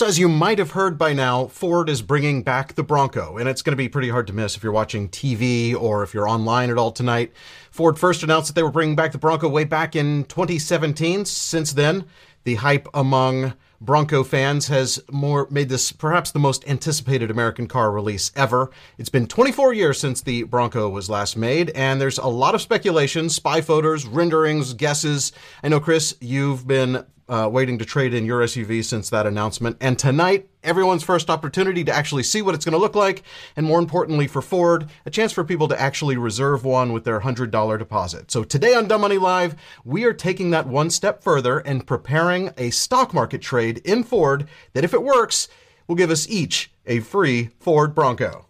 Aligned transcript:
So, 0.00 0.06
as 0.06 0.18
you 0.18 0.30
might 0.30 0.58
have 0.58 0.70
heard 0.70 0.96
by 0.96 1.12
now, 1.12 1.48
Ford 1.48 1.90
is 1.90 2.00
bringing 2.00 2.42
back 2.42 2.74
the 2.74 2.82
Bronco, 2.82 3.36
and 3.36 3.46
it's 3.46 3.60
going 3.60 3.72
to 3.72 3.76
be 3.76 3.86
pretty 3.86 4.08
hard 4.08 4.26
to 4.28 4.32
miss 4.32 4.56
if 4.56 4.62
you're 4.62 4.72
watching 4.72 5.10
TV 5.10 5.74
or 5.74 6.02
if 6.02 6.14
you're 6.14 6.26
online 6.26 6.70
at 6.70 6.78
all 6.78 6.90
tonight. 6.90 7.34
Ford 7.70 7.98
first 7.98 8.22
announced 8.22 8.48
that 8.48 8.54
they 8.54 8.62
were 8.62 8.70
bringing 8.70 8.96
back 8.96 9.12
the 9.12 9.18
Bronco 9.18 9.46
way 9.46 9.64
back 9.64 9.94
in 9.94 10.24
2017. 10.24 11.26
Since 11.26 11.74
then, 11.74 12.06
the 12.44 12.54
hype 12.54 12.88
among 12.94 13.52
Bronco 13.82 14.24
fans 14.24 14.68
has 14.68 15.02
more 15.10 15.46
made 15.50 15.68
this 15.68 15.92
perhaps 15.92 16.30
the 16.30 16.38
most 16.38 16.66
anticipated 16.66 17.30
American 17.30 17.68
car 17.68 17.92
release 17.92 18.32
ever. 18.34 18.70
It's 18.96 19.10
been 19.10 19.26
24 19.26 19.74
years 19.74 20.00
since 20.00 20.22
the 20.22 20.44
Bronco 20.44 20.88
was 20.88 21.10
last 21.10 21.36
made, 21.36 21.68
and 21.70 22.00
there's 22.00 22.16
a 22.16 22.26
lot 22.26 22.54
of 22.54 22.62
speculation, 22.62 23.28
spy 23.28 23.60
photos, 23.60 24.06
renderings, 24.06 24.72
guesses. 24.72 25.32
I 25.62 25.68
know, 25.68 25.78
Chris, 25.78 26.16
you've 26.22 26.66
been 26.66 27.04
uh, 27.30 27.48
waiting 27.48 27.78
to 27.78 27.84
trade 27.84 28.12
in 28.12 28.26
your 28.26 28.40
SUV 28.40 28.84
since 28.84 29.08
that 29.08 29.24
announcement. 29.24 29.76
And 29.80 29.96
tonight, 29.96 30.50
everyone's 30.64 31.04
first 31.04 31.30
opportunity 31.30 31.84
to 31.84 31.92
actually 31.92 32.24
see 32.24 32.42
what 32.42 32.56
it's 32.56 32.64
going 32.64 32.72
to 32.72 32.78
look 32.78 32.96
like, 32.96 33.22
and 33.54 33.64
more 33.64 33.78
importantly 33.78 34.26
for 34.26 34.42
Ford, 34.42 34.90
a 35.06 35.10
chance 35.10 35.30
for 35.30 35.44
people 35.44 35.68
to 35.68 35.80
actually 35.80 36.16
reserve 36.16 36.64
one 36.64 36.92
with 36.92 37.04
their 37.04 37.20
$100 37.20 37.78
deposit. 37.78 38.32
So 38.32 38.42
today 38.42 38.74
on 38.74 38.88
Dumb 38.88 39.02
Money 39.02 39.16
Live, 39.16 39.54
we 39.84 40.04
are 40.04 40.12
taking 40.12 40.50
that 40.50 40.66
one 40.66 40.90
step 40.90 41.22
further 41.22 41.60
and 41.60 41.86
preparing 41.86 42.50
a 42.58 42.70
stock 42.70 43.14
market 43.14 43.40
trade 43.40 43.78
in 43.84 44.02
Ford 44.02 44.48
that, 44.72 44.82
if 44.82 44.92
it 44.92 45.02
works, 45.02 45.46
will 45.86 45.94
give 45.94 46.10
us 46.10 46.28
each 46.28 46.72
a 46.84 46.98
free 46.98 47.50
Ford 47.60 47.94
Bronco. 47.94 48.46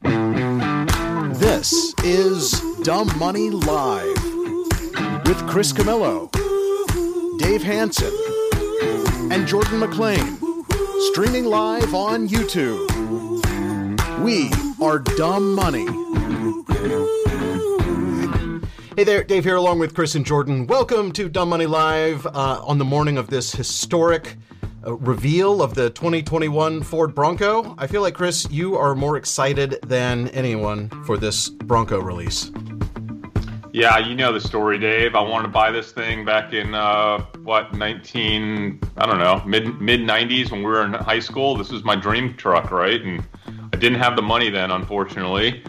This 0.00 1.94
is 2.02 2.58
Dumb 2.82 3.10
Money 3.18 3.50
Live 3.50 4.24
with 5.26 5.46
Chris 5.46 5.70
Camillo. 5.70 6.30
Dave 7.38 7.62
Hanson, 7.62 8.12
and 9.30 9.46
Jordan 9.46 9.78
McLean, 9.78 10.38
streaming 11.10 11.44
live 11.44 11.94
on 11.94 12.28
YouTube. 12.28 12.86
We 14.22 14.50
are 14.84 14.98
Dumb 14.98 15.54
Money. 15.54 15.86
Hey 18.96 19.04
there, 19.04 19.22
Dave 19.24 19.44
here, 19.44 19.56
along 19.56 19.78
with 19.78 19.94
Chris 19.94 20.14
and 20.14 20.24
Jordan. 20.24 20.66
Welcome 20.66 21.12
to 21.12 21.28
Dumb 21.28 21.50
Money 21.50 21.66
Live 21.66 22.26
uh, 22.26 22.62
on 22.64 22.78
the 22.78 22.84
morning 22.84 23.18
of 23.18 23.28
this 23.28 23.52
historic 23.52 24.36
uh, 24.86 24.94
reveal 24.94 25.62
of 25.62 25.74
the 25.74 25.90
2021 25.90 26.82
Ford 26.82 27.14
Bronco. 27.14 27.74
I 27.76 27.86
feel 27.86 28.00
like, 28.02 28.14
Chris, 28.14 28.46
you 28.50 28.76
are 28.76 28.94
more 28.94 29.16
excited 29.16 29.78
than 29.86 30.28
anyone 30.28 30.88
for 31.04 31.18
this 31.18 31.50
Bronco 31.50 32.00
release. 32.00 32.50
Yeah, 33.76 33.98
you 33.98 34.14
know 34.14 34.32
the 34.32 34.40
story, 34.40 34.78
Dave. 34.78 35.14
I 35.14 35.20
wanted 35.20 35.48
to 35.48 35.52
buy 35.52 35.70
this 35.70 35.92
thing 35.92 36.24
back 36.24 36.54
in 36.54 36.74
uh, 36.74 37.18
what 37.42 37.74
19, 37.74 38.80
I 38.96 39.04
don't 39.04 39.18
know, 39.18 39.42
mid 39.44 39.82
mid 39.82 40.00
90s 40.00 40.50
when 40.50 40.60
we 40.60 40.64
were 40.64 40.82
in 40.82 40.94
high 40.94 41.18
school. 41.18 41.54
This 41.58 41.70
was 41.70 41.84
my 41.84 41.94
dream 41.94 42.34
truck, 42.38 42.70
right? 42.70 43.02
And 43.02 43.22
I 43.74 43.76
didn't 43.76 43.98
have 43.98 44.16
the 44.16 44.22
money 44.22 44.48
then, 44.48 44.70
unfortunately. 44.70 45.62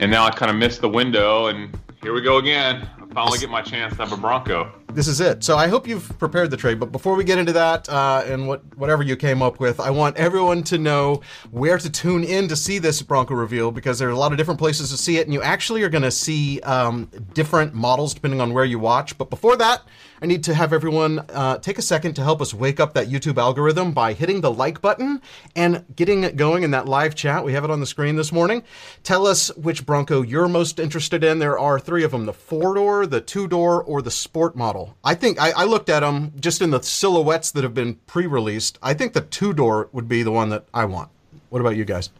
And 0.00 0.10
now 0.10 0.26
I 0.26 0.30
kind 0.32 0.50
of 0.50 0.58
missed 0.58 0.82
the 0.82 0.90
window, 0.90 1.46
and 1.46 1.74
here 2.02 2.12
we 2.12 2.20
go 2.20 2.36
again. 2.36 2.86
I 3.00 3.14
finally 3.14 3.38
get 3.38 3.48
my 3.48 3.62
chance 3.62 3.96
to 3.96 4.04
have 4.04 4.12
a 4.12 4.18
Bronco 4.18 4.70
this 4.94 5.08
is 5.08 5.20
it. 5.20 5.42
So 5.44 5.56
I 5.56 5.68
hope 5.68 5.86
you've 5.86 6.18
prepared 6.18 6.50
the 6.50 6.56
trade. 6.56 6.80
But 6.80 6.92
before 6.92 7.14
we 7.14 7.24
get 7.24 7.38
into 7.38 7.52
that 7.52 7.88
uh, 7.88 8.22
and 8.26 8.48
what 8.48 8.62
whatever 8.76 9.02
you 9.02 9.16
came 9.16 9.42
up 9.42 9.60
with, 9.60 9.80
I 9.80 9.90
want 9.90 10.16
everyone 10.16 10.62
to 10.64 10.78
know 10.78 11.22
where 11.50 11.78
to 11.78 11.90
tune 11.90 12.24
in 12.24 12.48
to 12.48 12.56
see 12.56 12.78
this 12.78 13.02
Bronco 13.02 13.34
reveal 13.34 13.70
because 13.70 13.98
there 13.98 14.08
are 14.08 14.12
a 14.12 14.18
lot 14.18 14.32
of 14.32 14.38
different 14.38 14.58
places 14.58 14.90
to 14.90 14.96
see 14.96 15.18
it, 15.18 15.26
and 15.26 15.34
you 15.34 15.42
actually 15.42 15.82
are 15.82 15.88
going 15.88 16.02
to 16.02 16.10
see 16.10 16.60
um, 16.60 17.10
different 17.34 17.74
models 17.74 18.14
depending 18.14 18.40
on 18.40 18.52
where 18.52 18.64
you 18.64 18.78
watch. 18.78 19.16
But 19.16 19.30
before 19.30 19.56
that, 19.56 19.82
I 20.22 20.26
need 20.26 20.44
to 20.44 20.54
have 20.54 20.72
everyone 20.72 21.20
uh, 21.30 21.58
take 21.58 21.78
a 21.78 21.82
second 21.82 22.14
to 22.14 22.22
help 22.22 22.42
us 22.42 22.52
wake 22.52 22.78
up 22.78 22.92
that 22.94 23.08
YouTube 23.08 23.38
algorithm 23.38 23.92
by 23.92 24.12
hitting 24.12 24.42
the 24.42 24.52
like 24.52 24.82
button 24.82 25.22
and 25.56 25.84
getting 25.96 26.24
it 26.24 26.36
going 26.36 26.62
in 26.62 26.72
that 26.72 26.86
live 26.86 27.14
chat. 27.14 27.42
We 27.44 27.54
have 27.54 27.64
it 27.64 27.70
on 27.70 27.80
the 27.80 27.86
screen 27.86 28.16
this 28.16 28.30
morning. 28.30 28.62
Tell 29.02 29.26
us 29.26 29.54
which 29.56 29.86
Bronco 29.86 30.22
you're 30.22 30.48
most 30.48 30.78
interested 30.78 31.24
in. 31.24 31.38
There 31.38 31.58
are 31.58 31.80
three 31.80 32.04
of 32.04 32.10
them: 32.10 32.26
the 32.26 32.32
four 32.32 32.74
door, 32.74 33.06
the 33.06 33.20
two 33.20 33.48
door, 33.48 33.82
or 33.82 34.02
the 34.02 34.10
sport 34.10 34.56
model 34.56 34.79
model. 34.80 34.96
I 35.04 35.14
think 35.14 35.40
I, 35.40 35.50
I 35.50 35.64
looked 35.64 35.88
at 35.88 36.00
them 36.00 36.32
just 36.40 36.62
in 36.62 36.70
the 36.70 36.82
silhouettes 36.82 37.50
that 37.52 37.64
have 37.64 37.74
been 37.74 37.94
pre-released. 38.06 38.78
I 38.82 38.94
think 38.94 39.12
the 39.12 39.20
two 39.20 39.52
door 39.52 39.88
would 39.92 40.08
be 40.08 40.22
the 40.22 40.32
one 40.32 40.50
that 40.50 40.64
I 40.74 40.84
want. 40.84 41.10
What 41.50 41.60
about 41.60 41.76
you 41.76 41.84
guys? 41.84 42.10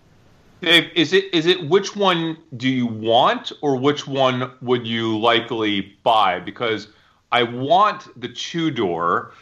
Dave, 0.61 0.91
is 0.95 1.13
it 1.15 1.33
is 1.33 1.47
it 1.47 1.69
which 1.69 1.97
one 1.97 2.37
do 2.57 2.69
you 2.69 2.87
want 2.87 3.51
or 3.63 3.77
which 3.77 4.07
one 4.07 4.51
would 4.61 4.87
you 4.87 5.19
likely 5.19 5.97
buy? 6.03 6.39
Because 6.39 6.89
I 7.33 7.45
want 7.45 8.09
the 8.21 8.29
two 8.29 8.71
door, 8.71 9.33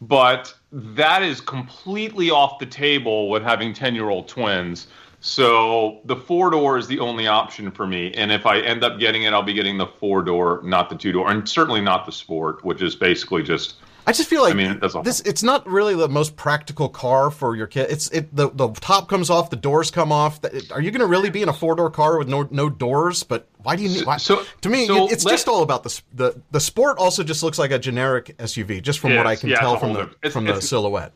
but 0.00 0.54
that 0.70 1.22
is 1.24 1.40
completely 1.40 2.30
off 2.30 2.60
the 2.60 2.66
table 2.66 3.28
with 3.28 3.42
having 3.42 3.74
10 3.74 3.94
year 3.96 4.08
old 4.08 4.28
twins. 4.28 4.86
So 5.28 6.00
the 6.06 6.16
four 6.16 6.50
door 6.50 6.78
is 6.78 6.86
the 6.86 6.98
only 7.00 7.26
option 7.26 7.70
for 7.70 7.86
me. 7.86 8.12
And 8.14 8.32
if 8.32 8.46
I 8.46 8.60
end 8.60 8.82
up 8.82 8.98
getting 8.98 9.24
it, 9.24 9.34
I'll 9.34 9.42
be 9.42 9.52
getting 9.52 9.76
the 9.76 9.86
four 9.86 10.22
door, 10.22 10.62
not 10.64 10.88
the 10.88 10.96
two 10.96 11.12
door, 11.12 11.30
and 11.30 11.46
certainly 11.46 11.82
not 11.82 12.06
the 12.06 12.12
sport, 12.12 12.64
which 12.64 12.80
is 12.80 12.96
basically 12.96 13.42
just. 13.42 13.74
I 14.06 14.12
just 14.12 14.30
feel 14.30 14.40
like 14.40 14.54
I 14.54 14.56
mean, 14.56 14.80
this. 15.04 15.20
It's 15.20 15.42
not 15.42 15.68
really 15.68 15.94
the 15.94 16.08
most 16.08 16.34
practical 16.34 16.88
car 16.88 17.30
for 17.30 17.54
your 17.54 17.66
kid. 17.66 17.88
It's 17.90 18.08
it. 18.08 18.34
The, 18.34 18.48
the 18.48 18.70
top 18.72 19.10
comes 19.10 19.28
off, 19.28 19.50
the 19.50 19.56
doors 19.56 19.90
come 19.90 20.10
off. 20.10 20.40
Are 20.70 20.80
you 20.80 20.90
going 20.90 21.00
to 21.00 21.06
really 21.06 21.28
be 21.28 21.42
in 21.42 21.50
a 21.50 21.52
four 21.52 21.74
door 21.74 21.90
car 21.90 22.16
with 22.16 22.26
no 22.26 22.48
no 22.50 22.70
doors? 22.70 23.22
But 23.22 23.46
why 23.58 23.76
do 23.76 23.82
you 23.82 23.90
need? 23.90 24.06
Why, 24.06 24.16
so 24.16 24.44
to 24.62 24.68
me, 24.70 24.86
so 24.86 25.08
it's 25.10 25.24
just 25.24 25.46
all 25.46 25.62
about 25.62 25.82
the 25.82 26.00
the 26.14 26.42
the 26.52 26.60
sport. 26.60 26.96
Also, 26.96 27.22
just 27.22 27.42
looks 27.42 27.58
like 27.58 27.70
a 27.70 27.78
generic 27.78 28.34
SUV, 28.38 28.80
just 28.80 28.98
from 28.98 29.14
what 29.14 29.26
I 29.26 29.36
can 29.36 29.50
yeah, 29.50 29.60
tell 29.60 29.76
from 29.76 29.92
the 29.92 30.08
it's, 30.22 30.32
from 30.32 30.46
the 30.46 30.62
silhouette. 30.62 31.12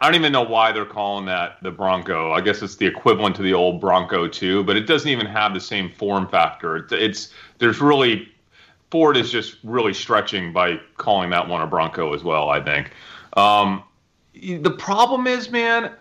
I 0.00 0.06
don't 0.06 0.14
even 0.14 0.32
know 0.32 0.42
why 0.42 0.72
they're 0.72 0.86
calling 0.86 1.26
that 1.26 1.58
the 1.62 1.70
Bronco. 1.70 2.32
I 2.32 2.40
guess 2.40 2.62
it's 2.62 2.76
the 2.76 2.86
equivalent 2.86 3.36
to 3.36 3.42
the 3.42 3.52
old 3.52 3.80
Bronco 3.80 4.26
2, 4.26 4.64
but 4.64 4.76
it 4.76 4.86
doesn't 4.86 5.08
even 5.08 5.26
have 5.26 5.52
the 5.52 5.60
same 5.60 5.90
form 5.90 6.26
factor. 6.26 6.76
It's, 6.76 6.92
it's 6.92 7.32
there's 7.58 7.80
really 7.80 8.28
Ford 8.90 9.16
is 9.16 9.30
just 9.30 9.58
really 9.62 9.92
stretching 9.92 10.52
by 10.52 10.80
calling 10.96 11.30
that 11.30 11.46
one 11.46 11.60
a 11.60 11.66
Bronco 11.66 12.14
as 12.14 12.24
well. 12.24 12.48
I 12.48 12.60
think. 12.62 12.92
Um, 13.36 13.84
the 14.34 14.70
problem 14.70 15.26
is, 15.26 15.50
man, 15.50 15.92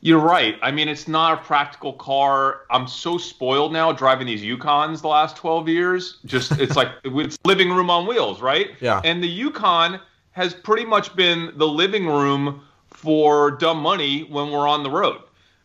you're 0.00 0.20
right. 0.20 0.56
I 0.62 0.70
mean, 0.70 0.88
it's 0.88 1.08
not 1.08 1.40
a 1.40 1.42
practical 1.42 1.92
car. 1.94 2.62
I'm 2.70 2.86
so 2.86 3.18
spoiled 3.18 3.72
now 3.72 3.92
driving 3.92 4.26
these 4.26 4.42
Yukons 4.42 5.00
the 5.00 5.08
last 5.08 5.36
12 5.36 5.68
years. 5.68 6.18
Just 6.24 6.52
it's 6.52 6.76
like 6.76 6.88
it's 7.04 7.38
living 7.44 7.70
room 7.70 7.90
on 7.90 8.06
wheels, 8.06 8.40
right? 8.40 8.70
Yeah. 8.80 9.00
And 9.04 9.22
the 9.22 9.28
Yukon 9.28 10.00
has 10.30 10.54
pretty 10.54 10.84
much 10.84 11.14
been 11.14 11.52
the 11.56 11.68
living 11.68 12.06
room 12.06 12.62
for 13.02 13.50
dumb 13.50 13.78
money 13.78 14.22
when 14.22 14.52
we're 14.52 14.68
on 14.68 14.84
the 14.84 14.90
road. 14.90 15.20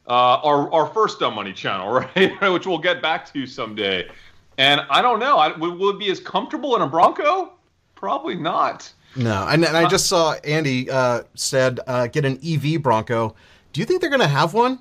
Uh, 0.08 0.42
our, 0.44 0.74
our 0.74 0.88
first 0.88 1.20
dumb 1.20 1.36
money 1.36 1.54
channel, 1.54 1.92
right? 2.16 2.52
Which 2.52 2.66
we'll 2.66 2.80
get 2.80 3.02
back 3.02 3.32
to 3.34 3.46
someday. 3.46 4.10
And 4.58 4.82
I 4.90 5.04
don't 5.04 5.20
know. 5.20 5.38
I, 5.38 5.56
will 5.56 5.92
it 5.92 6.00
be 6.00 6.10
as 6.10 6.20
comfortable 6.20 6.76
in 6.76 6.82
a 6.82 6.88
Bronco? 6.88 7.54
Probably 7.94 8.36
not. 8.36 8.92
No. 9.16 9.48
And, 9.48 9.64
and 9.64 9.78
I 9.78 9.88
just 9.88 10.08
saw 10.08 10.34
Andy 10.44 10.90
uh, 10.90 11.24
said 11.36 11.80
uh, 11.86 12.08
get 12.08 12.26
an 12.26 12.40
EV 12.44 12.82
Bronco. 12.82 13.36
Do 13.72 13.80
you 13.80 13.86
think 13.86 14.02
they're 14.02 14.10
going 14.10 14.22
to 14.22 14.28
have 14.28 14.56
one? 14.56 14.80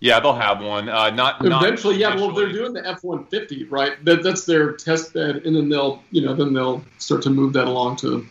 Yeah, 0.00 0.20
they'll 0.20 0.34
have 0.34 0.62
one. 0.62 0.88
Uh, 0.88 1.10
not 1.10 1.44
eventually. 1.44 1.98
Not 1.98 2.14
yeah, 2.14 2.20
well, 2.20 2.30
they're 2.30 2.52
doing 2.52 2.72
the 2.72 2.86
F 2.86 3.02
one 3.02 3.24
fifty, 3.26 3.64
right? 3.64 4.04
That, 4.04 4.22
that's 4.22 4.44
their 4.44 4.74
test 4.74 5.12
bed, 5.12 5.42
and 5.44 5.56
then 5.56 5.68
they'll, 5.68 6.04
you 6.12 6.22
know, 6.22 6.34
then 6.34 6.54
they'll 6.54 6.84
start 6.98 7.22
to 7.22 7.30
move 7.30 7.52
that 7.54 7.66
along 7.66 7.96
to 7.96 8.24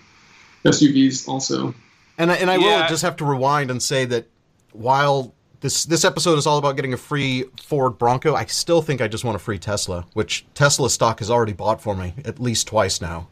SUVs 0.63 1.27
also. 1.27 1.73
And 2.18 2.31
I, 2.31 2.36
and 2.36 2.50
I 2.50 2.56
yeah. 2.56 2.81
will 2.81 2.88
just 2.88 3.04
have 3.04 3.16
to 3.18 3.25
rewind 3.25 3.69
and 3.69 3.81
say 3.81 4.06
that 4.06 4.28
while 4.74 5.34
this 5.62 5.86
this 5.86 6.04
episode 6.06 6.38
is 6.38 6.46
all 6.48 6.58
about 6.58 6.75
getting 6.75 6.94
a 6.94 6.98
free 6.98 7.46
Ford 7.62 7.98
Bronco, 7.98 8.36
I 8.36 8.46
still 8.46 8.81
think 8.81 9.02
I 9.02 9.08
just 9.08 9.24
want 9.24 9.36
a 9.36 9.40
free 9.40 9.60
Tesla, 9.60 10.06
which 10.14 10.46
Tesla 10.54 10.90
stock 10.90 11.19
has 11.19 11.30
already 11.31 11.54
bought 11.54 11.81
for 11.81 11.96
me 11.96 12.14
at 12.25 12.40
least 12.40 12.68
twice 12.68 13.02
now. 13.02 13.28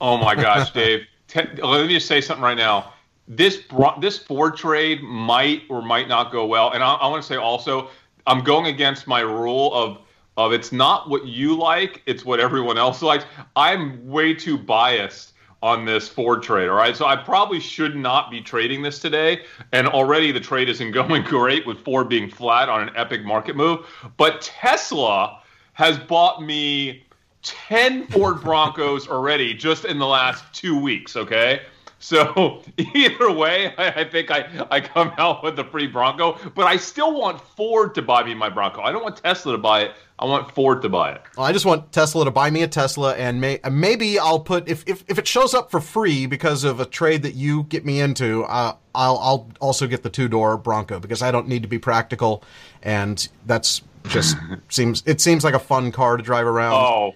Oh 0.00 0.16
my 0.16 0.34
gosh, 0.34 0.72
Dave! 0.72 1.06
Te- 1.28 1.62
let 1.62 1.86
me 1.86 1.94
just 1.94 2.06
say 2.06 2.20
something 2.20 2.42
right 2.42 2.56
now. 2.56 2.92
this 3.26 3.62
this 4.00 4.18
Ford 4.18 4.56
trade 4.56 5.02
might 5.02 5.62
or 5.68 5.82
might 5.82 6.08
not 6.08 6.30
go 6.30 6.46
well. 6.46 6.70
And 6.72 6.82
I, 6.82 6.94
I 6.94 7.08
want 7.08 7.22
to 7.22 7.26
say 7.26 7.36
also, 7.36 7.90
I'm 8.26 8.42
going 8.42 8.66
against 8.66 9.06
my 9.06 9.20
rule 9.20 9.72
of 9.74 9.98
of 10.36 10.52
it's 10.52 10.72
not 10.72 11.08
what 11.08 11.26
you 11.26 11.56
like, 11.56 12.02
it's 12.06 12.24
what 12.24 12.40
everyone 12.40 12.76
else 12.76 13.02
likes. 13.02 13.24
I'm 13.54 14.04
way 14.08 14.34
too 14.34 14.58
biased 14.58 15.33
on 15.64 15.86
this 15.86 16.10
Ford 16.10 16.42
trade. 16.42 16.68
All 16.68 16.76
right, 16.76 16.94
so 16.94 17.06
I 17.06 17.16
probably 17.16 17.58
should 17.58 17.96
not 17.96 18.30
be 18.30 18.42
trading 18.42 18.82
this 18.82 18.98
today. 18.98 19.46
And 19.72 19.88
already 19.88 20.30
the 20.30 20.38
trade 20.38 20.68
isn't 20.68 20.90
going 20.92 21.22
great 21.22 21.66
with 21.66 21.82
Ford 21.82 22.06
being 22.06 22.28
flat 22.28 22.68
on 22.68 22.86
an 22.86 22.94
epic 22.94 23.24
market 23.24 23.56
move. 23.56 23.86
But 24.18 24.42
Tesla 24.42 25.40
has 25.72 25.98
bought 25.98 26.42
me 26.42 27.06
10 27.44 28.08
Ford 28.08 28.42
Broncos 28.42 29.08
already 29.08 29.54
just 29.54 29.86
in 29.86 29.98
the 29.98 30.06
last 30.06 30.44
two 30.52 30.78
weeks. 30.78 31.16
Okay. 31.16 31.62
So 32.04 32.60
either 32.94 33.32
way, 33.32 33.74
I, 33.78 34.02
I, 34.02 34.04
think 34.04 34.30
I, 34.30 34.66
I 34.70 34.78
come 34.82 35.14
out 35.18 35.42
with 35.42 35.56
the 35.56 35.64
free 35.64 35.86
Bronco, 35.86 36.38
but 36.54 36.66
I 36.66 36.76
still 36.76 37.18
want 37.18 37.40
Ford 37.40 37.94
to 37.94 38.02
buy 38.02 38.22
me 38.22 38.34
my 38.34 38.50
Bronco. 38.50 38.82
I 38.82 38.92
don't 38.92 39.02
want 39.02 39.16
Tesla 39.16 39.52
to 39.52 39.58
buy 39.58 39.84
it. 39.84 39.92
I 40.18 40.26
want 40.26 40.54
Ford 40.54 40.82
to 40.82 40.90
buy 40.90 41.12
it. 41.12 41.22
Well, 41.34 41.46
I 41.46 41.52
just 41.52 41.64
want 41.64 41.92
Tesla 41.92 42.26
to 42.26 42.30
buy 42.30 42.50
me 42.50 42.62
a 42.62 42.68
Tesla, 42.68 43.14
and 43.14 43.40
may, 43.40 43.58
maybe 43.70 44.18
I'll 44.18 44.38
put 44.38 44.68
if, 44.68 44.84
if 44.86 45.02
if 45.08 45.18
it 45.18 45.26
shows 45.26 45.54
up 45.54 45.70
for 45.70 45.80
free 45.80 46.26
because 46.26 46.62
of 46.62 46.78
a 46.78 46.84
trade 46.84 47.22
that 47.22 47.34
you 47.34 47.62
get 47.64 47.86
me 47.86 48.00
into, 48.00 48.44
uh, 48.44 48.76
I'll 48.94 49.18
I'll 49.18 49.50
also 49.60 49.86
get 49.86 50.02
the 50.02 50.10
two 50.10 50.28
door 50.28 50.58
Bronco 50.58 51.00
because 51.00 51.22
I 51.22 51.30
don't 51.30 51.48
need 51.48 51.62
to 51.62 51.68
be 51.68 51.78
practical, 51.78 52.44
and 52.82 53.26
that's 53.46 53.80
just 54.08 54.36
seems 54.68 55.02
it 55.06 55.22
seems 55.22 55.42
like 55.42 55.54
a 55.54 55.58
fun 55.58 55.90
car 55.90 56.18
to 56.18 56.22
drive 56.22 56.46
around. 56.46 56.74
Oh, 56.74 57.14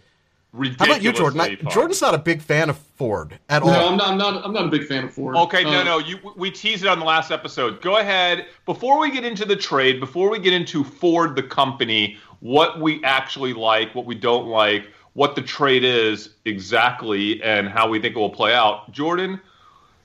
how 0.78 0.86
about 0.86 1.02
you, 1.02 1.12
Jordan? 1.12 1.40
I, 1.40 1.54
Jordan's 1.56 2.00
not 2.00 2.14
a 2.14 2.18
big 2.18 2.40
fan 2.40 2.70
of 2.70 2.78
Ford 2.78 3.38
at 3.50 3.62
no, 3.62 3.68
all. 3.68 3.74
No, 3.74 3.88
I'm 3.88 3.96
not, 3.96 4.08
I'm 4.08 4.18
not. 4.18 4.44
I'm 4.46 4.52
not 4.52 4.64
a 4.64 4.68
big 4.68 4.86
fan 4.86 5.04
of 5.04 5.12
Ford. 5.12 5.36
Okay, 5.36 5.62
no, 5.62 5.80
uh, 5.80 5.84
no. 5.84 5.98
You, 5.98 6.18
we 6.36 6.50
teased 6.50 6.84
it 6.84 6.88
on 6.88 6.98
the 6.98 7.04
last 7.04 7.30
episode. 7.30 7.82
Go 7.82 7.98
ahead. 7.98 8.46
Before 8.64 8.98
we 8.98 9.10
get 9.10 9.24
into 9.24 9.44
the 9.44 9.56
trade, 9.56 10.00
before 10.00 10.30
we 10.30 10.38
get 10.38 10.54
into 10.54 10.82
Ford, 10.84 11.36
the 11.36 11.42
company, 11.42 12.16
what 12.40 12.80
we 12.80 13.04
actually 13.04 13.52
like, 13.52 13.94
what 13.94 14.06
we 14.06 14.14
don't 14.14 14.46
like, 14.46 14.86
what 15.12 15.34
the 15.34 15.42
trade 15.42 15.84
is 15.84 16.30
exactly, 16.46 17.42
and 17.42 17.68
how 17.68 17.88
we 17.88 18.00
think 18.00 18.16
it 18.16 18.18
will 18.18 18.30
play 18.30 18.54
out. 18.54 18.90
Jordan, 18.90 19.38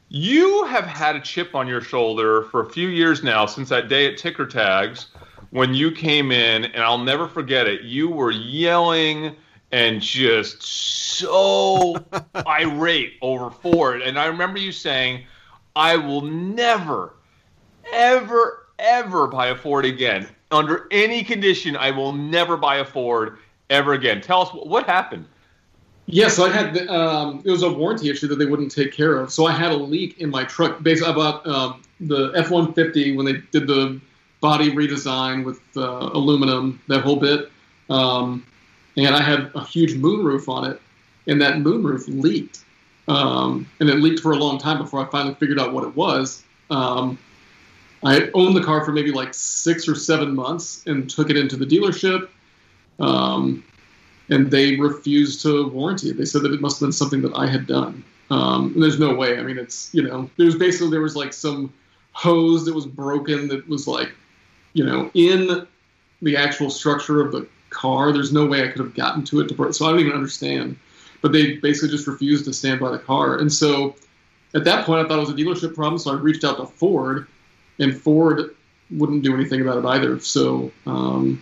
you 0.09 0.65
have 0.65 0.85
had 0.85 1.15
a 1.15 1.21
chip 1.21 1.55
on 1.55 1.67
your 1.67 1.81
shoulder 1.81 2.43
for 2.51 2.61
a 2.61 2.69
few 2.69 2.89
years 2.89 3.23
now 3.23 3.45
since 3.45 3.69
that 3.69 3.87
day 3.87 4.11
at 4.11 4.17
Ticker 4.17 4.45
Tags 4.45 5.07
when 5.51 5.73
you 5.73 5.89
came 5.89 6.31
in, 6.31 6.65
and 6.65 6.83
I'll 6.83 6.97
never 6.97 7.27
forget 7.27 7.65
it. 7.65 7.83
You 7.83 8.09
were 8.09 8.31
yelling 8.31 9.35
and 9.73 9.99
just 9.99 10.61
so 10.61 11.97
irate 12.47 13.15
over 13.21 13.49
Ford. 13.49 14.03
And 14.03 14.17
I 14.17 14.27
remember 14.27 14.59
you 14.59 14.71
saying, 14.71 15.25
I 15.75 15.97
will 15.97 16.21
never, 16.21 17.15
ever, 17.91 18.67
ever 18.77 19.27
buy 19.27 19.47
a 19.47 19.55
Ford 19.55 19.83
again. 19.83 20.27
Under 20.51 20.87
any 20.91 21.23
condition, 21.23 21.75
I 21.75 21.89
will 21.89 22.13
never 22.13 22.55
buy 22.55 22.77
a 22.77 22.85
Ford 22.85 23.39
ever 23.71 23.93
again. 23.93 24.21
Tell 24.21 24.43
us 24.43 24.49
what 24.51 24.85
happened. 24.85 25.25
Yes, 26.05 26.37
yeah, 26.37 26.45
so 26.45 26.45
I 26.45 26.49
had 26.51 26.87
um, 26.89 27.41
it 27.43 27.49
was 27.49 27.63
a 27.63 27.71
warranty 27.71 28.09
issue 28.09 28.27
that 28.27 28.35
they 28.35 28.45
wouldn't 28.45 28.71
take 28.71 28.91
care 28.91 29.17
of. 29.17 29.31
So 29.31 29.47
I 29.47 29.53
had 29.53 29.71
a 29.71 29.75
leak 29.75 30.19
in 30.19 30.29
my 30.29 30.43
truck. 30.43 30.83
Basically, 30.83 31.11
I 31.11 31.15
bought 31.15 31.47
um, 31.47 31.81
the 32.01 32.31
F 32.35 32.51
one 32.51 32.73
fifty 32.73 33.15
when 33.15 33.25
they 33.25 33.41
did 33.51 33.67
the 33.67 34.01
body 34.41 34.69
redesign 34.69 35.45
with 35.45 35.61
uh, 35.77 36.09
aluminum, 36.13 36.81
that 36.89 37.03
whole 37.03 37.15
bit. 37.15 37.49
Um, 37.89 38.45
and 38.97 39.15
I 39.15 39.21
had 39.21 39.51
a 39.55 39.65
huge 39.65 39.93
moonroof 39.95 40.47
on 40.47 40.71
it, 40.71 40.81
and 41.27 41.41
that 41.41 41.55
moonroof 41.55 42.03
leaked, 42.07 42.63
um, 43.07 43.69
and 43.79 43.89
it 43.89 43.95
leaked 43.95 44.19
for 44.19 44.31
a 44.31 44.35
long 44.35 44.57
time 44.57 44.77
before 44.77 45.05
I 45.05 45.09
finally 45.09 45.35
figured 45.35 45.59
out 45.59 45.73
what 45.73 45.83
it 45.83 45.95
was. 45.95 46.43
Um, 46.69 47.17
I 48.03 48.29
owned 48.33 48.55
the 48.55 48.63
car 48.63 48.83
for 48.83 48.91
maybe 48.91 49.11
like 49.11 49.33
six 49.33 49.87
or 49.87 49.95
seven 49.95 50.35
months 50.35 50.85
and 50.85 51.09
took 51.09 51.29
it 51.29 51.37
into 51.37 51.55
the 51.55 51.65
dealership, 51.65 52.29
um, 52.99 53.63
and 54.29 54.51
they 54.51 54.75
refused 54.75 55.41
to 55.43 55.69
warranty 55.69 56.09
it. 56.09 56.17
They 56.17 56.25
said 56.25 56.41
that 56.43 56.53
it 56.53 56.61
must 56.61 56.79
have 56.79 56.87
been 56.87 56.93
something 56.93 57.21
that 57.21 57.33
I 57.35 57.47
had 57.47 57.67
done. 57.67 58.03
Um, 58.29 58.73
and 58.73 58.81
there's 58.81 58.99
no 58.99 59.13
way. 59.13 59.37
I 59.37 59.43
mean, 59.43 59.57
it's 59.57 59.93
you 59.93 60.01
know, 60.01 60.29
there's 60.37 60.55
basically 60.55 60.91
there 60.91 61.01
was 61.01 61.15
like 61.15 61.33
some 61.33 61.73
hose 62.13 62.65
that 62.65 62.73
was 62.73 62.85
broken 62.85 63.47
that 63.49 63.67
was 63.67 63.87
like, 63.87 64.11
you 64.73 64.85
know, 64.85 65.09
in 65.13 65.67
the 66.21 66.37
actual 66.37 66.69
structure 66.69 67.21
of 67.21 67.31
the 67.31 67.47
car. 67.73 68.13
There's 68.13 68.31
no 68.31 68.45
way 68.45 68.63
I 68.63 68.67
could 68.67 68.79
have 68.79 68.95
gotten 68.95 69.23
to 69.25 69.41
it 69.41 69.49
to. 69.49 69.73
So 69.73 69.85
I 69.85 69.91
don't 69.91 69.99
even 69.99 70.13
understand. 70.13 70.77
But 71.21 71.31
they 71.31 71.57
basically 71.57 71.89
just 71.89 72.07
refused 72.07 72.45
to 72.45 72.53
stand 72.53 72.79
by 72.79 72.91
the 72.91 72.99
car. 72.99 73.37
And 73.37 73.51
so 73.51 73.95
at 74.53 74.63
that 74.65 74.85
point, 74.85 75.05
I 75.05 75.07
thought 75.07 75.17
it 75.17 75.21
was 75.21 75.29
a 75.29 75.33
dealership 75.33 75.73
problem. 75.73 75.97
So 75.97 76.11
I 76.11 76.15
reached 76.15 76.43
out 76.43 76.57
to 76.57 76.65
Ford, 76.65 77.27
and 77.79 77.95
Ford 77.95 78.55
wouldn't 78.91 79.23
do 79.23 79.33
anything 79.33 79.61
about 79.61 79.77
it 79.77 79.85
either. 79.85 80.19
So 80.19 80.71
um, 80.85 81.41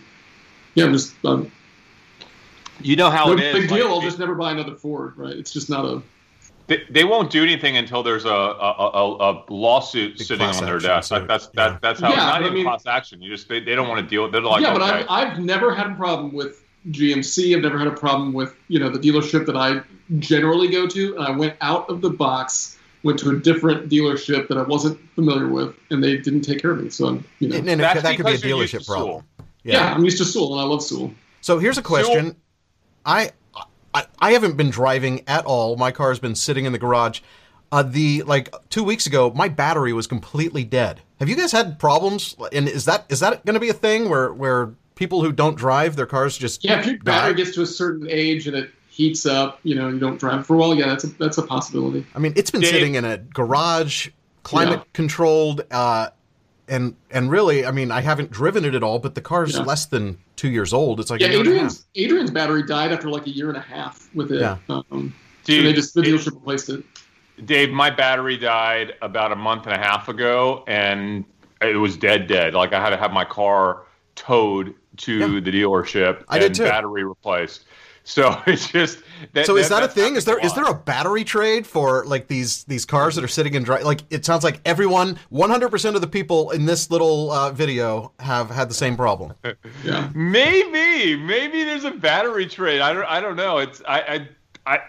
yeah, 0.74 0.84
I'm 0.84 0.92
just. 0.92 1.14
Um, 1.24 1.50
you 2.80 2.96
know 2.96 3.10
how 3.10 3.26
no 3.26 3.32
it 3.32 3.40
is. 3.40 3.54
Big 3.54 3.68
deal. 3.68 3.86
Like, 3.86 3.94
I'll 3.94 4.00
just 4.00 4.18
never 4.18 4.34
buy 4.34 4.52
another 4.52 4.74
Ford. 4.74 5.16
Right? 5.16 5.36
It's 5.36 5.52
just 5.52 5.68
not 5.68 5.84
a. 5.84 6.02
They, 6.66 6.82
they 6.90 7.04
won't 7.04 7.30
do 7.30 7.42
anything 7.42 7.76
until 7.76 8.02
there's 8.02 8.24
a 8.24 8.28
a, 8.28 8.90
a, 8.94 9.32
a 9.32 9.44
lawsuit 9.48 10.18
Big 10.18 10.26
sitting 10.26 10.46
on 10.46 10.64
their 10.64 10.78
desk. 10.78 11.10
Like 11.10 11.26
that's 11.26 11.50
yeah. 11.54 11.70
that, 11.70 11.82
that's 11.82 12.00
how 12.00 12.10
yeah, 12.10 12.16
not 12.16 12.42
even 12.42 12.54
mean, 12.54 12.64
class 12.64 12.86
action. 12.86 13.20
You 13.20 13.30
just 13.30 13.48
they, 13.48 13.60
they 13.60 13.74
don't 13.74 13.88
want 13.88 14.00
to 14.00 14.06
deal. 14.06 14.30
They're 14.30 14.40
like 14.40 14.62
yeah, 14.62 14.72
but 14.72 14.82
I've, 14.82 15.06
I've 15.08 15.38
never 15.40 15.74
had 15.74 15.90
a 15.90 15.94
problem 15.94 16.32
with 16.32 16.62
GMC. 16.90 17.56
I've 17.56 17.62
never 17.62 17.78
had 17.78 17.88
a 17.88 17.92
problem 17.92 18.32
with 18.32 18.56
you 18.68 18.78
know 18.78 18.90
the 18.90 18.98
dealership 18.98 19.46
that 19.46 19.56
I 19.56 19.82
generally 20.18 20.68
go 20.68 20.86
to. 20.86 21.16
And 21.16 21.24
I 21.24 21.30
went 21.30 21.56
out 21.60 21.88
of 21.88 22.00
the 22.00 22.10
box, 22.10 22.78
went 23.02 23.18
to 23.20 23.30
a 23.30 23.36
different 23.36 23.88
dealership 23.90 24.48
that 24.48 24.58
I 24.58 24.62
wasn't 24.62 24.98
familiar 25.14 25.48
with, 25.48 25.74
and 25.90 26.02
they 26.02 26.16
didn't 26.16 26.42
take 26.42 26.60
care 26.62 26.72
of 26.72 26.82
me. 26.82 26.90
So 26.90 27.06
I'm 27.08 27.24
you 27.40 27.48
know 27.48 27.56
and, 27.56 27.68
and 27.68 27.80
that 27.80 28.16
could 28.16 28.26
be 28.26 28.32
a 28.32 28.38
dealership 28.38 28.86
problem. 28.86 29.24
Yeah. 29.64 29.74
yeah. 29.74 29.94
I'm 29.94 30.04
used 30.04 30.18
to 30.18 30.24
Sewell, 30.24 30.52
and 30.52 30.60
I 30.60 30.64
love 30.64 30.82
Sewell. 30.82 31.12
So 31.40 31.58
here's 31.58 31.78
a 31.78 31.82
question. 31.82 32.24
Sewell. 32.24 32.36
I 33.04 33.30
I, 33.94 34.06
I 34.18 34.32
haven't 34.32 34.56
been 34.56 34.70
driving 34.70 35.24
at 35.26 35.44
all. 35.44 35.76
My 35.76 35.90
car's 35.90 36.18
been 36.18 36.34
sitting 36.34 36.64
in 36.64 36.72
the 36.72 36.78
garage. 36.78 37.20
Uh, 37.70 37.82
the 37.82 38.22
like 38.22 38.54
two 38.68 38.84
weeks 38.84 39.06
ago, 39.06 39.32
my 39.34 39.48
battery 39.48 39.92
was 39.92 40.06
completely 40.06 40.64
dead. 40.64 41.00
Have 41.20 41.28
you 41.28 41.36
guys 41.36 41.52
had 41.52 41.78
problems? 41.78 42.36
And 42.52 42.68
is 42.68 42.84
that 42.84 43.06
is 43.08 43.20
that 43.20 43.44
going 43.46 43.54
to 43.54 43.60
be 43.60 43.70
a 43.70 43.74
thing 43.74 44.10
where 44.10 44.32
where 44.32 44.74
people 44.94 45.22
who 45.22 45.32
don't 45.32 45.56
drive 45.56 45.96
their 45.96 46.06
cars 46.06 46.36
just 46.36 46.64
yeah? 46.64 46.80
If 46.80 46.86
your 46.86 46.98
battery 46.98 47.34
gets 47.34 47.54
to 47.54 47.62
a 47.62 47.66
certain 47.66 48.08
age 48.10 48.46
and 48.46 48.56
it 48.56 48.70
heats 48.90 49.24
up, 49.24 49.58
you 49.62 49.74
know, 49.74 49.88
you 49.88 49.98
don't 49.98 50.20
drive 50.20 50.46
for 50.46 50.54
a 50.54 50.58
while. 50.58 50.74
Yeah, 50.74 50.88
that's 50.88 51.04
a 51.04 51.06
that's 51.18 51.38
a 51.38 51.42
possibility. 51.42 52.04
I 52.14 52.18
mean, 52.18 52.34
it's 52.36 52.50
been 52.50 52.60
Dave. 52.60 52.70
sitting 52.70 52.94
in 52.94 53.06
a 53.06 53.16
garage, 53.16 54.10
climate 54.42 54.80
yeah. 54.80 54.92
controlled. 54.92 55.64
Uh, 55.70 56.10
and 56.72 56.96
and 57.10 57.30
really, 57.30 57.66
I 57.66 57.70
mean, 57.70 57.90
I 57.90 58.00
haven't 58.00 58.30
driven 58.30 58.64
it 58.64 58.74
at 58.74 58.82
all, 58.82 58.98
but 58.98 59.14
the 59.14 59.20
car's 59.20 59.54
yeah. 59.54 59.62
less 59.62 59.86
than 59.86 60.18
two 60.36 60.50
years 60.50 60.72
old. 60.72 61.00
It's 61.00 61.10
like 61.10 61.20
yeah, 61.20 61.28
Adrian's 61.28 61.84
Adrian's 61.94 62.30
battery 62.30 62.62
died 62.62 62.92
after 62.92 63.10
like 63.10 63.26
a 63.26 63.30
year 63.30 63.48
and 63.48 63.58
a 63.58 63.60
half 63.60 64.08
with 64.14 64.32
it. 64.32 64.40
Yeah. 64.40 64.56
Um, 64.70 65.14
Dude, 65.44 65.66
they 65.66 65.72
just 65.74 65.92
the 65.92 66.00
dealership 66.00 66.28
it, 66.28 66.34
replaced 66.34 66.70
it. 66.70 66.82
Dave, 67.44 67.70
my 67.70 67.90
battery 67.90 68.38
died 68.38 68.94
about 69.02 69.32
a 69.32 69.36
month 69.36 69.66
and 69.66 69.74
a 69.74 69.78
half 69.78 70.08
ago, 70.08 70.64
and 70.66 71.26
it 71.60 71.76
was 71.76 71.96
dead, 71.96 72.26
dead. 72.26 72.54
Like 72.54 72.72
I 72.72 72.80
had 72.80 72.90
to 72.90 72.96
have 72.96 73.12
my 73.12 73.24
car 73.24 73.82
towed 74.14 74.74
to 74.98 75.18
yeah. 75.18 75.40
the 75.40 75.52
dealership 75.52 76.24
I 76.28 76.38
and 76.38 76.42
did 76.42 76.54
too. 76.54 76.64
battery 76.64 77.04
replaced. 77.04 77.64
So 78.04 78.40
it's 78.46 78.70
just 78.70 79.00
that, 79.32 79.46
so 79.46 79.56
is 79.56 79.68
that, 79.68 79.80
that 79.80 79.90
a 79.90 79.92
thing? 79.92 80.16
Is 80.16 80.24
there 80.24 80.38
a 80.38 80.48
there 80.54 80.64
a 80.64 80.74
battery 80.74 81.24
trade 81.24 81.66
for 81.66 82.04
like 82.06 82.28
these 82.28 82.64
these 82.64 82.84
cars 82.84 83.14
that 83.16 83.24
are 83.24 83.28
sitting 83.28 83.54
in 83.54 83.62
dry? 83.62 83.82
Like 83.82 84.02
it 84.10 84.24
sounds 84.24 84.44
like 84.44 84.60
everyone, 84.64 85.18
one 85.30 85.50
hundred 85.50 85.70
percent 85.70 85.96
of 85.96 86.02
the 86.02 86.08
people 86.08 86.50
in 86.50 86.66
this 86.66 86.90
little 86.90 87.30
uh, 87.30 87.50
video 87.52 88.12
have 88.20 88.50
had 88.50 88.68
the 88.68 88.74
same 88.74 88.96
problem. 88.96 89.34
yeah, 89.84 90.10
maybe 90.14 91.16
maybe 91.16 91.64
there's 91.64 91.84
a 91.84 91.90
battery 91.90 92.46
trade. 92.46 92.80
I 92.80 92.92
don't 92.92 93.04
I 93.04 93.20
don't 93.20 93.36
know. 93.36 93.58
It's 93.58 93.82
I 93.86 94.28
I 94.66 94.74
I, 94.74 94.80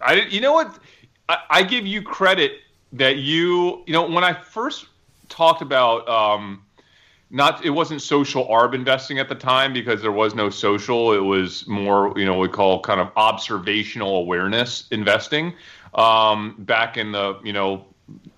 I 0.00 0.14
you 0.22 0.40
know 0.40 0.52
what? 0.52 0.78
I, 1.28 1.38
I 1.50 1.62
give 1.62 1.86
you 1.86 2.02
credit 2.02 2.52
that 2.92 3.16
you 3.16 3.82
you 3.86 3.92
know 3.92 4.08
when 4.08 4.24
I 4.24 4.32
first 4.32 4.86
talked 5.28 5.62
about 5.62 6.08
um, 6.08 6.62
not 7.34 7.64
it 7.64 7.70
wasn't 7.70 8.00
social 8.00 8.46
arb 8.46 8.74
investing 8.74 9.18
at 9.18 9.28
the 9.28 9.34
time 9.34 9.72
because 9.72 10.00
there 10.00 10.12
was 10.12 10.36
no 10.36 10.48
social. 10.48 11.12
It 11.12 11.18
was 11.18 11.66
more 11.66 12.14
you 12.16 12.24
know 12.24 12.38
we 12.38 12.48
call 12.48 12.80
kind 12.80 13.00
of 13.00 13.10
observational 13.16 14.16
awareness 14.16 14.86
investing. 14.92 15.52
Um, 15.94 16.54
back 16.60 16.96
in 16.96 17.10
the 17.10 17.40
you 17.42 17.52
know 17.52 17.84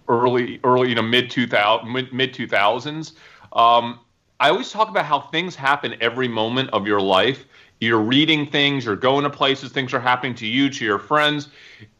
early 0.09 0.61
early 0.65 0.89
you 0.89 0.95
know 0.95 1.03
mid 1.03 1.31
2000 1.31 1.93
mid 2.13 2.33
2000s 2.33 3.13
um, 3.53 3.99
i 4.39 4.49
always 4.49 4.71
talk 4.71 4.89
about 4.89 5.05
how 5.05 5.21
things 5.21 5.57
happen 5.57 5.97
every 6.01 6.29
moment 6.29 6.71
of 6.71 6.87
your 6.87 7.01
life. 7.01 7.45
You're 7.81 8.01
reading 8.01 8.51
things 8.51 8.87
you're 8.87 8.97
going 8.97 9.25
to 9.25 9.31
places 9.31 9.73
things 9.73 9.93
are 9.93 10.01
happening 10.01 10.35
to 10.37 10.47
you 10.47 10.71
to 10.71 10.85
your 10.85 10.99
friends 10.99 11.49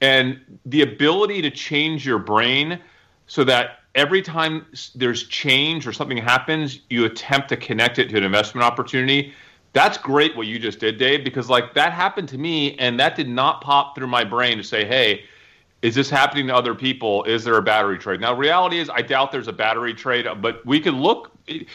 and 0.01 0.41
the 0.65 0.81
ability 0.81 1.43
to 1.43 1.51
change 1.51 2.07
your 2.07 2.19
brain 2.19 2.81
so 3.27 3.45
that 3.45 3.81
every 3.97 4.23
time 4.23 4.67
there's 4.95 5.25
change 5.25 5.87
or 5.87 5.93
something 5.93 6.19
happens, 6.19 6.81
you 6.91 7.07
attempt 7.07 7.49
to 7.49 7.57
connect 7.57 7.99
it 7.99 8.09
to 8.11 8.17
an 8.19 8.23
investment 8.25 8.65
opportunity. 8.65 9.33
That's 9.73 9.99
great 9.99 10.37
what 10.37 10.47
you 10.47 10.59
just 10.59 10.79
did, 10.79 10.99
Dave, 10.99 11.25
because 11.25 11.51
like 11.51 11.75
that 11.75 11.93
happened 11.93 12.29
to 12.29 12.39
me 12.39 12.77
and 12.79 13.01
that 13.01 13.17
did 13.17 13.29
not 13.29 13.61
pop 13.63 13.95
through 13.97 14.07
my 14.07 14.23
brain 14.23 14.59
to 14.59 14.65
say, 14.65 14.85
hey, 14.85 15.25
is 15.83 15.95
this 15.95 16.09
happening 16.09 16.47
to 16.47 16.55
other 16.55 16.75
people? 16.75 17.25
Is 17.25 17.45
there 17.45 17.57
a 17.57 17.63
battery 17.63 17.99
trade? 17.99 18.21
Now, 18.21 18.35
reality 18.35 18.79
is, 18.79 18.89
I 18.89 19.03
doubt 19.03 19.33
there's 19.33 19.49
a 19.49 19.53
battery 19.53 19.93
trade, 19.95 20.27
uh, 20.27 20.35
but 20.35 20.65
we 20.65 20.81
could 20.81 20.95
look. 20.95 21.31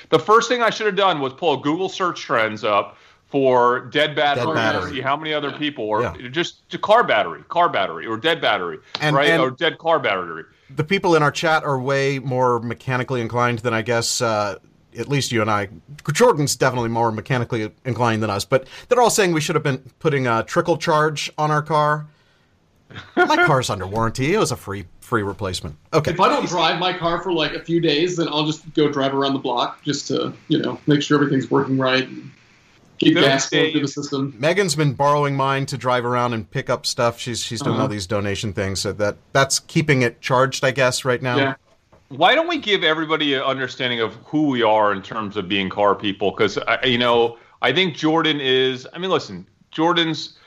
The 0.10 0.20
first 0.20 0.50
thing 0.50 0.62
I 0.62 0.70
should 0.70 0.88
have 0.88 0.96
done 0.96 1.20
was 1.20 1.34
pull 1.34 1.54
a 1.54 1.62
Google 1.62 1.90
search 1.90 2.22
trends 2.22 2.64
up 2.64 2.98
for 3.28 3.82
dead 3.92 4.16
battery, 4.16 4.46
Dead 4.48 4.56
battery. 4.56 4.92
see 4.92 5.02
how 5.02 5.16
many 5.16 5.34
other 5.34 5.52
people, 5.52 5.86
or 5.86 6.02
Yeah. 6.02 6.14
just 6.30 6.68
to 6.72 6.78
car 6.78 7.04
battery, 7.04 7.44
car 7.48 7.70
battery, 7.70 8.06
or 8.06 8.18
dead 8.18 8.42
battery, 8.42 8.80
And- 9.00 9.16
right? 9.16 9.30
and- 9.30 9.42
or 9.42 9.52
dead 9.52 9.78
car 9.78 10.00
battery. 10.00 10.44
The 10.76 10.84
people 10.84 11.16
in 11.16 11.24
our 11.24 11.32
chat 11.32 11.64
are 11.64 11.80
way 11.80 12.20
more 12.20 12.60
mechanically 12.60 13.22
inclined 13.22 13.60
than 13.60 13.74
I 13.74 13.82
guess. 13.82 14.22
Uh, 14.22 14.60
at 14.98 15.08
least 15.08 15.32
you 15.32 15.42
and 15.42 15.50
I. 15.50 15.70
Jordan's 16.12 16.56
definitely 16.56 16.90
more 16.90 17.12
mechanically 17.12 17.72
inclined 17.86 18.22
than 18.22 18.30
us, 18.30 18.44
but 18.44 18.68
they're 18.90 19.02
all 19.02 19.10
saying 19.10 19.32
we 19.32 19.40
should 19.40 19.56
have 19.56 19.64
been 19.64 19.78
putting 20.00 20.28
a 20.28 20.44
trickle 20.44 20.78
charge 20.78 21.32
on 21.38 21.50
our 21.50 21.62
car. 21.62 22.08
My 23.16 23.38
car's 23.46 23.70
under 23.70 23.88
warranty. 23.88 24.34
It 24.34 24.38
was 24.38 24.52
a 24.52 24.58
free 24.58 24.86
free 25.00 25.24
replacement. 25.24 25.76
Okay. 25.94 26.12
If 26.12 26.20
I 26.20 26.30
don't 26.30 26.48
drive 26.48 26.80
my 26.80 26.98
car 26.98 27.22
for 27.22 27.34
like 27.34 27.54
a 27.54 27.62
few 27.62 27.82
days, 27.82 28.16
then 28.16 28.28
I'll 28.30 28.46
just 28.46 28.74
go 28.74 28.90
drive 28.90 29.14
around 29.14 29.34
the 29.34 29.40
block 29.40 29.84
just 29.84 30.08
to, 30.08 30.34
you 30.48 30.60
know, 30.60 30.80
make 30.88 31.02
sure 31.02 31.18
everything's 31.18 31.52
working 31.52 31.78
right 31.78 32.08
keep 33.02 33.16
Good 33.16 33.24
gas 33.26 33.50
flowing 33.50 33.72
through 33.72 33.82
the 33.82 33.88
system. 33.88 34.34
Megan's 34.38 34.76
been 34.76 34.94
borrowing 34.94 35.36
mine 35.36 35.66
to 35.68 35.78
drive 35.78 36.06
around 36.06 36.34
and 36.34 36.50
pick 36.50 36.70
up 36.70 36.86
stuff. 36.86 37.20
She's 37.20 37.42
she's 37.44 37.62
doing 37.62 37.74
Uh-huh. 37.76 37.84
all 37.84 37.88
these 37.90 38.08
donation 38.08 38.54
things, 38.54 38.80
so 38.80 38.94
that 38.94 39.18
that's 39.34 39.60
keeping 39.60 40.04
it 40.04 40.22
charged, 40.22 40.64
I 40.64 40.72
guess, 40.72 41.04
right 41.04 41.22
now. 41.22 41.38
Yeah. 41.38 41.54
Why 42.10 42.36
don't 42.36 42.48
we 42.48 42.58
give 42.58 42.84
everybody 42.84 43.34
an 43.34 43.42
understanding 43.42 44.02
of 44.02 44.14
who 44.26 44.48
we 44.48 44.62
are 44.64 44.92
in 44.94 45.02
terms 45.02 45.38
of 45.38 45.48
being 45.48 45.70
car 45.70 45.96
people? 45.96 46.32
Because 46.32 46.60
you 46.84 46.98
know, 46.98 47.38
I 47.62 47.74
think 47.74 47.96
Jordan 47.96 48.40
is. 48.40 48.88
I 48.94 48.98
mean, 49.00 49.10
listen, 49.12 49.48
Jordan's 49.72 50.38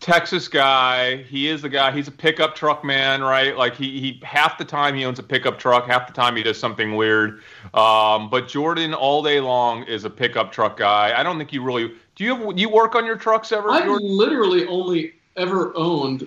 Texas 0.00 0.48
guy. 0.48 1.16
He 1.22 1.48
is 1.48 1.62
the 1.62 1.68
guy. 1.68 1.90
He's 1.90 2.08
a 2.08 2.12
pickup 2.12 2.54
truck 2.54 2.84
man, 2.84 3.22
right? 3.22 3.56
Like 3.56 3.74
he, 3.74 4.00
he 4.00 4.20
half 4.22 4.58
the 4.58 4.64
time 4.64 4.94
he 4.94 5.04
owns 5.06 5.18
a 5.18 5.22
pickup 5.22 5.58
truck, 5.58 5.86
half 5.86 6.06
the 6.06 6.12
time 6.12 6.36
he 6.36 6.42
does 6.42 6.58
something 6.58 6.94
weird. 6.96 7.40
Um, 7.72 8.28
but 8.28 8.46
Jordan 8.48 8.92
all 8.92 9.22
day 9.22 9.40
long 9.40 9.84
is 9.84 10.04
a 10.04 10.10
pickup 10.10 10.52
truck 10.52 10.76
guy. 10.76 11.18
I 11.18 11.22
don't 11.22 11.38
think 11.38 11.52
you 11.52 11.62
really. 11.62 11.94
Do 12.16 12.24
you 12.24 12.36
have, 12.36 12.58
you 12.58 12.68
work 12.68 12.94
on 12.94 13.04
your 13.06 13.16
trucks 13.16 13.50
ever, 13.50 13.70
I've 13.70 13.84
Jordan? 13.86 14.06
literally 14.08 14.66
only 14.66 15.14
ever 15.36 15.72
owned 15.74 16.26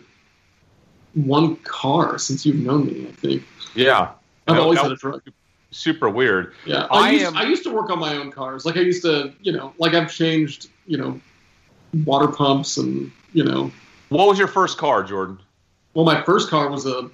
one 1.13 1.55
car 1.57 2.17
since 2.17 2.45
you've 2.45 2.57
known 2.57 2.87
me, 2.87 3.07
I 3.07 3.11
think. 3.11 3.43
Yeah. 3.75 4.11
I've 4.47 4.55
That- 4.55 4.61
always 4.61 4.79
had 4.79 4.91
a 4.91 4.95
truck. 4.97 5.21
Super 5.71 6.09
weird. 6.09 6.53
Yeah, 6.65 6.87
I 6.89 7.09
I, 7.09 7.11
used, 7.11 7.25
am- 7.25 7.37
I 7.37 7.43
used 7.43 7.63
to 7.63 7.69
work 7.71 7.89
on 7.89 7.99
my 7.99 8.15
own 8.15 8.31
cars. 8.31 8.65
Like 8.65 8.77
I 8.77 8.81
used 8.81 9.03
to, 9.03 9.33
you 9.41 9.51
know, 9.51 9.73
like 9.77 9.93
I've 9.93 10.11
changed, 10.11 10.69
you 10.87 10.97
know, 10.97 11.19
water 12.05 12.27
pumps 12.27 12.77
and, 12.77 13.11
you 13.33 13.43
know, 13.43 13.71
What 14.09 14.27
was 14.27 14.37
your 14.39 14.47
first 14.47 14.77
car, 14.77 15.03
Jordan? 15.03 15.39
well, 15.93 16.05
my 16.05 16.21
first 16.23 16.49
car 16.49 16.69
was 16.69 16.85
a 16.85 17.09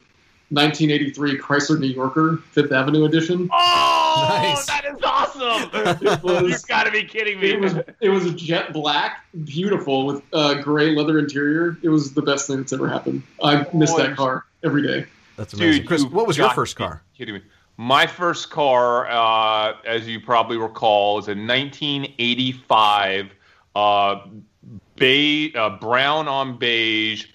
1983 0.49 1.39
Chrysler 1.39 1.79
New 1.79 1.87
Yorker, 1.87 2.37
Fifth 2.51 2.71
Avenue 2.71 3.05
edition. 3.05 3.49
Oh, 3.51 4.25
Nice. 4.29 4.65
that 4.67 4.85
is 4.85 5.01
awesome! 5.03 6.21
Was- 6.23 6.41
You've 6.43 6.67
got 6.67 6.83
to 6.83 6.91
be 6.91 7.03
kidding 7.03 7.39
me. 7.39 7.51
It 7.51 7.59
was 7.59 7.73
it 8.01 8.09
was 8.09 8.25
a 8.27 8.31
jet 8.33 8.71
black, 8.73 9.25
beautiful 9.45 10.05
with 10.05 10.21
uh, 10.33 10.55
gray 10.61 10.95
leather 10.95 11.17
interior. 11.17 11.77
It 11.81 11.89
was 11.89 12.13
the 12.13 12.21
best 12.21 12.45
thing 12.47 12.57
that's 12.57 12.71
ever 12.73 12.87
happened. 12.87 13.23
I 13.43 13.65
miss 13.73 13.93
that 13.95 14.15
car 14.15 14.45
every 14.63 14.85
day. 14.85 15.05
That's 15.37 15.53
amazing. 15.55 15.79
Dude, 15.81 15.87
Chris, 15.87 16.03
what 16.05 16.27
was 16.27 16.37
your 16.37 16.51
first 16.51 16.75
car? 16.75 17.01
Kidding 17.17 17.33
me. 17.35 17.41
My 17.77 18.05
first 18.05 18.51
car, 18.51 19.07
uh, 19.09 19.73
as 19.87 20.07
you 20.07 20.19
probably 20.19 20.57
recall, 20.57 21.17
is 21.17 21.27
a 21.27 21.31
1985 21.33 23.31
uh, 23.75 24.15
beige, 24.95 25.55
uh, 25.55 25.77
brown 25.77 26.27
on 26.27 26.57
beige 26.57 27.27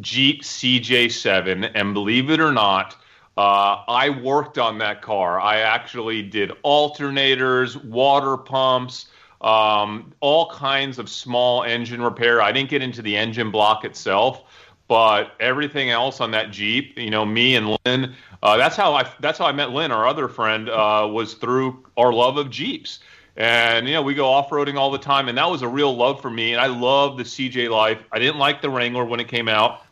Jeep 0.00 0.42
CJ7, 0.42 1.70
and 1.74 1.94
believe 1.94 2.30
it 2.30 2.40
or 2.40 2.52
not, 2.52 2.96
uh, 3.38 3.82
I 3.88 4.10
worked 4.10 4.58
on 4.58 4.78
that 4.78 5.02
car. 5.02 5.40
I 5.40 5.58
actually 5.58 6.22
did 6.22 6.50
alternators, 6.64 7.82
water 7.84 8.36
pumps, 8.36 9.06
um, 9.42 10.12
all 10.20 10.50
kinds 10.50 10.98
of 10.98 11.08
small 11.08 11.62
engine 11.62 12.00
repair. 12.02 12.40
I 12.40 12.52
didn't 12.52 12.70
get 12.70 12.82
into 12.82 13.02
the 13.02 13.16
engine 13.16 13.50
block 13.50 13.84
itself, 13.84 14.44
but 14.88 15.32
everything 15.40 15.90
else 15.90 16.20
on 16.20 16.30
that 16.30 16.50
Jeep, 16.50 16.98
you 16.98 17.10
know, 17.10 17.26
me 17.26 17.56
and 17.56 17.76
Lynn, 17.84 18.14
uh, 18.42 18.56
that's 18.56 18.76
how 18.76 18.94
I 18.94 19.10
that's 19.20 19.38
how 19.38 19.46
I 19.46 19.52
met 19.52 19.70
Lynn, 19.70 19.92
our 19.92 20.06
other 20.06 20.28
friend, 20.28 20.68
uh, 20.70 21.06
was 21.10 21.34
through 21.34 21.84
our 21.96 22.12
love 22.12 22.38
of 22.38 22.50
Jeeps. 22.50 23.00
And 23.36 23.86
you 23.86 23.94
know, 23.94 24.02
we 24.02 24.14
go 24.14 24.26
off 24.26 24.48
roading 24.50 24.76
all 24.76 24.90
the 24.90 24.98
time, 24.98 25.28
and 25.28 25.36
that 25.36 25.50
was 25.50 25.62
a 25.62 25.68
real 25.68 25.94
love 25.94 26.22
for 26.22 26.30
me. 26.30 26.52
And 26.52 26.60
I 26.60 26.66
love 26.66 27.18
the 27.18 27.22
CJ 27.22 27.68
Life. 27.68 27.98
I 28.12 28.18
didn't 28.18 28.38
like 28.38 28.62
the 28.62 28.70
Wrangler 28.70 29.04
when 29.04 29.20
it 29.20 29.28
came 29.28 29.48
out. 29.48 29.82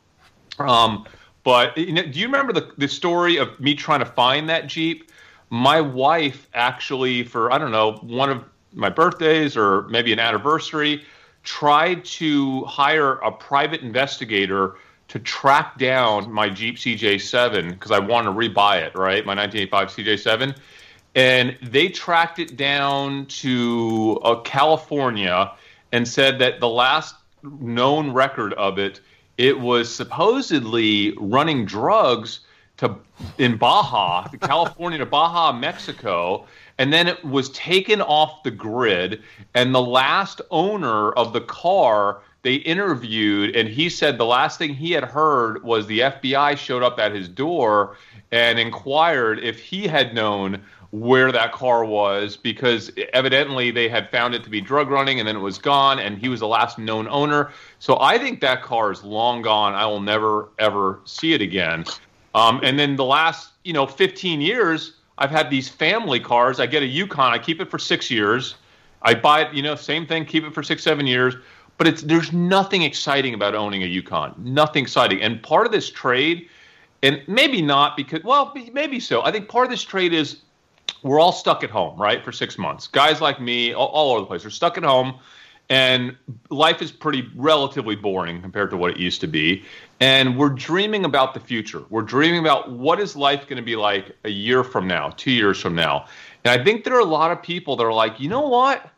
Um, 0.59 1.07
but 1.43 1.77
you 1.77 1.93
know, 1.93 2.03
do 2.07 2.19
you 2.19 2.27
remember 2.27 2.53
the 2.53 2.73
the 2.79 2.89
story 2.89 3.37
of 3.37 3.59
me 3.61 3.75
trying 3.75 4.01
to 4.01 4.07
find 4.07 4.49
that 4.49 4.67
Jeep? 4.67 5.11
My 5.51 5.81
wife 5.81 6.49
actually, 6.55 7.23
for 7.23 7.53
I 7.53 7.59
don't 7.59 7.71
know, 7.71 7.93
one 8.03 8.31
of 8.31 8.45
my 8.73 8.89
birthdays 8.89 9.57
or 9.57 9.83
maybe 9.89 10.13
an 10.13 10.19
anniversary, 10.19 11.05
tried 11.43 12.05
to 12.05 12.65
hire 12.65 13.15
a 13.17 13.31
private 13.31 13.83
investigator 13.83 14.77
to 15.09 15.19
track 15.19 15.79
down 15.79 16.33
my 16.33 16.49
Jeep 16.49 16.77
CJ7 16.77 17.71
because 17.71 17.91
I 17.91 17.99
wanted 17.99 18.33
to 18.33 18.37
rebuy 18.37 18.81
it, 18.83 18.95
right? 18.95 19.25
My 19.25 19.35
1985 19.35 19.89
CJ7. 19.89 20.57
And 21.15 21.57
they 21.63 21.89
tracked 21.89 22.39
it 22.39 22.57
down 22.57 23.27
to 23.27 24.21
uh, 24.25 24.41
California 24.41 25.53
and 25.93 26.09
said 26.09 26.41
that 26.41 26.61
the 26.61 26.69
last 26.69 27.15
known 27.43 28.13
record 28.13 28.53
of 28.55 28.79
it, 28.79 29.01
it 29.39 29.61
was 29.61 29.95
supposedly 29.95 31.15
running 31.19 31.67
drugs 31.67 32.41
to 32.79 32.97
in 33.39 33.57
Baja, 33.57 34.27
California 34.41 34.99
to 34.99 35.07
Baja, 35.07 35.53
Mexico, 35.53 36.47
and 36.79 36.93
then 36.93 37.07
it 37.07 37.25
was 37.25 37.51
taken 37.51 38.01
off 38.01 38.43
the 38.43 38.51
grid. 38.51 39.23
And 39.55 39.73
the 39.75 39.83
last 39.83 40.41
owner 40.51 41.13
of 41.13 41.33
the 41.33 41.41
car 41.41 42.23
they 42.43 42.57
interviewed, 42.57 43.57
and 43.57 43.69
he 43.69 43.89
said 43.89 44.19
the 44.19 44.27
last 44.27 44.59
thing 44.59 44.75
he 44.75 44.93
had 44.93 45.05
heard 45.05 45.63
was 45.63 45.87
the 45.87 46.01
FBI 46.01 46.59
showed 46.59 46.83
up 46.83 46.99
at 46.99 47.15
his 47.15 47.27
door 47.27 47.97
and 48.33 48.59
inquired 48.59 49.39
if 49.39 49.59
he 49.59 49.87
had 49.87 50.15
known 50.15 50.63
where 50.95 51.33
that 51.33 51.51
car 51.51 51.85
was 51.85 52.37
because 52.37 52.93
evidently 53.13 53.73
they 53.73 53.89
had 53.89 54.09
found 54.13 54.33
it 54.33 54.45
to 54.45 54.49
be 54.49 54.61
drug 54.61 54.89
running 54.91 55.19
and 55.19 55.27
then 55.27 55.35
it 55.35 55.41
was 55.41 55.59
gone 55.59 55.99
and 55.99 56.17
he 56.19 56.29
was 56.29 56.39
the 56.39 56.47
last 56.47 56.79
known 56.79 57.09
owner. 57.09 57.51
So 57.81 57.99
I 58.01 58.17
think 58.17 58.41
that 58.43 58.63
car 58.63 58.93
is 58.93 59.03
long 59.03 59.43
gone. 59.43 59.75
I 59.75 59.87
will 59.87 60.01
never 60.01 60.51
ever 60.61 61.01
see 61.05 61.33
it 61.33 61.43
again. 61.43 61.85
Um, 62.37 62.61
and 62.63 62.79
then 62.79 62.95
the 62.95 63.05
last, 63.05 63.51
you 63.65 63.73
know, 63.73 63.89
15 63.89 64.41
years, 64.41 64.93
I've 65.19 65.33
had 65.33 65.51
these 65.51 65.69
family 65.69 66.21
cars. 66.21 66.61
I 66.61 66.67
get 66.67 66.85
a 66.85 66.87
Yukon. 66.87 67.33
I 67.33 67.41
keep 67.41 67.61
it 67.61 67.69
for 67.69 67.79
six 67.79 68.09
years. 68.09 68.55
I 69.03 69.15
buy 69.15 69.43
it, 69.43 69.53
you 69.53 69.63
know, 69.63 69.75
same 69.75 70.07
thing. 70.07 70.25
Keep 70.25 70.45
it 70.45 70.55
for 70.55 70.63
six, 70.63 70.85
seven 70.85 71.09
years. 71.09 71.35
But 71.77 71.89
it's 71.89 72.03
there's 72.03 72.33
nothing 72.33 72.83
exciting 72.83 73.35
about 73.35 73.57
owning 73.57 73.83
a 73.83 73.87
Yukon. 73.87 74.33
Nothing 74.39 74.85
exciting. 74.85 75.23
And 75.23 75.43
part 75.43 75.67
of 75.67 75.73
this 75.73 75.91
trade, 75.91 76.49
and 77.03 77.21
maybe 77.27 77.61
not 77.61 77.97
because, 77.97 78.23
well, 78.23 78.55
maybe 78.73 79.01
so. 79.01 79.25
I 79.25 79.33
think 79.33 79.49
part 79.49 79.65
of 79.65 79.73
this 79.73 79.83
trade 79.83 80.15
is 80.15 80.39
we're 81.03 81.21
all 81.21 81.33
stuck 81.33 81.63
at 81.63 81.71
home, 81.71 82.01
right, 82.01 82.25
for 82.25 82.33
six 82.33 82.57
months. 82.59 82.87
Guys 82.87 83.21
like 83.21 83.41
me, 83.41 83.73
all, 83.73 83.89
all 83.89 84.13
over 84.13 84.21
the 84.21 84.27
place, 84.27 84.45
are 84.45 84.51
stuck 84.51 84.79
at 84.79 84.85
home, 84.85 85.19
and 85.69 86.17
life 86.51 86.83
is 86.83 86.93
pretty 86.93 87.29
relatively 87.35 87.97
boring 87.97 88.41
compared 88.43 88.71
to 88.71 88.77
what 88.77 88.91
it 88.91 88.97
used 88.99 89.21
to 89.21 89.27
be. 89.27 89.65
And 90.01 90.37
we're 90.37 90.51
dreaming 90.51 91.05
about 91.05 91.35
the 91.35 91.41
future. 91.41 91.83
We're 91.89 92.03
dreaming 92.03 92.41
about 92.41 92.73
what 92.73 93.01
is 93.01 93.17
life 93.17 93.47
going 93.49 93.57
to 93.57 93.63
be 93.63 93.77
like 93.77 94.17
a 94.25 94.31
year 94.31 94.65
from 94.65 94.87
now, 94.87 95.11
two 95.11 95.31
years 95.31 95.61
from 95.61 95.75
now. 95.75 96.07
And 96.45 96.61
I 96.61 96.63
think 96.63 96.85
there 96.85 96.95
are 96.95 97.01
a 97.01 97.05
lot 97.05 97.31
of 97.31 97.43
people 97.43 97.77
that 97.77 97.85
are 97.85 97.93
like, 97.93 98.21
you 98.21 98.29
know 98.29 98.47
what, 98.47 98.91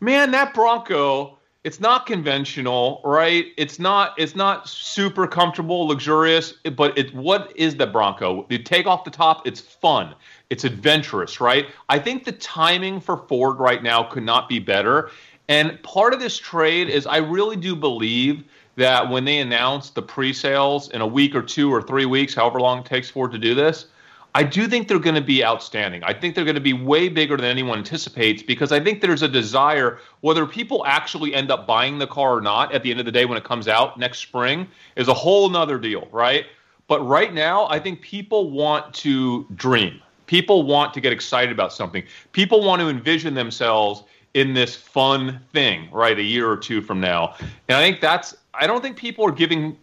man, 0.00 0.30
that 0.32 0.52
Bronco. 0.52 1.38
It's 1.64 1.78
not 1.78 2.06
conventional, 2.06 3.00
right? 3.04 3.46
It's 3.56 3.78
not. 3.78 4.14
It's 4.18 4.34
not 4.34 4.68
super 4.68 5.28
comfortable, 5.28 5.86
luxurious. 5.86 6.54
But 6.76 6.98
it. 6.98 7.14
What 7.14 7.52
is 7.54 7.76
the 7.76 7.86
Bronco? 7.86 8.46
You 8.50 8.58
take 8.58 8.86
off 8.86 9.04
the 9.04 9.12
top. 9.12 9.46
It's 9.46 9.60
fun. 9.60 10.16
It's 10.52 10.64
adventurous, 10.64 11.40
right? 11.40 11.68
I 11.88 11.98
think 11.98 12.24
the 12.24 12.32
timing 12.32 13.00
for 13.00 13.16
Ford 13.16 13.58
right 13.58 13.82
now 13.82 14.02
could 14.02 14.22
not 14.22 14.50
be 14.50 14.58
better. 14.58 15.10
And 15.48 15.82
part 15.82 16.12
of 16.12 16.20
this 16.20 16.36
trade 16.36 16.90
is 16.90 17.06
I 17.06 17.16
really 17.16 17.56
do 17.56 17.74
believe 17.74 18.44
that 18.76 19.08
when 19.08 19.24
they 19.24 19.38
announce 19.38 19.88
the 19.88 20.02
pre-sales 20.02 20.90
in 20.90 21.00
a 21.00 21.06
week 21.06 21.34
or 21.34 21.40
two 21.40 21.72
or 21.72 21.80
three 21.80 22.04
weeks, 22.04 22.34
however 22.34 22.60
long 22.60 22.80
it 22.80 22.84
takes 22.84 23.08
Ford 23.08 23.32
to 23.32 23.38
do 23.38 23.54
this, 23.54 23.86
I 24.34 24.42
do 24.42 24.68
think 24.68 24.88
they're 24.88 24.98
going 24.98 25.14
to 25.14 25.22
be 25.22 25.42
outstanding. 25.42 26.04
I 26.04 26.12
think 26.12 26.34
they're 26.34 26.44
going 26.44 26.54
to 26.54 26.60
be 26.60 26.74
way 26.74 27.08
bigger 27.08 27.38
than 27.38 27.46
anyone 27.46 27.78
anticipates 27.78 28.42
because 28.42 28.72
I 28.72 28.80
think 28.80 29.00
there's 29.00 29.22
a 29.22 29.28
desire, 29.28 30.00
whether 30.20 30.44
people 30.44 30.84
actually 30.84 31.34
end 31.34 31.50
up 31.50 31.66
buying 31.66 31.98
the 31.98 32.06
car 32.06 32.36
or 32.36 32.40
not 32.42 32.74
at 32.74 32.82
the 32.82 32.90
end 32.90 33.00
of 33.00 33.06
the 33.06 33.12
day 33.12 33.24
when 33.24 33.38
it 33.38 33.44
comes 33.44 33.68
out 33.68 33.98
next 33.98 34.18
spring, 34.18 34.68
is 34.96 35.08
a 35.08 35.14
whole 35.14 35.48
nother 35.48 35.78
deal, 35.78 36.08
right? 36.12 36.44
But 36.88 37.00
right 37.06 37.32
now, 37.32 37.66
I 37.70 37.78
think 37.78 38.02
people 38.02 38.50
want 38.50 38.92
to 38.96 39.46
dream. 39.54 40.02
People 40.32 40.62
want 40.62 40.94
to 40.94 41.00
get 41.02 41.12
excited 41.12 41.52
about 41.52 41.74
something. 41.74 42.02
People 42.32 42.64
want 42.64 42.80
to 42.80 42.88
envision 42.88 43.34
themselves 43.34 44.04
in 44.32 44.54
this 44.54 44.74
fun 44.74 45.38
thing, 45.52 45.90
right, 45.92 46.18
a 46.18 46.22
year 46.22 46.50
or 46.50 46.56
two 46.56 46.80
from 46.80 47.02
now. 47.02 47.34
And 47.68 47.76
I 47.76 47.82
think 47.82 48.00
that's, 48.00 48.34
I 48.54 48.66
don't 48.66 48.80
think 48.80 48.96
people 48.96 49.26
are 49.26 49.30
giving 49.30 49.76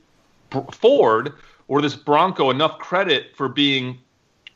Ford 0.72 1.34
or 1.68 1.84
this 1.84 1.96
Bronco 1.96 2.50
enough 2.50 2.80
credit 2.80 3.36
for 3.36 3.48
being 3.48 4.00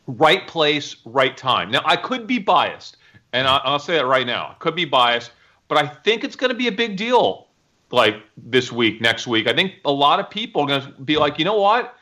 right 0.08 0.48
place, 0.48 0.96
right 1.06 1.38
time. 1.38 1.70
Now, 1.70 1.84
I 1.86 1.96
could 1.96 2.26
be 2.26 2.40
biased, 2.40 2.98
and 3.32 3.48
I, 3.48 3.62
will 3.72 3.78
say 3.78 3.94
that 3.94 4.08
right 4.08 4.26
now. 4.26 4.48
I 4.48 4.56
could 4.56 4.74
be 4.74 4.86
biased, 4.86 5.30
but 5.68 5.78
I 5.78 5.86
think 5.86 6.24
it's 6.24 6.36
going 6.36 6.50
to 6.50 6.58
be 6.58 6.70
a 6.70 6.72
big 6.72 6.98
deal 6.98 7.50
like 7.92 8.16
this 8.36 8.72
week, 8.72 9.00
next 9.00 9.28
week. 9.28 9.46
I 9.46 9.54
think 9.54 9.74
a 9.86 9.92
lot 9.92 10.20
of 10.20 10.28
people 10.28 10.64
are 10.64 10.68
going 10.68 10.82
to 10.82 11.02
be 11.04 11.18
like, 11.18 11.38
you 11.38 11.46
know 11.46 11.60
what? 11.60 11.96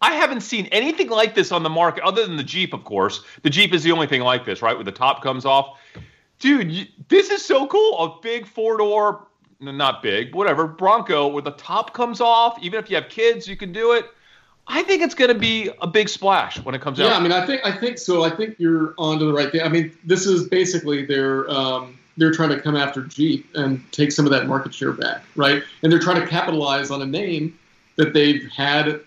I 0.00 0.12
haven't 0.14 0.40
seen 0.40 0.66
anything 0.66 1.10
like 1.10 1.34
this 1.34 1.52
on 1.52 1.62
the 1.62 1.68
market 1.68 2.02
other 2.04 2.26
than 2.26 2.36
the 2.36 2.42
Jeep, 2.42 2.72
of 2.72 2.84
course. 2.84 3.22
The 3.42 3.50
Jeep 3.50 3.74
is 3.74 3.82
the 3.82 3.92
only 3.92 4.06
thing 4.06 4.22
like 4.22 4.44
this, 4.44 4.62
right? 4.62 4.74
Where 4.74 4.84
the 4.84 4.92
top 4.92 5.22
comes 5.22 5.44
off. 5.44 5.78
Dude, 6.38 6.72
you, 6.72 6.86
this 7.08 7.30
is 7.30 7.44
so 7.44 7.66
cool. 7.66 7.98
A 7.98 8.20
big 8.22 8.46
four 8.46 8.78
door, 8.78 9.26
not 9.60 10.02
big, 10.02 10.34
whatever, 10.34 10.66
Bronco 10.66 11.28
where 11.28 11.42
the 11.42 11.50
top 11.52 11.92
comes 11.92 12.20
off. 12.20 12.58
Even 12.62 12.82
if 12.82 12.88
you 12.88 12.96
have 12.96 13.10
kids, 13.10 13.46
you 13.46 13.56
can 13.56 13.72
do 13.72 13.92
it. 13.92 14.06
I 14.66 14.82
think 14.82 15.02
it's 15.02 15.14
going 15.14 15.32
to 15.32 15.38
be 15.38 15.70
a 15.82 15.86
big 15.86 16.08
splash 16.08 16.62
when 16.62 16.74
it 16.74 16.80
comes 16.80 16.98
yeah, 16.98 17.06
out. 17.06 17.10
Yeah, 17.10 17.16
I 17.16 17.20
mean, 17.20 17.32
I 17.32 17.44
think 17.44 17.60
I 17.64 17.76
think 17.76 17.98
so. 17.98 18.22
I 18.22 18.30
think 18.30 18.56
you're 18.58 18.94
onto 18.98 19.26
the 19.26 19.32
right 19.32 19.50
thing. 19.50 19.62
I 19.62 19.68
mean, 19.68 19.96
this 20.04 20.26
is 20.26 20.48
basically 20.48 21.04
their 21.04 21.50
um, 21.50 21.98
they're 22.16 22.30
trying 22.30 22.50
to 22.50 22.60
come 22.60 22.76
after 22.76 23.02
Jeep 23.02 23.48
and 23.54 23.82
take 23.92 24.12
some 24.12 24.26
of 24.26 24.32
that 24.32 24.46
market 24.46 24.72
share 24.72 24.92
back, 24.92 25.24
right? 25.36 25.62
And 25.82 25.90
they're 25.90 25.98
trying 25.98 26.20
to 26.20 26.26
capitalize 26.26 26.90
on 26.90 27.02
a 27.02 27.06
name 27.06 27.58
that 27.96 28.12
they've 28.12 28.48
had, 28.50 29.00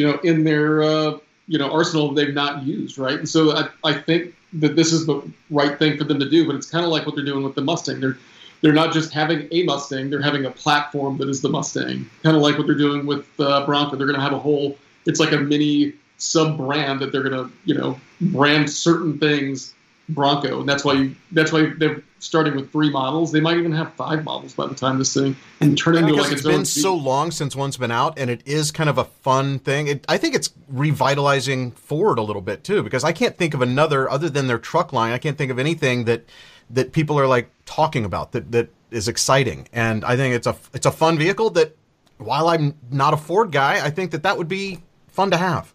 you 0.00 0.06
know, 0.06 0.18
in 0.24 0.44
their 0.44 0.82
uh, 0.82 1.18
you 1.46 1.58
know 1.58 1.70
arsenal 1.70 2.12
they've 2.12 2.34
not 2.34 2.62
used, 2.64 2.98
right? 2.98 3.18
And 3.18 3.28
so 3.28 3.56
I, 3.56 3.68
I 3.84 3.92
think 3.92 4.34
that 4.54 4.74
this 4.76 4.92
is 4.92 5.06
the 5.06 5.22
right 5.50 5.78
thing 5.78 5.98
for 5.98 6.04
them 6.04 6.18
to 6.18 6.28
do. 6.28 6.46
But 6.46 6.56
it's 6.56 6.70
kind 6.70 6.84
of 6.84 6.90
like 6.90 7.06
what 7.06 7.14
they're 7.14 7.24
doing 7.24 7.44
with 7.44 7.54
the 7.54 7.62
Mustang. 7.62 8.00
They're 8.00 8.18
they're 8.62 8.72
not 8.72 8.92
just 8.92 9.12
having 9.12 9.46
a 9.50 9.62
Mustang; 9.64 10.10
they're 10.10 10.22
having 10.22 10.46
a 10.46 10.50
platform 10.50 11.18
that 11.18 11.28
is 11.28 11.42
the 11.42 11.48
Mustang. 11.48 12.08
Kind 12.22 12.36
of 12.36 12.42
like 12.42 12.56
what 12.56 12.66
they're 12.66 12.76
doing 12.76 13.06
with 13.06 13.28
uh, 13.38 13.66
Bronco. 13.66 13.96
They're 13.96 14.06
going 14.06 14.18
to 14.18 14.24
have 14.24 14.32
a 14.32 14.38
whole 14.38 14.76
it's 15.06 15.20
like 15.20 15.32
a 15.32 15.38
mini 15.38 15.94
sub 16.18 16.58
brand 16.58 17.00
that 17.00 17.12
they're 17.12 17.22
gonna 17.22 17.50
you 17.64 17.74
know 17.74 17.98
brand 18.20 18.70
certain 18.70 19.18
things 19.18 19.74
Bronco, 20.14 20.60
and 20.60 20.68
that's 20.68 20.84
why 20.84 20.94
you 20.94 21.16
that's 21.32 21.52
why 21.52 21.72
they're 21.78 22.02
starting 22.18 22.54
with 22.54 22.70
three 22.70 22.90
models. 22.90 23.32
They 23.32 23.40
might 23.40 23.56
even 23.56 23.72
have 23.72 23.92
five 23.94 24.24
models 24.24 24.54
by 24.54 24.66
the 24.66 24.74
time 24.74 24.98
this 24.98 25.14
thing 25.14 25.36
and 25.60 25.76
turn 25.76 25.96
into 25.96 26.12
like 26.14 26.32
it's, 26.32 26.40
it's 26.40 26.42
been 26.46 26.64
so 26.64 26.94
long 26.94 27.30
since 27.30 27.56
one's 27.56 27.76
been 27.76 27.90
out, 27.90 28.18
and 28.18 28.30
it 28.30 28.42
is 28.46 28.70
kind 28.70 28.90
of 28.90 28.98
a 28.98 29.04
fun 29.04 29.58
thing. 29.58 29.86
It, 29.86 30.04
I 30.08 30.16
think 30.18 30.34
it's 30.34 30.52
revitalizing 30.68 31.72
Ford 31.72 32.18
a 32.18 32.22
little 32.22 32.42
bit 32.42 32.64
too, 32.64 32.82
because 32.82 33.04
I 33.04 33.12
can't 33.12 33.36
think 33.36 33.54
of 33.54 33.62
another 33.62 34.10
other 34.10 34.28
than 34.28 34.46
their 34.46 34.58
truck 34.58 34.92
line. 34.92 35.12
I 35.12 35.18
can't 35.18 35.38
think 35.38 35.50
of 35.50 35.58
anything 35.58 36.04
that 36.04 36.24
that 36.70 36.92
people 36.92 37.18
are 37.18 37.26
like 37.26 37.50
talking 37.64 38.04
about 38.04 38.32
that 38.32 38.52
that 38.52 38.68
is 38.90 39.08
exciting, 39.08 39.68
and 39.72 40.04
I 40.04 40.16
think 40.16 40.34
it's 40.34 40.46
a 40.46 40.56
it's 40.74 40.86
a 40.86 40.92
fun 40.92 41.18
vehicle 41.18 41.50
that. 41.50 41.76
While 42.18 42.48
I'm 42.48 42.74
not 42.90 43.14
a 43.14 43.16
Ford 43.16 43.50
guy, 43.50 43.82
I 43.82 43.88
think 43.88 44.10
that 44.10 44.24
that 44.24 44.36
would 44.36 44.46
be 44.46 44.82
fun 45.08 45.30
to 45.30 45.38
have. 45.38 45.72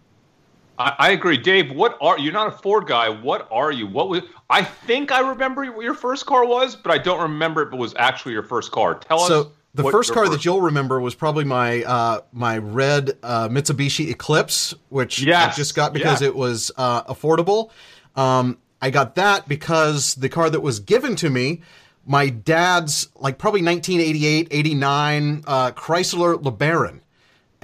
I, 0.77 0.96
I, 0.98 1.12
agree, 1.12 1.38
Dave. 1.38 1.72
What 1.72 1.98
are 2.01 2.20
you're 2.20 2.34
not 2.34 2.48
a 2.48 2.51
Ford 2.51 2.88
guy? 2.88 3.10
What 3.10 3.48
are 3.51 3.72
you? 3.72 3.88
What 3.88 4.10
was? 4.10 4.22
I 4.50 4.63
think 4.63 5.12
I 5.12 5.27
remember 5.29 5.65
what 5.72 5.84
your 5.84 5.94
first 5.94 6.25
car 6.25 6.46
was, 6.46 6.75
but 6.75 6.91
I 6.91 6.98
don't 6.98 7.22
remember 7.22 7.67
if 7.67 7.74
it 7.74 7.77
was 7.77 7.94
actually 7.98 8.34
your 8.34 8.44
first 8.44 8.72
car. 8.72 8.96
Tell 8.96 9.20
so, 9.20 9.24
us. 9.24 9.29
So 9.29 9.51
the 9.74 9.84
first 9.84 10.13
car 10.13 10.25
first 10.25 10.38
that 10.38 10.46
you'll 10.46 10.62
remember 10.62 11.00
was 11.00 11.15
probably 11.15 11.44
my 11.44 11.84
uh, 11.84 12.22
my 12.32 12.58
red 12.58 13.17
uh, 13.24 13.50
Mitsubishi 13.50 14.10
Eclipse, 14.10 14.74
which 14.89 15.22
yes. 15.22 15.53
I 15.53 15.55
just 15.55 15.75
got 15.75 15.94
because 15.94 16.22
yeah. 16.22 16.29
it 16.29 16.36
was 16.36 16.72
uh, 16.77 17.03
affordable. 17.03 17.72
Um, 18.15 18.58
I 18.82 18.89
got 18.89 19.15
that 19.15 19.48
because 19.48 20.15
the 20.15 20.29
car 20.29 20.50
that 20.50 20.62
was 20.62 20.79
given 20.79 21.15
to 21.17 21.29
me 21.29 21.62
my 22.05 22.29
dad's 22.29 23.10
like 23.15 23.38
probably 23.38 23.63
1988 23.63 24.48
89 24.51 25.44
uh, 25.48 25.72
chrysler 25.72 26.36
lebaron 26.36 27.00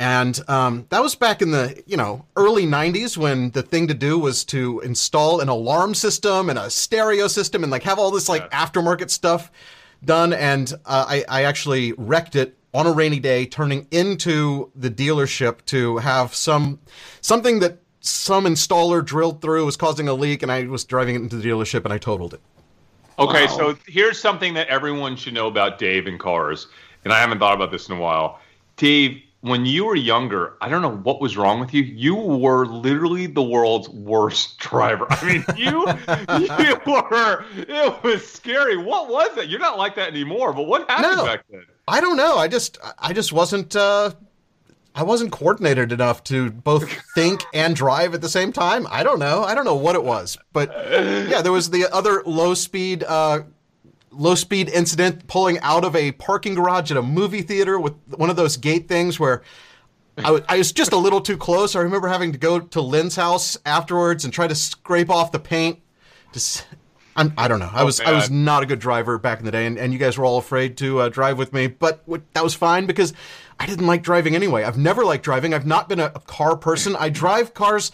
and 0.01 0.39
um, 0.49 0.87
that 0.89 1.03
was 1.03 1.13
back 1.13 1.43
in 1.43 1.51
the 1.51 1.83
you 1.85 1.95
know 1.95 2.25
early 2.35 2.65
90s 2.65 3.17
when 3.17 3.51
the 3.51 3.61
thing 3.61 3.87
to 3.87 3.93
do 3.93 4.17
was 4.17 4.43
to 4.45 4.79
install 4.79 5.41
an 5.41 5.47
alarm 5.47 5.93
system 5.93 6.49
and 6.49 6.57
a 6.57 6.71
stereo 6.71 7.27
system 7.27 7.61
and 7.61 7.71
like 7.71 7.83
have 7.83 7.99
all 7.99 8.09
this 8.09 8.27
like 8.27 8.41
yeah. 8.51 8.65
aftermarket 8.65 9.11
stuff 9.11 9.51
done. 10.03 10.33
And 10.33 10.73
uh, 10.87 11.05
I, 11.07 11.23
I 11.29 11.43
actually 11.43 11.93
wrecked 11.93 12.35
it 12.35 12.57
on 12.73 12.87
a 12.87 12.91
rainy 12.91 13.19
day, 13.19 13.45
turning 13.45 13.85
into 13.91 14.71
the 14.75 14.89
dealership 14.89 15.63
to 15.65 15.97
have 15.97 16.33
some 16.33 16.79
something 17.21 17.59
that 17.59 17.77
some 17.99 18.45
installer 18.45 19.05
drilled 19.05 19.39
through 19.39 19.65
was 19.65 19.77
causing 19.77 20.07
a 20.07 20.15
leak, 20.15 20.41
and 20.41 20.51
I 20.51 20.63
was 20.63 20.83
driving 20.83 21.13
it 21.13 21.19
into 21.19 21.35
the 21.35 21.47
dealership 21.47 21.83
and 21.83 21.93
I 21.93 21.99
totaled 21.99 22.33
it. 22.33 22.41
Okay, 23.19 23.45
wow. 23.45 23.57
so 23.57 23.77
here's 23.85 24.19
something 24.19 24.55
that 24.55 24.67
everyone 24.67 25.15
should 25.15 25.35
know 25.35 25.45
about 25.45 25.77
Dave 25.77 26.07
and 26.07 26.19
cars, 26.19 26.65
and 27.03 27.13
I 27.13 27.19
haven't 27.19 27.37
thought 27.37 27.53
about 27.53 27.69
this 27.69 27.87
in 27.87 27.97
a 27.97 27.99
while. 27.99 28.39
Dave 28.77 29.21
when 29.41 29.65
you 29.65 29.85
were 29.85 29.95
younger, 29.95 30.55
I 30.61 30.69
don't 30.69 30.81
know 30.83 30.95
what 30.95 31.19
was 31.19 31.35
wrong 31.35 31.59
with 31.59 31.73
you. 31.73 31.81
You 31.81 32.15
were 32.15 32.65
literally 32.65 33.25
the 33.25 33.41
world's 33.41 33.89
worst 33.89 34.57
driver. 34.59 35.07
I 35.09 35.25
mean, 35.25 35.45
you 35.57 35.87
you 36.55 36.79
were 36.91 37.45
it 37.55 38.03
was 38.03 38.25
scary. 38.25 38.77
What 38.77 39.09
was 39.09 39.37
it? 39.37 39.49
You're 39.49 39.59
not 39.59 39.77
like 39.77 39.95
that 39.95 40.09
anymore. 40.09 40.53
But 40.53 40.63
what 40.63 40.89
happened 40.89 41.17
no, 41.17 41.25
back 41.25 41.43
then? 41.49 41.65
I 41.87 42.01
don't 42.01 42.17
know. 42.17 42.37
I 42.37 42.47
just 42.47 42.77
I 42.99 43.13
just 43.13 43.33
wasn't 43.33 43.75
uh 43.75 44.11
I 44.93 45.03
wasn't 45.03 45.31
coordinated 45.31 45.91
enough 45.91 46.23
to 46.25 46.51
both 46.51 46.91
think 47.15 47.43
and 47.53 47.75
drive 47.75 48.13
at 48.13 48.21
the 48.21 48.29
same 48.29 48.51
time. 48.51 48.85
I 48.91 49.03
don't 49.03 49.19
know. 49.19 49.43
I 49.43 49.55
don't 49.55 49.65
know 49.65 49.75
what 49.75 49.95
it 49.95 50.03
was. 50.03 50.37
But 50.53 50.69
yeah, 50.71 51.41
there 51.41 51.51
was 51.51 51.71
the 51.71 51.91
other 51.91 52.21
low 52.25 52.53
speed 52.53 53.03
uh 53.03 53.41
low 54.11 54.35
speed 54.35 54.69
incident 54.69 55.27
pulling 55.27 55.59
out 55.59 55.83
of 55.85 55.95
a 55.95 56.11
parking 56.13 56.53
garage 56.53 56.91
at 56.91 56.97
a 56.97 57.01
movie 57.01 57.41
theater 57.41 57.79
with 57.79 57.93
one 58.09 58.29
of 58.29 58.35
those 58.35 58.57
gate 58.57 58.87
things 58.87 59.19
where 59.19 59.41
I, 60.17 60.23
w- 60.23 60.45
I 60.49 60.57
was 60.57 60.71
just 60.71 60.91
a 60.91 60.97
little 60.97 61.21
too 61.21 61.37
close. 61.37 61.75
I 61.75 61.79
remember 61.79 62.07
having 62.09 62.33
to 62.33 62.37
go 62.37 62.59
to 62.59 62.81
Lynn's 62.81 63.15
house 63.15 63.57
afterwards 63.65 64.25
and 64.25 64.33
try 64.33 64.47
to 64.47 64.55
scrape 64.55 65.09
off 65.09 65.31
the 65.31 65.39
paint. 65.39 65.79
Just, 66.33 66.65
I'm, 67.15 67.33
I 67.37 67.47
do 67.47 67.57
not 67.57 67.71
know. 67.73 67.79
I 67.79 67.83
was 67.83 67.99
I 67.99 68.11
was 68.11 68.29
not 68.29 68.63
a 68.63 68.65
good 68.65 68.79
driver 68.79 69.17
back 69.17 69.39
in 69.39 69.45
the 69.45 69.51
day, 69.51 69.65
and, 69.65 69.77
and 69.77 69.93
you 69.93 69.99
guys 69.99 70.17
were 70.17 70.25
all 70.25 70.37
afraid 70.37 70.77
to 70.77 70.99
uh, 70.99 71.09
drive 71.09 71.37
with 71.37 71.53
me. 71.53 71.67
But 71.67 72.03
that 72.33 72.43
was 72.43 72.53
fine 72.53 72.85
because 72.85 73.13
I 73.59 73.65
didn't 73.65 73.87
like 73.87 74.03
driving 74.03 74.35
anyway. 74.35 74.63
I've 74.63 74.77
never 74.77 75.03
liked 75.05 75.23
driving. 75.23 75.53
I've 75.53 75.65
not 75.65 75.87
been 75.87 75.99
a, 75.99 76.11
a 76.13 76.19
car 76.19 76.55
person. 76.57 76.95
I 76.97 77.09
drive 77.09 77.53
cars. 77.53 77.91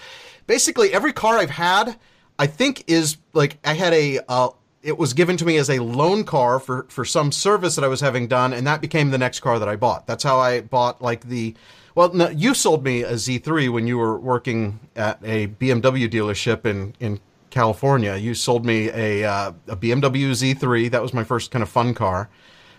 Basically, 0.47 0.93
every 0.93 1.13
car 1.13 1.37
I've 1.37 1.49
had, 1.51 1.97
I 2.39 2.47
think, 2.47 2.83
is 2.87 3.17
like 3.33 3.57
I 3.63 3.73
had 3.73 3.93
a 3.93 4.19
uh, 4.27 4.49
it 4.83 4.97
was 4.97 5.13
given 5.13 5.37
to 5.37 5.45
me 5.45 5.57
as 5.57 5.69
a 5.69 5.79
loan 5.79 6.23
car 6.23 6.59
for, 6.59 6.85
for 6.89 7.03
some 7.03 7.31
service 7.31 7.75
that 7.75 7.83
I 7.83 7.87
was 7.87 8.01
having 8.01 8.27
done, 8.27 8.53
and 8.53 8.65
that 8.67 8.81
became 8.81 9.11
the 9.11 9.17
next 9.17 9.39
car 9.39 9.59
that 9.59 9.67
I 9.67 9.75
bought. 9.75 10.07
That's 10.07 10.23
how 10.23 10.39
I 10.39 10.61
bought 10.61 11.01
like 11.01 11.27
the. 11.27 11.55
Well, 11.95 12.13
no, 12.13 12.29
you 12.29 12.53
sold 12.53 12.83
me 12.83 13.01
a 13.01 13.13
Z3 13.13 13.71
when 13.71 13.87
you 13.87 13.97
were 13.97 14.19
working 14.19 14.79
at 14.95 15.19
a 15.23 15.47
BMW 15.47 16.09
dealership 16.09 16.65
in 16.65 16.93
in 16.99 17.19
California. 17.49 18.15
You 18.15 18.33
sold 18.33 18.65
me 18.65 18.89
a 18.89 19.23
uh, 19.23 19.51
a 19.67 19.75
BMW 19.75 20.31
Z3. 20.31 20.91
That 20.91 21.01
was 21.01 21.13
my 21.13 21.23
first 21.23 21.51
kind 21.51 21.63
of 21.63 21.69
fun 21.69 21.93
car. 21.93 22.29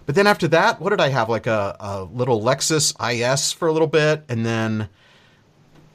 But 0.07 0.15
then 0.15 0.27
after 0.27 0.49
that, 0.49 0.81
what 0.81 0.91
did 0.91 1.01
I 1.01 1.09
have? 1.09 1.29
Like 1.29 1.47
a, 1.47 1.77
a 1.81 2.05
little 2.05 2.41
Lexus 2.41 2.95
IS 2.99 3.53
for 3.53 3.69
a 3.69 3.73
little 3.73 3.89
bit, 3.89 4.25
and 4.29 4.47
then 4.47 4.89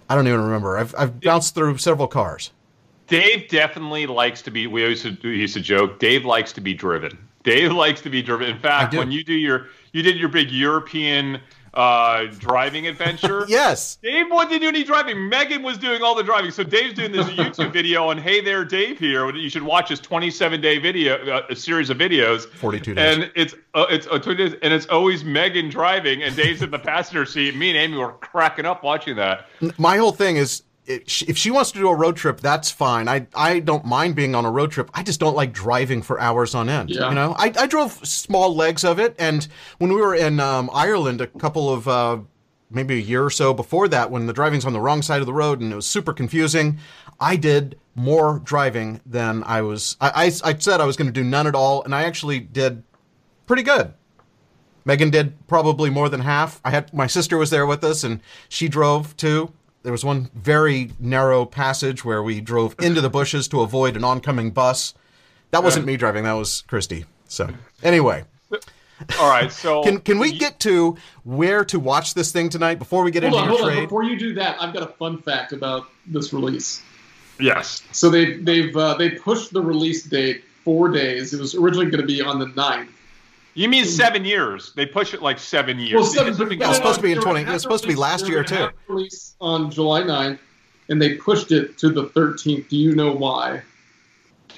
I 0.10 0.16
don't 0.16 0.28
even 0.28 0.42
remember. 0.42 0.78
I've 0.78 0.94
I've 0.98 1.20
bounced 1.22 1.56
through 1.56 1.78
several 1.78 2.08
cars. 2.08 2.52
Dave 3.14 3.48
definitely 3.48 4.08
likes 4.08 4.42
to 4.42 4.50
be. 4.50 4.66
We 4.66 4.82
always 4.82 5.06
used 5.06 5.54
to 5.54 5.62
joke. 5.62 6.00
Dave 6.00 6.26
likes 6.26 6.52
to 6.54 6.62
be 6.62 6.74
driven. 6.74 7.16
Dave 7.44 7.72
likes 7.84 8.02
to 8.02 8.10
be 8.10 8.24
driven. 8.24 8.50
In 8.50 8.58
fact, 8.58 8.96
when 8.96 9.12
you 9.12 9.24
do 9.24 9.36
your 9.36 9.68
you 9.92 10.02
did 10.02 10.18
your 10.18 10.30
big 10.30 10.50
European 10.50 11.40
uh, 11.76 12.26
driving 12.40 12.88
adventure. 12.88 13.46
yes. 13.48 13.98
Dave 14.02 14.26
wasn't 14.32 14.62
doing 14.62 14.76
any 14.76 14.84
driving. 14.84 15.30
Megan 15.30 15.62
was 15.62 15.78
doing 15.78 16.02
all 16.02 16.16
the 16.16 16.24
driving. 16.24 16.50
So 16.50 16.64
Dave's 16.64 16.96
doing 16.96 17.12
this 17.12 17.28
YouTube 17.30 17.72
video 17.72 18.08
on 18.08 18.18
Hey 18.18 18.42
There 18.42 18.66
Dave 18.66 18.98
here. 18.98 19.30
You 19.36 19.48
should 19.48 19.62
watch 19.62 19.90
his 19.90 20.00
27 20.00 20.60
day 20.60 20.80
video, 20.80 21.16
uh, 21.32 21.46
a 21.52 21.56
series 21.56 21.92
of 21.92 22.00
videos. 22.00 22.50
42 22.50 22.96
days. 22.96 23.18
And 23.18 23.32
it's 23.36 23.54
uh, 23.76 23.86
it's 23.92 24.08
uh, 24.08 24.18
days, 24.18 24.56
and 24.64 24.74
it's 24.74 24.88
always 24.88 25.24
Megan 25.24 25.70
driving 25.70 26.24
and 26.24 26.36
Dave's 26.36 26.64
in 26.64 26.72
the 26.72 26.80
passenger 26.80 27.28
seat. 27.28 27.56
Me 27.56 27.70
and 27.70 27.78
Amy 27.78 27.96
were 27.96 28.14
cracking 28.14 28.66
up 28.66 28.84
watching 28.84 29.16
that. 29.18 29.50
My 29.78 29.98
whole 29.98 30.14
thing 30.14 30.38
is 30.38 30.64
if 30.86 31.38
she 31.38 31.52
wants 31.52 31.72
to 31.72 31.80
do 31.80 31.88
a 31.88 31.96
road 31.96 32.16
trip, 32.18 32.42
that's 32.42 32.70
fine. 32.70 33.08
I 33.08 33.28
I 33.34 33.60
don't 33.60 33.86
mind 33.86 34.16
being 34.16 34.36
on 34.36 34.46
a 34.46 34.52
road 34.52 34.72
trip. 34.72 34.90
I 34.94 35.04
just 35.04 35.20
don't 35.20 35.36
like 35.36 35.54
driving 35.54 36.02
for 36.02 36.20
hours 36.20 36.54
on 36.54 36.70
end. 36.70 36.90
Yeah. 36.90 37.10
You 37.10 37.16
know, 37.16 37.36
I, 37.38 37.54
I 37.58 37.68
drove 37.68 38.06
small 38.06 38.54
legs 38.56 38.84
of 38.84 39.00
it, 39.00 39.16
and 39.18 39.48
when 39.78 39.94
we 39.94 40.02
were 40.02 40.16
in 40.16 40.40
um, 40.40 40.70
Ireland 40.74 41.22
a 41.22 41.28
couple 41.28 41.74
of 41.74 41.88
uh, 41.88 42.20
maybe 42.70 42.96
a 42.96 43.02
year 43.02 43.24
or 43.24 43.30
so 43.30 43.54
before 43.54 43.88
that, 43.90 44.12
when 44.12 44.26
the 44.28 44.34
driving's 44.34 44.66
on 44.66 44.74
the 44.74 44.82
wrong 44.82 45.02
side 45.02 45.22
of 45.22 45.26
the 45.26 45.34
road 45.34 45.62
and 45.62 45.72
it 45.72 45.76
was 45.76 45.86
super 45.86 46.12
confusing, 46.12 46.80
I 47.20 47.38
did 47.38 47.78
more 47.96 48.40
driving 48.44 49.00
than 49.06 49.44
I 49.46 49.62
was. 49.62 49.96
I 50.02 50.26
I, 50.26 50.50
I 50.50 50.58
said 50.58 50.82
I 50.82 50.86
was 50.86 50.98
going 50.98 51.08
to 51.08 51.14
do 51.14 51.24
none 51.24 51.48
at 51.48 51.56
all, 51.56 51.84
and 51.84 51.96
I 51.96 52.04
actually 52.04 52.40
did 52.40 52.84
pretty 53.48 53.64
good. 53.64 53.94
Megan 54.86 55.12
did 55.12 55.48
probably 55.48 55.90
more 55.90 56.10
than 56.10 56.20
half. 56.20 56.60
I 56.66 56.72
had 56.72 56.94
my 56.94 57.08
sister 57.08 57.38
was 57.38 57.52
there 57.52 57.66
with 57.66 57.86
us, 57.86 58.04
and 58.04 58.20
she 58.50 58.68
drove 58.68 59.16
too 59.16 59.54
there 59.84 59.92
was 59.92 60.04
one 60.04 60.30
very 60.34 60.92
narrow 61.00 61.46
passage 61.46 62.04
where 62.04 62.24
we 62.24 62.42
drove 62.42 62.76
into 62.80 63.02
the 63.02 63.10
bushes 63.10 63.48
to 63.50 63.62
avoid 63.62 63.96
an 63.96 64.04
oncoming 64.04 64.52
bus. 64.52 64.94
That 65.52 65.64
wasn't 65.64 65.86
me 65.86 65.98
driving. 65.98 66.24
That 66.24 66.34
was 66.34 66.64
Christy. 66.64 67.06
So 67.28 67.50
anyway, 67.84 68.24
All 69.20 69.30
right, 69.30 69.52
so 69.52 69.84
can 69.84 70.00
can 70.00 70.20
we 70.20 70.38
get 70.38 70.60
to 70.62 70.98
where 71.24 71.66
to 71.66 71.80
watch 71.80 72.14
this 72.14 72.32
thing 72.32 72.50
tonight 72.50 72.80
before 72.80 73.04
we 73.04 73.12
get 73.12 73.24
hold 73.24 73.34
into 73.34 73.44
on, 73.44 73.50
your 73.50 73.58
hold 73.58 73.70
on. 73.70 73.76
trade? 73.76 73.86
Before 73.86 74.04
you 74.04 74.18
do 74.18 74.34
that, 74.36 74.62
I've 74.62 74.74
got 74.74 74.84
a 74.84 74.94
fun 74.94 75.22
fact 75.22 75.54
about 75.54 75.88
this 76.08 76.34
release. 76.34 76.82
Yes. 77.40 77.84
So 77.92 78.10
they 78.10 78.38
they've 78.38 78.76
uh, 78.76 78.96
they 78.96 79.12
pushed 79.12 79.52
the 79.54 79.62
release 79.62 80.04
date 80.04 80.44
four 80.64 80.90
days. 80.90 81.34
It 81.34 81.40
was 81.40 81.56
originally 81.56 81.90
going 81.90 82.02
to 82.02 82.08
be 82.08 82.22
on 82.22 82.40
the 82.40 82.46
9th. 82.46 82.88
You 83.56 83.70
mean 83.70 83.86
seven 83.86 84.26
years? 84.26 84.74
They 84.76 84.86
push 84.86 85.14
it 85.14 85.22
like 85.22 85.38
seven 85.40 85.78
years. 85.80 85.94
Well, 85.94 86.04
seven, 86.06 86.30
It's 86.30 86.40
been 86.40 86.60
Yeah, 86.60 86.70
it's 86.70 86.78
supposed 86.78 86.98
to 86.98 87.04
be 87.04 87.12
in 87.12 87.22
20 87.22 87.42
it's 87.44 87.62
supposed 87.64 87.84
to 87.84 87.88
be 87.88 87.96
last 87.96 88.28
year, 88.28 88.44
too. 88.44 88.70
Release 88.88 89.36
on 89.40 89.70
July 89.70 90.02
9th, 90.02 90.40
and 90.90 91.02
they 91.02 91.16
pushed 91.16 91.52
it 91.52 91.78
to 91.80 91.90
the 91.90 92.06
13th. 92.06 92.70
Do 92.70 92.78
you 92.78 92.96
know 92.96 93.12
why? 93.12 93.62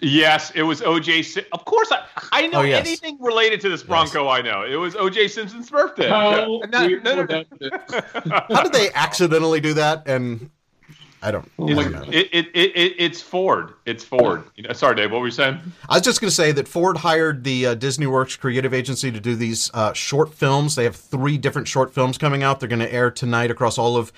Yes, 0.01 0.51
it 0.55 0.61
was 0.63 0.81
OJ. 0.81 1.23
Sim- 1.23 1.45
Of 1.53 1.63
course, 1.65 1.89
I, 1.91 2.03
I 2.33 2.47
know 2.47 2.59
Oh, 2.59 2.63
yes. 2.63 2.85
anything 2.85 3.17
related 3.21 3.61
to 3.61 3.69
this 3.69 3.81
Bronco. 3.81 4.27
I 4.27 4.41
know 4.41 4.63
it 4.63 4.75
was 4.75 4.93
OJ 4.93 5.29
Simpson's 5.29 5.69
birthday. 5.69 6.09
How 6.09 6.59
And 6.61 6.73
that- 6.73 7.03
no, 7.03 7.23
no, 7.23 7.43
no. 7.61 8.45
How 8.55 8.63
did 8.63 8.73
they 8.73 8.91
accidentally 8.93 9.61
do 9.61 9.73
that? 9.75 10.03
And 10.07 10.49
I 11.25 11.31
don't. 11.31 11.51
Oh 11.57 11.67
I 11.67 11.73
don't 11.73 11.91
know. 11.91 12.03
It, 12.11 12.29
it, 12.31 12.47
it, 12.53 12.71
it, 12.75 12.95
it's 12.99 13.19
Ford. 13.19 13.73
It's 13.85 14.03
Ford. 14.03 14.43
Sorry, 14.73 14.95
Dave. 14.95 15.11
What 15.11 15.21
were 15.21 15.25
you 15.25 15.31
saying? 15.31 15.57
I 15.89 15.95
was 15.95 16.03
just 16.03 16.21
going 16.21 16.29
to 16.29 16.35
say 16.35 16.51
that 16.51 16.67
Ford 16.67 16.97
hired 16.97 17.43
the 17.43 17.65
uh, 17.65 17.73
Disney 17.73 18.05
Works 18.05 18.35
creative 18.35 18.75
agency 18.75 19.11
to 19.11 19.19
do 19.19 19.35
these 19.35 19.71
uh, 19.73 19.91
short 19.93 20.35
films. 20.35 20.75
They 20.75 20.83
have 20.83 20.95
three 20.95 21.39
different 21.39 21.67
short 21.67 21.95
films 21.95 22.19
coming 22.19 22.43
out. 22.43 22.59
They're 22.59 22.69
going 22.69 22.77
to 22.79 22.93
air 22.93 23.09
tonight 23.09 23.49
across 23.49 23.79
all 23.79 23.97
of 23.97 24.13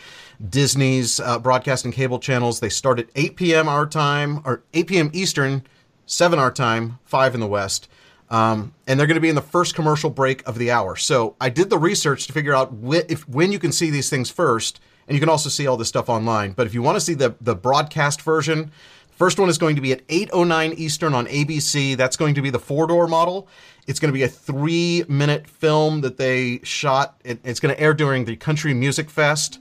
Disney's 0.49 1.21
uh, 1.21 1.39
broadcasting 1.39 1.93
cable 1.93 2.19
channels. 2.19 2.59
They 2.59 2.67
start 2.69 2.99
at 2.99 3.07
8 3.15 3.37
p.m. 3.37 3.69
our 3.69 3.85
time, 3.85 4.41
or 4.43 4.63
8 4.73 4.87
p.m. 4.87 5.09
Eastern, 5.13 5.63
7 6.07 6.37
our 6.37 6.51
time, 6.51 6.99
5 7.05 7.35
in 7.35 7.39
the 7.39 7.47
West. 7.47 7.87
Um, 8.29 8.73
and 8.85 8.99
they're 8.99 9.07
going 9.07 9.15
to 9.15 9.21
be 9.21 9.29
in 9.29 9.35
the 9.35 9.41
first 9.41 9.75
commercial 9.75 10.09
break 10.09 10.45
of 10.45 10.57
the 10.57 10.71
hour. 10.71 10.97
So 10.97 11.37
I 11.39 11.47
did 11.49 11.69
the 11.69 11.77
research 11.77 12.27
to 12.27 12.33
figure 12.33 12.53
out 12.53 12.73
wh- 12.85 13.09
if 13.09 13.27
when 13.29 13.53
you 13.53 13.59
can 13.59 13.71
see 13.71 13.89
these 13.89 14.09
things 14.09 14.29
first, 14.29 14.81
and 15.07 15.15
you 15.15 15.19
can 15.19 15.29
also 15.29 15.49
see 15.49 15.67
all 15.67 15.77
this 15.77 15.87
stuff 15.87 16.09
online. 16.09 16.51
But 16.51 16.67
if 16.67 16.73
you 16.73 16.81
want 16.81 16.95
to 16.97 17.01
see 17.01 17.13
the 17.13 17.35
the 17.41 17.55
broadcast 17.55 18.21
version, 18.21 18.71
first 19.11 19.39
one 19.39 19.49
is 19.49 19.57
going 19.57 19.75
to 19.75 19.81
be 19.81 19.91
at 19.91 20.07
8:09 20.07 20.73
Eastern 20.77 21.13
on 21.13 21.27
ABC. 21.27 21.95
That's 21.95 22.17
going 22.17 22.35
to 22.35 22.41
be 22.41 22.49
the 22.49 22.59
four 22.59 22.87
door 22.87 23.07
model. 23.07 23.47
It's 23.87 23.99
going 23.99 24.11
to 24.11 24.17
be 24.17 24.23
a 24.23 24.27
three 24.27 25.05
minute 25.07 25.47
film 25.47 26.01
that 26.01 26.17
they 26.17 26.59
shot. 26.63 27.19
It, 27.23 27.39
it's 27.43 27.59
going 27.59 27.73
to 27.73 27.81
air 27.81 27.93
during 27.93 28.25
the 28.25 28.35
Country 28.35 28.73
Music 28.73 29.09
Fest, 29.09 29.59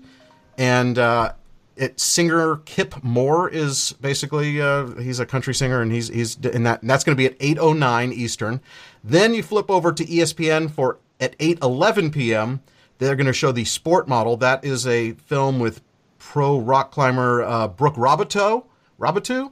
and 0.58 0.98
uh, 0.98 1.32
it 1.76 2.00
singer 2.00 2.56
Kip 2.64 3.02
Moore 3.04 3.48
is 3.48 3.92
basically 4.00 4.60
uh, 4.60 4.86
he's 4.96 5.20
a 5.20 5.26
country 5.26 5.54
singer 5.54 5.80
and 5.80 5.92
he's 5.92 6.08
he's 6.08 6.36
in 6.38 6.64
that 6.64 6.80
and 6.80 6.90
that's 6.90 7.04
going 7.04 7.16
to 7.16 7.20
be 7.20 7.26
at 7.26 7.38
8:09 7.38 8.12
Eastern. 8.12 8.60
Then 9.04 9.34
you 9.34 9.42
flip 9.42 9.70
over 9.70 9.92
to 9.92 10.04
ESPN 10.04 10.70
for 10.70 10.98
at 11.20 11.38
8:11 11.38 12.12
p.m. 12.12 12.62
They're 12.98 13.16
going 13.16 13.26
to 13.26 13.32
show 13.32 13.52
the 13.52 13.64
sport 13.64 14.08
model. 14.08 14.36
That 14.36 14.64
is 14.64 14.86
a 14.86 15.12
film 15.12 15.58
with 15.58 15.82
pro 16.18 16.58
rock 16.58 16.90
climber 16.90 17.42
uh, 17.42 17.68
Brooke 17.68 17.96
Raboutou. 17.96 18.64
Raboutou. 18.98 19.50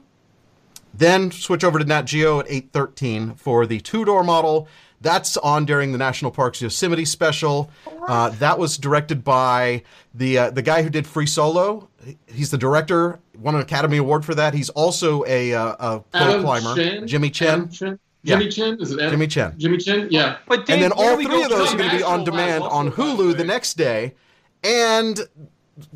Then 0.93 1.31
switch 1.31 1.63
over 1.63 1.77
to 1.77 1.85
Nat 1.85 2.03
Geo 2.03 2.39
at 2.39 2.47
8:13 2.47 3.37
for 3.37 3.65
the 3.65 3.79
two-door 3.81 4.23
model. 4.23 4.67
That's 5.01 5.37
on 5.37 5.65
during 5.65 5.91
the 5.91 5.97
National 5.97 6.31
Parks 6.31 6.61
Yosemite 6.61 7.05
special. 7.05 7.69
Uh, 8.07 8.29
that 8.29 8.57
was 8.57 8.77
directed 8.77 9.23
by 9.23 9.83
the 10.13 10.37
uh, 10.37 10.49
the 10.51 10.61
guy 10.61 10.81
who 10.81 10.89
did 10.89 11.05
Free 11.05 11.27
Solo. 11.27 11.89
He's 12.27 12.49
the 12.49 12.57
director. 12.57 13.19
Won 13.37 13.55
an 13.55 13.61
Academy 13.61 13.97
Award 13.97 14.23
for 14.25 14.33
that. 14.35 14.53
He's 14.53 14.69
also 14.69 15.25
a, 15.25 15.53
uh, 15.53 15.75
a 15.79 15.99
pro 15.99 16.41
climber. 16.41 16.75
Chin? 16.75 17.07
Jimmy 17.07 17.29
Chin. 17.29 17.69
Adam 17.81 17.99
Chin? 18.25 18.31
Yeah. 18.31 18.37
Jimmy 18.39 18.51
Chin? 18.51 18.81
Is 18.81 18.91
it 18.91 18.99
Adam? 18.99 19.11
Jimmy 19.11 19.27
Chin. 19.27 19.53
Jimmy 19.57 19.77
Chin? 19.77 20.07
Yeah. 20.11 20.37
But 20.47 20.65
Dave, 20.65 20.75
and 20.75 20.83
then 20.83 20.91
all 20.91 21.15
three 21.15 21.43
of 21.43 21.49
those 21.49 21.73
are 21.73 21.77
going 21.77 21.89
to 21.89 21.97
be 21.97 22.03
on 22.03 22.23
demand 22.23 22.63
on 22.63 22.87
also, 22.87 22.89
by 22.89 22.95
the 22.95 23.13
Hulu 23.13 23.27
way. 23.29 23.33
the 23.35 23.43
next 23.43 23.75
day. 23.75 24.15
And 24.63 25.19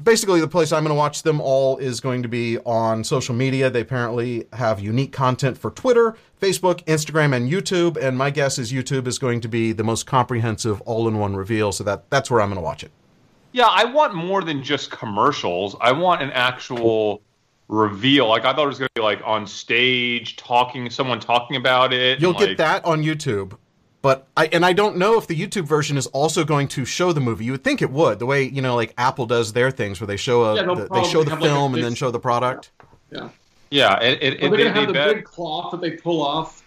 basically, 0.04 0.40
the 0.40 0.48
place 0.48 0.72
I'm 0.72 0.84
going 0.84 0.94
to 0.94 0.98
watch 0.98 1.24
them 1.24 1.42
all 1.42 1.78
is 1.78 2.00
going 2.00 2.22
to 2.24 2.30
be 2.30 2.60
on 2.60 3.04
social 3.04 3.34
media. 3.34 3.70
They 3.70 3.82
apparently 3.82 4.46
have 4.54 4.80
unique 4.80 5.12
content 5.12 5.58
for 5.58 5.72
Twitter, 5.72 6.16
Facebook, 6.40 6.84
Instagram, 6.86 7.36
and 7.36 7.52
YouTube. 7.52 7.98
And 7.98 8.18
my 8.18 8.30
guess 8.30 8.60
is 8.60 8.72
YouTube 8.72 9.08
is 9.08 9.18
going 9.18 9.42
to 9.42 9.48
be 9.48 9.72
the 9.72 9.84
most 9.84 10.06
comprehensive 10.06 10.82
all-in-one 10.82 11.36
reveal. 11.36 11.72
So 11.72 11.84
that 11.86 12.10
that's 12.10 12.30
where 12.30 12.42
I'm 12.42 12.50
going 12.50 12.58
to 12.58 12.62
watch 12.62 12.84
it. 12.84 12.92
Yeah, 13.52 13.68
I 13.68 13.86
want 13.86 14.14
more 14.14 14.44
than 14.44 14.62
just 14.62 14.92
commercials. 14.92 15.76
I 15.82 15.92
want 15.92 16.22
an 16.22 16.30
actual 16.32 17.24
reveal. 17.70 18.28
Like 18.28 18.44
I 18.44 18.54
thought 18.54 18.66
it 18.66 18.68
was 18.68 18.80
going 18.80 18.90
to 18.90 19.00
be 19.00 19.02
like 19.02 19.22
on 19.24 19.48
stage 19.48 20.36
talking, 20.36 20.90
someone 20.90 21.22
talking 21.22 21.56
about 21.56 21.94
it. 21.94 22.20
You'll 22.20 22.32
and, 22.32 22.40
get 22.40 22.48
like- 22.50 22.58
that 22.58 22.86
on 22.86 23.02
YouTube. 23.04 23.58
But 24.02 24.28
I 24.38 24.46
and 24.48 24.66
I 24.66 24.72
don't 24.72 24.96
know 24.96 25.18
if 25.18 25.28
the 25.28 25.36
YouTube 25.36 25.66
version 25.66 25.98
is 25.98 26.08
also 26.08 26.46
going 26.46 26.70
to 26.70 26.86
show 26.86 27.12
the 27.12 27.20
movie. 27.20 27.44
You 27.44 27.52
would 27.52 27.66
think 27.66 27.82
it 27.82 27.92
would, 27.92 28.20
the 28.20 28.26
way 28.26 28.44
you 28.44 28.62
know, 28.62 28.76
like 28.76 28.94
Apple 28.98 29.26
does 29.26 29.52
their 29.52 29.72
things, 29.72 30.00
where 30.00 30.08
they 30.08 30.16
show 30.16 30.44
a 30.44 30.56
Yeah, 30.56 30.62
they'll 30.64 30.76
the- 30.76 30.82
they 30.84 30.88
probably 30.88 31.10
show 31.10 31.24
the 31.24 31.32
have, 31.32 31.42
like, 31.42 31.50
film 31.50 31.74
and 31.76 31.84
then 31.84 31.96
show 31.96 32.10
the 32.10 32.20
product. 32.20 32.72
Yeah. 33.12 33.30
Yeah, 33.72 34.00
it, 34.02 34.24
it, 34.24 34.42
Are 34.42 34.48
it, 34.48 34.50
they 34.50 34.50
they, 34.50 34.50
going 34.50 34.58
to 34.60 34.66
have 34.72 34.76
they 34.76 34.86
the 34.88 34.94
bet. 34.94 35.16
big 35.16 35.24
cloth 35.26 35.72
that 35.72 35.82
they 35.82 35.92
pull 35.92 36.22
off? 36.22 36.64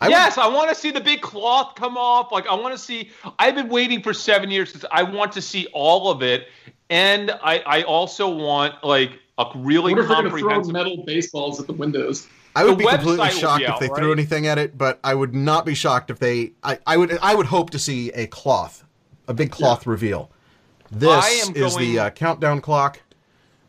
I 0.00 0.06
would- 0.06 0.10
yes, 0.10 0.36
I 0.38 0.46
want 0.46 0.68
to 0.68 0.74
see 0.74 0.90
the 0.90 1.00
big 1.00 1.22
cloth 1.22 1.74
come 1.74 1.96
off. 1.96 2.30
Like 2.30 2.46
I 2.46 2.54
want 2.54 2.74
to 2.74 2.78
see. 2.78 3.10
I've 3.38 3.54
been 3.54 3.70
waiting 3.70 4.02
for 4.02 4.12
seven 4.12 4.50
years. 4.50 4.72
Since 4.72 4.84
I 4.92 5.02
want 5.04 5.32
to 5.32 5.40
see 5.42 5.66
all 5.72 6.10
of 6.10 6.22
it, 6.22 6.48
and 6.90 7.30
I, 7.42 7.60
I 7.66 7.82
also 7.84 8.28
want 8.28 8.74
like 8.84 9.12
a 9.48 9.58
I 9.58 9.62
really 9.62 9.94
wonder 9.94 10.02
if 10.02 10.08
they're 10.08 10.16
going 10.22 10.62
to 10.62 10.64
throw 10.64 10.72
metal 10.72 11.04
baseballs 11.04 11.60
at 11.60 11.66
the 11.66 11.72
windows. 11.72 12.28
I 12.54 12.64
would 12.64 12.74
The 12.74 12.84
be 12.84 12.86
completely 12.86 13.30
shocked 13.30 13.58
be 13.60 13.64
if 13.64 13.70
out, 13.70 13.80
they 13.80 13.88
threw 13.88 14.12
anything 14.12 14.46
at 14.46 14.58
it, 14.58 14.76
but 14.76 15.00
I 15.02 15.14
would 15.14 15.34
not 15.34 15.64
be 15.64 15.74
shocked 15.74 16.10
if 16.10 16.18
they. 16.18 16.52
I, 16.62 16.78
I 16.86 16.96
would. 16.96 17.18
I 17.22 17.34
would 17.34 17.46
hope 17.46 17.70
to 17.70 17.78
see 17.78 18.10
a 18.12 18.26
cloth, 18.26 18.84
a 19.26 19.34
big 19.34 19.50
cloth 19.50 19.86
reveal. 19.86 20.30
This 20.90 21.24
I 21.24 21.50
is 21.54 21.74
going- 21.74 21.78
the 21.94 21.98
uh, 21.98 22.10
countdown 22.10 22.60
clock. 22.60 23.00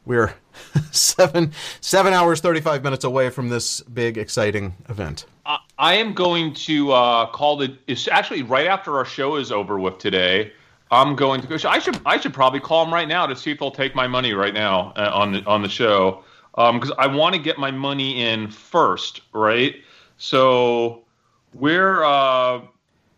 We're 0.05 0.33
seven 0.91 1.53
seven 1.79 2.11
hours 2.13 2.41
thirty 2.41 2.59
five 2.59 2.83
minutes 2.83 3.05
away 3.05 3.29
from 3.29 3.47
this 3.47 3.79
big 3.81 4.17
exciting 4.17 4.75
event. 4.89 5.25
I, 5.45 5.59
I 5.77 5.93
am 5.95 6.13
going 6.13 6.53
to 6.55 6.91
uh, 6.91 7.27
call 7.27 7.55
the. 7.55 7.77
It's 7.87 8.09
actually 8.09 8.43
right 8.43 8.67
after 8.67 8.97
our 8.97 9.05
show 9.05 9.37
is 9.37 9.49
over 9.51 9.79
with 9.79 9.97
today. 9.97 10.51
I'm 10.93 11.15
going 11.15 11.41
to 11.41 11.47
go. 11.47 11.57
I 11.69 11.79
should. 11.79 11.99
I 12.05 12.19
should 12.19 12.33
probably 12.33 12.59
call 12.59 12.85
them 12.85 12.93
right 12.93 13.07
now 13.07 13.25
to 13.25 13.35
see 13.35 13.51
if 13.51 13.59
they'll 13.59 13.71
take 13.71 13.95
my 13.95 14.07
money 14.07 14.33
right 14.33 14.53
now 14.53 14.93
uh, 14.95 15.09
on 15.13 15.33
the 15.33 15.43
on 15.45 15.61
the 15.61 15.69
show 15.69 16.23
because 16.55 16.91
I 16.97 17.07
want 17.07 17.33
to 17.35 17.41
get 17.41 17.57
my 17.57 17.71
money 17.71 18.21
in 18.23 18.49
first, 18.49 19.21
right? 19.33 19.75
So 20.17 21.03
we're. 21.53 22.03
Uh, 22.03 22.61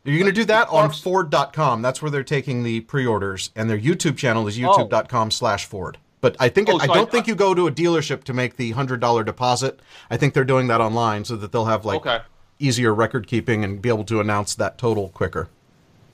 You're 0.04 0.20
going 0.20 0.26
to 0.26 0.32
do 0.32 0.46
that 0.46 0.68
on 0.70 0.92
Ford.com. 0.92 1.82
That's 1.82 2.02
where 2.02 2.10
they're 2.12 2.24
taking 2.24 2.64
the 2.64 2.82
pre-orders, 2.82 3.52
and 3.56 3.70
their 3.70 3.80
YouTube 3.80 4.18
channel 4.18 4.48
is 4.48 4.58
YouTube.com/slash 4.58 5.66
Ford. 5.66 5.98
But 6.22 6.36
I 6.40 6.50
think 6.50 6.70
Oh, 6.70 6.80
I 6.80 6.88
don't 6.88 7.08
I- 7.08 7.12
think 7.12 7.28
you 7.28 7.36
go 7.36 7.54
to 7.54 7.68
a 7.68 7.72
dealership 7.72 8.24
to 8.26 8.34
make 8.34 8.56
the 8.58 8.72
hundred 8.72 9.00
dollar 9.00 9.24
deposit. 9.24 9.80
I 10.10 10.18
think 10.18 10.34
they're 10.34 10.44
doing 10.44 10.68
that 10.68 10.82
online 10.82 11.26
so 11.26 11.36
that 11.36 11.52
they'll 11.52 11.66
have 11.66 11.86
like 11.86 12.06
Okay. 12.06 12.20
easier 12.58 12.94
record 12.96 13.28
keeping 13.28 13.64
and 13.64 13.82
be 13.82 13.90
able 13.90 14.06
to 14.06 14.20
announce 14.20 14.56
that 14.56 14.78
total 14.78 15.10
quicker. 15.10 15.50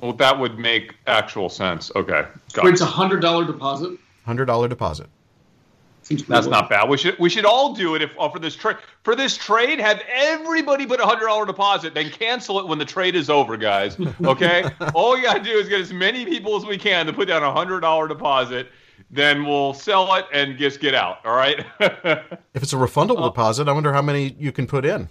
Well, 0.02 0.14
that 0.14 0.38
would 0.38 0.58
make 0.60 0.96
actual 1.08 1.50
sense. 1.50 1.92
Okay, 1.96 2.26
got 2.54 2.66
Wait, 2.66 2.74
it's 2.74 2.82
a 2.82 2.86
hundred 2.86 3.22
dollar 3.22 3.46
deposit. 3.46 3.98
Hundred 4.26 4.46
dollar 4.46 4.68
deposit. 4.68 5.08
That's 6.28 6.48
not 6.48 6.70
bad. 6.70 6.90
We 6.90 6.98
should 6.98 7.18
we 7.20 7.30
should 7.30 7.46
all 7.46 7.74
do 7.74 7.96
it 7.96 8.02
if 8.02 8.12
uh, 8.20 8.28
for 8.30 8.40
this 8.40 8.56
trade 8.56 8.78
for 9.04 9.16
this 9.16 9.38
trade. 9.38 9.80
Have 9.80 10.02
everybody 10.10 10.86
put 10.86 11.00
a 11.00 11.06
hundred 11.06 11.28
dollar 11.28 11.46
deposit, 11.46 11.94
then 11.94 12.10
cancel 12.10 12.60
it 12.60 12.68
when 12.68 12.80
the 12.80 12.86
trade 12.86 13.16
is 13.16 13.30
over, 13.30 13.56
guys. 13.56 13.98
Okay. 14.24 14.66
all 14.94 15.16
you 15.18 15.24
gotta 15.24 15.44
do 15.44 15.52
is 15.52 15.70
get 15.70 15.80
as 15.80 15.94
many 15.94 16.26
people 16.26 16.56
as 16.58 16.66
we 16.66 16.78
can 16.78 17.06
to 17.06 17.14
put 17.14 17.28
down 17.28 17.44
a 17.44 17.52
hundred 17.52 17.82
dollar 17.82 18.08
deposit. 18.08 18.70
Then 19.10 19.46
we'll 19.46 19.74
sell 19.74 20.14
it 20.16 20.26
and 20.34 20.58
just 20.58 20.80
get 20.80 20.94
out. 20.94 21.26
All 21.26 21.36
right. 21.36 21.66
If 22.54 22.62
it's 22.64 22.74
a 22.74 22.78
refundable 22.78 23.24
deposit, 23.24 23.70
I 23.70 23.72
wonder 23.72 23.94
how 23.94 24.02
many 24.02 24.36
you 24.38 24.52
can 24.52 24.68
put 24.68 24.84
in. 24.86 25.08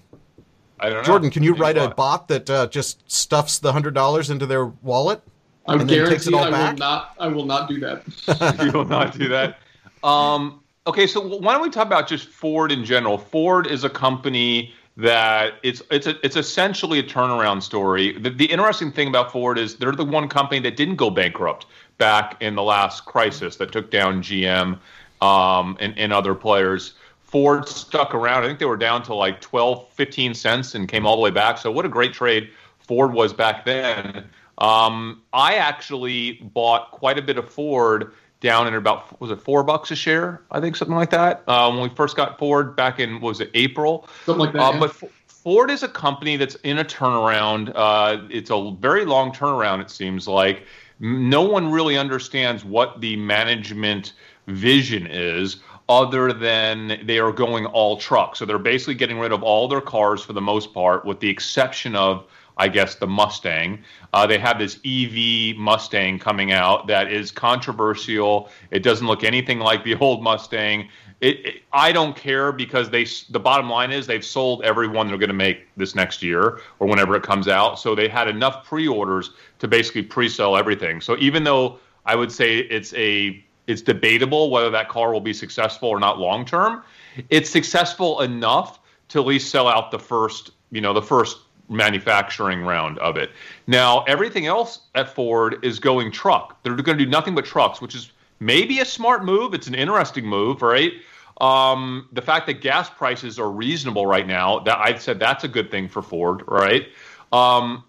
I 0.80 0.88
don't 0.88 0.98
know. 0.98 1.02
Jordan, 1.02 1.30
can 1.30 1.42
you 1.42 1.52
Maybe 1.52 1.60
write 1.60 1.76
a 1.76 1.82
what? 1.82 1.96
bot 1.96 2.28
that 2.28 2.48
uh, 2.50 2.66
just 2.68 3.10
stuffs 3.10 3.58
the 3.58 3.72
hundred 3.72 3.94
dollars 3.94 4.30
into 4.30 4.46
their 4.46 4.66
wallet? 4.66 5.22
I 5.66 5.76
and 5.76 5.88
then 5.88 6.08
takes 6.08 6.26
it 6.26 6.30
guarantee 6.30 6.34
all 6.34 6.44
I 6.44 6.50
back? 6.50 6.72
will 6.72 6.78
not. 6.78 7.14
I 7.18 7.28
will 7.28 7.46
not 7.46 7.68
do 7.68 7.80
that. 7.80 8.58
you 8.64 8.72
will 8.72 8.86
not 8.86 9.16
do 9.16 9.28
that. 9.28 9.58
Um, 10.02 10.62
okay, 10.86 11.06
so 11.06 11.20
why 11.38 11.52
don't 11.52 11.62
we 11.62 11.70
talk 11.70 11.86
about 11.86 12.08
just 12.08 12.28
Ford 12.28 12.72
in 12.72 12.84
general? 12.84 13.18
Ford 13.18 13.66
is 13.66 13.84
a 13.84 13.90
company 13.90 14.72
that 14.96 15.54
it's 15.62 15.82
it's 15.90 16.06
a, 16.06 16.24
it's 16.24 16.36
essentially 16.36 16.98
a 16.98 17.02
turnaround 17.02 17.62
story. 17.62 18.18
The, 18.18 18.30
the 18.30 18.46
interesting 18.46 18.90
thing 18.92 19.08
about 19.08 19.30
Ford 19.32 19.58
is 19.58 19.76
they're 19.76 19.92
the 19.92 20.04
one 20.04 20.28
company 20.28 20.60
that 20.60 20.76
didn't 20.76 20.96
go 20.96 21.10
bankrupt 21.10 21.66
back 21.98 22.36
in 22.40 22.54
the 22.54 22.62
last 22.62 23.04
crisis 23.04 23.56
that 23.56 23.72
took 23.72 23.90
down 23.90 24.22
GM 24.22 24.78
um, 25.20 25.76
and, 25.80 25.96
and 25.98 26.12
other 26.12 26.34
players. 26.34 26.94
Ford 27.30 27.68
stuck 27.68 28.12
around. 28.12 28.42
I 28.42 28.48
think 28.48 28.58
they 28.58 28.66
were 28.66 28.76
down 28.76 29.04
to 29.04 29.14
like 29.14 29.40
12, 29.40 29.88
15 29.92 30.34
cents 30.34 30.74
and 30.74 30.88
came 30.88 31.06
all 31.06 31.14
the 31.14 31.22
way 31.22 31.30
back. 31.30 31.58
So 31.58 31.70
what 31.70 31.86
a 31.86 31.88
great 31.88 32.12
trade 32.12 32.50
Ford 32.78 33.12
was 33.12 33.32
back 33.32 33.64
then. 33.64 34.24
Um, 34.58 35.22
I 35.32 35.54
actually 35.54 36.32
bought 36.54 36.90
quite 36.90 37.18
a 37.18 37.22
bit 37.22 37.38
of 37.38 37.48
Ford 37.48 38.12
down 38.40 38.66
in 38.66 38.74
about 38.74 39.20
was 39.20 39.30
it 39.30 39.40
four 39.40 39.62
bucks 39.62 39.92
a 39.92 39.96
share? 39.96 40.42
I 40.50 40.60
think 40.60 40.74
something 40.74 40.96
like 40.96 41.10
that. 41.10 41.48
Um, 41.48 41.74
when 41.78 41.88
we 41.88 41.94
first 41.94 42.16
got 42.16 42.36
Ford 42.38 42.74
back 42.74 42.98
in 42.98 43.20
was 43.20 43.40
it 43.40 43.50
April? 43.54 44.08
Something 44.26 44.46
like 44.46 44.52
that. 44.54 44.60
Uh, 44.60 44.72
yeah. 44.72 44.80
but 44.80 44.90
F- 44.90 45.04
Ford 45.28 45.70
is 45.70 45.84
a 45.84 45.88
company 45.88 46.36
that's 46.36 46.56
in 46.56 46.78
a 46.78 46.84
turnaround. 46.84 47.70
Uh, 47.76 48.22
it's 48.28 48.50
a 48.50 48.72
very 48.80 49.04
long 49.04 49.32
turnaround, 49.32 49.80
it 49.80 49.90
seems 49.90 50.26
like. 50.26 50.66
No 50.98 51.42
one 51.42 51.70
really 51.70 51.96
understands 51.96 52.64
what 52.64 53.00
the 53.00 53.16
management 53.16 54.14
vision 54.48 55.06
is 55.06 55.58
other 55.90 56.32
than 56.32 57.00
they 57.02 57.18
are 57.18 57.32
going 57.32 57.66
all 57.66 57.96
truck. 57.96 58.36
So 58.36 58.46
they're 58.46 58.60
basically 58.60 58.94
getting 58.94 59.18
rid 59.18 59.32
of 59.32 59.42
all 59.42 59.66
their 59.66 59.80
cars 59.80 60.22
for 60.22 60.32
the 60.32 60.40
most 60.40 60.72
part, 60.72 61.04
with 61.04 61.18
the 61.18 61.28
exception 61.28 61.96
of, 61.96 62.26
I 62.56 62.68
guess, 62.68 62.94
the 62.94 63.08
Mustang. 63.08 63.82
Uh, 64.12 64.24
they 64.24 64.38
have 64.38 64.60
this 64.60 64.78
EV 64.86 65.56
Mustang 65.56 66.20
coming 66.20 66.52
out 66.52 66.86
that 66.86 67.12
is 67.12 67.32
controversial. 67.32 68.50
It 68.70 68.84
doesn't 68.84 69.04
look 69.04 69.24
anything 69.24 69.58
like 69.58 69.82
the 69.82 69.96
old 70.00 70.22
Mustang. 70.22 70.88
It, 71.20 71.44
it, 71.44 71.62
I 71.72 71.90
don't 71.90 72.14
care 72.16 72.52
because 72.52 72.88
they. 72.88 73.04
The 73.28 73.40
bottom 73.40 73.68
line 73.68 73.90
is 73.90 74.06
they've 74.06 74.24
sold 74.24 74.62
every 74.62 74.86
one 74.86 75.08
they're 75.08 75.18
going 75.18 75.28
to 75.28 75.34
make 75.34 75.66
this 75.76 75.96
next 75.96 76.22
year 76.22 76.60
or 76.78 76.86
whenever 76.86 77.16
it 77.16 77.24
comes 77.24 77.48
out. 77.48 77.80
So 77.80 77.96
they 77.96 78.08
had 78.08 78.28
enough 78.28 78.64
pre-orders 78.64 79.32
to 79.58 79.66
basically 79.66 80.02
pre-sell 80.02 80.56
everything. 80.56 81.00
So 81.00 81.16
even 81.18 81.42
though 81.42 81.80
I 82.06 82.14
would 82.14 82.30
say 82.30 82.58
it's 82.58 82.94
a 82.94 83.44
it's 83.70 83.82
debatable 83.82 84.50
whether 84.50 84.70
that 84.70 84.88
car 84.88 85.12
will 85.12 85.20
be 85.20 85.32
successful 85.32 85.88
or 85.88 86.00
not 86.00 86.18
long 86.18 86.44
term. 86.44 86.82
It's 87.28 87.48
successful 87.48 88.20
enough 88.20 88.80
to 89.08 89.20
at 89.20 89.26
least 89.26 89.50
sell 89.50 89.68
out 89.68 89.90
the 89.90 89.98
first, 89.98 90.50
you 90.70 90.80
know, 90.80 90.92
the 90.92 91.02
first 91.02 91.38
manufacturing 91.68 92.62
round 92.62 92.98
of 92.98 93.16
it. 93.16 93.30
Now, 93.68 94.02
everything 94.04 94.46
else 94.46 94.80
at 94.96 95.14
Ford 95.14 95.64
is 95.64 95.78
going 95.78 96.10
truck. 96.10 96.62
They're 96.62 96.74
going 96.74 96.98
to 96.98 97.04
do 97.04 97.10
nothing 97.10 97.34
but 97.34 97.44
trucks, 97.44 97.80
which 97.80 97.94
is 97.94 98.10
maybe 98.40 98.80
a 98.80 98.84
smart 98.84 99.24
move. 99.24 99.54
It's 99.54 99.68
an 99.68 99.76
interesting 99.76 100.26
move, 100.26 100.62
right? 100.62 100.92
Um, 101.40 102.08
the 102.12 102.22
fact 102.22 102.46
that 102.48 102.60
gas 102.60 102.90
prices 102.90 103.38
are 103.38 103.50
reasonable 103.50 104.04
right 104.04 104.26
now, 104.26 104.58
that 104.60 104.78
I've 104.78 105.00
said 105.00 105.20
that's 105.20 105.44
a 105.44 105.48
good 105.48 105.70
thing 105.70 105.88
for 105.88 106.02
Ford, 106.02 106.42
right? 106.48 106.88
Um, 107.32 107.84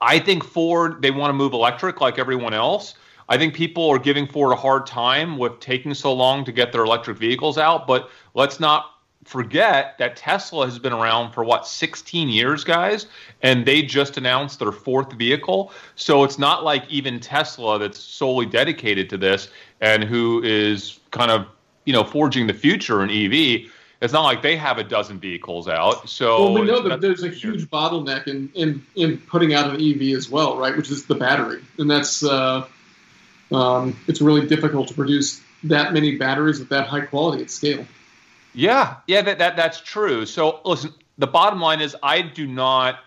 I 0.00 0.18
think 0.18 0.44
Ford 0.44 1.02
they 1.02 1.10
want 1.10 1.30
to 1.30 1.34
move 1.34 1.52
electric 1.52 2.00
like 2.00 2.18
everyone 2.18 2.54
else. 2.54 2.94
I 3.28 3.38
think 3.38 3.54
people 3.54 3.88
are 3.88 3.98
giving 3.98 4.26
Ford 4.26 4.52
a 4.52 4.56
hard 4.56 4.86
time 4.86 5.38
with 5.38 5.60
taking 5.60 5.94
so 5.94 6.12
long 6.12 6.44
to 6.44 6.52
get 6.52 6.72
their 6.72 6.84
electric 6.84 7.18
vehicles 7.18 7.58
out, 7.58 7.86
but 7.86 8.10
let's 8.34 8.60
not 8.60 8.90
forget 9.24 9.96
that 9.98 10.16
Tesla 10.16 10.66
has 10.66 10.78
been 10.78 10.92
around 10.92 11.32
for 11.32 11.44
what 11.44 11.66
16 11.66 12.28
years, 12.28 12.64
guys, 12.64 13.06
and 13.42 13.64
they 13.66 13.82
just 13.82 14.16
announced 14.16 14.58
their 14.58 14.72
fourth 14.72 15.12
vehicle. 15.14 15.72
So 15.96 16.24
it's 16.24 16.38
not 16.38 16.64
like 16.64 16.88
even 16.90 17.20
Tesla 17.20 17.78
that's 17.78 17.98
solely 17.98 18.46
dedicated 18.46 19.08
to 19.10 19.16
this 19.16 19.48
and 19.80 20.04
who 20.04 20.42
is 20.42 21.00
kind 21.10 21.30
of, 21.30 21.46
you 21.84 21.92
know, 21.92 22.04
forging 22.04 22.46
the 22.46 22.54
future 22.54 23.02
in 23.02 23.10
EV. 23.10 23.70
It's 24.00 24.12
not 24.12 24.24
like 24.24 24.42
they 24.42 24.56
have 24.56 24.76
a 24.76 24.84
dozen 24.84 25.18
vehicles 25.18 25.66
out. 25.66 26.08
So 26.08 26.44
well, 26.44 26.54
we 26.54 26.66
know 26.66 26.86
that 26.86 27.00
there's 27.00 27.22
a 27.22 27.30
huge 27.30 27.70
bottleneck 27.70 28.26
in, 28.26 28.50
in 28.54 28.84
in 28.96 29.18
putting 29.18 29.54
out 29.54 29.70
an 29.70 29.80
EV 29.80 30.14
as 30.14 30.28
well, 30.28 30.58
right? 30.58 30.76
Which 30.76 30.90
is 30.90 31.06
the 31.06 31.14
battery, 31.14 31.62
and 31.78 31.90
that's 31.90 32.22
uh, 32.22 32.66
um, 33.52 33.96
it's 34.06 34.20
really 34.20 34.46
difficult 34.46 34.88
to 34.88 34.94
produce 34.94 35.40
that 35.64 35.92
many 35.92 36.16
batteries 36.16 36.58
with 36.58 36.68
that 36.70 36.86
high 36.86 37.00
quality 37.00 37.42
at 37.42 37.50
scale. 37.50 37.86
Yeah, 38.54 38.96
yeah, 39.06 39.22
that, 39.22 39.38
that 39.38 39.56
that's 39.56 39.80
true. 39.80 40.26
So 40.26 40.60
listen, 40.64 40.94
the 41.18 41.26
bottom 41.26 41.60
line 41.60 41.80
is 41.80 41.96
I 42.02 42.22
do 42.22 42.46
not 42.46 43.00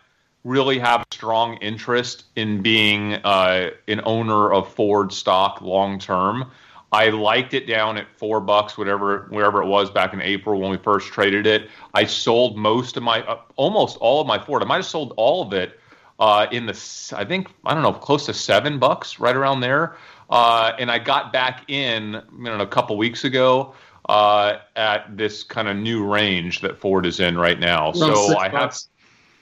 really 0.43 0.80
have 0.80 1.02
a 1.02 1.06
strong 1.12 1.58
interest 1.58 2.26
in 2.36 2.62
being 2.62 3.13
uh, 3.15 3.71
an 3.88 4.02
owner 4.06 4.52
of 4.54 4.73
Ford 4.73 5.12
stock 5.12 5.62
long 5.62 6.00
term. 6.00 6.52
I 6.91 7.10
liked 7.10 7.54
it 7.54 7.67
down 7.67 7.97
at 7.97 8.08
four 8.15 8.39
bucks, 8.39 8.78
whatever, 8.78 9.28
wherever 9.30 9.62
it 9.62 9.67
was 9.67 9.91
back 9.91 10.13
in 10.13 10.21
April 10.21 10.62
when 10.62 10.71
we 10.71 10.78
first 10.78 11.08
traded 11.08 11.45
it. 11.45 11.69
I 11.93 12.06
sold 12.06 12.58
most 12.58 12.95
of 12.95 13.04
my, 13.04 13.21
uh, 13.28 13.39
almost 13.58 13.97
all 13.97 14.21
of 14.21 14.28
my 14.28 14.39
Ford. 14.39 14.63
I 14.63 14.65
might 14.65 14.78
have 14.78 14.86
sold 14.86 15.13
all 15.17 15.41
of 15.41 15.52
it 15.52 15.80
uh, 16.17 16.47
in 16.50 16.65
the, 16.65 17.13
I 17.13 17.26
think, 17.26 17.50
I 17.65 17.73
don't 17.73 17.84
know, 17.84 17.91
close 17.91 18.26
to 18.28 18.34
seven 18.34 18.80
bucks, 18.80 19.19
right 19.19 19.36
around 19.36 19.60
there. 19.60 19.97
Uh, 20.30 20.74
and 20.78 20.92
I 20.92 21.00
got 21.00 21.32
back 21.32 21.70
in, 21.70 22.22
you 22.38 22.44
know, 22.44 22.60
a 22.60 22.68
couple 22.68 22.98
weeks 22.98 23.24
ago 23.24 23.74
uh, 24.10 24.58
at 24.76 25.16
this 25.16 25.44
kind 25.44 25.68
of 25.68 25.78
new 25.78 26.06
range 26.06 26.62
that 26.62 26.78
Ford 26.78 27.06
is 27.06 27.20
in 27.20 27.38
right 27.38 27.60
now. 27.60 27.92
so 27.94 28.38
I 28.38 28.50
have, 28.50 28.78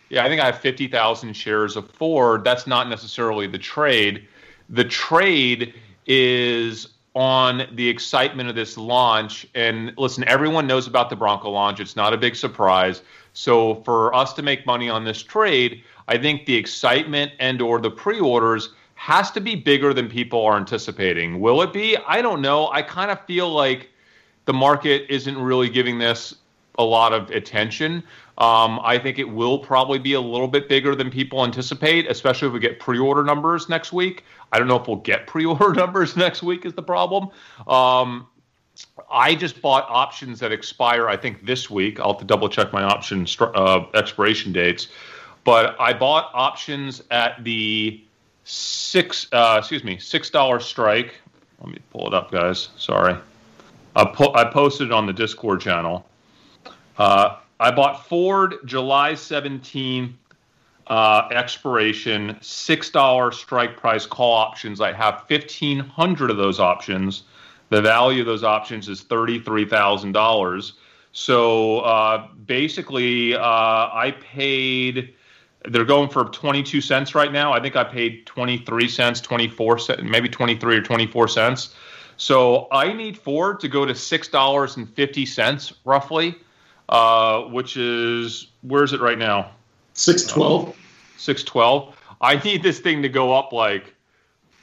yeah, 0.09 0.23
I 0.23 0.29
think 0.29 0.41
I 0.41 0.45
have 0.45 0.59
fifty 0.59 0.87
thousand 0.87 1.33
shares 1.33 1.75
of 1.75 1.89
Ford. 1.91 2.43
That's 2.43 2.67
not 2.67 2.87
necessarily 2.89 3.47
the 3.47 3.57
trade. 3.57 4.27
The 4.69 4.83
trade 4.83 5.73
is 6.05 6.89
on 7.15 7.65
the 7.71 7.87
excitement 7.87 8.49
of 8.49 8.55
this 8.55 8.77
launch. 8.77 9.47
And 9.55 9.93
listen, 9.97 10.25
everyone 10.27 10.67
knows 10.67 10.85
about 10.85 11.09
the 11.09 11.15
Bronco 11.15 11.49
launch. 11.49 11.79
It's 11.79 11.95
not 11.95 12.13
a 12.13 12.17
big 12.17 12.35
surprise. 12.35 13.01
So 13.33 13.75
for 13.83 14.13
us 14.13 14.33
to 14.33 14.41
make 14.41 14.65
money 14.65 14.89
on 14.89 15.05
this 15.05 15.23
trade, 15.23 15.83
I 16.07 16.17
think 16.17 16.45
the 16.45 16.55
excitement 16.55 17.31
and 17.39 17.61
or 17.61 17.79
the 17.79 17.89
pre-orders 17.89 18.69
has 18.95 19.29
to 19.31 19.41
be 19.41 19.55
bigger 19.55 19.93
than 19.93 20.09
people 20.09 20.43
are 20.45 20.57
anticipating. 20.57 21.39
Will 21.39 21.61
it 21.61 21.71
be? 21.71 21.97
I 21.97 22.21
don't 22.21 22.41
know. 22.41 22.69
I 22.69 22.81
kind 22.81 23.11
of 23.11 23.23
feel 23.25 23.49
like 23.49 23.89
the 24.45 24.53
market 24.53 25.05
isn't 25.09 25.37
really 25.37 25.69
giving 25.69 25.99
this 25.99 26.35
a 26.77 26.83
lot 26.83 27.13
of 27.13 27.29
attention. 27.29 28.03
Um, 28.37 28.79
I 28.83 28.97
think 28.97 29.17
it 29.17 29.29
will 29.29 29.59
probably 29.59 29.99
be 29.99 30.13
a 30.13 30.21
little 30.21 30.47
bit 30.47 30.67
bigger 30.67 30.93
than 30.93 31.09
people 31.09 31.43
anticipate, 31.43 32.09
especially 32.09 32.49
if 32.49 32.53
we 32.53 32.59
get 32.59 32.79
pre-order 32.79 33.23
numbers 33.23 33.69
next 33.69 33.93
week. 33.93 34.23
I 34.51 34.59
don't 34.59 34.67
know 34.67 34.79
if 34.79 34.87
we'll 34.87 34.97
get 34.97 35.27
pre-order 35.27 35.73
numbers 35.73 36.15
next 36.15 36.43
week 36.43 36.65
is 36.65 36.73
the 36.73 36.83
problem. 36.83 37.29
Um, 37.67 38.27
I 39.09 39.35
just 39.35 39.61
bought 39.61 39.85
options 39.87 40.39
that 40.39 40.51
expire, 40.51 41.07
I 41.07 41.15
think, 41.15 41.45
this 41.45 41.69
week. 41.69 41.99
I'll 41.99 42.13
have 42.13 42.19
to 42.19 42.25
double 42.25 42.49
check 42.49 42.73
my 42.73 42.83
option 42.83 43.25
uh, 43.39 43.85
expiration 43.93 44.51
dates. 44.51 44.89
But 45.45 45.79
I 45.79 45.93
bought 45.93 46.31
options 46.33 47.03
at 47.11 47.41
the 47.43 48.04
six 48.45 49.27
uh, 49.33 49.57
excuse 49.59 49.83
me 49.83 49.97
six 49.97 50.29
dollar 50.29 50.59
strike. 50.59 51.15
Let 51.59 51.69
me 51.69 51.79
pull 51.91 52.07
it 52.07 52.13
up, 52.13 52.31
guys. 52.31 52.69
Sorry, 52.77 53.15
I, 53.95 54.05
po- 54.05 54.33
I 54.33 54.45
posted 54.45 54.91
on 54.91 55.05
the 55.05 55.13
Discord 55.13 55.59
channel. 55.59 56.05
Uh, 56.97 57.37
I 57.59 57.71
bought 57.71 58.07
Ford 58.07 58.55
July 58.65 59.15
seventeenth 59.15 60.15
uh, 60.87 61.27
expiration 61.31 62.37
six 62.41 62.89
dollar 62.89 63.31
strike 63.31 63.75
price 63.77 64.05
call 64.05 64.33
options. 64.33 64.79
I 64.79 64.93
have 64.93 65.23
fifteen 65.27 65.79
hundred 65.79 66.29
of 66.29 66.37
those 66.37 66.59
options. 66.59 67.23
The 67.69 67.81
value 67.81 68.21
of 68.21 68.27
those 68.27 68.43
options 68.43 68.87
is 68.87 69.01
thirty 69.01 69.39
three 69.39 69.65
thousand 69.65 70.11
dollars. 70.11 70.73
So 71.13 71.79
uh, 71.79 72.27
basically, 72.45 73.33
uh, 73.33 73.39
I 73.41 74.15
paid 74.19 75.15
they're 75.69 75.85
going 75.85 76.09
for 76.09 76.25
22 76.25 76.81
cents 76.81 77.15
right 77.15 77.31
now. 77.31 77.53
I 77.53 77.59
think 77.59 77.75
I 77.75 77.83
paid 77.83 78.25
23 78.25 78.87
cents, 78.87 79.21
24 79.21 79.79
cents, 79.79 80.01
maybe 80.03 80.29
23 80.29 80.77
or 80.77 80.81
24 80.81 81.27
cents. 81.27 81.75
So 82.17 82.67
I 82.71 82.93
need 82.93 83.17
Ford 83.17 83.59
to 83.59 83.67
go 83.67 83.85
to 83.85 83.93
six 83.93 84.27
dollars 84.27 84.77
and 84.77 84.89
fifty 84.89 85.25
cents 85.25 85.73
roughly, 85.83 86.35
uh, 86.89 87.41
which 87.43 87.77
is 87.77 88.47
where 88.61 88.83
is 88.83 88.93
it 88.93 89.01
right 89.01 89.17
now? 89.17 89.51
Six 89.93 90.23
twelve. 90.23 90.75
Six 91.17 91.43
twelve. 91.43 91.95
I 92.21 92.41
need 92.43 92.63
this 92.63 92.79
thing 92.79 93.01
to 93.01 93.09
go 93.09 93.33
up 93.33 93.51
like 93.51 93.93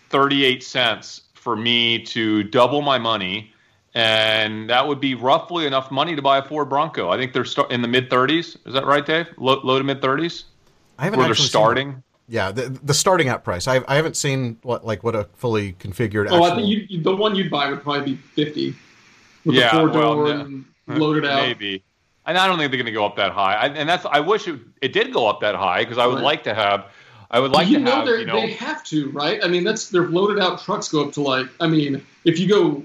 38 0.09 0.63
cents 0.63 1.23
for 1.35 1.55
me 1.55 2.03
to 2.05 2.43
double 2.45 2.81
my 2.81 2.99
money, 2.99 3.53
and 3.95 4.69
that 4.71 4.87
would 4.87 5.01
be 5.01 5.15
roughly 5.15 5.67
enough 5.67 5.91
money 5.91 6.17
to 6.17 6.23
buy 6.23 6.39
a 6.39 6.43
Ford 6.43 6.71
Bronco. 6.71 7.11
I 7.11 7.19
think 7.19 7.35
they're 7.35 7.47
in 7.71 7.83
the 7.83 7.89
mid 7.89 8.09
30s. 8.11 8.57
Is 8.67 8.73
that 8.73 8.87
right, 8.87 9.05
Dave? 9.05 9.29
Low, 9.37 9.61
low 9.63 9.79
to 9.79 9.85
mid 9.85 10.01
30s. 10.01 10.45
I 11.03 11.07
haven't 11.07 11.19
where 11.19 11.27
they're 11.27 11.35
starting. 11.35 11.93
Seen, 11.93 12.03
yeah, 12.29 12.53
the, 12.53 12.69
the 12.69 12.95
starting 12.95 13.29
out 13.29 13.43
price. 13.43 13.67
I, 13.67 13.83
I 13.89 13.97
haven't 13.97 14.17
seen 14.17 14.57
what 14.63 14.87
like 14.87 15.03
what 15.03 15.17
a 15.17 15.25
fully 15.35 15.73
configured. 15.73 16.29
Oh, 16.31 16.37
actual... 16.37 16.45
I 16.45 16.55
think 16.55 16.91
you, 16.91 17.03
the 17.03 17.17
one 17.17 17.35
you'd 17.35 17.51
buy 17.51 17.69
would 17.69 17.83
probably 17.83 18.15
be 18.15 18.17
fifty 18.17 18.77
with 19.45 19.57
yeah, 19.57 19.73
the 19.73 19.79
four 19.79 19.89
door 19.89 20.23
well, 20.23 20.41
and 20.41 20.65
loaded 20.87 21.27
out. 21.27 21.43
Maybe. 21.43 21.83
And 22.25 22.39
I 22.39 22.47
don't 22.47 22.57
think 22.57 22.71
they're 22.71 22.79
going 22.79 22.87
to 22.87 22.93
go 22.93 23.05
up 23.05 23.17
that 23.17 23.33
high. 23.33 23.55
I, 23.55 23.67
and 23.67 23.89
that's 23.89 24.07
I 24.07 24.21
wish 24.21 24.47
it, 24.47 24.61
it 24.81 24.93
did 24.93 25.13
go 25.13 25.27
up 25.27 25.41
that 25.41 25.57
high 25.57 25.83
because 25.83 25.99
I 25.99 26.07
would 26.07 26.17
right. 26.17 26.25
like 26.25 26.45
to 26.45 26.55
have. 26.55 26.87
I 27.33 27.41
would 27.41 27.51
like 27.51 27.67
you 27.67 27.79
to 27.79 27.85
know 27.85 28.07
have. 28.07 28.07
You 28.07 28.27
know, 28.27 28.41
they 28.41 28.53
have 28.53 28.85
to, 28.85 29.11
right? 29.11 29.43
I 29.43 29.49
mean, 29.49 29.65
that's 29.65 29.91
their 29.91 30.07
loaded 30.07 30.41
out 30.41 30.63
trucks 30.63 30.89
go 30.89 31.05
up 31.05 31.13
to 31.15 31.21
like. 31.21 31.49
I 31.59 31.67
mean, 31.67 32.07
if 32.25 32.39
you 32.39 32.47
go 32.49 32.85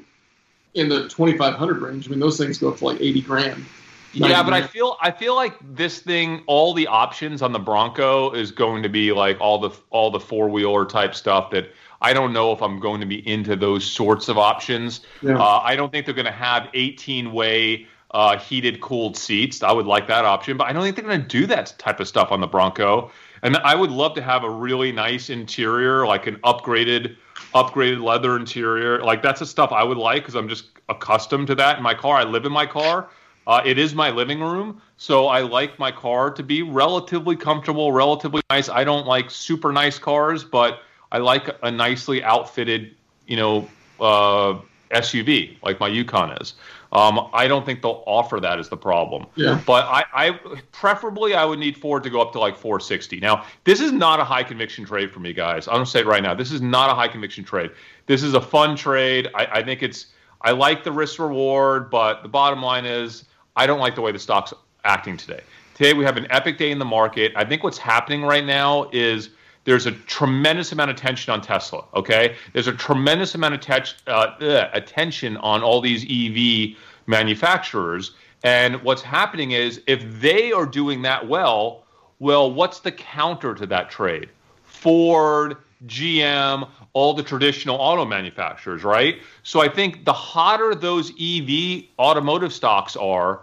in 0.73 0.89
the 0.89 1.07
twenty 1.07 1.37
five 1.37 1.53
hundred 1.53 1.83
range, 1.83 2.07
I 2.07 2.09
mean, 2.09 2.19
those 2.19 2.39
things 2.39 2.57
go 2.57 2.69
up 2.69 2.77
to 2.77 2.85
like 2.85 2.99
eighty 2.99 3.21
grand. 3.21 3.63
Yeah, 4.13 4.43
but 4.43 4.53
I 4.53 4.65
feel 4.65 4.97
I 5.01 5.11
feel 5.11 5.35
like 5.35 5.57
this 5.75 5.99
thing, 5.99 6.43
all 6.47 6.73
the 6.73 6.87
options 6.87 7.41
on 7.41 7.51
the 7.51 7.59
Bronco 7.59 8.31
is 8.31 8.51
going 8.51 8.83
to 8.83 8.89
be 8.89 9.11
like 9.11 9.39
all 9.39 9.59
the 9.59 9.69
all 9.89 10.09
the 10.11 10.19
four 10.19 10.49
wheeler 10.49 10.85
type 10.85 11.13
stuff 11.13 11.51
that 11.51 11.71
I 12.01 12.13
don't 12.13 12.33
know 12.33 12.51
if 12.51 12.61
I'm 12.61 12.79
going 12.79 12.99
to 13.01 13.05
be 13.05 13.27
into 13.27 13.55
those 13.55 13.85
sorts 13.85 14.29
of 14.29 14.37
options. 14.37 15.01
Yeah. 15.21 15.39
Uh, 15.39 15.61
I 15.63 15.75
don't 15.75 15.91
think 15.91 16.05
they're 16.05 16.15
going 16.15 16.25
to 16.25 16.31
have 16.31 16.69
18 16.73 17.31
way 17.31 17.87
uh, 18.11 18.37
heated 18.37 18.81
cooled 18.81 19.17
seats. 19.17 19.63
I 19.63 19.71
would 19.71 19.85
like 19.85 20.07
that 20.07 20.25
option, 20.25 20.57
but 20.57 20.67
I 20.67 20.73
don't 20.73 20.83
think 20.83 20.95
they're 20.95 21.05
going 21.05 21.21
to 21.21 21.27
do 21.27 21.45
that 21.47 21.75
type 21.77 21.99
of 21.99 22.07
stuff 22.07 22.31
on 22.31 22.39
the 22.39 22.47
Bronco. 22.47 23.11
And 23.43 23.57
I 23.57 23.75
would 23.75 23.91
love 23.91 24.15
to 24.15 24.21
have 24.21 24.43
a 24.43 24.49
really 24.49 24.91
nice 24.91 25.29
interior, 25.29 26.07
like 26.07 26.27
an 26.27 26.37
upgraded 26.37 27.15
upgraded 27.53 28.01
leather 28.01 28.35
interior. 28.35 29.01
Like 29.03 29.21
that's 29.21 29.39
the 29.39 29.45
stuff 29.45 29.71
I 29.71 29.83
would 29.83 29.97
like 29.97 30.23
because 30.23 30.35
I'm 30.35 30.49
just 30.49 30.65
accustomed 30.89 31.47
to 31.47 31.55
that 31.55 31.77
in 31.77 31.83
my 31.83 31.93
car. 31.93 32.17
I 32.17 32.23
live 32.23 32.45
in 32.45 32.51
my 32.51 32.65
car. 32.65 33.09
Uh, 33.47 33.61
it 33.65 33.79
is 33.79 33.95
my 33.95 34.09
living 34.09 34.41
room, 34.41 34.81
So 34.97 35.27
I 35.27 35.39
like 35.39 35.79
my 35.79 35.89
car 35.89 36.29
to 36.31 36.43
be 36.43 36.63
relatively 36.63 37.37
comfortable, 37.37 37.93
relatively 37.93 38.41
nice. 38.49 38.67
I 38.67 38.83
don't 38.83 39.07
like 39.07 39.31
super 39.31 39.71
nice 39.71 39.97
cars, 39.97 40.43
but 40.43 40.81
I 41.13 41.19
like 41.19 41.55
a 41.63 41.71
nicely 41.71 42.21
outfitted, 42.21 42.93
you 43.25 43.37
know, 43.37 43.69
uh, 44.01 44.59
SUV 44.91 45.57
like 45.63 45.79
my 45.79 45.87
Yukon 45.87 46.31
is. 46.41 46.55
Um, 46.91 47.29
I 47.33 47.47
don't 47.47 47.65
think 47.65 47.81
they'll 47.81 48.03
offer 48.05 48.39
that 48.39 48.59
as 48.59 48.69
the 48.69 48.77
problem. 48.77 49.27
Yeah. 49.35 49.61
But 49.65 49.85
I, 49.85 50.03
I 50.13 50.31
preferably 50.71 51.33
I 51.33 51.45
would 51.45 51.59
need 51.59 51.77
Ford 51.77 52.03
to 52.03 52.09
go 52.09 52.21
up 52.21 52.31
to 52.33 52.39
like 52.39 52.57
460. 52.57 53.19
Now 53.19 53.45
this 53.63 53.79
is 53.79 53.91
not 53.91 54.19
a 54.19 54.23
high 54.23 54.43
conviction 54.43 54.85
trade 54.85 55.11
for 55.11 55.19
me, 55.19 55.33
guys. 55.33 55.67
I'm 55.67 55.75
gonna 55.75 55.85
say 55.85 55.99
it 55.99 56.05
right 56.05 56.23
now. 56.23 56.33
This 56.33 56.51
is 56.51 56.61
not 56.61 56.89
a 56.89 56.93
high 56.93 57.09
conviction 57.09 57.43
trade. 57.43 57.71
This 58.05 58.23
is 58.23 58.33
a 58.33 58.41
fun 58.41 58.75
trade. 58.75 59.29
I, 59.35 59.45
I 59.45 59.63
think 59.63 59.83
it's 59.83 60.07
I 60.41 60.51
like 60.51 60.83
the 60.83 60.91
risk 60.91 61.19
reward, 61.19 61.89
but 61.89 62.23
the 62.23 62.29
bottom 62.29 62.61
line 62.61 62.85
is 62.85 63.25
I 63.57 63.65
don't 63.65 63.79
like 63.79 63.95
the 63.95 64.01
way 64.01 64.11
the 64.11 64.19
stock's 64.19 64.53
acting 64.85 65.17
today. 65.17 65.41
Today 65.73 65.93
we 65.93 66.05
have 66.05 66.15
an 66.15 66.27
epic 66.29 66.59
day 66.59 66.71
in 66.71 66.77
the 66.77 66.85
market. 66.85 67.33
I 67.35 67.43
think 67.43 67.63
what's 67.63 67.79
happening 67.79 68.23
right 68.23 68.45
now 68.45 68.87
is 68.93 69.31
there's 69.65 69.87
a 69.87 69.91
tremendous 69.91 70.71
amount 70.71 70.91
of 70.91 70.95
tension 70.95 71.33
on 71.33 71.41
Tesla. 71.41 71.83
Okay, 71.95 72.35
there's 72.53 72.67
a 72.67 72.73
tremendous 72.73 73.33
amount 73.35 73.67
of 73.67 73.91
uh, 74.07 74.69
attention 74.73 75.37
on 75.37 75.63
all 75.63 75.81
these 75.81 76.05
EV 76.05 76.77
manufacturers, 77.07 78.11
and 78.43 78.81
what's 78.83 79.01
happening 79.01 79.51
is 79.51 79.81
if 79.87 80.03
they 80.21 80.51
are 80.51 80.65
doing 80.65 81.01
that 81.01 81.27
well, 81.27 81.83
well, 82.19 82.51
what's 82.51 82.79
the 82.79 82.91
counter 82.91 83.55
to 83.55 83.65
that 83.65 83.89
trade? 83.89 84.29
Ford, 84.63 85.57
GM, 85.87 86.69
all 86.97 87.13
the 87.13 87.21
traditional 87.21 87.75
auto 87.75 88.05
manufacturers, 88.05 88.83
right? 88.83 89.21
So 89.43 89.61
I 89.61 89.69
think 89.69 90.03
the 90.03 90.13
hotter 90.13 90.73
those 90.73 91.11
EV 91.11 91.83
automotive 91.99 92.51
stocks 92.51 92.95
are, 92.95 93.41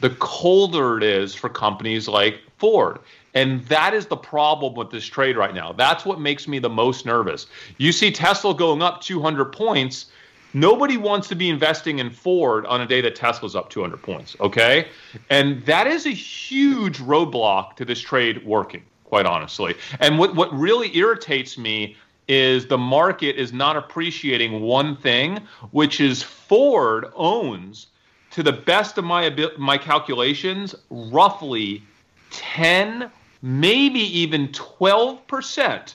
the 0.00 0.08
colder 0.08 0.96
it 0.96 1.02
is 1.02 1.34
for 1.34 1.50
companies 1.50 2.08
like 2.08 2.40
Ford. 2.56 2.98
And 3.34 3.62
that 3.66 3.92
is 3.92 4.06
the 4.06 4.16
problem 4.16 4.72
with 4.72 4.90
this 4.90 5.04
trade 5.04 5.36
right 5.36 5.54
now. 5.54 5.70
That's 5.72 6.06
what 6.06 6.18
makes 6.18 6.48
me 6.48 6.58
the 6.58 6.70
most 6.70 7.04
nervous. 7.04 7.46
You 7.76 7.92
see 7.92 8.10
Tesla 8.10 8.54
going 8.54 8.80
up 8.80 9.02
200 9.02 9.52
points. 9.52 10.06
Nobody 10.54 10.96
wants 10.96 11.28
to 11.28 11.34
be 11.34 11.50
investing 11.50 11.98
in 11.98 12.08
Ford 12.08 12.64
on 12.64 12.80
a 12.80 12.86
day 12.86 13.02
that 13.02 13.16
Tesla's 13.16 13.54
up 13.54 13.68
200 13.68 14.00
points, 14.00 14.34
okay? 14.40 14.88
And 15.28 15.62
that 15.66 15.86
is 15.86 16.06
a 16.06 16.10
huge 16.10 17.00
roadblock 17.00 17.76
to 17.76 17.84
this 17.84 18.00
trade 18.00 18.46
working, 18.46 18.82
quite 19.04 19.26
honestly. 19.26 19.74
And 20.00 20.18
what, 20.18 20.34
what 20.34 20.50
really 20.58 20.96
irritates 20.96 21.58
me 21.58 21.96
is 22.28 22.66
the 22.66 22.78
market 22.78 23.36
is 23.36 23.52
not 23.52 23.76
appreciating 23.76 24.60
one 24.60 24.96
thing, 24.96 25.40
which 25.70 26.00
is 26.00 26.22
Ford 26.22 27.06
owns, 27.14 27.88
to 28.30 28.42
the 28.42 28.52
best 28.52 28.98
of 28.98 29.04
my 29.04 29.34
my 29.58 29.78
calculations, 29.78 30.74
roughly 30.90 31.82
10 32.30 33.10
maybe 33.44 34.00
even 34.00 34.48
12% 34.48 35.94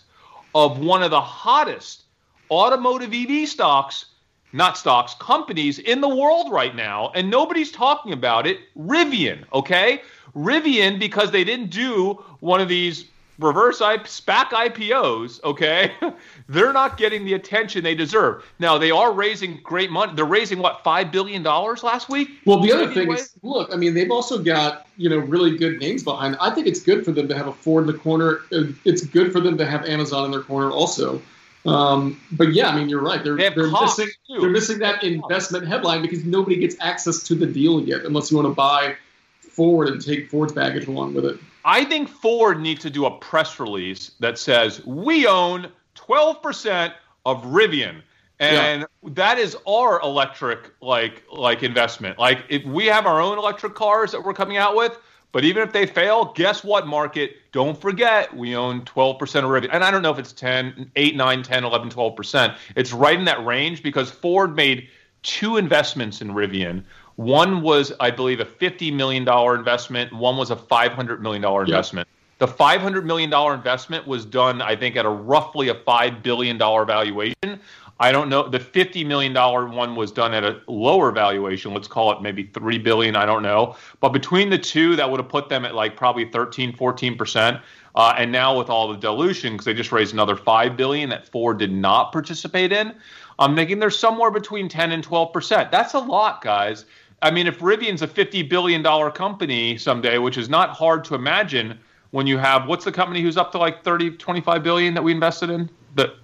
of 0.53 0.79
one 0.79 1.01
of 1.01 1.09
the 1.09 1.19
hottest 1.19 2.03
automotive 2.51 3.11
EV 3.11 3.49
stocks, 3.49 4.05
not 4.53 4.77
stocks, 4.77 5.15
companies 5.15 5.79
in 5.79 5.99
the 5.99 6.07
world 6.07 6.51
right 6.51 6.75
now. 6.75 7.11
And 7.15 7.29
nobody's 7.29 7.71
talking 7.71 8.13
about 8.13 8.45
it. 8.45 8.59
Rivian, 8.77 9.45
okay? 9.51 10.03
Rivian, 10.35 10.99
because 10.99 11.31
they 11.31 11.43
didn't 11.43 11.71
do 11.71 12.23
one 12.39 12.61
of 12.61 12.69
these 12.69 13.05
reverse 13.39 13.81
I- 13.81 13.97
SPAC 13.97 14.49
IPOs, 14.49 15.43
okay, 15.43 15.93
they're 16.49 16.73
not 16.73 16.97
getting 16.97 17.25
the 17.25 17.33
attention 17.33 17.83
they 17.83 17.95
deserve. 17.95 18.43
Now 18.59 18.77
they 18.77 18.91
are 18.91 19.11
raising 19.11 19.59
great 19.63 19.89
money. 19.89 20.13
They're 20.15 20.25
raising 20.25 20.59
what 20.59 20.83
five 20.83 21.11
billion 21.11 21.41
dollars 21.41 21.83
last 21.83 22.09
week. 22.09 22.29
Well, 22.45 22.59
the 22.59 22.71
other 22.71 22.93
thing 22.93 23.11
is, 23.11 23.33
look, 23.41 23.73
I 23.73 23.77
mean, 23.77 23.93
they've 23.93 24.11
also 24.11 24.37
got 24.41 24.87
you 24.97 25.09
know 25.09 25.17
really 25.17 25.57
good 25.57 25.79
names 25.79 26.03
behind. 26.03 26.37
I 26.39 26.51
think 26.51 26.67
it's 26.67 26.81
good 26.81 27.03
for 27.03 27.11
them 27.11 27.27
to 27.27 27.37
have 27.37 27.47
a 27.47 27.53
Ford 27.53 27.87
in 27.87 27.87
the 27.87 27.97
corner. 27.97 28.41
It's 28.51 29.03
good 29.05 29.31
for 29.31 29.39
them 29.39 29.57
to 29.57 29.65
have 29.65 29.85
Amazon 29.85 30.25
in 30.25 30.31
their 30.31 30.41
corner 30.41 30.71
also. 30.71 31.21
Um, 31.65 32.19
but 32.31 32.53
yeah, 32.53 32.69
I 32.69 32.75
mean, 32.75 32.89
you're 32.89 33.01
right. 33.01 33.23
They're 33.23 33.35
they 33.35 33.49
they're 33.49 33.69
missing 33.69 34.09
too. 34.27 34.39
they're 34.39 34.49
missing 34.49 34.79
that 34.79 35.03
investment 35.03 35.67
headline 35.67 36.01
because 36.01 36.23
nobody 36.23 36.57
gets 36.57 36.75
access 36.79 37.23
to 37.23 37.35
the 37.35 37.45
deal 37.45 37.81
yet 37.81 38.05
unless 38.05 38.31
you 38.31 38.37
want 38.37 38.47
to 38.49 38.53
buy 38.53 38.95
Ford 39.41 39.89
and 39.89 40.03
take 40.03 40.29
Ford's 40.29 40.53
baggage 40.53 40.87
along 40.87 41.13
with 41.13 41.25
it. 41.25 41.37
I 41.65 41.85
think 41.85 42.09
Ford 42.09 42.59
needs 42.59 42.81
to 42.81 42.89
do 42.89 43.05
a 43.05 43.11
press 43.17 43.59
release 43.59 44.11
that 44.19 44.37
says 44.37 44.85
we 44.85 45.27
own 45.27 45.71
12% 45.95 46.93
of 47.25 47.43
Rivian. 47.43 48.01
And 48.39 48.81
yeah. 48.81 49.09
that 49.15 49.37
is 49.37 49.57
our 49.67 50.01
electric 50.01 50.73
like 50.81 51.23
like 51.31 51.61
investment. 51.61 52.17
Like 52.17 52.45
if 52.47 52.63
we 52.63 52.85
have 52.85 53.05
our 53.05 53.19
own 53.19 53.37
electric 53.37 53.75
cars 53.75 54.13
that 54.13 54.23
we're 54.23 54.33
coming 54.33 54.55
out 54.55 54.77
with, 54.77 54.97
but 55.31 55.43
even 55.43 55.61
if 55.61 55.73
they 55.73 55.85
fail, 55.85 56.33
guess 56.33 56.63
what 56.63 56.87
market? 56.87 57.37
Don't 57.51 57.79
forget 57.79 58.35
we 58.35 58.55
own 58.55 58.81
12% 58.85 59.21
of 59.21 59.43
Rivian. 59.43 59.69
And 59.71 59.83
I 59.83 59.91
don't 59.91 60.01
know 60.01 60.11
if 60.11 60.17
it's 60.17 60.33
10, 60.33 60.91
8, 60.95 61.15
9, 61.15 61.43
10, 61.43 61.63
11, 61.63 61.89
12%. 61.89 62.57
It's 62.75 62.93
right 62.93 63.17
in 63.17 63.25
that 63.25 63.45
range 63.45 63.83
because 63.83 64.09
Ford 64.09 64.55
made 64.55 64.87
two 65.21 65.57
investments 65.57 66.21
in 66.21 66.29
Rivian. 66.29 66.83
One 67.19 67.61
was, 67.61 67.91
I 67.99 68.11
believe, 68.11 68.39
a 68.39 68.45
$50 68.45 68.93
million 68.93 69.27
investment. 69.27 70.13
One 70.13 70.37
was 70.37 70.51
a 70.51 70.55
$500 70.55 71.19
million 71.19 71.43
investment. 71.43 72.07
The 72.37 72.47
$500 72.47 73.03
million 73.03 73.33
investment 73.53 74.07
was 74.07 74.23
done, 74.23 74.61
I 74.61 74.77
think, 74.77 74.95
at 74.95 75.05
a 75.05 75.09
roughly 75.09 75.67
a 75.67 75.75
$5 75.75 76.23
billion 76.23 76.57
valuation. 76.57 77.59
I 77.99 78.13
don't 78.13 78.29
know. 78.29 78.47
The 78.47 78.57
$50 78.57 79.05
million 79.05 79.33
one 79.33 79.97
was 79.97 80.13
done 80.13 80.33
at 80.33 80.45
a 80.45 80.61
lower 80.67 81.11
valuation. 81.11 81.73
Let's 81.73 81.89
call 81.89 82.13
it 82.13 82.21
maybe 82.21 82.43
3 82.53 82.77
billion. 82.77 83.17
I 83.17 83.25
don't 83.25 83.43
know. 83.43 83.75
But 83.99 84.13
between 84.13 84.49
the 84.49 84.57
two, 84.57 84.95
that 84.95 85.11
would 85.11 85.19
have 85.19 85.27
put 85.27 85.49
them 85.49 85.65
at 85.65 85.75
like 85.75 85.97
probably 85.97 86.31
13, 86.31 86.71
14%. 86.71 87.61
Uh, 87.95 88.13
and 88.17 88.31
now 88.31 88.57
with 88.57 88.69
all 88.69 88.87
the 88.87 88.97
dilution, 88.97 89.55
because 89.55 89.65
they 89.65 89.73
just 89.73 89.91
raised 89.91 90.13
another 90.13 90.37
5 90.37 90.77
billion 90.77 91.09
that 91.09 91.27
Ford 91.27 91.59
did 91.59 91.73
not 91.73 92.13
participate 92.13 92.71
in, 92.71 92.95
I'm 93.39 93.57
thinking 93.57 93.79
they're 93.79 93.89
somewhere 93.89 94.31
between 94.31 94.69
10 94.69 94.93
and 94.93 95.05
12%. 95.05 95.69
That's 95.69 95.93
a 95.95 95.99
lot, 95.99 96.41
guys. 96.41 96.85
I 97.21 97.31
mean, 97.31 97.47
if 97.47 97.59
Rivian's 97.59 98.01
a 98.01 98.07
$50 98.07 98.47
billion 98.49 98.83
company 99.11 99.77
someday, 99.77 100.17
which 100.17 100.37
is 100.37 100.49
not 100.49 100.69
hard 100.71 101.03
to 101.05 101.15
imagine 101.15 101.77
when 102.11 102.25
you 102.27 102.37
have, 102.37 102.67
what's 102.67 102.85
the 102.85 102.91
company 102.91 103.21
who's 103.21 103.37
up 103.37 103.51
to 103.51 103.57
like 103.57 103.83
30, 103.83 104.11
25 104.11 104.63
billion 104.63 104.93
that 104.93 105.03
we 105.03 105.11
invested 105.11 105.49
in? 105.49 105.69
The, 105.95 106.15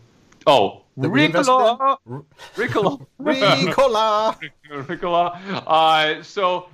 oh, 0.47 0.84
That 0.97 1.10
we 1.10 1.25
invested 1.25 1.51
Ricola. 1.53 1.97
in? 2.08 2.23
Ricola. 2.55 3.05
Ricola. 3.21 4.39
Ricola. 4.69 5.63
Uh, 5.67 6.23
so, 6.23 6.69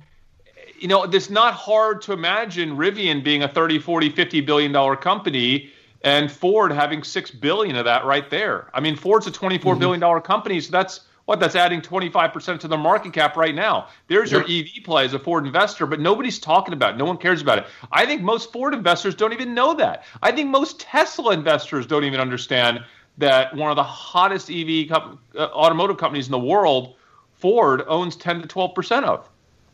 you 0.78 0.88
know, 0.88 1.02
it's 1.04 1.30
not 1.30 1.54
hard 1.54 2.00
to 2.02 2.12
imagine 2.12 2.76
Rivian 2.76 3.22
being 3.24 3.42
a 3.42 3.48
30, 3.48 3.80
40, 3.80 4.10
50 4.10 4.40
billion 4.42 4.72
dollar 4.72 4.96
company 4.96 5.70
and 6.04 6.30
Ford 6.32 6.72
having 6.72 7.02
6 7.04 7.30
billion 7.32 7.76
of 7.76 7.84
that 7.84 8.04
right 8.04 8.28
there. 8.28 8.68
I 8.74 8.80
mean, 8.80 8.96
Ford's 8.96 9.26
a 9.28 9.30
twenty-four 9.30 9.76
billion 9.76 10.00
dollar 10.00 10.20
company, 10.20 10.60
so 10.60 10.72
that's 10.72 11.00
what 11.32 11.40
that's 11.40 11.56
adding 11.56 11.80
25% 11.80 12.60
to 12.60 12.68
their 12.68 12.76
market 12.76 13.14
cap 13.14 13.38
right 13.38 13.54
now. 13.54 13.88
There's 14.06 14.30
your 14.30 14.42
EV 14.42 14.84
play 14.84 15.06
as 15.06 15.14
a 15.14 15.18
Ford 15.18 15.46
investor, 15.46 15.86
but 15.86 15.98
nobody's 15.98 16.38
talking 16.38 16.74
about 16.74 16.92
it. 16.92 16.98
No 16.98 17.06
one 17.06 17.16
cares 17.16 17.40
about 17.40 17.56
it. 17.56 17.64
I 17.90 18.04
think 18.04 18.20
most 18.20 18.52
Ford 18.52 18.74
investors 18.74 19.14
don't 19.14 19.32
even 19.32 19.54
know 19.54 19.72
that. 19.72 20.04
I 20.22 20.30
think 20.30 20.50
most 20.50 20.78
Tesla 20.78 21.32
investors 21.32 21.86
don't 21.86 22.04
even 22.04 22.20
understand 22.20 22.80
that 23.16 23.56
one 23.56 23.70
of 23.70 23.76
the 23.76 23.82
hottest 23.82 24.50
EV 24.50 24.90
co- 24.90 25.18
uh, 25.34 25.44
automotive 25.54 25.96
companies 25.96 26.26
in 26.26 26.32
the 26.32 26.38
world, 26.38 26.96
Ford, 27.32 27.82
owns 27.86 28.14
10 28.14 28.42
to 28.42 28.46
12% 28.46 29.04
of. 29.04 29.26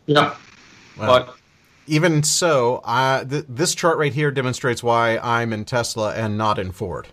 Yeah. 0.07 0.37
But 0.97 1.35
Even 1.89 2.23
so, 2.23 2.83
I, 2.85 3.25
th- 3.29 3.47
this 3.49 3.75
chart 3.75 3.99
right 3.99 4.13
here 4.13 4.31
demonstrates 4.31 4.81
why 4.81 5.19
I'm 5.19 5.53
in 5.53 5.65
Tesla 5.65 6.15
and 6.15 6.39
not 6.39 6.61
in 6.61 6.71
Ford. 6.71 7.09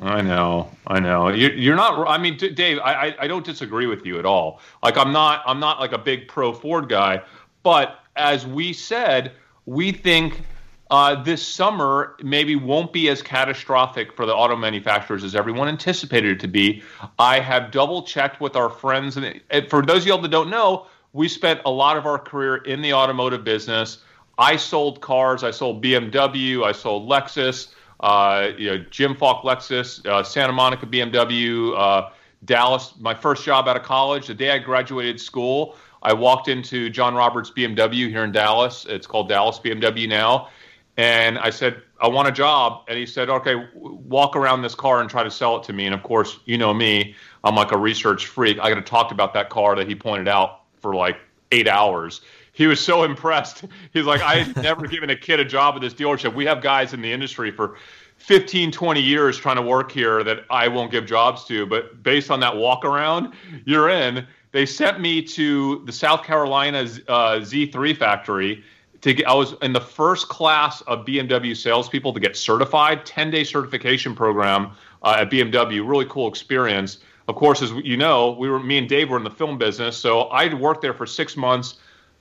I 0.00 0.22
know, 0.22 0.70
I 0.86 1.00
know. 1.00 1.28
You're, 1.28 1.54
you're 1.54 1.76
not. 1.76 2.06
I 2.08 2.18
mean, 2.18 2.36
Dave, 2.36 2.78
I, 2.78 3.16
I 3.18 3.26
don't 3.26 3.44
disagree 3.44 3.86
with 3.86 4.06
you 4.06 4.18
at 4.18 4.26
all. 4.26 4.60
Like, 4.82 4.96
I'm 4.96 5.12
not. 5.12 5.42
I'm 5.44 5.58
not 5.58 5.80
like 5.80 5.92
a 5.92 5.98
big 5.98 6.28
pro 6.28 6.52
Ford 6.52 6.88
guy. 6.88 7.22
But 7.64 7.98
as 8.14 8.46
we 8.46 8.72
said, 8.72 9.32
we 9.66 9.90
think 9.90 10.42
uh, 10.90 11.20
this 11.22 11.44
summer 11.44 12.16
maybe 12.22 12.54
won't 12.54 12.92
be 12.92 13.08
as 13.08 13.22
catastrophic 13.22 14.12
for 14.12 14.24
the 14.24 14.34
auto 14.34 14.54
manufacturers 14.54 15.24
as 15.24 15.34
everyone 15.34 15.68
anticipated 15.68 16.30
it 16.32 16.40
to 16.40 16.48
be. 16.48 16.82
I 17.18 17.40
have 17.40 17.72
double 17.72 18.02
checked 18.02 18.40
with 18.40 18.54
our 18.54 18.70
friends, 18.70 19.16
and 19.16 19.40
and 19.50 19.68
for 19.68 19.82
those 19.82 20.02
of 20.02 20.06
y'all 20.06 20.22
that 20.22 20.30
don't 20.30 20.50
know, 20.50 20.86
we 21.12 21.26
spent 21.26 21.60
a 21.64 21.70
lot 21.70 21.96
of 21.96 22.06
our 22.06 22.20
career 22.20 22.56
in 22.56 22.82
the 22.82 22.92
automotive 22.92 23.42
business. 23.42 23.98
I 24.38 24.54
sold 24.54 25.00
cars. 25.00 25.42
I 25.42 25.50
sold 25.50 25.82
BMW. 25.82 26.64
I 26.64 26.70
sold 26.70 27.08
Lexus 27.08 27.74
uh, 28.00 28.50
you 28.56 28.70
know, 28.70 28.84
Jim 28.90 29.14
Falk 29.14 29.42
Lexus, 29.44 30.04
uh, 30.06 30.22
Santa 30.22 30.52
Monica 30.52 30.86
BMW, 30.86 31.76
uh, 31.76 32.10
Dallas. 32.44 32.94
My 32.98 33.14
first 33.14 33.44
job 33.44 33.68
out 33.68 33.76
of 33.76 33.82
college, 33.82 34.28
the 34.28 34.34
day 34.34 34.50
I 34.50 34.58
graduated 34.58 35.20
school, 35.20 35.76
I 36.02 36.12
walked 36.12 36.48
into 36.48 36.90
John 36.90 37.14
Roberts 37.14 37.50
BMW 37.50 38.08
here 38.08 38.24
in 38.24 38.32
Dallas. 38.32 38.86
It's 38.88 39.06
called 39.06 39.28
Dallas 39.28 39.58
BMW 39.58 40.08
now. 40.08 40.48
And 40.96 41.38
I 41.38 41.50
said, 41.50 41.82
I 42.00 42.08
want 42.08 42.28
a 42.28 42.32
job. 42.32 42.84
And 42.88 42.98
he 42.98 43.06
said, 43.06 43.30
okay, 43.30 43.54
walk 43.74 44.36
around 44.36 44.62
this 44.62 44.74
car 44.74 45.00
and 45.00 45.08
try 45.08 45.22
to 45.22 45.30
sell 45.30 45.56
it 45.56 45.62
to 45.64 45.72
me. 45.72 45.86
And 45.86 45.94
of 45.94 46.02
course, 46.02 46.38
you 46.44 46.58
know 46.58 46.74
me, 46.74 47.14
I'm 47.44 47.54
like 47.54 47.72
a 47.72 47.78
research 47.78 48.26
freak. 48.26 48.58
I 48.60 48.68
got 48.68 48.76
to 48.76 48.82
talk 48.82 49.12
about 49.12 49.34
that 49.34 49.48
car 49.48 49.76
that 49.76 49.88
he 49.88 49.94
pointed 49.94 50.28
out 50.28 50.62
for 50.80 50.94
like 50.94 51.16
eight 51.52 51.68
hours. 51.68 52.20
He 52.58 52.66
was 52.66 52.80
so 52.80 53.04
impressed. 53.04 53.64
He's 53.92 54.04
like, 54.04 54.20
I 54.20 54.42
had 54.42 54.62
never 54.62 54.86
given 54.88 55.10
a 55.10 55.16
kid 55.16 55.38
a 55.38 55.44
job 55.44 55.76
at 55.76 55.80
this 55.80 55.94
dealership. 55.94 56.34
We 56.34 56.44
have 56.46 56.60
guys 56.60 56.92
in 56.92 57.00
the 57.00 57.10
industry 57.10 57.52
for 57.52 57.76
15, 58.16 58.72
20 58.72 59.00
years 59.00 59.38
trying 59.38 59.56
to 59.56 59.62
work 59.62 59.92
here 59.92 60.24
that 60.24 60.40
I 60.50 60.66
won't 60.66 60.90
give 60.90 61.06
jobs 61.06 61.44
to. 61.44 61.66
But 61.66 62.02
based 62.02 62.32
on 62.32 62.40
that 62.40 62.56
walk 62.56 62.84
around, 62.84 63.32
you're 63.64 63.88
in. 63.88 64.26
They 64.50 64.66
sent 64.66 64.98
me 64.98 65.22
to 65.22 65.84
the 65.86 65.92
South 65.92 66.24
Carolina 66.24 66.80
uh, 67.06 67.38
Z3 67.38 67.96
factory. 67.96 68.64
To 69.02 69.14
get, 69.14 69.28
I 69.28 69.34
was 69.34 69.54
in 69.62 69.72
the 69.72 69.80
first 69.80 70.28
class 70.28 70.80
of 70.82 71.06
BMW 71.06 71.56
salespeople 71.56 72.12
to 72.12 72.18
get 72.18 72.36
certified, 72.36 73.06
10 73.06 73.30
day 73.30 73.44
certification 73.44 74.16
program 74.16 74.72
uh, 75.04 75.18
at 75.20 75.30
BMW. 75.30 75.88
Really 75.88 76.06
cool 76.06 76.26
experience. 76.26 76.98
Of 77.28 77.36
course, 77.36 77.62
as 77.62 77.70
you 77.84 77.96
know, 77.96 78.32
we 78.32 78.50
were 78.50 78.58
me 78.58 78.78
and 78.78 78.88
Dave 78.88 79.10
were 79.10 79.16
in 79.16 79.22
the 79.22 79.30
film 79.30 79.58
business, 79.58 79.96
so 79.96 80.28
I'd 80.30 80.58
worked 80.58 80.82
there 80.82 80.94
for 80.94 81.06
six 81.06 81.36
months, 81.36 81.76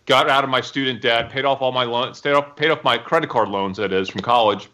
got 0.08 0.30
out 0.30 0.44
of 0.44 0.50
my 0.50 0.62
student 0.62 1.02
debt, 1.02 1.30
paid 1.30 1.46
off 1.46 1.62
all 1.62 1.72
my 1.72 1.84
loans, 1.84 2.20
paid 2.20 2.34
off, 2.34 2.56
paid 2.56 2.72
off 2.72 2.84
my 2.84 2.98
credit 2.98 3.30
card 3.30 3.50
loans, 3.50 3.78
that 3.78 3.94
is, 3.94 4.10
from 4.10 4.22
college, 4.22 4.70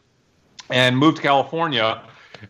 and 0.70 0.98
moved 0.98 1.18
to 1.18 1.24
California, 1.24 2.02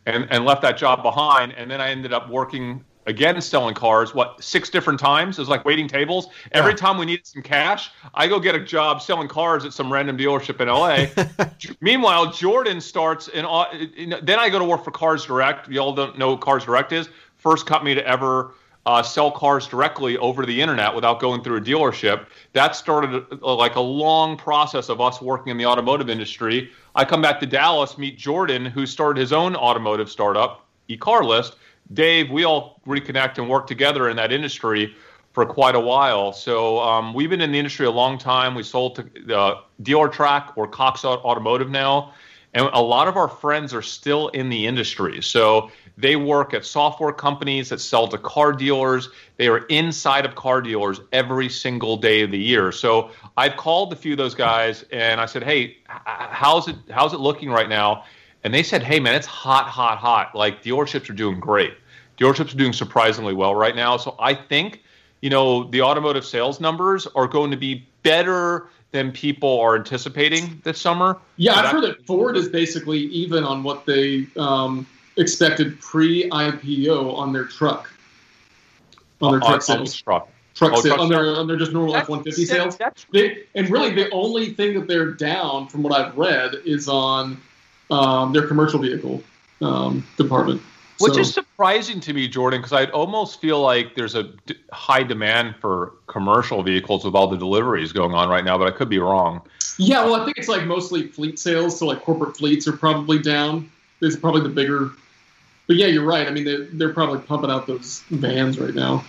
and 0.06 0.28
and 0.30 0.46
left 0.46 0.62
that 0.62 0.78
job 0.78 1.02
behind. 1.02 1.54
And 1.54 1.72
then 1.72 1.82
I 1.82 1.90
ended 1.90 2.14
up 2.14 2.30
working 2.30 2.84
again 3.06 3.42
selling 3.42 3.76
cars 3.76 4.14
what 4.14 4.42
six 4.44 4.70
different 4.70 5.00
times? 5.00 5.38
It 5.38 5.42
was 5.42 5.50
like 5.50 5.66
waiting 5.66 5.88
tables. 5.88 6.28
Every 6.52 6.74
time 6.74 6.98
we 6.98 7.06
needed 7.06 7.26
some 7.26 7.42
cash 7.42 7.92
i 8.14 8.28
go 8.28 8.40
get 8.40 8.56
a 8.56 8.64
job 8.64 9.02
selling 9.02 9.28
cars 9.28 9.66
at 9.66 9.74
some 9.74 9.92
random 9.92 10.18
dealership 10.18 10.62
in 10.62 10.68
la 10.70 11.46
meanwhile 11.82 12.32
jordan 12.32 12.80
starts 12.80 13.28
in, 13.30 13.44
uh, 13.46 13.66
in, 13.98 14.16
then 14.24 14.40
i 14.40 14.50
go 14.50 14.58
to 14.60 14.66
work 14.66 14.84
for 14.84 14.92
cars 14.92 15.26
direct. 15.26 15.70
Y'all 15.70 15.94
don't 15.94 16.18
know 16.18 16.32
what 16.32 16.42
cars 16.42 16.66
direct 16.66 16.92
is? 16.92 17.10
First 17.38 17.66
company 17.66 17.94
to 17.96 18.08
ever 18.08 18.54
uh, 18.86 19.02
sell 19.02 19.32
cars 19.32 19.68
directly 19.68 20.18
over 20.18 20.46
the 20.46 20.62
internet 20.62 20.94
without 20.94 21.20
going 21.20 21.42
through 21.42 21.58
a 21.58 21.62
dealership. 21.62 22.26
That 22.54 22.76
started 22.76 23.26
uh, 23.42 23.56
like 23.56 23.76
a 23.76 23.82
long 23.82 24.38
process 24.38 24.90
of 24.90 25.00
us 25.00 25.22
working 25.22 25.52
in 25.52 25.58
the 25.58 25.66
automotive 25.66 26.10
industry. 26.10 26.70
I 26.96 27.06
come 27.06 27.22
back 27.22 27.40
to 27.40 27.46
Dallas, 27.46 27.98
meet 27.98 28.18
Jordan, 28.18 28.66
who 28.66 28.86
started 28.86 29.20
his 29.20 29.32
own 29.32 29.56
automotive 29.56 30.10
startup, 30.10 30.66
eCarList. 30.90 31.56
Dave, 31.94 32.30
we 32.30 32.44
all 32.44 32.82
reconnect 32.86 33.38
and 33.38 33.50
work 33.50 33.68
together 33.68 34.10
in 34.10 34.18
that 34.18 34.32
industry 34.32 34.96
for 35.32 35.46
quite 35.46 35.76
a 35.76 35.80
while. 35.80 36.32
So 36.32 36.80
um, 36.80 37.14
we've 37.14 37.30
been 37.30 37.42
in 37.42 37.52
the 37.52 37.58
industry 37.58 37.86
a 37.86 37.92
long 37.92 38.18
time. 38.18 38.54
We 38.54 38.64
sold 38.64 38.96
to 38.96 39.36
uh, 39.36 39.62
Dealertrack 39.82 40.54
or 40.56 40.68
Cox 40.68 41.04
Automotive 41.04 41.70
now, 41.70 42.14
and 42.54 42.70
a 42.74 42.82
lot 42.82 43.08
of 43.08 43.18
our 43.18 43.28
friends 43.28 43.74
are 43.74 43.82
still 43.82 44.28
in 44.30 44.50
the 44.50 44.68
industry. 44.68 45.22
So 45.22 45.72
they 45.98 46.16
work 46.16 46.54
at 46.54 46.66
software 46.66 47.12
companies 47.12 47.70
that 47.70 47.80
sell 47.82 48.08
to 48.08 48.18
car 48.18 48.54
dealers. 48.54 49.10
They 49.38 49.48
are 49.48 49.60
inside 49.68 50.26
of 50.26 50.36
car 50.36 50.62
dealers 50.62 51.02
every 51.12 51.50
single 51.50 51.98
day 51.98 52.22
of 52.22 52.32
the 52.32 52.38
year. 52.38 52.72
So 52.72 53.10
I've 53.38 53.58
called 53.58 53.92
a 53.92 53.96
few 53.96 54.14
of 54.14 54.18
those 54.18 54.36
guys 54.36 54.86
and 54.92 55.20
I 55.20 55.26
said, 55.26 55.44
"Hey, 55.44 55.78
how's 55.88 56.68
it 56.68 56.76
how's 56.92 57.14
it 57.14 57.20
looking 57.20 57.50
right 57.50 57.70
now?" 57.70 58.06
And 58.44 58.54
they 58.54 58.64
said, 58.64 58.84
"Hey, 58.84 59.00
man, 59.00 59.16
it's 59.16 59.28
hot, 59.28 59.68
hot, 59.68 59.98
hot. 59.98 60.36
Like 60.36 60.64
dealerships 60.64 61.10
are 61.10 61.14
doing 61.14 61.40
great. 61.40 61.74
Dealerships 62.18 62.54
are 62.54 62.58
doing 62.58 62.74
surprisingly 62.74 63.34
well 63.34 63.56
right 63.56 63.76
now. 63.76 63.98
So 63.98 64.16
I 64.20 64.36
think, 64.36 64.82
you 65.22 65.30
know, 65.30 65.64
the 65.64 65.82
automotive 65.82 66.26
sales 66.26 66.60
numbers 66.60 67.08
are 67.16 67.28
going 67.28 67.50
to 67.52 67.58
be 67.58 67.88
better 68.04 68.70
than 68.94 69.12
people 69.12 69.60
are 69.60 69.76
anticipating 69.76 70.62
this 70.64 70.80
summer. 70.80 71.18
Yeah, 71.36 71.56
I've 71.56 71.72
heard 71.72 71.84
that 71.84 72.06
Ford 72.06 72.38
is 72.38 72.48
basically 72.48 73.00
even 73.00 73.44
on 73.44 73.64
what 73.64 73.86
they 73.86 74.28
um, 74.38 74.88
expected 75.18 75.82
pre-IPO 75.82 77.14
on 77.18 77.34
their 77.34 77.46
truck, 77.46 77.92
on 79.22 79.32
their 79.32 79.42
truck 79.42 79.62
sales. 79.62 79.94
truck. 79.96 80.30
Truck 80.54 80.74
oh, 80.76 80.82
sales 80.82 81.00
on 81.00 81.10
their 81.10 81.36
on 81.36 81.48
their 81.48 81.58
just 81.58 81.74
normal 81.74 81.96
F 81.96 82.08
one 82.08 82.24
fifty 82.24 82.46
sales. 82.46 82.78
They, 83.12 83.46
and 83.56 83.68
really, 83.72 83.90
the 83.90 84.10
only 84.12 84.54
thing 84.54 84.76
that 84.76 84.88
they're 84.88 85.12
down, 85.12 85.68
from 85.68 85.82
what 85.82 86.00
I've 86.00 86.16
read, 86.16 86.54
is 86.64 86.88
on 86.88 87.42
um, 87.90 88.32
their 88.34 88.48
commercial 88.48 88.80
vehicle 88.80 89.24
um, 89.62 90.06
department. 90.16 90.62
Which 91.04 91.14
so, 91.14 91.20
is 91.20 91.34
surprising 91.34 92.00
to 92.02 92.14
me, 92.14 92.28
Jordan, 92.28 92.62
because 92.62 92.74
I'd 92.74 92.92
almost 92.92 93.40
feel 93.40 93.62
like 93.62 93.96
there's 93.96 94.16
a 94.16 94.24
d- 94.46 94.56
high 94.72 95.04
demand 95.04 95.56
for 95.60 95.94
commercial 96.08 96.64
vehicles 96.64 97.06
with 97.06 97.16
all 97.16 97.28
the 97.28 97.38
deliveries 97.38 97.92
going 97.92 98.14
on 98.14 98.30
right 98.30 98.44
now, 98.44 98.58
but 98.58 98.68
I 98.68 98.72
could 98.72 98.90
be 98.90 99.00
wrong. 99.00 99.42
Yeah, 99.78 100.06
well, 100.06 100.16
I 100.16 100.26
think 100.26 100.38
it's 100.38 100.48
like 100.48 100.66
mostly 100.66 101.08
fleet 101.08 101.40
sales, 101.40 101.78
so 101.78 101.88
like 101.88 102.02
corporate 102.02 102.38
fleets 102.38 102.68
are 102.68 102.74
probably 102.74 103.20
down. 103.20 103.70
It's 104.02 104.16
probably 104.16 104.42
the 104.42 104.50
bigger 104.50 104.92
but 105.68 105.78
yeah, 105.78 105.88
you're 105.88 106.06
right. 106.06 106.28
I 106.28 106.32
mean, 106.32 106.44
they're, 106.44 106.66
they're 106.66 106.94
probably 106.94 107.20
pumping 107.20 107.50
out 107.50 107.68
those 107.68 108.02
vans 108.10 108.60
right 108.60 108.74
now. 108.74 109.04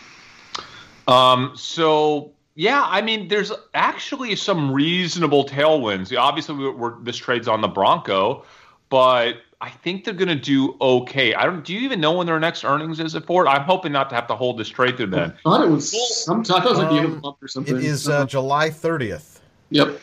Um, 1.09 1.53
so 1.57 2.31
yeah, 2.55 2.85
I 2.87 3.03
mean, 3.03 3.29
there's 3.29 3.53
actually 3.75 4.37
some 4.37 4.71
reasonable 4.71 5.45
tailwinds. 5.45 6.17
Obviously, 6.17 6.55
we're, 6.55 6.73
we're, 6.73 7.01
this 7.01 7.17
trade's 7.17 7.49
on 7.49 7.61
the 7.61 7.69
Bronco, 7.69 8.45
but 8.89 9.39
I 9.65 9.71
think 9.71 10.05
they're 10.05 10.13
going 10.13 10.29
to 10.29 10.35
do 10.35 10.77
okay. 10.79 11.33
I 11.33 11.47
don't. 11.47 11.65
Do 11.65 11.73
you 11.73 11.81
even 11.81 11.99
know 11.99 12.13
when 12.13 12.27
their 12.27 12.39
next 12.39 12.65
earnings 12.65 13.01
is 13.01 13.15
at 13.15 13.25
Ford? 13.25 13.47
I'm 13.47 13.63
hoping 13.63 13.93
not 13.93 14.11
to 14.11 14.15
have 14.15 14.27
to 14.27 14.35
hold 14.35 14.59
this 14.59 14.69
trade 14.69 14.99
through 14.99 15.07
then. 15.07 15.31
I 15.31 15.41
thought 15.43 15.65
it 15.65 15.71
was. 15.71 16.23
Some, 16.23 16.41
I 16.41 16.45
thought 16.45 16.67
it 16.67 16.69
was 16.69 16.79
like 16.81 16.91
the 16.91 16.97
end 16.97 17.07
of 17.07 17.11
the 17.13 17.21
month 17.21 17.37
or 17.41 17.49
something. 17.49 17.77
It 17.77 17.83
is 17.83 18.07
uh, 18.07 18.27
July 18.27 18.69
30th. 18.69 19.41
Yep. 19.71 19.99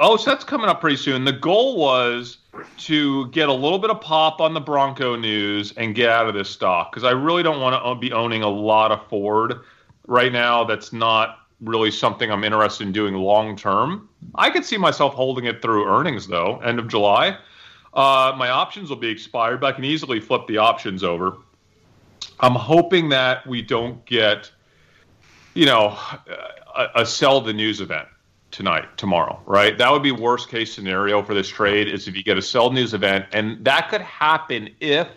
Oh, 0.00 0.16
so 0.16 0.30
that's 0.30 0.42
coming 0.42 0.68
up 0.68 0.80
pretty 0.80 0.96
soon. 0.96 1.24
The 1.24 1.32
goal 1.32 1.76
was 1.76 2.38
to 2.78 3.28
get 3.28 3.48
a 3.48 3.52
little 3.52 3.78
bit 3.78 3.90
of 3.90 4.00
pop 4.00 4.40
on 4.40 4.54
the 4.54 4.60
Bronco 4.60 5.14
news 5.14 5.72
and 5.76 5.94
get 5.94 6.08
out 6.08 6.26
of 6.26 6.34
this 6.34 6.50
stock 6.50 6.90
because 6.90 7.04
I 7.04 7.12
really 7.12 7.44
don't 7.44 7.60
want 7.60 7.80
to 7.80 7.94
be 7.94 8.12
owning 8.12 8.42
a 8.42 8.48
lot 8.48 8.90
of 8.90 9.06
Ford 9.08 9.60
right 10.08 10.32
now. 10.32 10.64
That's 10.64 10.92
not 10.92 11.46
really 11.60 11.92
something 11.92 12.28
I'm 12.32 12.42
interested 12.42 12.88
in 12.88 12.92
doing 12.92 13.14
long 13.14 13.56
term. 13.56 14.08
I 14.34 14.50
could 14.50 14.64
see 14.64 14.78
myself 14.78 15.14
holding 15.14 15.44
it 15.44 15.62
through 15.62 15.86
earnings 15.86 16.26
though, 16.26 16.58
end 16.58 16.80
of 16.80 16.88
July. 16.88 17.38
Uh, 17.92 18.34
my 18.36 18.50
options 18.50 18.88
will 18.88 18.96
be 18.96 19.08
expired, 19.08 19.60
but 19.60 19.68
I 19.68 19.72
can 19.72 19.84
easily 19.84 20.20
flip 20.20 20.46
the 20.46 20.58
options 20.58 21.02
over. 21.02 21.36
I'm 22.38 22.54
hoping 22.54 23.08
that 23.10 23.46
we 23.46 23.62
don't 23.62 24.04
get, 24.06 24.50
you 25.54 25.66
know, 25.66 25.98
a, 26.76 26.86
a 26.96 27.06
sell 27.06 27.40
the 27.40 27.52
news 27.52 27.80
event 27.80 28.08
tonight, 28.50 28.96
tomorrow, 28.96 29.40
right? 29.46 29.76
That 29.76 29.90
would 29.90 30.02
be 30.02 30.12
worst 30.12 30.48
case 30.48 30.72
scenario 30.72 31.22
for 31.22 31.34
this 31.34 31.48
trade 31.48 31.88
is 31.88 32.08
if 32.08 32.16
you 32.16 32.22
get 32.22 32.38
a 32.38 32.42
sell 32.42 32.70
news 32.70 32.94
event, 32.94 33.26
and 33.32 33.64
that 33.64 33.88
could 33.88 34.00
happen 34.00 34.70
if 34.80 35.08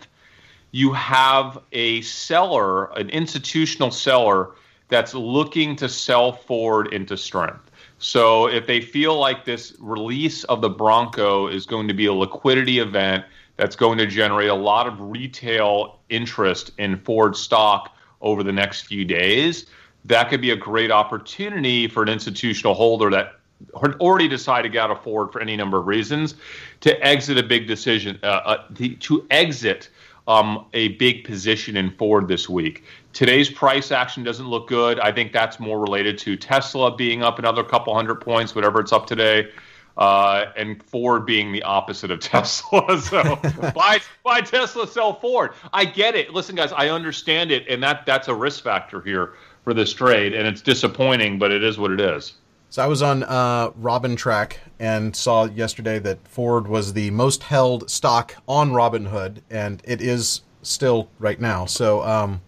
you 0.72 0.92
have 0.92 1.58
a 1.72 2.00
seller, 2.02 2.86
an 2.98 3.08
institutional 3.10 3.90
seller 3.90 4.50
that's 4.88 5.14
looking 5.14 5.76
to 5.76 5.88
sell 5.88 6.32
Ford 6.32 6.92
into 6.92 7.16
strength. 7.16 7.63
So 8.04 8.48
if 8.48 8.66
they 8.66 8.82
feel 8.82 9.18
like 9.18 9.46
this 9.46 9.74
release 9.80 10.44
of 10.44 10.60
the 10.60 10.68
Bronco 10.68 11.46
is 11.46 11.64
going 11.64 11.88
to 11.88 11.94
be 11.94 12.04
a 12.04 12.12
liquidity 12.12 12.78
event 12.80 13.24
that's 13.56 13.76
going 13.76 13.96
to 13.96 14.06
generate 14.06 14.50
a 14.50 14.54
lot 14.54 14.86
of 14.86 15.00
retail 15.00 16.00
interest 16.10 16.72
in 16.76 16.98
Ford 16.98 17.34
stock 17.34 17.96
over 18.20 18.42
the 18.42 18.52
next 18.52 18.82
few 18.82 19.06
days, 19.06 19.64
that 20.04 20.28
could 20.28 20.42
be 20.42 20.50
a 20.50 20.56
great 20.56 20.90
opportunity 20.90 21.88
for 21.88 22.02
an 22.02 22.10
institutional 22.10 22.74
holder 22.74 23.08
that 23.08 23.36
already 23.74 24.28
decided 24.28 24.64
to 24.64 24.68
get 24.68 24.82
out 24.82 24.90
of 24.90 25.02
Ford 25.02 25.32
for 25.32 25.40
any 25.40 25.56
number 25.56 25.78
of 25.78 25.86
reasons 25.86 26.34
to 26.80 27.02
exit 27.02 27.38
a 27.38 27.42
big 27.42 27.66
decision, 27.66 28.18
uh, 28.22 28.26
uh, 28.26 28.64
the, 28.68 28.96
to 28.96 29.26
exit 29.30 29.88
um, 30.28 30.66
a 30.74 30.88
big 30.88 31.24
position 31.24 31.74
in 31.74 31.90
Ford 31.92 32.28
this 32.28 32.50
week. 32.50 32.84
Today's 33.14 33.48
price 33.48 33.92
action 33.92 34.24
doesn't 34.24 34.48
look 34.48 34.68
good. 34.68 34.98
I 34.98 35.12
think 35.12 35.32
that's 35.32 35.60
more 35.60 35.80
related 35.80 36.18
to 36.18 36.36
Tesla 36.36 36.94
being 36.94 37.22
up 37.22 37.38
another 37.38 37.62
couple 37.62 37.94
hundred 37.94 38.16
points, 38.16 38.54
whatever 38.54 38.80
it's 38.80 38.92
up 38.92 39.06
today. 39.06 39.48
Uh, 39.96 40.46
and 40.56 40.82
Ford 40.82 41.24
being 41.24 41.52
the 41.52 41.62
opposite 41.62 42.10
of 42.10 42.18
Tesla. 42.20 43.00
So 43.00 43.22
buy 43.74 44.00
buy 44.24 44.40
Tesla, 44.40 44.88
sell 44.88 45.14
Ford. 45.20 45.52
I 45.72 45.84
get 45.84 46.16
it. 46.16 46.34
Listen, 46.34 46.56
guys, 46.56 46.72
I 46.72 46.88
understand 46.88 47.52
it, 47.52 47.66
and 47.68 47.82
that 47.84 48.04
that's 48.04 48.26
a 48.26 48.34
risk 48.34 48.64
factor 48.64 49.00
here 49.00 49.34
for 49.62 49.72
this 49.72 49.92
trade, 49.92 50.34
and 50.34 50.46
it's 50.46 50.60
disappointing, 50.60 51.38
but 51.38 51.52
it 51.52 51.62
is 51.62 51.78
what 51.78 51.92
it 51.92 52.00
is. 52.00 52.34
So 52.68 52.82
I 52.82 52.88
was 52.88 53.02
on 53.02 53.22
uh, 53.22 53.70
Robintrack 53.70 54.56
and 54.80 55.14
saw 55.14 55.44
yesterday 55.44 56.00
that 56.00 56.26
Ford 56.26 56.66
was 56.66 56.94
the 56.94 57.12
most 57.12 57.44
held 57.44 57.88
stock 57.88 58.34
on 58.48 58.72
Robinhood, 58.72 59.42
and 59.48 59.80
it 59.84 60.02
is 60.02 60.40
still 60.62 61.08
right 61.20 61.40
now. 61.40 61.66
So, 61.66 62.02
um, 62.02 62.42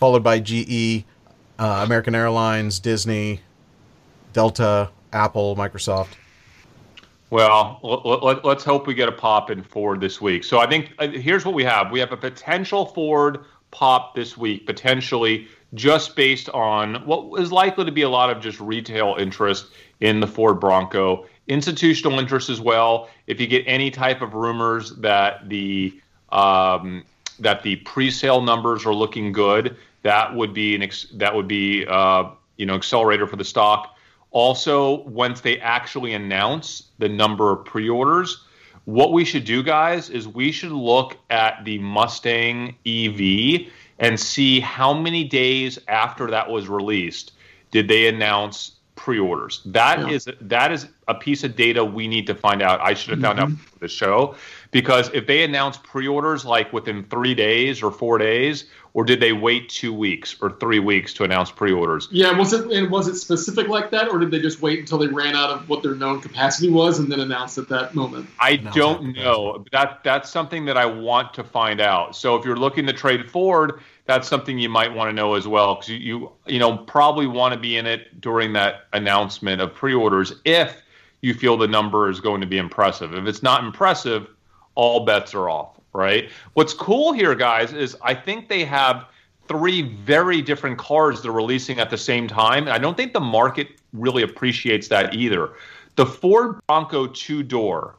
followed 0.00 0.24
by 0.24 0.40
GE, 0.40 1.04
uh, 1.58 1.82
American 1.84 2.14
Airlines, 2.14 2.80
Disney, 2.80 3.40
Delta, 4.32 4.88
Apple, 5.12 5.54
Microsoft. 5.54 6.14
Well, 7.28 7.78
let, 7.82 8.44
us 8.44 8.64
hope 8.64 8.88
we 8.88 8.94
get 8.94 9.08
a 9.08 9.12
pop 9.12 9.50
in 9.50 9.62
Ford 9.62 10.00
this 10.00 10.20
week. 10.20 10.42
So 10.42 10.58
I 10.58 10.68
think 10.68 10.92
uh, 10.98 11.06
here's 11.08 11.44
what 11.44 11.54
we 11.54 11.62
have: 11.62 11.92
we 11.92 12.00
have 12.00 12.10
a 12.10 12.16
potential 12.16 12.86
Ford 12.86 13.44
pop 13.70 14.16
this 14.16 14.36
week, 14.36 14.66
potentially 14.66 15.46
just 15.74 16.16
based 16.16 16.48
on 16.48 17.06
what 17.06 17.40
is 17.40 17.52
likely 17.52 17.84
to 17.84 17.92
be 17.92 18.02
a 18.02 18.08
lot 18.08 18.30
of 18.30 18.42
just 18.42 18.58
retail 18.58 19.14
interest 19.16 19.66
in 20.00 20.18
the 20.18 20.26
Ford 20.26 20.58
Bronco, 20.58 21.26
institutional 21.46 22.18
interest 22.18 22.50
as 22.50 22.60
well. 22.60 23.08
If 23.28 23.40
you 23.40 23.46
get 23.46 23.62
any 23.66 23.92
type 23.92 24.22
of 24.22 24.34
rumors 24.34 24.96
that 24.96 25.48
the 25.48 26.00
um, 26.30 27.04
that 27.38 27.62
the 27.62 27.76
pre-sale 27.76 28.42
numbers 28.42 28.84
are 28.84 28.94
looking 28.94 29.30
good, 29.30 29.76
that 30.02 30.34
would 30.34 30.54
be 30.54 30.74
an 30.74 30.82
ex- 30.82 31.06
that 31.14 31.34
would 31.34 31.48
be 31.48 31.86
uh, 31.86 32.30
you 32.56 32.66
know 32.66 32.74
accelerator 32.74 33.26
for 33.26 33.36
the 33.36 33.44
stock. 33.44 33.96
Also, 34.32 35.02
once 35.08 35.40
they 35.40 35.58
actually 35.58 36.14
announce 36.14 36.84
the 36.98 37.08
number 37.08 37.50
of 37.50 37.64
pre-orders, 37.64 38.44
what 38.84 39.12
we 39.12 39.24
should 39.24 39.44
do, 39.44 39.62
guys, 39.62 40.08
is 40.08 40.28
we 40.28 40.52
should 40.52 40.72
look 40.72 41.16
at 41.30 41.64
the 41.64 41.78
Mustang 41.78 42.76
EV 42.86 43.66
and 43.98 44.18
see 44.18 44.60
how 44.60 44.94
many 44.94 45.24
days 45.24 45.78
after 45.88 46.30
that 46.30 46.48
was 46.48 46.68
released 46.68 47.32
did 47.70 47.88
they 47.88 48.06
announce 48.06 48.72
pre-orders. 48.94 49.62
That 49.64 50.00
yeah. 50.00 50.08
is 50.08 50.28
that 50.40 50.72
is 50.72 50.88
a 51.08 51.14
piece 51.14 51.42
of 51.44 51.56
data 51.56 51.84
we 51.84 52.06
need 52.06 52.26
to 52.26 52.34
find 52.34 52.62
out. 52.62 52.80
I 52.80 52.94
should 52.94 53.12
have 53.12 53.20
found 53.20 53.38
mm-hmm. 53.38 53.52
out 53.54 53.58
for 53.58 53.78
the 53.78 53.88
show 53.88 54.34
because 54.70 55.10
if 55.12 55.26
they 55.26 55.42
announced 55.42 55.82
pre-orders 55.82 56.44
like 56.44 56.72
within 56.72 57.04
three 57.04 57.34
days 57.34 57.82
or 57.82 57.90
four 57.90 58.18
days, 58.18 58.66
or 58.92 59.04
did 59.04 59.20
they 59.20 59.32
wait 59.32 59.68
two 59.68 59.92
weeks 59.92 60.36
or 60.40 60.50
three 60.58 60.78
weeks 60.78 61.14
to 61.14 61.24
announce 61.24 61.50
pre-orders? 61.50 62.08
Yeah, 62.10 62.36
was 62.36 62.52
it 62.52 62.70
and 62.70 62.90
was 62.90 63.08
it 63.08 63.16
specific 63.16 63.68
like 63.68 63.90
that, 63.90 64.08
or 64.08 64.18
did 64.18 64.30
they 64.30 64.40
just 64.40 64.62
wait 64.62 64.80
until 64.80 64.98
they 64.98 65.06
ran 65.06 65.36
out 65.36 65.50
of 65.50 65.68
what 65.68 65.82
their 65.82 65.94
known 65.94 66.20
capacity 66.20 66.70
was 66.70 66.98
and 66.98 67.10
then 67.10 67.20
announce 67.20 67.58
at 67.58 67.68
that 67.68 67.94
moment? 67.94 68.28
I 68.40 68.56
no, 68.56 68.70
don't 68.72 69.12
know. 69.14 69.64
That 69.72 70.02
that's 70.02 70.30
something 70.30 70.64
that 70.64 70.76
I 70.76 70.86
want 70.86 71.34
to 71.34 71.44
find 71.44 71.80
out. 71.80 72.16
So 72.16 72.36
if 72.36 72.44
you're 72.44 72.56
looking 72.56 72.86
to 72.86 72.92
trade 72.92 73.30
Ford, 73.30 73.80
that's 74.06 74.28
something 74.28 74.58
you 74.58 74.68
might 74.68 74.92
want 74.92 75.08
to 75.08 75.12
know 75.12 75.34
as 75.34 75.46
well 75.46 75.76
because 75.76 75.90
you, 75.90 75.98
you 75.98 76.32
you 76.46 76.58
know 76.58 76.78
probably 76.78 77.26
want 77.26 77.54
to 77.54 77.60
be 77.60 77.76
in 77.76 77.86
it 77.86 78.20
during 78.20 78.52
that 78.54 78.86
announcement 78.92 79.60
of 79.60 79.74
pre-orders 79.74 80.32
if 80.44 80.82
you 81.22 81.34
feel 81.34 81.56
the 81.56 81.68
number 81.68 82.08
is 82.08 82.18
going 82.18 82.40
to 82.40 82.46
be 82.46 82.56
impressive. 82.56 83.14
If 83.14 83.26
it's 83.26 83.42
not 83.42 83.62
impressive 83.62 84.26
all 84.80 85.04
bets 85.04 85.34
are 85.34 85.50
off, 85.50 85.78
right? 85.92 86.30
What's 86.54 86.72
cool 86.72 87.12
here, 87.12 87.34
guys, 87.34 87.74
is 87.74 87.98
I 88.00 88.14
think 88.14 88.48
they 88.48 88.64
have 88.64 89.04
three 89.46 89.82
very 89.82 90.40
different 90.40 90.78
cars 90.78 91.20
they're 91.20 91.32
releasing 91.32 91.78
at 91.78 91.90
the 91.90 91.98
same 91.98 92.26
time. 92.26 92.62
And 92.62 92.70
I 92.70 92.78
don't 92.78 92.96
think 92.96 93.12
the 93.12 93.20
market 93.20 93.68
really 93.92 94.22
appreciates 94.22 94.88
that 94.88 95.12
either. 95.12 95.50
The 95.96 96.06
Ford 96.06 96.60
Bronco 96.66 97.08
two 97.08 97.42
door 97.42 97.96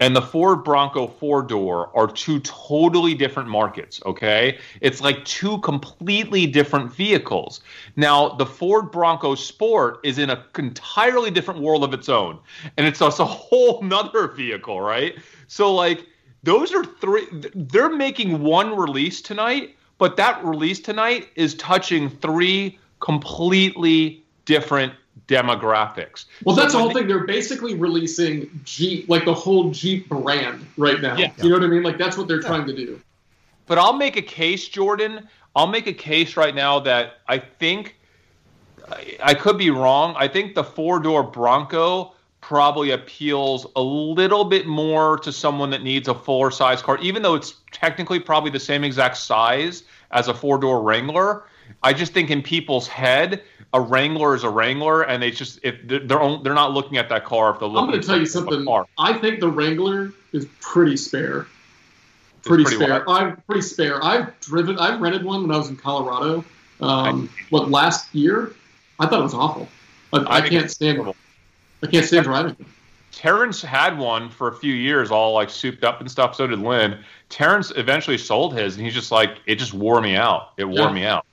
and 0.00 0.16
the 0.16 0.20
Ford 0.20 0.64
Bronco 0.64 1.06
four 1.06 1.42
door 1.42 1.90
are 1.94 2.06
two 2.06 2.40
totally 2.40 3.14
different 3.14 3.48
markets, 3.48 4.00
okay? 4.04 4.58
It's 4.80 5.00
like 5.00 5.24
two 5.26 5.58
completely 5.58 6.46
different 6.46 6.92
vehicles. 6.92 7.60
Now, 7.96 8.30
the 8.30 8.46
Ford 8.46 8.90
Bronco 8.90 9.34
Sport 9.34 10.00
is 10.02 10.18
in 10.18 10.30
an 10.30 10.40
entirely 10.58 11.30
different 11.30 11.60
world 11.60 11.84
of 11.84 11.92
its 11.94 12.08
own, 12.08 12.38
and 12.78 12.86
it's 12.86 12.98
just 12.98 13.20
a 13.20 13.24
whole 13.26 13.82
nother 13.82 14.28
vehicle, 14.28 14.80
right? 14.80 15.18
So, 15.48 15.74
like, 15.74 16.06
those 16.42 16.72
are 16.72 16.84
three, 16.84 17.26
they're 17.54 17.90
making 17.90 18.42
one 18.42 18.76
release 18.76 19.20
tonight, 19.20 19.76
but 19.98 20.16
that 20.16 20.42
release 20.44 20.80
tonight 20.80 21.28
is 21.36 21.54
touching 21.54 22.08
three 22.08 22.78
completely 23.00 24.22
different 24.44 24.92
demographics. 25.28 26.24
Well, 26.44 26.56
that's 26.56 26.72
the 26.72 26.78
whole 26.78 26.92
thing. 26.92 27.06
They're 27.06 27.26
basically 27.26 27.74
releasing 27.74 28.50
Jeep, 28.64 29.08
like 29.08 29.24
the 29.24 29.34
whole 29.34 29.70
Jeep 29.70 30.08
brand 30.08 30.66
right 30.76 31.00
now. 31.00 31.16
Yeah. 31.16 31.32
You 31.42 31.50
know 31.50 31.56
what 31.56 31.64
I 31.64 31.68
mean? 31.68 31.82
Like 31.82 31.98
that's 31.98 32.16
what 32.16 32.26
they're 32.26 32.40
yeah. 32.40 32.48
trying 32.48 32.66
to 32.66 32.74
do. 32.74 33.00
But 33.66 33.78
I'll 33.78 33.92
make 33.92 34.16
a 34.16 34.22
case, 34.22 34.68
Jordan. 34.68 35.28
I'll 35.54 35.66
make 35.66 35.86
a 35.86 35.92
case 35.92 36.36
right 36.36 36.54
now 36.54 36.80
that 36.80 37.18
I 37.28 37.38
think 37.38 37.96
I 39.22 39.34
could 39.34 39.58
be 39.58 39.70
wrong. 39.70 40.14
I 40.16 40.26
think 40.26 40.54
the 40.54 40.64
four 40.64 40.98
door 40.98 41.22
Bronco 41.22 42.14
probably 42.50 42.90
appeals 42.90 43.64
a 43.76 43.80
little 43.80 44.44
bit 44.44 44.66
more 44.66 45.16
to 45.16 45.30
someone 45.30 45.70
that 45.70 45.84
needs 45.84 46.08
a 46.08 46.14
fuller 46.14 46.50
size 46.50 46.82
car, 46.82 46.98
even 46.98 47.22
though 47.22 47.36
it's 47.36 47.54
technically 47.70 48.18
probably 48.18 48.50
the 48.50 48.58
same 48.58 48.82
exact 48.82 49.16
size 49.18 49.84
as 50.10 50.26
a 50.26 50.34
four 50.34 50.58
door 50.58 50.82
Wrangler. 50.82 51.44
I 51.84 51.92
just 51.92 52.12
think 52.12 52.28
in 52.28 52.42
people's 52.42 52.88
head, 52.88 53.44
a 53.72 53.80
Wrangler 53.80 54.34
is 54.34 54.42
a 54.42 54.50
Wrangler, 54.50 55.02
and 55.02 55.22
they 55.22 55.30
just 55.30 55.60
if 55.62 55.76
they're 55.84 56.02
they're 56.08 56.52
not 56.52 56.72
looking 56.72 56.98
at 56.98 57.08
that 57.10 57.24
car 57.24 57.52
if 57.52 57.60
they're 57.60 57.68
looking. 57.68 57.84
I'm 57.84 57.90
going 57.90 58.00
to 58.00 58.06
tell 58.08 58.18
you 58.18 58.26
something. 58.26 58.66
I 58.98 59.12
think 59.12 59.38
the 59.38 59.48
Wrangler 59.48 60.12
is 60.32 60.48
pretty 60.60 60.96
spare. 60.96 61.46
Pretty, 62.42 62.64
pretty 62.64 62.84
spare. 62.84 63.04
What? 63.04 63.22
I'm 63.22 63.36
pretty 63.42 63.62
spare. 63.62 64.04
I've 64.04 64.40
driven. 64.40 64.76
I've 64.76 65.00
rented 65.00 65.24
one 65.24 65.42
when 65.42 65.52
I 65.52 65.56
was 65.56 65.68
in 65.68 65.76
Colorado. 65.76 66.44
Um, 66.80 67.30
what 67.50 67.70
last 67.70 68.12
year? 68.12 68.56
I 68.98 69.06
thought 69.06 69.20
it 69.20 69.22
was 69.22 69.34
awful. 69.34 69.68
I, 70.12 70.18
I, 70.18 70.36
I 70.38 70.48
can't 70.48 70.68
stand 70.68 70.98
it. 70.98 71.16
I 71.82 71.86
can't 71.86 72.04
stand 72.04 72.24
driving. 72.24 72.56
Terrence 73.12 73.60
had 73.60 73.98
one 73.98 74.30
for 74.30 74.48
a 74.48 74.54
few 74.54 74.72
years, 74.72 75.10
all 75.10 75.34
like 75.34 75.50
souped 75.50 75.84
up 75.84 76.00
and 76.00 76.10
stuff. 76.10 76.36
So 76.36 76.46
did 76.46 76.60
Lynn. 76.60 77.02
Terrence 77.28 77.72
eventually 77.76 78.18
sold 78.18 78.56
his, 78.56 78.76
and 78.76 78.84
he's 78.84 78.94
just 78.94 79.10
like, 79.10 79.38
it 79.46 79.56
just 79.56 79.74
wore 79.74 80.00
me 80.00 80.16
out. 80.16 80.52
It 80.56 80.64
wore 80.64 80.88
yeah. 80.88 80.92
me 80.92 81.04
out, 81.04 81.26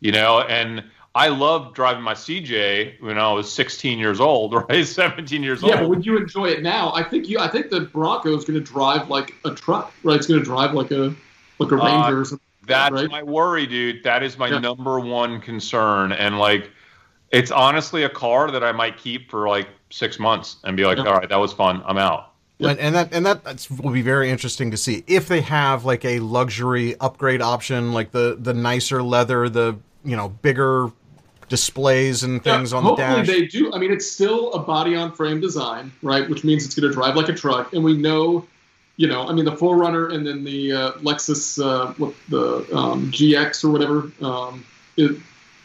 you 0.00 0.12
know. 0.12 0.42
And 0.42 0.84
I 1.14 1.28
loved 1.28 1.74
driving 1.74 2.02
my 2.02 2.14
CJ 2.14 3.00
when 3.00 3.18
I 3.18 3.32
was 3.32 3.52
16 3.52 3.98
years 3.98 4.20
old, 4.20 4.54
right? 4.68 4.86
17 4.86 5.42
years 5.42 5.62
yeah, 5.62 5.66
old. 5.66 5.74
Yeah, 5.74 5.80
but 5.80 5.88
would 5.88 6.06
you 6.06 6.16
enjoy 6.16 6.46
it 6.46 6.62
now? 6.62 6.92
I 6.92 7.02
think 7.02 7.28
you. 7.28 7.38
I 7.38 7.48
think 7.48 7.70
the 7.70 7.80
Bronco 7.80 8.36
is 8.36 8.44
going 8.44 8.58
to 8.58 8.64
drive 8.64 9.08
like 9.08 9.34
a 9.44 9.54
truck, 9.54 9.92
right? 10.02 10.16
It's 10.16 10.26
going 10.26 10.40
to 10.40 10.44
drive 10.44 10.74
like 10.74 10.90
a 10.92 11.14
like 11.58 11.72
a 11.72 11.76
uh, 11.76 11.84
Ranger 11.84 12.18
uh, 12.18 12.20
or 12.20 12.24
something. 12.24 12.44
That's 12.66 12.92
right? 12.92 13.10
my 13.10 13.22
worry, 13.22 13.66
dude. 13.66 14.02
That 14.04 14.22
is 14.22 14.38
my 14.38 14.48
yeah. 14.48 14.58
number 14.58 14.98
one 14.98 15.40
concern, 15.40 16.12
and 16.12 16.38
like, 16.38 16.70
it's 17.34 17.50
honestly 17.50 18.04
a 18.04 18.08
car 18.08 18.50
that 18.50 18.62
I 18.62 18.70
might 18.70 18.96
keep 18.96 19.28
for 19.28 19.48
like 19.48 19.68
six 19.90 20.18
months 20.20 20.56
and 20.62 20.76
be 20.76 20.84
like, 20.84 20.98
yeah. 20.98 21.04
all 21.04 21.14
right, 21.14 21.28
that 21.28 21.40
was 21.40 21.52
fun. 21.52 21.82
I'm 21.84 21.98
out. 21.98 22.30
And, 22.60 22.78
and, 22.78 22.94
that 22.94 23.12
and 23.12 23.26
that 23.26 23.66
will 23.82 23.90
be 23.90 24.00
very 24.00 24.30
interesting 24.30 24.70
to 24.70 24.76
see 24.76 25.02
if 25.08 25.26
they 25.26 25.40
have 25.40 25.84
like 25.84 26.04
a 26.04 26.20
luxury 26.20 26.98
upgrade 27.00 27.42
option, 27.42 27.92
like 27.92 28.12
the 28.12 28.38
the 28.40 28.54
nicer 28.54 29.02
leather, 29.02 29.48
the 29.48 29.76
you 30.04 30.16
know 30.16 30.28
bigger 30.28 30.92
displays 31.48 32.22
and 32.22 32.42
things 32.42 32.70
yeah, 32.70 32.78
on 32.78 32.84
the 32.84 32.94
dash. 32.94 33.16
Hopefully 33.16 33.40
they 33.40 33.46
do. 33.46 33.74
I 33.74 33.78
mean, 33.78 33.92
it's 33.92 34.10
still 34.10 34.52
a 34.52 34.60
body 34.60 34.94
on 34.94 35.12
frame 35.12 35.40
design, 35.40 35.92
right? 36.00 36.30
Which 36.30 36.44
means 36.44 36.64
it's 36.64 36.76
going 36.76 36.88
to 36.88 36.94
drive 36.94 37.16
like 37.16 37.28
a 37.28 37.34
truck, 37.34 37.72
and 37.74 37.82
we 37.82 37.96
know, 37.98 38.46
you 38.96 39.08
know, 39.08 39.28
I 39.28 39.32
mean, 39.32 39.44
the 39.44 39.52
4Runner 39.52 40.14
and 40.14 40.26
then 40.26 40.44
the 40.44 40.72
uh, 40.72 40.92
Lexus, 40.92 41.62
uh, 41.62 41.92
what 41.94 42.14
the 42.28 42.66
um, 42.74 43.10
GX 43.10 43.64
or 43.64 43.70
whatever, 43.70 44.12
um, 44.24 44.64
it, 44.96 45.20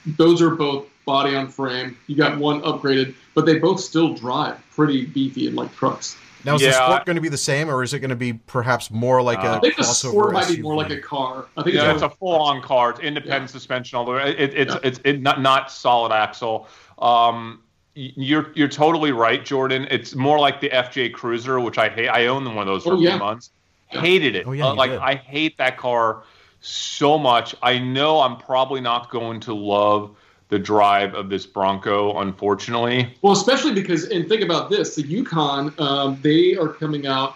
those 0.06 0.42
are 0.42 0.50
both 0.50 0.88
body 1.10 1.36
on 1.36 1.48
frame. 1.48 1.98
You 2.06 2.16
got 2.16 2.38
one 2.38 2.62
upgraded, 2.62 3.16
but 3.34 3.48
they 3.48 3.58
both 3.58 3.80
still 3.80 4.14
drive 4.14 4.58
pretty 4.76 5.08
beefy 5.08 5.48
and 5.48 5.56
like 5.56 5.76
trucks. 5.76 6.16
Now 6.46 6.56
is 6.56 6.62
yeah. 6.62 6.70
the 6.70 6.86
sport 6.86 7.06
going 7.06 7.16
to 7.16 7.22
be 7.22 7.30
the 7.30 7.38
same, 7.38 7.68
or 7.68 7.82
is 7.82 7.96
it 7.96 8.00
going 8.00 8.12
to 8.12 8.16
be 8.16 8.34
perhaps 8.34 8.92
more 8.92 9.22
like 9.22 9.40
uh, 9.40 9.48
a? 9.48 9.58
I 9.58 9.60
think 9.60 9.76
the 9.76 9.84
sport 9.84 10.34
might 10.34 10.48
be 10.48 10.62
more 10.62 10.76
like 10.76 10.92
a 10.92 11.02
car. 11.02 11.48
I 11.58 11.64
think 11.64 11.76
yeah, 11.76 11.92
it's, 11.92 12.04
it's 12.04 12.14
a 12.14 12.16
full-on 12.16 12.62
car. 12.62 12.92
It's 12.92 13.00
independent 13.00 13.44
yeah. 13.44 13.48
suspension, 13.48 13.98
although 13.98 14.18
it, 14.18 14.40
it, 14.40 14.54
it's 14.54 14.74
yeah. 14.76 14.80
it's 14.84 15.00
it, 15.04 15.22
not 15.22 15.42
not 15.42 15.72
solid 15.72 16.14
axle. 16.14 16.68
Um, 17.00 17.64
you're 17.96 18.52
you're 18.54 18.70
totally 18.70 19.12
right, 19.12 19.44
Jordan. 19.44 19.88
It's 19.90 20.14
more 20.16 20.40
like 20.40 20.62
the 20.62 20.70
FJ 20.70 21.14
Cruiser, 21.14 21.60
which 21.60 21.80
I 21.80 21.90
hate. 21.90 22.08
I 22.08 22.28
owned 22.28 22.46
one 22.46 22.60
of 22.60 22.68
those 22.68 22.84
for 22.84 22.94
oh, 22.94 22.96
a 22.96 23.10
few 23.10 23.18
months. 23.18 23.50
Hated 23.88 24.36
it. 24.36 24.46
Oh, 24.48 24.52
yeah, 24.52 24.68
uh, 24.68 24.76
like 24.76 24.92
did. 24.92 25.00
I 25.00 25.16
hate 25.16 25.58
that 25.58 25.78
car 25.78 26.24
so 26.62 27.18
much. 27.18 27.56
I 27.64 27.80
know 27.80 28.22
I'm 28.22 28.38
probably 28.38 28.82
not 28.82 29.10
going 29.10 29.40
to 29.42 29.54
love 29.54 30.16
the 30.50 30.60
drive 30.60 31.14
of 31.14 31.30
this 31.30 31.46
Bronco, 31.46 32.20
unfortunately. 32.20 33.16
Well, 33.22 33.34
especially 33.34 33.74
because, 33.74 34.06
and 34.06 34.28
think 34.28 34.42
about 34.42 34.70
this: 34.70 34.96
the 34.96 35.04
Yukon, 35.04 35.74
um, 35.80 36.20
they 36.22 36.56
are 36.56 36.70
coming 36.70 37.08
out. 37.08 37.36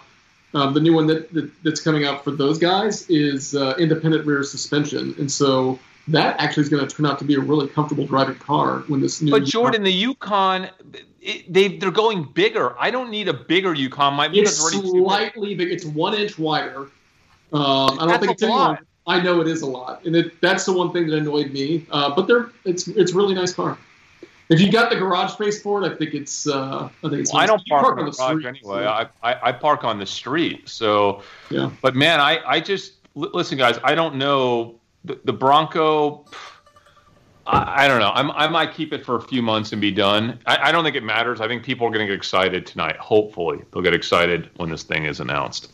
Um, 0.52 0.72
the 0.72 0.80
new 0.80 0.92
one 0.92 1.08
that, 1.08 1.32
that, 1.34 1.50
that's 1.64 1.80
coming 1.80 2.04
out 2.04 2.22
for 2.22 2.30
those 2.30 2.58
guys 2.58 3.08
is 3.10 3.56
uh, 3.56 3.74
independent 3.78 4.24
rear 4.24 4.44
suspension, 4.44 5.14
and 5.18 5.30
so 5.30 5.78
that 6.08 6.38
actually 6.38 6.62
is 6.62 6.68
going 6.68 6.86
to 6.86 6.94
turn 6.94 7.06
out 7.06 7.18
to 7.20 7.24
be 7.24 7.34
a 7.34 7.40
really 7.40 7.66
comfortable 7.66 8.06
driving 8.06 8.36
car 8.36 8.80
when 8.88 9.00
this 9.00 9.22
new. 9.22 9.30
But 9.30 9.44
Jordan, 9.44 9.82
the 9.82 9.92
Yukon, 9.92 10.70
it, 11.20 11.52
they 11.52 11.76
they're 11.78 11.90
going 11.90 12.24
bigger. 12.34 12.78
I 12.78 12.90
don't 12.90 13.10
need 13.10 13.28
a 13.28 13.34
bigger 13.34 13.74
Yukon. 13.74 14.14
My 14.14 14.28
it's 14.32 14.56
slightly 14.56 15.54
big. 15.54 15.72
It's 15.72 15.84
one 15.84 16.14
inch 16.14 16.38
wider. 16.38 16.88
Um, 17.52 17.98
I 18.00 18.06
don't 18.06 18.20
think 18.20 18.32
it's 18.32 18.42
lot. 18.42 18.80
I 19.06 19.20
know 19.20 19.40
it 19.40 19.48
is 19.48 19.62
a 19.62 19.66
lot, 19.66 20.04
and 20.04 20.16
it, 20.16 20.40
that's 20.40 20.64
the 20.64 20.72
one 20.72 20.92
thing 20.92 21.06
that 21.08 21.16
annoyed 21.16 21.50
me. 21.52 21.86
Uh, 21.90 22.14
but 22.14 22.26
they're 22.26 22.50
it's 22.64 22.88
it's 22.88 23.12
really 23.12 23.34
nice 23.34 23.52
car. 23.52 23.78
If 24.50 24.60
you 24.60 24.70
got 24.70 24.90
the 24.90 24.96
garage 24.96 25.32
space 25.32 25.62
for 25.62 25.82
it, 25.82 25.90
I 25.90 25.96
think 25.96 26.14
it's. 26.14 26.46
Uh, 26.46 26.88
I 26.88 27.08
think 27.08 27.14
it's. 27.20 27.32
Well, 27.32 27.42
I 27.42 27.46
don't 27.46 27.66
park, 27.66 27.82
park, 27.82 27.98
on 27.98 28.04
the 28.06 28.10
garage 28.10 28.30
street, 28.30 28.46
anyway. 28.46 28.84
So. 28.84 28.88
I, 28.88 29.08
I, 29.22 29.48
I 29.48 29.52
park 29.52 29.84
on 29.84 29.98
the 29.98 30.06
street. 30.06 30.68
So. 30.68 31.22
Yeah. 31.50 31.70
But 31.82 31.94
man, 31.94 32.20
I 32.20 32.40
I 32.46 32.60
just 32.60 32.94
listen, 33.14 33.58
guys. 33.58 33.78
I 33.82 33.94
don't 33.94 34.16
know 34.16 34.80
the, 35.04 35.18
the 35.24 35.32
Bronco. 35.32 36.26
I, 37.46 37.84
I, 37.84 37.88
don't 37.88 38.00
know. 38.00 38.10
I'm, 38.14 38.30
I 38.30 38.48
might 38.48 38.72
keep 38.72 38.94
it 38.94 39.04
for 39.04 39.16
a 39.16 39.20
few 39.20 39.42
months 39.42 39.72
and 39.72 39.80
be 39.80 39.90
done. 39.90 40.38
I, 40.46 40.68
I 40.68 40.72
don't 40.72 40.82
think 40.82 40.96
it 40.96 41.02
matters. 41.02 41.42
I 41.42 41.48
think 41.48 41.62
people 41.62 41.86
are 41.86 41.90
going 41.90 42.00
to 42.00 42.06
get 42.06 42.16
excited 42.16 42.66
tonight. 42.66 42.96
Hopefully, 42.96 43.62
they'll 43.70 43.82
get 43.82 43.94
excited 43.94 44.48
when 44.56 44.70
this 44.70 44.82
thing 44.82 45.04
is 45.04 45.20
announced. 45.20 45.70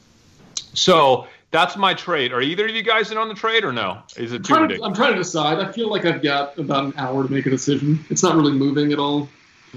So 0.74 1.28
that's 1.50 1.76
my 1.76 1.94
trade. 1.94 2.32
Are 2.32 2.40
either 2.40 2.66
of 2.66 2.70
you 2.70 2.82
guys 2.82 3.10
in 3.10 3.18
on 3.18 3.28
the 3.28 3.34
trade 3.34 3.64
or 3.64 3.72
no? 3.72 4.02
Is 4.16 4.32
it 4.32 4.44
too 4.44 4.54
I'm 4.54 4.68
trying, 4.68 4.78
to, 4.78 4.84
I'm 4.84 4.94
trying 4.94 5.12
to 5.12 5.18
decide. 5.18 5.58
I 5.58 5.70
feel 5.72 5.88
like 5.88 6.04
I've 6.04 6.22
got 6.22 6.58
about 6.58 6.84
an 6.84 6.94
hour 6.96 7.24
to 7.24 7.32
make 7.32 7.46
a 7.46 7.50
decision. 7.50 8.04
It's 8.08 8.22
not 8.22 8.36
really 8.36 8.52
moving 8.52 8.92
at 8.92 8.98
all. 8.98 9.28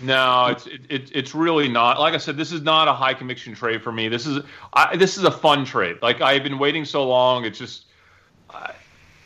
No, 0.01 0.47
it's 0.47 0.65
it, 0.67 0.81
it, 0.89 1.11
it's 1.13 1.35
really 1.35 1.67
not. 1.67 1.99
Like 1.99 2.13
I 2.13 2.17
said, 2.17 2.35
this 2.37 2.51
is 2.51 2.61
not 2.61 2.87
a 2.87 2.93
high 2.93 3.13
conviction 3.13 3.53
trade 3.53 3.83
for 3.83 3.91
me. 3.91 4.07
This 4.07 4.25
is 4.25 4.43
I, 4.73 4.95
this 4.95 5.17
is 5.17 5.23
a 5.23 5.31
fun 5.31 5.65
trade. 5.65 5.97
Like 6.01 6.21
I've 6.21 6.43
been 6.43 6.57
waiting 6.57 6.85
so 6.85 7.07
long. 7.07 7.45
It's 7.45 7.59
just 7.59 7.85
I 8.49 8.73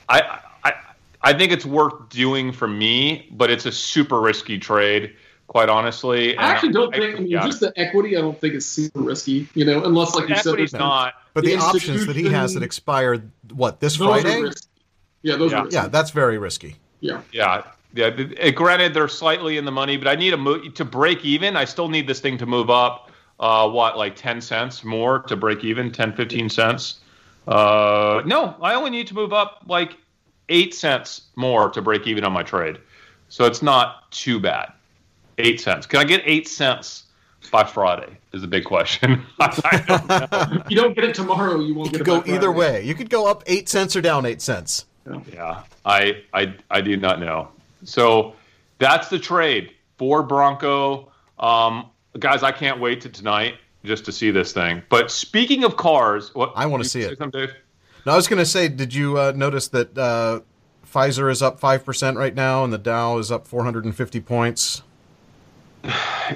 I, 0.10 0.40
I 0.64 0.74
I 1.22 1.34
think 1.34 1.52
it's 1.52 1.66
worth 1.66 2.10
doing 2.10 2.52
for 2.52 2.68
me, 2.68 3.30
but 3.32 3.50
it's 3.50 3.66
a 3.66 3.72
super 3.72 4.20
risky 4.20 4.58
trade, 4.58 5.16
quite 5.58 5.70
honestly. 5.70 6.38
I 6.38 6.52
actually 6.52 6.74
don't 6.74 6.94
I, 6.94 7.00
think. 7.00 7.16
I 7.16 7.20
mean, 7.22 7.32
just 7.32 7.62
the 7.62 7.74
equity, 7.76 8.16
I 8.16 8.22
don't 8.22 8.40
think 8.40 8.54
is 8.54 8.66
super 8.66 9.00
risky. 9.00 9.48
You 9.56 9.66
know, 9.66 9.84
unless 9.84 10.14
like 10.14 10.28
the 10.28 10.34
you 10.34 10.40
equity's 10.40 10.72
said, 10.72 10.80
not. 10.80 11.16
But 11.34 11.46
the, 11.46 11.56
the 11.56 11.62
options 11.62 12.06
that 12.06 12.16
he 12.16 12.30
has 12.30 12.54
that 12.54 12.62
expire 12.62 13.24
what 13.54 13.80
this 13.80 13.96
Friday? 13.96 14.52
Yeah, 15.24 15.36
those 15.36 15.52
yeah. 15.52 15.58
are 15.58 15.64
risky. 15.64 15.76
yeah, 15.76 15.88
that's 15.88 16.12
very 16.12 16.38
risky. 16.38 16.76
Yeah, 17.00 17.22
yeah, 17.32 17.64
yeah. 17.96 18.52
Granted, 18.52 18.94
they're 18.94 19.08
slightly 19.08 19.58
in 19.58 19.66
the 19.66 19.72
money, 19.72 19.98
but 19.98 20.08
I 20.08 20.16
need 20.16 20.34
a 20.34 20.38
move 20.38 20.76
to 20.76 20.86
break 20.86 21.26
even. 21.26 21.56
I 21.56 21.66
still 21.66 21.90
need 21.90 22.08
this 22.08 22.20
thing 22.20 22.38
to 22.38 22.46
move 22.46 22.70
up. 22.70 23.10
Uh, 23.40 23.70
what 23.70 23.98
like 23.98 24.16
10 24.16 24.42
cents 24.42 24.84
more 24.84 25.20
to 25.20 25.36
break 25.36 25.64
even 25.64 25.92
10 25.92 26.16
15 26.16 26.50
cents 26.50 27.02
uh, 27.48 28.24
no 28.26 28.56
i 28.64 28.74
only 28.74 28.90
need 28.90 29.06
to 29.06 29.14
move 29.14 29.32
up 29.32 29.62
like 29.68 29.96
eight 30.50 30.74
cents 30.74 31.22
more 31.36 31.70
to 31.70 31.82
break 31.82 32.08
even 32.08 32.24
on 32.24 32.32
my 32.32 32.44
trade. 32.44 32.78
So 33.30 33.46
it's 33.46 33.62
not 33.62 34.12
too 34.12 34.40
bad. 34.40 34.72
Eight 35.38 35.62
cents. 35.62 35.86
Can 35.86 36.00
I 36.00 36.04
get 36.04 36.22
eight 36.26 36.48
cents 36.48 37.04
by 37.52 37.64
Friday? 37.64 38.18
Is 38.34 38.44
a 38.44 38.48
big 38.48 38.66
question. 38.66 39.26
don't 39.40 40.72
you 40.72 40.78
don't 40.78 40.96
get 40.96 41.06
it 41.06 41.16
tomorrow. 41.16 41.60
You 41.60 41.76
won't 41.76 41.92
you 41.92 42.00
get 42.00 42.02
it. 42.02 42.06
Go 42.06 42.24
either 42.26 42.52
way. 42.52 42.84
You 42.84 42.96
could 42.96 43.10
go 43.10 43.28
up 43.28 43.44
eight 43.48 43.70
cents 43.70 43.96
or 43.96 44.02
down 44.02 44.26
eight 44.26 44.42
cents. 44.42 44.86
Yeah. 45.08 45.22
yeah, 45.34 45.64
I, 45.86 46.24
I, 46.34 46.56
I 46.70 46.82
do 46.82 46.98
not 46.98 47.20
know. 47.20 47.50
So 47.84 48.36
that's 48.78 49.10
the 49.10 49.20
trade 49.20 49.72
for 49.98 50.24
Bronco. 50.24 51.12
Um, 51.40 51.90
guys, 52.20 52.44
I 52.44 52.52
can't 52.52 52.80
wait 52.80 53.02
to 53.02 53.10
tonight 53.10 53.56
just 53.86 54.06
to 54.06 54.12
see 54.12 54.32
this 54.32 54.52
thing. 54.52 54.84
But 54.90 55.12
speaking 55.12 55.64
of 55.64 55.78
cars, 55.78 56.34
what 56.36 56.52
I 56.56 56.66
want 56.66 56.84
to 56.84 56.90
see 56.90 57.02
it. 57.02 57.18
Dave? 57.32 57.54
No, 58.06 58.14
I 58.14 58.16
was 58.16 58.28
going 58.28 58.40
to 58.40 58.46
say, 58.46 58.68
did 58.68 58.94
you 58.94 59.18
uh, 59.18 59.34
notice 59.36 59.68
that 59.70 59.98
uh, 59.98 60.42
Pfizer 60.86 61.32
is 61.32 61.42
up 61.42 61.60
five 61.60 61.86
percent 61.86 62.18
right 62.18 62.34
now, 62.34 62.64
and 62.64 62.72
the 62.72 62.78
Dow 62.78 63.18
is 63.18 63.32
up 63.32 63.48
450 63.48 64.20
points? 64.22 64.82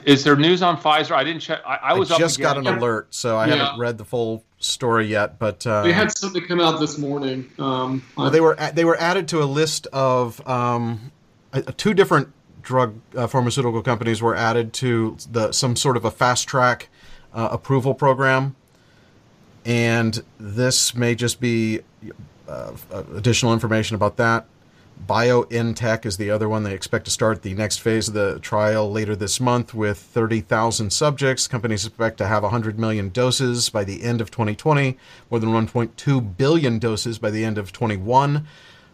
Is 0.05 0.23
there 0.23 0.35
news 0.35 0.61
on 0.61 0.77
Pfizer? 0.77 1.11
I 1.11 1.23
didn't 1.23 1.41
check. 1.41 1.61
I, 1.65 1.79
I 1.83 1.93
was 1.93 2.11
I 2.11 2.17
just 2.17 2.39
got 2.39 2.57
an 2.57 2.67
alert, 2.67 3.13
so 3.13 3.37
I 3.37 3.47
yeah. 3.47 3.55
haven't 3.55 3.79
read 3.79 3.97
the 3.97 4.05
full 4.05 4.43
story 4.59 5.07
yet. 5.07 5.39
But 5.39 5.65
uh, 5.67 5.83
they 5.83 5.91
had 5.91 6.15
something 6.15 6.45
come 6.45 6.61
out 6.61 6.79
this 6.79 6.97
morning. 6.97 7.49
Um, 7.59 8.03
well, 8.15 8.29
they 8.29 8.41
were 8.41 8.57
they 8.73 8.85
were 8.85 8.97
added 8.97 9.27
to 9.29 9.43
a 9.43 9.45
list 9.45 9.87
of 9.87 10.45
um, 10.47 11.11
two 11.77 11.93
different 11.93 12.29
drug 12.61 12.95
uh, 13.15 13.27
pharmaceutical 13.27 13.81
companies 13.81 14.21
were 14.21 14.35
added 14.35 14.71
to 14.73 15.17
the 15.31 15.51
some 15.51 15.75
sort 15.75 15.97
of 15.97 16.05
a 16.05 16.11
fast 16.11 16.47
track 16.47 16.89
uh, 17.33 17.49
approval 17.51 17.93
program 17.93 18.55
and 19.65 20.23
this 20.39 20.95
may 20.95 21.15
just 21.15 21.39
be 21.39 21.81
uh, 22.47 22.71
additional 23.15 23.53
information 23.53 23.95
about 23.95 24.17
that. 24.17 24.45
BioNTech 25.07 26.05
is 26.05 26.17
the 26.17 26.29
other 26.29 26.47
one. 26.47 26.63
They 26.63 26.73
expect 26.73 27.05
to 27.05 27.11
start 27.11 27.41
the 27.41 27.53
next 27.53 27.77
phase 27.77 28.07
of 28.07 28.13
the 28.13 28.39
trial 28.39 28.91
later 28.91 29.15
this 29.15 29.39
month 29.39 29.73
with 29.73 29.97
30,000 29.97 30.91
subjects. 30.91 31.47
Companies 31.47 31.85
expect 31.85 32.17
to 32.19 32.27
have 32.27 32.43
100 32.43 32.77
million 32.77 33.09
doses 33.09 33.69
by 33.69 33.83
the 33.83 34.03
end 34.03 34.21
of 34.21 34.31
2020, 34.31 34.97
more 35.29 35.39
than 35.39 35.49
1.2 35.49 36.37
billion 36.37 36.79
doses 36.79 37.17
by 37.17 37.31
the 37.31 37.43
end 37.43 37.57
of 37.57 37.71
21, 37.71 38.45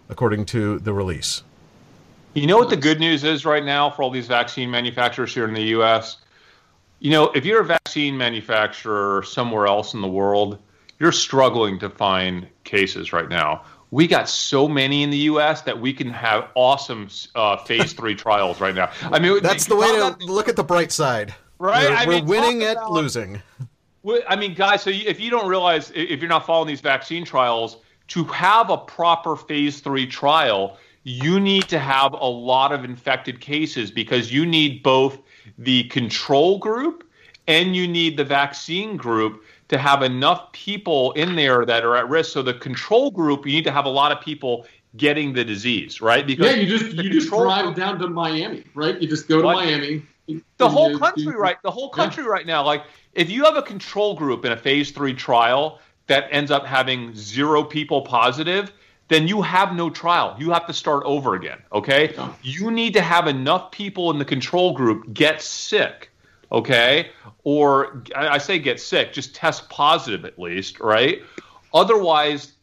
according 0.09 0.45
to 0.45 0.79
the 0.79 0.93
release. 0.93 1.43
You 2.33 2.47
know 2.47 2.57
what 2.57 2.69
the 2.69 2.77
good 2.77 2.99
news 2.99 3.23
is 3.23 3.45
right 3.45 3.65
now 3.65 3.89
for 3.89 4.03
all 4.03 4.11
these 4.11 4.27
vaccine 4.27 4.69
manufacturers 4.69 5.33
here 5.33 5.45
in 5.45 5.53
the 5.53 5.63
U.S.? 5.63 6.17
You 6.99 7.11
know, 7.11 7.31
if 7.31 7.45
you're 7.45 7.61
a 7.61 7.65
vaccine 7.65 8.17
manufacturer 8.17 9.23
somewhere 9.23 9.67
else 9.67 9.93
in 9.93 10.01
the 10.01 10.07
world, 10.07 10.59
you're 10.99 11.11
struggling 11.11 11.79
to 11.79 11.89
find 11.89 12.47
cases 12.63 13.13
right 13.13 13.29
now. 13.29 13.63
We 13.91 14.07
got 14.07 14.27
so 14.27 14.67
many 14.67 15.03
in 15.03 15.09
the 15.09 15.17
U.S. 15.17 15.61
that 15.61 15.79
we 15.79 15.93
can 15.93 16.09
have 16.09 16.49
awesome 16.55 17.07
uh, 17.35 17.57
phase 17.57 17.93
three 17.93 18.15
trials 18.25 18.59
right 18.59 18.75
now. 18.75 18.91
I 19.03 19.19
mean, 19.19 19.41
that's 19.41 19.65
the 19.65 19.75
way 19.75 19.87
to 19.87 20.25
look 20.25 20.49
at 20.49 20.55
the 20.55 20.63
bright 20.63 20.91
side. 20.91 21.33
Right? 21.59 21.89
We're, 21.89 21.95
I 21.95 22.19
we're 22.19 22.23
winning 22.25 22.63
at 22.63 22.73
about, 22.73 22.91
losing. 22.91 23.41
I 24.27 24.35
mean, 24.35 24.53
guys, 24.53 24.83
so 24.83 24.89
if 24.89 25.19
you 25.19 25.29
don't 25.29 25.47
realize, 25.47 25.91
if 25.95 26.19
you're 26.19 26.29
not 26.29 26.45
following 26.45 26.67
these 26.67 26.81
vaccine 26.81 27.25
trials, 27.25 27.77
to 28.09 28.23
have 28.25 28.69
a 28.69 28.77
proper 28.77 29.35
phase 29.35 29.79
three 29.79 30.07
trial, 30.07 30.77
you 31.03 31.39
need 31.39 31.67
to 31.69 31.79
have 31.79 32.13
a 32.13 32.25
lot 32.25 32.71
of 32.71 32.83
infected 32.83 33.39
cases 33.39 33.91
because 33.91 34.31
you 34.31 34.45
need 34.45 34.83
both 34.83 35.19
the 35.57 35.83
control 35.85 36.57
group 36.59 37.09
and 37.47 37.75
you 37.75 37.87
need 37.87 38.17
the 38.17 38.25
vaccine 38.25 38.97
group 38.97 39.43
to 39.69 39.77
have 39.77 40.01
enough 40.01 40.51
people 40.51 41.11
in 41.13 41.35
there 41.35 41.65
that 41.65 41.83
are 41.83 41.95
at 41.95 42.09
risk. 42.09 42.31
So 42.31 42.41
the 42.41 42.53
control 42.53 43.11
group, 43.11 43.45
you 43.45 43.53
need 43.53 43.65
to 43.65 43.71
have 43.71 43.85
a 43.85 43.89
lot 43.89 44.11
of 44.11 44.21
people 44.21 44.65
getting 44.95 45.33
the 45.33 45.43
disease, 45.43 46.01
right? 46.01 46.25
Because 46.25 46.55
yeah, 46.55 46.61
you 46.61 46.67
just 46.67 46.93
you 46.93 47.09
just 47.09 47.29
drive 47.29 47.65
group, 47.65 47.75
down 47.75 47.99
to 47.99 48.07
Miami, 48.07 48.63
right? 48.73 48.99
You 49.01 49.07
just 49.07 49.27
go 49.27 49.41
to 49.41 49.45
what? 49.45 49.55
Miami. 49.57 50.03
The 50.57 50.67
whole 50.67 50.91
you, 50.91 50.99
country, 50.99 51.23
you, 51.23 51.37
right? 51.37 51.57
The 51.63 51.71
whole 51.71 51.89
country 51.89 52.23
yeah. 52.23 52.29
right 52.29 52.45
now, 52.45 52.63
like 52.63 52.83
if 53.13 53.29
you 53.29 53.45
have 53.45 53.55
a 53.55 53.61
control 53.61 54.15
group 54.15 54.45
in 54.45 54.51
a 54.51 54.57
phase 54.57 54.91
three 54.91 55.13
trial 55.13 55.79
that 56.07 56.27
ends 56.31 56.51
up 56.51 56.65
having 56.65 57.13
zero 57.15 57.63
people 57.63 58.01
positive, 58.01 58.71
then 59.07 59.27
you 59.27 59.41
have 59.41 59.73
no 59.73 59.89
trial. 59.89 60.35
You 60.37 60.51
have 60.51 60.67
to 60.67 60.73
start 60.73 61.03
over 61.05 61.35
again. 61.35 61.59
Okay. 61.71 62.13
Yeah. 62.13 62.33
You 62.43 62.71
need 62.71 62.93
to 62.93 63.01
have 63.01 63.27
enough 63.27 63.71
people 63.71 64.11
in 64.11 64.19
the 64.19 64.25
control 64.25 64.73
group 64.73 65.13
get 65.13 65.41
sick. 65.41 66.11
Okay. 66.51 67.11
Or 67.43 68.03
I 68.15 68.37
say 68.37 68.59
get 68.59 68.79
sick, 68.79 69.13
just 69.13 69.35
test 69.35 69.69
positive 69.69 70.25
at 70.25 70.37
least, 70.37 70.79
right? 70.79 71.21
Otherwise, 71.73 72.53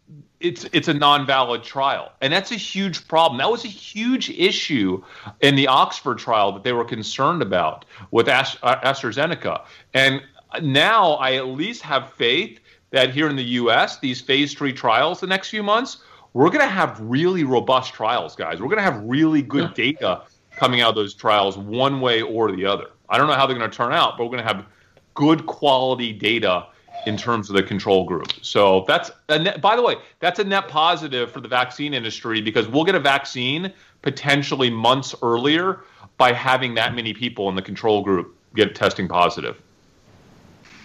it's 0.41 0.64
it's 0.72 0.89
a 0.89 0.95
non-valid 0.95 1.62
trial, 1.62 2.12
and 2.20 2.32
that's 2.32 2.53
a 2.53 2.57
huge 2.57 3.07
problem. 3.09 3.39
That 3.39 3.51
was 3.51 3.64
a 3.64 3.68
huge 3.68 4.28
issue 4.30 5.03
in 5.41 5.57
the 5.57 5.66
Oxford 5.66 6.18
trial 6.18 6.53
that 6.53 6.64
they 6.64 6.72
were 6.72 6.85
concerned 6.85 7.41
about 7.41 7.87
with 8.11 8.28
uh, 8.28 8.45
AstraZeneca. 8.62 9.64
And 9.95 10.22
now 10.62 11.12
I 11.14 11.37
at 11.37 11.47
least 11.47 11.80
have 11.82 12.12
faith 12.12 12.61
that 12.91 13.14
here 13.14 13.28
in 13.28 13.37
the 13.37 13.45
U.S., 13.45 13.99
these 14.01 14.20
phase 14.20 14.53
three 14.53 14.72
trials 14.72 15.20
the 15.20 15.26
next 15.26 15.49
few 15.49 15.62
months 15.62 15.99
we're 16.35 16.51
going 16.51 16.61
to 16.61 16.66
have 16.66 17.01
really 17.01 17.45
robust 17.45 17.95
trials, 17.95 18.37
guys. 18.37 18.61
We're 18.61 18.68
going 18.68 18.78
to 18.78 18.82
have 18.82 19.03
really 19.05 19.41
good 19.41 19.72
data 19.74 20.22
coming 20.57 20.80
out 20.80 20.91
of 20.91 20.95
those 20.97 21.14
trials, 21.14 21.57
one 21.57 22.01
way 22.01 22.22
or 22.22 22.53
the 22.53 22.66
other. 22.66 22.89
I 23.09 23.19
don't 23.19 23.27
know 23.27 23.35
how 23.35 23.47
they're 23.47 23.59
going 23.59 23.71
to 23.71 23.77
turn 23.77 23.93
out, 23.93 24.17
but 24.17 24.25
we're 24.25 24.31
going 24.31 24.47
to 24.47 24.55
have 24.55 24.67
good 25.15 25.47
quality 25.47 26.13
data 26.13 26.67
in 27.07 27.17
terms 27.17 27.51
of 27.51 27.57
the 27.57 27.63
control 27.63 28.05
group. 28.05 28.33
So 28.43 28.85
that's 28.87 29.11
a 29.29 29.39
net, 29.39 29.61
by 29.61 29.77
the 29.77 29.83
way, 29.83 29.97
that's 30.21 30.39
a 30.39 30.45
net 30.45 30.69
positive 30.69 31.31
for 31.31 31.41
the 31.41 31.49
vaccine 31.49 31.95
industry 31.95 32.41
because 32.41 32.67
we'll 32.69 32.85
get 32.85 32.95
a 32.95 33.01
vaccine 33.01 33.73
potentially 34.03 34.71
months 34.71 35.15
earlier 35.23 35.81
by 36.17 36.33
having 36.33 36.75
that 36.75 36.95
many 36.95 37.13
people 37.13 37.49
in 37.49 37.55
the 37.55 37.63
control 37.63 38.03
group 38.03 38.37
get 38.55 38.75
testing 38.75 39.09
positive. 39.09 39.61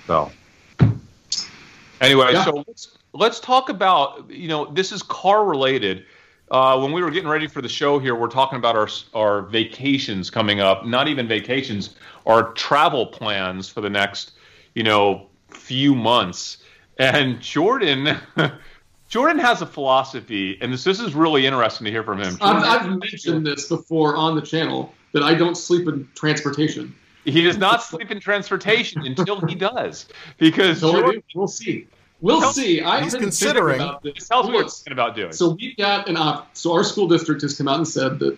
So 0.08 0.32
anyway, 2.02 2.34
yeah. 2.34 2.46
so 2.46 2.64
let's 2.68 2.98
let's 3.14 3.40
talk 3.40 3.70
about 3.70 4.30
you 4.30 4.48
know 4.48 4.66
this 4.72 4.92
is 4.92 5.04
car 5.04 5.46
related. 5.46 6.06
Uh, 6.52 6.80
when 6.80 6.92
we 6.92 7.02
were 7.04 7.12
getting 7.12 7.30
ready 7.30 7.48
for 7.48 7.62
the 7.62 7.70
show 7.70 8.00
here, 8.00 8.16
we're 8.16 8.28
talking 8.28 8.58
about 8.58 8.76
our 8.76 8.90
our 9.14 9.44
vacations 9.44 10.30
coming 10.30 10.60
up. 10.60 10.86
Not 10.86 11.08
even 11.08 11.28
vacations, 11.28 11.96
our 12.26 12.54
travel 12.54 13.06
plans 13.06 13.70
for 13.70 13.82
the 13.82 13.90
next 13.90 14.32
you 14.74 14.84
know 14.84 15.28
few 15.50 15.96
months. 15.96 16.58
And 16.98 17.40
Jordan. 17.42 18.18
Jordan 19.10 19.40
has 19.40 19.64
a 19.64 19.66
philosophy, 19.66 20.60
and 20.62 20.72
this 20.72 20.84
this 20.84 21.00
is 21.00 21.16
really 21.16 21.48
interesting 21.48 21.86
to 21.86 21.90
hear 21.90 22.04
from 22.04 22.22
him. 22.22 22.38
I've, 22.42 22.64
I've 22.64 23.00
mentioned 23.00 23.44
this 23.44 23.68
before 23.68 24.16
on 24.16 24.36
the 24.36 24.42
channel 24.42 24.94
that 25.14 25.24
I 25.24 25.34
don't 25.34 25.56
sleep 25.56 25.88
in 25.88 26.08
transportation. 26.14 26.96
He 27.26 27.42
does 27.42 27.58
not 27.58 27.82
sleep 27.82 28.12
in 28.12 28.20
transportation 28.20 29.04
until 29.06 29.42
he 29.48 29.56
does, 29.56 30.08
because 30.38 30.82
Jordan, 30.82 31.24
we'll 31.34 31.48
see. 31.48 31.88
We'll 32.22 32.42
tell, 32.42 32.52
see. 32.52 32.82
I 32.82 33.02
he's 33.02 33.16
considering. 33.16 33.80
About 33.80 34.04
this. 34.04 34.28
Tell 34.28 34.40
us 34.40 34.48
what 34.48 34.72
thinking 34.72 34.94
about 34.94 35.16
doing. 35.16 35.32
So 35.32 35.56
we've 35.60 35.78
got 35.78 36.10
an 36.10 36.18
op. 36.18 36.56
So 36.56 36.74
our 36.74 36.84
school 36.84 37.08
district 37.08 37.42
has 37.44 37.58
come 37.58 37.68
out 37.68 37.78
and 37.78 37.88
said 37.88 38.20
that 38.20 38.38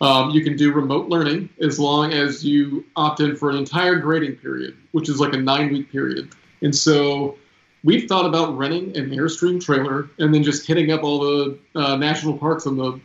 um, 0.00 0.30
you 0.30 0.44
can 0.44 0.56
do 0.56 0.72
remote 0.72 1.08
learning 1.08 1.48
as 1.60 1.78
long 1.78 2.12
as 2.12 2.44
you 2.44 2.84
opt 2.96 3.20
in 3.20 3.36
for 3.36 3.50
an 3.50 3.56
entire 3.56 3.96
grading 3.96 4.36
period, 4.36 4.76
which 4.90 5.08
is 5.08 5.20
like 5.20 5.32
a 5.32 5.38
nine-week 5.38 5.90
period. 5.90 6.34
And 6.60 6.74
so 6.74 7.38
we've 7.84 8.08
thought 8.08 8.26
about 8.26 8.56
renting 8.58 8.96
an 8.96 9.10
airstream 9.10 9.64
trailer 9.64 10.10
and 10.18 10.34
then 10.34 10.42
just 10.42 10.66
hitting 10.66 10.92
up 10.92 11.02
all 11.02 11.20
the 11.20 11.58
uh, 11.74 11.96
national 11.96 12.36
parks 12.36 12.66
on 12.66 12.76
the, 12.76 13.00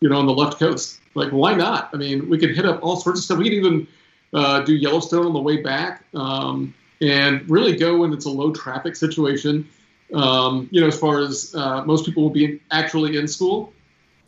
you 0.00 0.08
know, 0.08 0.18
on 0.18 0.26
the 0.26 0.32
left 0.32 0.58
coast. 0.58 1.00
Like, 1.14 1.30
why 1.30 1.54
not? 1.54 1.90
I 1.92 1.96
mean, 1.96 2.28
we 2.28 2.38
could 2.38 2.54
hit 2.54 2.64
up 2.64 2.80
all 2.82 2.96
sorts 2.96 3.20
of 3.20 3.24
stuff. 3.24 3.38
We 3.38 3.44
could 3.44 3.54
even 3.54 3.88
uh, 4.32 4.60
do 4.60 4.74
Yellowstone 4.74 5.26
on 5.26 5.32
the 5.32 5.40
way 5.40 5.60
back. 5.60 6.04
Um, 6.14 6.72
and 7.00 7.48
really 7.48 7.76
go 7.76 7.98
when 7.98 8.12
it's 8.12 8.24
a 8.24 8.30
low 8.30 8.52
traffic 8.52 8.96
situation. 8.96 9.68
Um, 10.14 10.68
you 10.70 10.80
know, 10.80 10.86
as 10.86 10.98
far 10.98 11.20
as 11.20 11.54
uh, 11.54 11.84
most 11.84 12.06
people 12.06 12.22
will 12.22 12.30
be 12.30 12.60
actually 12.70 13.16
in 13.16 13.28
school, 13.28 13.72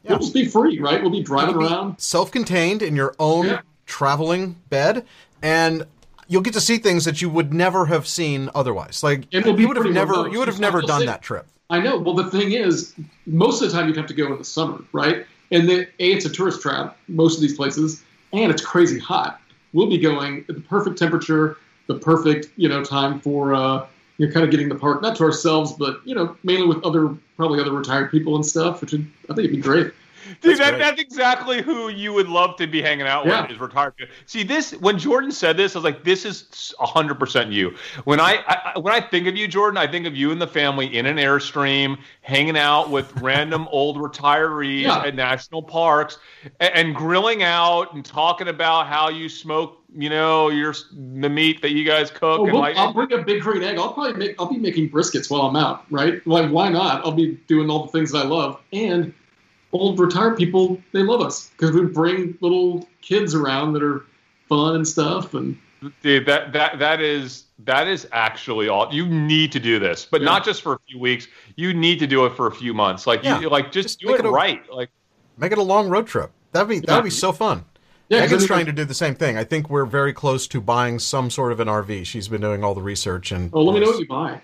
yeah. 0.02 0.12
it'll 0.12 0.20
just 0.20 0.34
be 0.34 0.44
free, 0.44 0.78
right? 0.78 1.00
We'll 1.00 1.10
be 1.10 1.22
driving 1.22 1.58
be 1.58 1.64
around, 1.64 2.00
self-contained 2.00 2.82
in 2.82 2.94
your 2.94 3.14
own 3.18 3.46
yeah. 3.46 3.60
traveling 3.86 4.56
bed, 4.68 5.06
and 5.40 5.86
you'll 6.28 6.42
get 6.42 6.54
to 6.54 6.60
see 6.60 6.78
things 6.78 7.06
that 7.06 7.22
you 7.22 7.30
would 7.30 7.54
never 7.54 7.86
have 7.86 8.06
seen 8.06 8.50
otherwise. 8.54 9.02
Like 9.02 9.32
you 9.32 9.42
would 9.42 9.76
have 9.76 9.86
never, 9.86 10.12
remote. 10.12 10.32
you 10.32 10.38
would 10.38 10.48
have 10.48 10.60
never 10.60 10.82
done 10.82 11.06
that 11.06 11.22
trip. 11.22 11.46
I 11.70 11.80
know. 11.80 11.98
Well, 11.98 12.14
the 12.14 12.30
thing 12.30 12.52
is, 12.52 12.94
most 13.26 13.62
of 13.62 13.70
the 13.70 13.76
time 13.76 13.88
you'd 13.88 13.96
have 13.96 14.06
to 14.06 14.14
go 14.14 14.32
in 14.32 14.38
the 14.38 14.44
summer, 14.44 14.84
right? 14.92 15.24
And 15.50 15.68
the, 15.68 15.82
a 15.98 16.12
it's 16.12 16.26
a 16.26 16.30
tourist 16.30 16.60
trap. 16.60 16.96
Most 17.08 17.36
of 17.36 17.40
these 17.40 17.56
places, 17.56 18.02
and 18.32 18.50
it's 18.50 18.64
crazy 18.64 18.98
hot. 18.98 19.40
We'll 19.72 19.88
be 19.88 19.98
going 19.98 20.44
at 20.48 20.56
the 20.56 20.60
perfect 20.60 20.98
temperature, 20.98 21.56
the 21.90 21.98
perfect 21.98 22.50
you 22.56 22.68
know 22.68 22.84
time 22.84 23.18
for 23.20 23.52
uh, 23.52 23.86
you're 24.16 24.30
kind 24.30 24.44
of 24.44 24.50
getting 24.50 24.68
the 24.68 24.74
park 24.76 25.02
not 25.02 25.16
to 25.16 25.24
ourselves, 25.24 25.72
but 25.72 26.00
you 26.04 26.14
know 26.14 26.36
mainly 26.44 26.66
with 26.66 26.84
other 26.84 27.08
probably 27.36 27.60
other 27.60 27.72
retired 27.72 28.10
people 28.12 28.36
and 28.36 28.46
stuff, 28.46 28.80
which 28.80 28.92
would, 28.92 29.10
I 29.24 29.34
think 29.34 29.40
it'd 29.40 29.50
be 29.50 29.62
great. 29.62 29.92
Dude, 30.40 30.58
that's, 30.58 30.70
that, 30.70 30.78
that's 30.78 31.00
exactly 31.00 31.62
who 31.62 31.88
you 31.88 32.12
would 32.12 32.28
love 32.28 32.56
to 32.56 32.66
be 32.66 32.80
hanging 32.80 33.06
out 33.06 33.26
yeah. 33.26 33.42
with 33.42 33.52
is 33.52 33.58
retired. 33.58 33.94
See 34.26 34.44
this 34.44 34.72
when 34.72 34.98
Jordan 34.98 35.32
said 35.32 35.56
this, 35.56 35.74
I 35.74 35.78
was 35.78 35.84
like, 35.84 36.04
this 36.04 36.24
is 36.24 36.74
hundred 36.78 37.18
percent 37.18 37.50
you. 37.50 37.74
When 38.04 38.20
I, 38.20 38.44
I, 38.46 38.78
when 38.78 38.92
I 38.92 39.00
think 39.00 39.26
of 39.26 39.36
you, 39.36 39.48
Jordan, 39.48 39.78
I 39.78 39.90
think 39.90 40.06
of 40.06 40.14
you 40.14 40.30
and 40.30 40.40
the 40.40 40.46
family 40.46 40.96
in 40.96 41.06
an 41.06 41.16
airstream, 41.16 41.98
hanging 42.20 42.56
out 42.56 42.90
with 42.90 43.12
random 43.20 43.66
old 43.72 43.96
retirees 43.96 44.82
yeah. 44.82 45.02
at 45.02 45.14
national 45.14 45.62
parks, 45.62 46.18
and, 46.60 46.74
and, 46.74 46.94
grilling 46.94 47.42
out 47.42 47.94
and 47.94 48.04
talking 48.04 48.48
about 48.48 48.86
how 48.86 49.08
you 49.08 49.28
smoke. 49.28 49.79
You 49.96 50.08
know, 50.08 50.50
your 50.50 50.74
the 50.92 51.28
meat 51.28 51.62
that 51.62 51.72
you 51.72 51.84
guys 51.84 52.10
cook. 52.10 52.40
Oh, 52.40 52.44
well, 52.44 52.58
like, 52.58 52.76
I'll 52.76 52.92
bring 52.92 53.12
a 53.12 53.22
big 53.22 53.42
green 53.42 53.62
egg. 53.64 53.76
I'll 53.78 53.92
probably 53.92 54.14
make. 54.14 54.36
I'll 54.38 54.46
be 54.46 54.58
making 54.58 54.90
briskets 54.90 55.30
while 55.30 55.42
I'm 55.42 55.56
out. 55.56 55.84
Right? 55.90 56.24
Like, 56.26 56.50
why 56.50 56.68
not? 56.68 57.04
I'll 57.04 57.12
be 57.12 57.40
doing 57.48 57.68
all 57.70 57.86
the 57.86 57.92
things 57.92 58.12
that 58.12 58.26
I 58.26 58.28
love 58.28 58.60
and 58.72 59.12
old 59.72 59.98
retired 59.98 60.36
people 60.36 60.80
they 60.92 61.02
love 61.02 61.20
us 61.20 61.50
because 61.50 61.72
we 61.72 61.82
bring 61.82 62.36
little 62.40 62.88
kids 63.02 63.34
around 63.34 63.72
that 63.72 63.82
are 63.82 64.04
fun 64.48 64.74
and 64.76 64.86
stuff 64.86 65.34
and 65.34 65.56
dude 66.02 66.26
that 66.26 66.52
that 66.52 66.78
that 66.78 67.00
is 67.00 67.44
that 67.60 67.86
is 67.86 68.06
actually 68.12 68.68
all 68.68 68.92
you 68.92 69.06
need 69.06 69.52
to 69.52 69.60
do 69.60 69.78
this 69.78 70.04
but 70.04 70.20
yeah. 70.20 70.24
not 70.26 70.44
just 70.44 70.62
for 70.62 70.74
a 70.74 70.78
few 70.88 70.98
weeks 70.98 71.28
you 71.56 71.72
need 71.72 71.98
to 71.98 72.06
do 72.06 72.26
it 72.26 72.34
for 72.34 72.48
a 72.48 72.52
few 72.52 72.74
months 72.74 73.06
like 73.06 73.22
yeah. 73.22 73.40
you 73.40 73.48
like 73.48 73.70
just, 73.70 73.88
just 73.88 74.00
do 74.00 74.14
it, 74.14 74.20
it 74.20 74.26
a, 74.26 74.30
right 74.30 74.68
like 74.72 74.90
make 75.38 75.52
it 75.52 75.58
a 75.58 75.62
long 75.62 75.88
road 75.88 76.06
trip 76.06 76.30
that'd 76.52 76.68
be 76.68 76.80
that'd 76.80 77.04
be 77.04 77.10
so 77.10 77.32
fun 77.32 77.64
yeah, 78.10 78.20
Megan's 78.20 78.46
trying 78.46 78.66
to 78.66 78.72
do 78.72 78.84
the 78.84 78.92
same 78.94 79.14
thing. 79.14 79.36
I 79.36 79.44
think 79.44 79.70
we're 79.70 79.84
very 79.84 80.12
close 80.12 80.48
to 80.48 80.60
buying 80.60 80.98
some 80.98 81.30
sort 81.30 81.52
of 81.52 81.60
an 81.60 81.68
RV. 81.68 82.04
She's 82.04 82.26
been 82.26 82.40
doing 82.40 82.64
all 82.64 82.74
the 82.74 82.82
research 82.82 83.30
and. 83.30 83.50
Oh, 83.52 83.62
let 83.62 83.74
me 83.74 83.80
know 83.80 83.92
what 83.92 84.00
you 84.00 84.06
buy. 84.06 84.40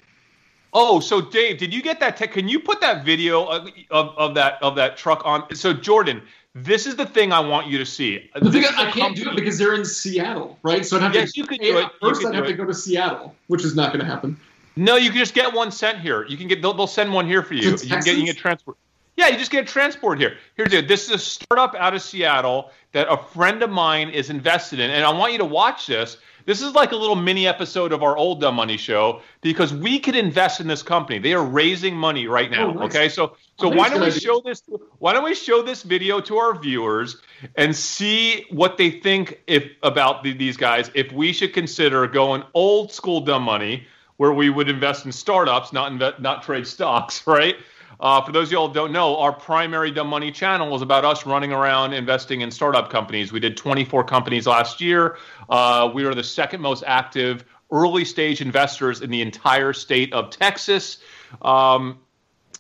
Oh, 0.73 1.01
so 1.01 1.21
Dave, 1.21 1.59
did 1.59 1.75
you 1.75 1.83
get 1.83 1.99
that? 2.01 2.17
Te- 2.17 2.29
can 2.29 2.49
you 2.49 2.61
put 2.61 2.81
that 2.81 3.05
video 3.05 3.45
of, 3.45 3.69
of, 3.91 4.15
of, 4.17 4.35
that 4.35 4.63
of 4.63 4.77
that 4.77 4.97
truck 4.97 5.23
on? 5.25 5.53
So 5.55 5.73
Jordan, 5.73 6.23
this 6.55 6.87
is 6.87 6.97
the 6.97 7.07
thing 7.07 7.33
I 7.33 7.41
want 7.41 7.67
you 7.67 7.77
to 7.79 7.87
see. 7.87 8.31
The 8.35 8.53
thing 8.53 8.65
I 8.77 8.91
can't 8.91 9.17
do 9.17 9.31
it 9.31 9.37
because 9.37 9.59
they're 9.59 9.75
in 9.75 9.85
Seattle, 9.85 10.59
right? 10.63 10.87
So 10.87 10.97
I'd 10.97 11.03
have 11.03 11.15
yes, 11.15 11.33
to. 11.33 11.41
you 11.41 11.47
can 11.47 11.59
do 11.59 11.79
it. 11.79 11.91
First, 12.01 12.25
I'd 12.25 12.35
have 12.35 12.45
it. 12.45 12.49
to 12.49 12.55
go 12.55 12.65
to 12.65 12.75
Seattle, 12.75 13.35
which 13.49 13.65
is 13.65 13.75
not 13.75 13.93
going 13.93 14.05
to 14.05 14.07
happen. 14.07 14.39
No, 14.77 14.97
you 14.97 15.11
can 15.11 15.19
just 15.19 15.35
get 15.35 15.53
one 15.53 15.73
sent 15.73 16.01
here. 16.01 16.25
You 16.27 16.37
can 16.37 16.47
get 16.47 16.63
they'll, 16.63 16.75
they'll 16.75 16.87
send 16.87 17.13
one 17.13 17.27
here 17.27 17.43
for 17.43 17.55
you. 17.55 17.71
You 17.71 17.77
can 17.77 17.89
get 17.89 18.07
you 18.07 18.17
can 18.17 18.25
get 18.27 18.37
transport. 18.37 18.77
Yeah, 19.17 19.29
you 19.29 19.39
just 19.39 19.51
get 19.51 19.65
a 19.65 19.67
transport 19.67 20.19
here. 20.19 20.37
Here, 20.57 20.67
dude. 20.67 20.89
This 20.89 21.07
is 21.07 21.11
a 21.11 21.19
startup 21.19 21.75
out 21.75 21.95
of 21.95 22.03
Seattle 22.03 22.71
that 22.93 23.11
a 23.11 23.17
friend 23.17 23.63
of 23.63 23.71
mine 23.71 24.11
is 24.11 24.31
invested 24.31 24.79
in, 24.79 24.91
and 24.91 25.05
I 25.05 25.11
want 25.11 25.33
you 25.33 25.39
to 25.39 25.45
watch 25.45 25.87
this 25.87 26.19
this 26.47 26.63
is 26.63 26.75
like 26.75 26.93
a 26.93 26.97
little 26.97 27.17
mini 27.17 27.47
episode 27.49 27.93
of 27.93 28.05
our 28.05 28.17
old 28.17 28.41
Dumb 28.41 28.55
Money 28.55 28.77
show 28.77 29.21
because 29.41 29.75
we 29.75 29.99
could 29.99 30.15
invest 30.15 30.61
in 30.61 30.69
this 30.69 30.83
company. 30.83 31.19
They 31.19 31.35
are 31.35 31.45
raising 31.45 31.95
money 31.95 32.29
right 32.29 32.51
now. 32.51 32.69
Oh, 32.69 32.73
nice. 32.73 32.85
Okay, 32.85 33.09
so 33.09 33.37
so 33.59 33.69
why 33.69 33.89
don't 33.89 34.01
we 34.01 34.13
show 34.13 34.41
this? 34.41 34.63
Why 35.01 35.13
don't 35.13 35.25
we 35.25 35.35
show 35.35 35.61
this 35.61 35.83
video 35.83 36.21
to 36.21 36.37
our 36.37 36.57
viewers 36.57 37.21
and 37.57 37.75
see 37.75 38.47
what 38.51 38.79
they 38.79 38.93
think 38.93 39.43
if 39.49 39.65
about 39.83 40.23
the, 40.23 40.33
these 40.33 40.57
guys? 40.57 40.89
If 40.95 41.11
we 41.11 41.33
should 41.33 41.53
consider 41.53 42.07
going 42.07 42.45
old 42.55 42.93
school 42.93 43.21
dumb 43.21 43.43
money, 43.43 43.85
where 44.17 44.33
we 44.33 44.49
would 44.49 44.69
invest 44.69 45.05
in 45.05 45.11
startups, 45.11 45.73
not 45.73 45.91
invest, 45.91 46.21
not 46.21 46.45
trade 46.45 46.67
stocks, 46.67 47.27
right? 47.27 47.57
Uh, 48.01 48.23
for 48.23 48.33
those 48.33 48.49
of 48.49 48.53
y'all 48.53 48.69
don't 48.69 48.93
know, 48.93 49.17
our 49.19 49.33
primary 49.33 49.91
dumb 49.91 50.09
money 50.09 50.31
channel 50.31 50.75
is 50.75 50.83
about 50.83 51.05
us 51.05 51.25
running 51.27 51.53
around 51.53 51.93
investing 51.93 52.43
in 52.43 52.51
startup 52.51 52.91
companies. 52.91 53.33
We 53.33 53.41
did 53.41 53.57
24 53.57 54.05
companies 54.05 54.47
last 54.47 54.81
year. 54.81 55.17
Uh, 55.49 55.91
we 55.93 56.05
are 56.05 56.15
the 56.15 56.25
second 56.25 56.61
most 56.61 56.85
active 56.87 57.45
early 57.71 58.05
stage 58.05 58.41
investors 58.41 59.01
in 59.01 59.11
the 59.11 59.23
entire 59.23 59.73
state 59.73 60.13
of 60.13 60.31
Texas. 60.31 60.99
Um, 61.43 61.99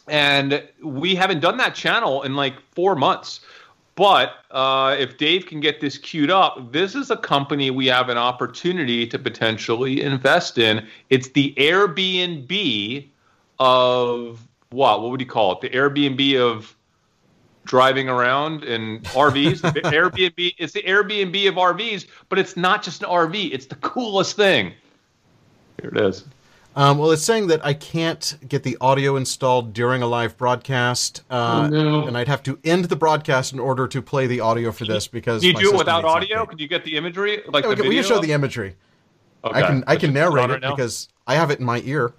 and 0.08 0.66
we 0.82 1.14
haven't 1.14 1.40
done 1.40 1.56
that 1.58 1.74
channel 1.74 2.22
in 2.22 2.36
like 2.36 2.54
four 2.72 2.96
months. 2.96 3.40
But 3.96 4.34
uh, 4.50 4.94
if 4.98 5.16
Dave 5.16 5.46
can 5.46 5.60
get 5.60 5.80
this 5.80 5.96
queued 5.96 6.30
up, 6.30 6.70
this 6.70 6.94
is 6.94 7.10
a 7.10 7.16
company 7.16 7.70
we 7.70 7.86
have 7.86 8.10
an 8.10 8.18
opportunity 8.18 9.06
to 9.06 9.18
potentially 9.18 10.02
invest 10.02 10.58
in. 10.58 10.86
It's 11.08 11.28
the 11.28 11.54
Airbnb 11.56 13.08
of 13.58 14.46
what? 14.70 15.02
What 15.02 15.10
would 15.10 15.20
you 15.20 15.26
call 15.26 15.52
it? 15.52 15.60
The 15.60 15.70
Airbnb 15.70 16.40
of 16.40 16.76
driving 17.64 18.08
around 18.08 18.64
in 18.64 19.00
RVs. 19.00 19.60
the 19.60 19.80
Airbnb 19.90 20.54
it's 20.58 20.72
the 20.72 20.82
Airbnb 20.82 21.48
of 21.48 21.54
RVs, 21.56 22.06
but 22.28 22.38
it's 22.38 22.56
not 22.56 22.82
just 22.82 23.02
an 23.02 23.08
RV. 23.08 23.52
It's 23.52 23.66
the 23.66 23.76
coolest 23.76 24.36
thing. 24.36 24.72
Here 25.80 25.90
it 25.90 26.00
is. 26.00 26.24
Um, 26.76 26.98
well, 26.98 27.10
it's 27.10 27.22
saying 27.22 27.46
that 27.46 27.64
I 27.64 27.72
can't 27.72 28.36
get 28.46 28.62
the 28.62 28.76
audio 28.82 29.16
installed 29.16 29.72
during 29.72 30.02
a 30.02 30.06
live 30.06 30.36
broadcast, 30.36 31.22
uh, 31.30 31.62
oh, 31.64 31.74
no. 31.74 32.06
and 32.06 32.18
I'd 32.18 32.28
have 32.28 32.42
to 32.42 32.58
end 32.64 32.84
the 32.84 32.96
broadcast 32.96 33.54
in 33.54 33.58
order 33.58 33.88
to 33.88 34.02
play 34.02 34.26
the 34.26 34.40
audio 34.40 34.72
for 34.72 34.84
this. 34.84 35.08
Because 35.08 35.40
do 35.40 35.48
you 35.48 35.54
do 35.54 35.72
it 35.72 35.78
without 35.78 36.04
audio? 36.04 36.44
Can 36.44 36.58
you 36.58 36.68
get 36.68 36.84
the 36.84 36.98
imagery? 36.98 37.42
Like 37.48 37.64
yeah, 37.64 37.74
the 37.74 37.82
we, 37.82 37.94
can, 37.94 38.04
show 38.04 38.20
the 38.20 38.32
imagery. 38.32 38.76
Okay. 39.42 39.58
I 39.58 39.66
can 39.66 39.84
I 39.86 39.96
can 39.96 40.12
narrate 40.12 40.50
it 40.50 40.60
because 40.60 41.08
I 41.26 41.36
have 41.36 41.50
it 41.50 41.60
in 41.60 41.64
my 41.64 41.80
ear. 41.86 42.12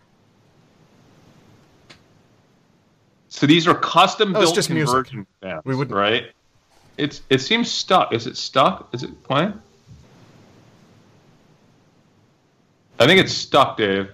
So 3.37 3.45
these 3.45 3.67
are 3.67 3.75
custom 3.75 4.33
built 4.33 4.55
just 4.55 4.67
conversion 4.67 5.17
music. 5.17 5.27
fans, 5.41 5.61
we 5.63 5.75
would 5.75 5.91
right? 5.91 6.31
It's 6.97 7.21
it 7.29 7.39
seems 7.39 7.71
stuck. 7.71 8.11
Is 8.11 8.25
it 8.25 8.35
stuck? 8.35 8.89
Is 8.95 9.03
it 9.03 9.21
playing? 9.21 9.53
I 12.99 13.05
think 13.05 13.19
it's 13.19 13.31
stuck, 13.31 13.77
Dave. 13.77 14.09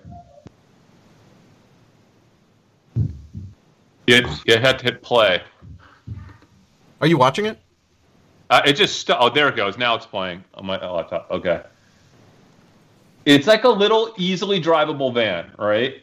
You, 4.08 4.28
you 4.46 4.58
had 4.58 4.80
to 4.80 4.84
hit 4.84 5.02
play. 5.02 5.42
Are 7.00 7.08
you 7.08 7.18
watching 7.18 7.46
it? 7.46 7.58
Uh, 8.50 8.62
it 8.66 8.74
just 8.74 9.00
stu- 9.00 9.16
oh 9.18 9.30
there 9.30 9.48
it 9.48 9.56
goes. 9.56 9.78
Now 9.78 9.96
it's 9.96 10.06
playing 10.06 10.44
on 10.56 10.66
my 10.66 10.86
laptop. 10.86 11.32
Okay. 11.32 11.62
It's 13.24 13.48
like 13.48 13.64
a 13.64 13.70
little 13.70 14.14
easily 14.18 14.62
drivable 14.62 15.14
van, 15.14 15.50
right? 15.58 16.03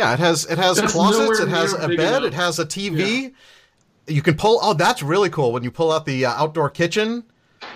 Yeah, 0.00 0.14
it 0.14 0.18
has 0.18 0.46
it 0.46 0.56
has 0.56 0.78
that's 0.78 0.94
closets, 0.94 1.40
it 1.40 1.48
has 1.50 1.74
a 1.74 1.88
bed, 1.88 2.22
enough. 2.22 2.24
it 2.24 2.32
has 2.32 2.58
a 2.58 2.64
TV. 2.64 3.22
Yeah. 3.22 3.28
You 4.06 4.22
can 4.22 4.34
pull. 4.34 4.58
Oh, 4.62 4.72
that's 4.72 5.02
really 5.02 5.28
cool 5.28 5.52
when 5.52 5.62
you 5.62 5.70
pull 5.70 5.92
out 5.92 6.06
the 6.06 6.24
uh, 6.24 6.30
outdoor 6.30 6.70
kitchen. 6.70 7.22
It 7.60 7.66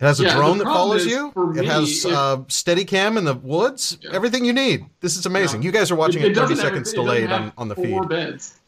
has 0.00 0.18
a 0.18 0.24
yeah, 0.24 0.34
drone 0.34 0.58
that 0.58 0.64
follows 0.64 1.06
you. 1.06 1.32
Me, 1.36 1.60
it 1.60 1.66
has 1.66 2.04
uh, 2.04 2.38
Steadicam 2.48 3.16
in 3.16 3.24
the 3.24 3.34
woods. 3.34 3.98
Yeah. 4.00 4.10
Everything 4.14 4.44
you 4.44 4.52
need. 4.52 4.84
This 4.98 5.16
is 5.16 5.26
amazing. 5.26 5.62
You 5.62 5.70
guys 5.70 5.92
are 5.92 5.94
watching 5.94 6.22
it, 6.22 6.32
it 6.32 6.34
30 6.34 6.56
seconds 6.56 6.90
have, 6.90 6.96
delayed 6.96 7.30
on, 7.30 7.52
on 7.56 7.68
the 7.68 7.76
four 7.76 8.02
feed. 8.02 8.08
beds. 8.08 8.58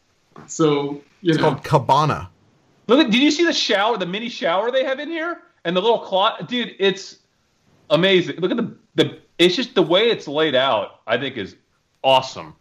So 0.47 1.01
it's 1.21 1.37
know. 1.37 1.43
called 1.43 1.65
Cabana. 1.65 2.29
Look 2.87 3.05
at. 3.05 3.11
Did 3.11 3.21
you 3.21 3.31
see 3.31 3.43
the 3.43 3.51
shower? 3.51 3.97
The 3.97 4.05
mini 4.05 4.29
shower 4.29 4.71
they 4.71 4.85
have 4.85 4.99
in 4.99 5.09
here, 5.09 5.41
and 5.65 5.75
the 5.75 5.81
little 5.81 5.99
closet. 5.99 6.47
Dude, 6.47 6.73
it's 6.79 7.17
amazing. 7.89 8.37
Look 8.37 8.51
at 8.51 8.57
the 8.57 8.77
the. 8.95 9.19
It's 9.37 9.57
just 9.57 9.75
the 9.75 9.83
way 9.83 10.09
it's 10.09 10.25
laid 10.25 10.55
out. 10.55 11.01
I 11.05 11.17
think 11.17 11.35
is 11.35 11.57
awesome. 12.01 12.55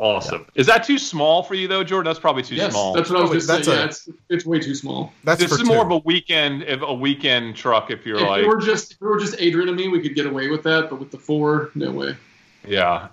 Awesome. 0.00 0.46
Yeah. 0.54 0.60
Is 0.62 0.66
that 0.66 0.82
too 0.82 0.96
small 0.96 1.42
for 1.42 1.54
you 1.54 1.68
though, 1.68 1.84
Jordan? 1.84 2.08
That's 2.08 2.18
probably 2.18 2.42
too 2.42 2.54
yes, 2.54 2.72
small. 2.72 2.94
That's 2.94 3.10
what 3.10 3.18
I 3.18 3.22
was 3.22 3.32
just 3.32 3.46
saying. 3.46 3.68
A, 3.68 3.80
yeah, 3.80 3.84
it's, 3.84 4.08
it's 4.30 4.46
way 4.46 4.58
too 4.58 4.74
small. 4.74 5.12
That's 5.24 5.42
this 5.42 5.52
is 5.52 5.58
two. 5.58 5.64
more 5.64 5.84
of 5.84 5.90
a 5.90 5.98
weekend 5.98 6.64
a 6.66 6.94
weekend 6.94 7.54
truck 7.54 7.90
if 7.90 8.06
you're 8.06 8.16
if 8.16 8.26
like 8.26 8.40
we 8.40 8.48
were 8.48 8.60
just 8.60 8.92
if 8.92 9.00
we 9.02 9.08
were 9.08 9.20
just 9.20 9.36
Adrian 9.38 9.68
and 9.68 9.76
me, 9.76 9.88
we 9.88 10.00
could 10.00 10.14
get 10.14 10.24
away 10.24 10.48
with 10.48 10.62
that, 10.62 10.88
but 10.88 10.98
with 10.98 11.10
the 11.10 11.18
four, 11.18 11.70
no 11.74 11.90
way. 11.90 12.16
Yeah. 12.66 13.08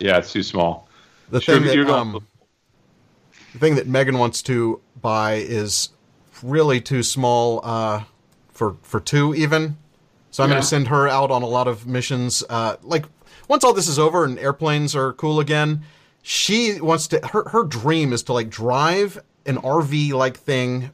Yeah, 0.00 0.18
it's 0.18 0.32
too 0.32 0.42
small. 0.42 0.88
The 1.30 1.40
sure, 1.40 1.60
thing 1.60 1.84
that, 1.84 1.88
um, 1.88 2.26
the 3.52 3.58
thing 3.60 3.76
that 3.76 3.86
Megan 3.86 4.18
wants 4.18 4.42
to 4.42 4.80
buy 5.00 5.34
is 5.34 5.90
really 6.42 6.80
too 6.80 7.04
small 7.04 7.60
uh, 7.62 8.02
for 8.50 8.76
for 8.82 8.98
two 8.98 9.36
even. 9.36 9.76
So 10.32 10.42
I'm 10.42 10.50
yeah. 10.50 10.54
going 10.54 10.62
to 10.62 10.68
send 10.68 10.88
her 10.88 11.06
out 11.08 11.30
on 11.30 11.42
a 11.42 11.46
lot 11.46 11.68
of 11.68 11.86
missions. 11.86 12.42
Uh, 12.50 12.74
like 12.82 13.04
once 13.46 13.62
all 13.62 13.72
this 13.72 13.86
is 13.86 14.00
over 14.00 14.24
and 14.24 14.36
airplanes 14.40 14.96
are 14.96 15.12
cool 15.12 15.38
again, 15.38 15.84
she 16.26 16.80
wants 16.80 17.08
to 17.08 17.20
her 17.32 17.46
her 17.50 17.64
dream 17.64 18.14
is 18.14 18.22
to 18.24 18.32
like 18.32 18.48
drive 18.48 19.22
an 19.46 19.58
RV 19.58 20.12
like 20.12 20.38
thing. 20.38 20.90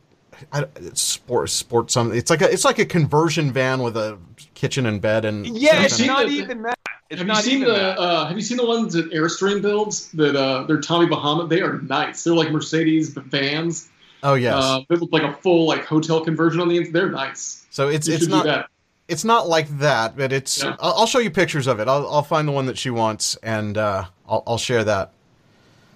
Sport 0.95 1.51
sport 1.51 1.91
something 1.91 2.19
it's 2.19 2.31
like 2.31 2.41
a 2.41 2.51
it's 2.51 2.65
like 2.65 2.79
a 2.79 2.87
conversion 2.87 3.53
van 3.53 3.83
with 3.83 3.97
a 3.97 4.19
kitchen 4.55 4.87
and 4.87 5.01
bed 5.01 5.27
and 5.27 5.47
yeah 5.47 5.83
it's 5.83 6.01
not 6.01 6.29
even 6.31 6.63
that. 6.63 6.79
it's 7.11 7.21
have 7.21 7.29
you 7.29 7.35
seen 7.37 7.61
the 7.61 8.01
uh, 8.01 8.27
have 8.27 8.37
you 8.37 8.43
seen 8.43 8.57
the 8.57 8.65
ones 8.65 8.95
that 8.95 9.13
airstream 9.13 9.61
builds 9.61 10.11
that 10.13 10.35
uh 10.35 10.65
they're 10.65 10.81
tommy 10.81 11.07
bahama? 11.07 11.47
They 11.47 11.61
are 11.61 11.79
nice. 11.83 12.25
They're 12.25 12.35
like 12.35 12.51
mercedes 12.51 13.11
vans. 13.11 13.91
Oh 14.23 14.35
yes. 14.35 14.55
Uh, 14.55 14.81
they 14.89 14.97
look 14.97 15.13
like 15.13 15.25
a 15.25 15.35
full 15.35 15.67
like 15.67 15.85
hotel 15.85 16.25
conversion 16.25 16.61
on 16.61 16.69
the 16.69 16.79
inside 16.79 16.95
they're 16.95 17.11
nice. 17.11 17.67
So 17.69 17.89
it's 17.89 18.09
you 18.09 18.15
it's 18.15 18.27
not 18.27 18.71
it's 19.09 19.25
not 19.25 19.47
like 19.47 19.69
that 19.79 20.17
but 20.17 20.33
it's 20.33 20.63
yeah. 20.63 20.75
I'll, 20.81 21.01
I'll, 21.01 21.07
show 21.07 21.19
you 21.19 21.31
pictures 21.31 21.67
of 21.67 21.81
it. 21.81 21.87
I'll, 21.87 22.09
I'll 22.09 22.23
find 22.23 22.49
the 22.49 22.53
one 22.53 22.65
that 22.67 22.79
she 22.79 22.89
wants 22.89 23.37
and 23.43 23.77
uh, 23.77 24.07
I'll, 24.27 24.43
I'll 24.47 24.59
share 24.59 24.85
that 24.85 25.13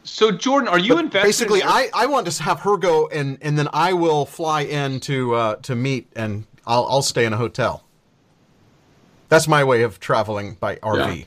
So 0.05 0.31
Jordan, 0.31 0.69
are 0.69 0.79
you 0.79 0.99
investing? 0.99 1.29
Basically, 1.29 1.61
in- 1.61 1.67
I, 1.69 1.89
I 1.95 2.07
want 2.07 2.31
to 2.31 2.43
have 2.43 2.61
her 2.61 2.77
go 2.77 3.09
and 3.09 3.39
and 3.41 3.59
then 3.59 3.69
I 3.73 3.93
will 3.95 4.27
fly 4.27 4.63
in 4.63 5.01
to 5.01 5.35
uh, 5.35 5.57
to 5.57 5.75
meet 5.75 6.09
and 6.15 6.47
I'll 6.67 6.87
I'll 6.87 7.03
stay 7.03 7.25
in 7.25 7.33
a 7.33 7.37
hotel. 7.37 7.85
That's 9.29 9.49
my 9.49 9.65
way 9.65 9.83
of 9.83 9.99
traveling 9.99 10.57
by 10.61 10.77
RV. 10.77 11.27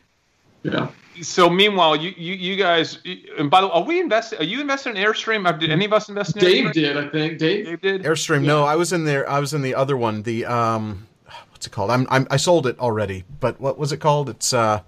Yeah. 0.64 0.90
So 1.22 1.50
meanwhile, 1.50 1.96
you, 1.96 2.14
you, 2.16 2.36
you 2.36 2.56
guys, 2.56 3.00
and 3.40 3.50
by 3.50 3.62
the 3.62 3.68
way, 3.68 3.74
are 3.74 3.84
we 3.84 4.00
invested? 4.00 4.40
Are 4.40 4.44
you 4.44 4.62
invested 4.62 4.96
in 4.96 5.04
Airstream? 5.04 5.60
Did 5.60 5.72
any 5.72 5.86
of 5.86 5.92
us 5.94 6.10
invest 6.10 6.36
in 6.36 6.42
Dave 6.44 6.66
Airstream? 6.66 6.74
did, 6.74 6.98
I 6.98 7.08
think. 7.10 7.38
Dave. 7.40 7.66
Dave 7.66 7.82
did. 7.82 8.04
Airstream. 8.04 8.44
No, 8.44 8.64
I 8.64 8.76
was 8.76 8.94
in 8.94 9.04
there. 9.04 9.28
I 9.28 9.40
was 9.40 9.54
in 9.54 9.64
the 9.64 9.74
other 9.74 9.98
one. 9.98 10.22
The 10.22 10.46
um, 10.46 11.08
what's 11.50 11.66
it 11.66 11.72
called? 11.72 11.90
I'm, 11.90 12.06
I'm 12.12 12.28
I 12.30 12.38
sold 12.38 12.68
it 12.68 12.80
already. 12.80 13.24
But 13.40 13.60
what 13.60 13.80
was 13.80 13.92
it 13.92 13.98
called? 13.98 14.30
It's 14.30 14.54
uh, 14.54 14.82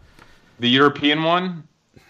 The 0.60 0.70
European 0.70 1.24
one, 1.24 1.68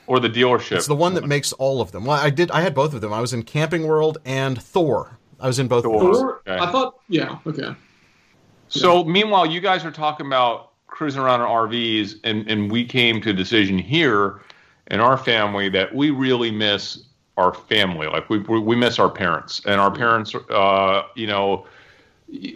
or 0.09 0.19
the 0.19 0.29
dealership? 0.29 0.75
it's 0.77 0.87
the 0.87 0.95
one 0.95 1.13
that 1.13 1.25
makes 1.25 1.53
all 1.53 1.81
of 1.81 1.91
them. 1.91 2.05
Well, 2.05 2.17
I 2.17 2.29
did. 2.29 2.51
I 2.51 2.61
had 2.61 2.73
both 2.73 2.93
of 2.93 3.01
them. 3.01 3.13
I 3.13 3.21
was 3.21 3.31
in 3.31 3.43
Camping 3.43 3.87
World 3.87 4.17
and 4.25 4.61
Thor. 4.61 5.17
I 5.39 5.47
was 5.47 5.59
in 5.59 5.67
both. 5.67 5.85
of 5.85 5.91
Thor. 5.91 6.01
those. 6.01 6.21
Okay. 6.21 6.57
I 6.57 6.71
thought, 6.71 6.99
yeah, 7.07 7.37
okay. 7.45 7.75
So 8.67 9.03
meanwhile, 9.03 9.45
you 9.45 9.61
guys 9.61 9.85
are 9.85 9.91
talking 9.91 10.25
about 10.25 10.71
cruising 10.87 11.21
around 11.21 11.41
in 11.41 11.47
RVs, 11.47 12.19
and, 12.23 12.49
and 12.49 12.71
we 12.71 12.85
came 12.85 13.21
to 13.21 13.29
a 13.29 13.33
decision 13.33 13.77
here 13.77 14.41
in 14.87 14.99
our 14.99 15.17
family 15.17 15.69
that 15.69 15.93
we 15.93 16.09
really 16.09 16.51
miss 16.51 17.05
our 17.37 17.53
family. 17.53 18.07
Like 18.07 18.29
we 18.29 18.39
we 18.39 18.59
we 18.59 18.75
miss 18.75 18.99
our 18.99 19.09
parents, 19.09 19.61
and 19.65 19.79
our 19.79 19.91
parents, 19.91 20.35
uh, 20.35 21.03
you 21.15 21.27
know, 21.27 21.65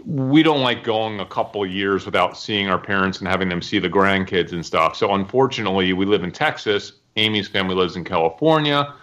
we 0.05 0.43
don't 0.43 0.61
like 0.61 0.83
going 0.83 1.19
a 1.19 1.25
couple 1.25 1.63
of 1.63 1.71
years 1.71 2.05
without 2.05 2.37
seeing 2.37 2.67
our 2.67 2.79
parents 2.79 3.19
and 3.19 3.27
having 3.27 3.49
them 3.49 3.61
see 3.61 3.79
the 3.79 3.89
grandkids 3.89 4.51
and 4.51 4.65
stuff. 4.65 4.95
So 4.95 5.13
unfortunately, 5.13 5.93
we 5.93 6.05
live 6.05 6.23
in 6.23 6.31
Texas. 6.31 6.93
Amy's 7.15 7.47
family 7.47 7.75
lives 7.75 7.95
in 7.95 8.03
California. 8.03 8.93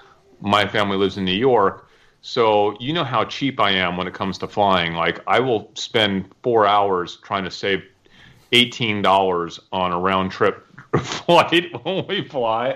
My 0.41 0.67
family 0.67 0.97
lives 0.97 1.17
in 1.19 1.25
New 1.25 1.33
York. 1.33 1.89
So 2.23 2.77
you 2.81 2.93
know 2.93 3.05
how 3.05 3.25
cheap 3.25 3.61
I 3.61 3.71
am 3.71 3.97
when 3.97 4.07
it 4.07 4.15
comes 4.15 4.39
to 4.39 4.47
flying. 4.47 4.95
Like 4.95 5.21
I 5.27 5.41
will 5.41 5.71
spend 5.75 6.31
four 6.43 6.67
hours 6.67 7.19
trying 7.23 7.45
to 7.45 7.51
save 7.51 7.83
eighteen 8.53 9.01
dollars 9.01 9.59
on 9.73 9.93
a 9.93 9.99
round 9.99 10.31
trip 10.31 10.67
flight 10.99 11.73
when 11.85 12.07
we 12.07 12.27
fly, 12.27 12.73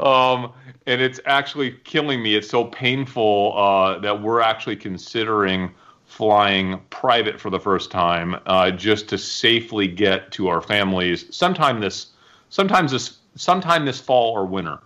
um, 0.00 0.52
and 0.86 1.00
it's 1.00 1.20
actually 1.26 1.72
killing 1.84 2.22
me. 2.22 2.34
It's 2.34 2.48
so 2.48 2.64
painful 2.64 3.56
uh, 3.56 3.98
that 4.00 4.20
we're 4.20 4.40
actually 4.40 4.76
considering 4.76 5.70
flying 6.06 6.78
private 6.90 7.40
for 7.40 7.48
the 7.48 7.60
first 7.60 7.90
time 7.90 8.36
uh, 8.44 8.70
just 8.70 9.08
to 9.08 9.16
safely 9.16 9.88
get 9.88 10.30
to 10.30 10.46
our 10.46 10.60
families 10.60 11.24
sometime 11.34 11.80
this 11.80 12.08
sometimes 12.50 12.92
this 12.92 13.21
sometime 13.34 13.84
this 13.84 14.00
fall 14.00 14.32
or 14.32 14.44
winter. 14.46 14.78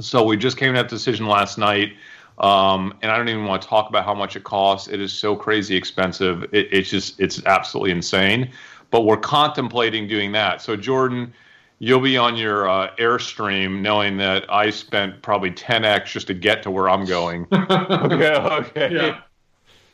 So 0.00 0.24
we 0.24 0.36
just 0.36 0.56
came 0.56 0.74
to 0.74 0.82
that 0.82 0.88
decision 0.88 1.26
last 1.26 1.58
night. 1.58 1.92
Um, 2.38 2.94
and 3.02 3.10
I 3.10 3.18
don't 3.18 3.28
even 3.28 3.44
want 3.44 3.60
to 3.62 3.68
talk 3.68 3.90
about 3.90 4.04
how 4.04 4.14
much 4.14 4.34
it 4.34 4.44
costs. 4.44 4.88
It 4.88 5.00
is 5.00 5.12
so 5.12 5.36
crazy 5.36 5.76
expensive. 5.76 6.44
It, 6.54 6.68
it's 6.72 6.88
just, 6.88 7.20
it's 7.20 7.44
absolutely 7.44 7.90
insane. 7.90 8.50
But 8.90 9.02
we're 9.02 9.18
contemplating 9.18 10.08
doing 10.08 10.32
that. 10.32 10.62
So, 10.62 10.74
Jordan, 10.74 11.34
you'll 11.80 12.00
be 12.00 12.16
on 12.16 12.36
your 12.36 12.68
uh, 12.68 12.94
Airstream 12.96 13.82
knowing 13.82 14.16
that 14.16 14.50
I 14.50 14.70
spent 14.70 15.20
probably 15.22 15.50
10x 15.50 16.06
just 16.06 16.26
to 16.28 16.34
get 16.34 16.62
to 16.62 16.70
where 16.70 16.88
I'm 16.88 17.04
going. 17.04 17.46
okay. 17.52 18.34
Okay. 18.34 18.94
Yeah. 18.94 19.20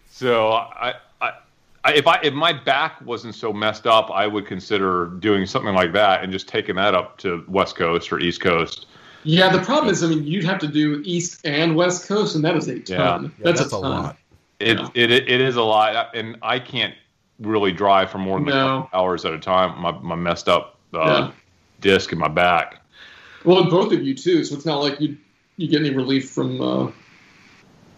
So, 0.09 0.53
I, 0.53 0.95
if 1.95 2.07
I 2.07 2.18
if 2.22 2.32
my 2.34 2.53
back 2.53 3.01
wasn't 3.05 3.34
so 3.34 3.53
messed 3.53 3.87
up, 3.87 4.11
I 4.11 4.26
would 4.26 4.47
consider 4.47 5.07
doing 5.18 5.47
something 5.47 5.74
like 5.74 5.93
that 5.93 6.22
and 6.22 6.32
just 6.32 6.49
taking 6.49 6.76
that 6.76 6.95
up 6.95 7.18
to 7.18 7.45
West 7.49 7.76
Coast 7.76 8.12
or 8.12 8.18
East 8.18 8.41
Coast. 8.41 8.87
Yeah, 9.24 9.49
the 9.51 9.59
problem 9.62 9.93
is, 9.93 10.05
I 10.05 10.07
mean, 10.07 10.24
you'd 10.24 10.45
have 10.45 10.61
to 10.61 10.68
do 10.68 11.03
East 11.05 11.41
and 11.45 11.74
West 11.74 12.07
Coast, 12.07 12.37
and 12.37 12.45
that 12.45 12.57
is 12.57 12.68
a 12.68 12.78
ton. 12.78 13.24
Yeah, 13.24 13.30
that's, 13.45 13.61
that's 13.61 13.72
a 13.72 13.76
a 13.76 13.80
ton. 13.80 13.91
lot. 13.91 14.16
It, 14.61 14.78
Yeah. 14.78 14.89
it 14.95 15.11
it 15.11 15.41
is 15.41 15.57
a 15.57 15.62
lot, 15.62 16.14
and 16.16 16.37
I 16.43 16.59
can't 16.61 16.95
really 17.41 17.72
drive 17.72 18.11
for 18.11 18.18
more 18.18 18.39
than 18.39 18.49
a 18.49 18.51
No. 18.53 18.82
couple 18.82 18.99
hours 19.01 19.24
at 19.24 19.32
a 19.34 19.39
time. 19.39 19.80
My 19.80 19.91
my 19.93 20.14
messed 20.14 20.49
up 20.49 20.78
uh, 20.95 20.99
Yeah. 20.99 21.30
disc 21.80 22.12
in 22.12 22.18
my 22.18 22.28
back. 22.28 22.80
Well, 23.45 23.59
and 23.61 23.70
both 23.70 23.93
of 23.93 24.03
you 24.03 24.14
too, 24.14 24.45
so 24.45 24.55
it's 24.55 24.64
not 24.64 24.80
like 24.80 25.01
you 25.01 25.16
you 25.57 25.68
get 25.68 25.80
any 25.80 25.91
relief 25.95 26.30
from. 26.30 26.61
Uh, 26.61 26.91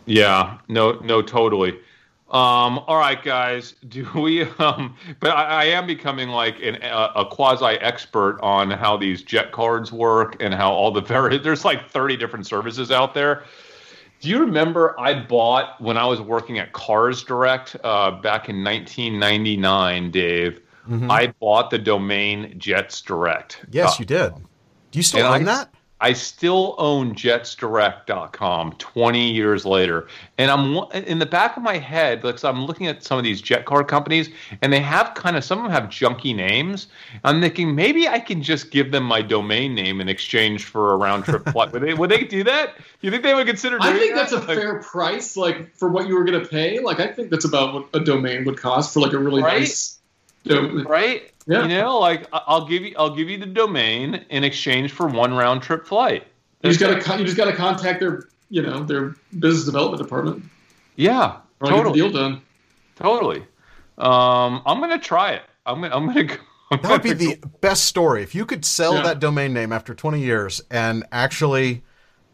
Yeah, 0.06 0.58
no, 0.68 0.92
no, 1.04 1.20
totally. 1.20 1.78
Um, 2.30 2.80
all 2.86 2.98
right, 2.98 3.22
guys. 3.22 3.74
Do 3.88 4.06
we? 4.14 4.42
Um, 4.58 4.94
but 5.20 5.30
I, 5.30 5.44
I 5.44 5.64
am 5.64 5.86
becoming 5.86 6.28
like 6.28 6.60
an, 6.60 6.76
a, 6.82 7.12
a 7.16 7.26
quasi 7.26 7.64
expert 7.80 8.38
on 8.42 8.70
how 8.70 8.96
these 8.98 9.22
jet 9.22 9.50
cards 9.52 9.90
work 9.92 10.36
and 10.42 10.52
how 10.52 10.70
all 10.70 10.90
the 10.90 11.00
very 11.14 11.38
there's 11.38 11.64
like 11.64 11.88
30 11.90 12.16
different 12.18 12.46
services 12.46 12.90
out 12.90 13.14
there. 13.14 13.44
Do 14.20 14.28
you 14.28 14.40
remember 14.40 14.98
I 15.00 15.14
bought 15.22 15.80
when 15.80 15.96
I 15.96 16.04
was 16.04 16.20
working 16.20 16.58
at 16.58 16.72
Cars 16.72 17.22
Direct 17.22 17.76
uh, 17.84 18.10
back 18.10 18.48
in 18.48 18.62
1999, 18.64 20.10
Dave? 20.10 20.60
Mhm. 20.88 21.10
I 21.10 21.28
bought 21.38 21.70
the 21.70 21.78
domain 21.78 22.54
Jets 22.58 23.00
Direct. 23.00 23.64
Yes, 23.70 23.92
Uh, 23.92 23.96
you 24.00 24.04
did. 24.06 24.34
Do 24.90 24.98
you 24.98 25.02
still 25.02 25.24
own 25.26 25.42
I- 25.42 25.44
that? 25.44 25.70
I 26.00 26.12
still 26.12 26.76
own 26.78 27.14
jetsdirect.com 27.14 28.72
20 28.72 29.32
years 29.32 29.66
later. 29.66 30.06
And 30.38 30.50
I'm 30.50 30.76
in 31.04 31.18
the 31.18 31.26
back 31.26 31.56
of 31.56 31.62
my 31.62 31.78
head, 31.78 32.22
like 32.24 32.38
so 32.38 32.48
I'm 32.48 32.64
looking 32.66 32.86
at 32.86 33.02
some 33.02 33.18
of 33.18 33.24
these 33.24 33.40
jet 33.40 33.64
card 33.64 33.88
companies 33.88 34.30
and 34.62 34.72
they 34.72 34.80
have 34.80 35.14
kind 35.14 35.36
of 35.36 35.44
some 35.44 35.58
of 35.58 35.64
them 35.64 35.72
have 35.72 35.90
junky 35.90 36.34
names. 36.34 36.86
I'm 37.24 37.40
thinking 37.40 37.74
maybe 37.74 38.06
I 38.08 38.20
can 38.20 38.42
just 38.42 38.70
give 38.70 38.92
them 38.92 39.02
my 39.04 39.22
domain 39.22 39.74
name 39.74 40.00
in 40.00 40.08
exchange 40.08 40.64
for 40.64 40.92
a 40.92 40.96
round 40.96 41.24
trip 41.24 41.44
flight. 41.52 41.72
would 41.72 41.82
they 41.82 41.94
would 41.94 42.10
they 42.10 42.24
do 42.24 42.44
that? 42.44 42.76
Do 42.76 42.82
you 43.00 43.10
think 43.10 43.22
they 43.22 43.34
would 43.34 43.46
consider 43.46 43.78
doing 43.78 43.94
I 43.94 43.98
think 43.98 44.14
that? 44.14 44.30
that's 44.30 44.32
a 44.32 44.46
Like, 44.46 44.58
fair 44.58 44.80
price, 44.82 45.36
like 45.36 45.74
for 45.76 45.88
what 45.88 46.06
you 46.06 46.14
were 46.14 46.24
going 46.24 46.40
to 46.40 46.46
pay. 46.48 46.78
Like 46.78 47.00
I 47.00 47.08
think 47.08 47.30
that's 47.30 47.44
about 47.44 47.74
what 47.74 47.88
a 47.94 48.00
domain 48.00 48.44
would 48.44 48.56
cost 48.58 48.94
for 48.94 49.00
like 49.00 49.12
a 49.12 49.18
really 49.18 49.42
Right? 49.42 49.60
nice. 49.60 49.98
dom- 50.44 50.86
right? 50.86 51.30
Yeah. 51.48 51.62
You 51.62 51.68
know, 51.68 51.98
like 51.98 52.28
I- 52.32 52.42
I'll 52.46 52.66
give 52.66 52.82
you 52.82 52.94
I'll 52.98 53.14
give 53.16 53.28
you 53.30 53.38
the 53.38 53.46
domain 53.46 54.24
in 54.30 54.44
exchange 54.44 54.92
for 54.92 55.06
one 55.06 55.32
round 55.34 55.62
trip 55.62 55.86
flight. 55.86 56.26
You 56.62 56.70
just 56.70 56.78
got 56.80 57.00
to 57.02 57.18
you 57.18 57.24
just 57.24 57.36
got 57.36 57.46
to 57.46 57.54
contact 57.56 58.00
their 58.00 58.24
you 58.50 58.62
know 58.62 58.82
their 58.84 59.14
business 59.38 59.64
development 59.64 60.02
department. 60.02 60.44
Yeah, 60.96 61.36
Or 61.60 61.68
get 61.68 61.70
the 61.70 61.76
totally. 61.76 61.94
deal 62.00 62.10
done. 62.10 62.42
Totally. 62.96 63.38
Um, 63.96 64.62
I'm 64.66 64.80
gonna 64.80 64.98
try 64.98 65.32
it. 65.32 65.42
I'm 65.66 65.80
gonna. 65.80 65.94
I'm 65.96 66.06
gonna. 66.06 66.24
Go, 66.24 66.34
I'm 66.70 66.80
That 66.82 66.90
would 66.90 67.02
be 67.02 67.10
gonna 67.14 67.36
the 67.40 67.46
best 67.60 67.84
story 67.86 68.22
if 68.22 68.34
you 68.34 68.44
could 68.44 68.64
sell 68.64 68.94
Yeah. 68.96 69.02
that 69.04 69.20
domain 69.20 69.52
name 69.54 69.72
after 69.72 69.94
20 69.94 70.20
years 70.20 70.60
and 70.70 71.04
actually 71.12 71.82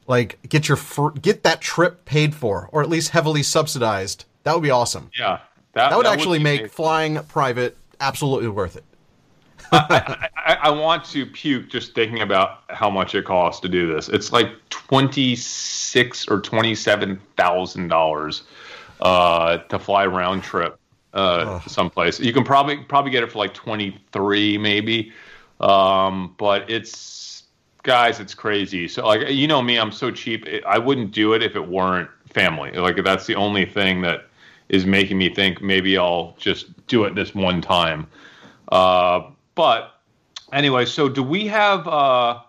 like 0.09 0.39
get 0.49 0.67
your 0.69 0.77
fr- 0.77 1.11
get 1.11 1.45
that 1.45 1.61
trip 1.61 2.05
paid 2.05 2.35
for 2.35 2.69
or 2.73 2.83
at 2.83 2.89
least 2.89 3.11
heavily 3.11 3.43
subsidized. 3.45 4.25
That 4.43 4.55
would 4.55 4.63
be 4.63 4.71
awesome. 4.71 5.11
Yeah. 5.19 5.39
That 5.75 5.97
would 5.97 6.07
actually 6.07 6.39
be 6.39 6.45
make 6.45 6.61
amazing. 6.61 6.75
flying 6.75 7.19
private 7.25 7.77
absolutely 8.01 8.49
worth 8.49 8.77
it. 8.77 8.85
I, 9.75 10.29
I, 10.37 10.55
I 10.55 10.71
want 10.71 11.05
to 11.07 11.27
puke 11.27 11.69
just 11.69 11.95
thinking 11.95 12.21
about 12.21 12.63
how 12.69 12.91
much 12.91 13.15
it 13.15 13.25
costs 13.25 13.61
to 13.63 13.69
do 13.69 13.93
this. 13.93 14.09
It's 14.09 14.33
like 14.33 14.49
twenty 14.71 15.37
six 15.37 16.29
or 16.29 16.41
twenty 16.41 16.75
seven 16.75 17.21
thousand 17.37 17.89
dollars 17.89 18.43
uh, 19.01 19.59
to 19.59 19.79
fly 19.79 20.07
round 20.07 20.43
trip 20.43 20.79
uh, 21.13 21.61
someplace. 21.61 22.21
You 22.21 22.33
can 22.33 22.45
probably 22.45 22.79
probably 22.79 23.11
get 23.11 23.23
it 23.23 23.33
for 23.33 23.39
like 23.39 23.55
twenty 23.55 23.99
three 24.13 24.59
maybe, 24.59 25.13
um, 25.61 26.35
but 26.39 26.71
it's 26.71 27.45
guys, 27.83 28.19
it's 28.21 28.35
crazy. 28.35 28.89
So 28.89 29.07
like 29.07 29.29
you 29.31 29.47
know 29.47 29.63
me, 29.63 29.79
I'm 29.79 29.93
so 29.93 30.11
cheap. 30.11 30.47
I 30.67 30.79
wouldn't 30.79 31.13
do 31.13 31.35
it 31.35 31.43
if 31.43 31.57
it 31.57 31.69
weren't 31.69 32.11
family. 32.33 32.73
Like 32.73 33.03
that's 33.05 33.27
the 33.27 33.37
only 33.37 33.65
thing 33.65 34.03
that 34.03 34.27
is 34.69 34.87
making 34.87 35.19
me 35.19 35.33
think 35.33 35.63
maybe 35.63 35.97
I'll 35.97 36.35
just 36.39 36.87
do 36.87 37.05
it 37.05 37.15
this 37.15 37.35
one 37.35 37.61
time. 37.61 38.07
Uh, 38.73 39.31
but 39.55 39.95
anyway, 40.53 40.85
so 40.85 41.09
do 41.09 41.23
we 41.23 41.47
have 41.49 41.87
uh, 41.89 42.41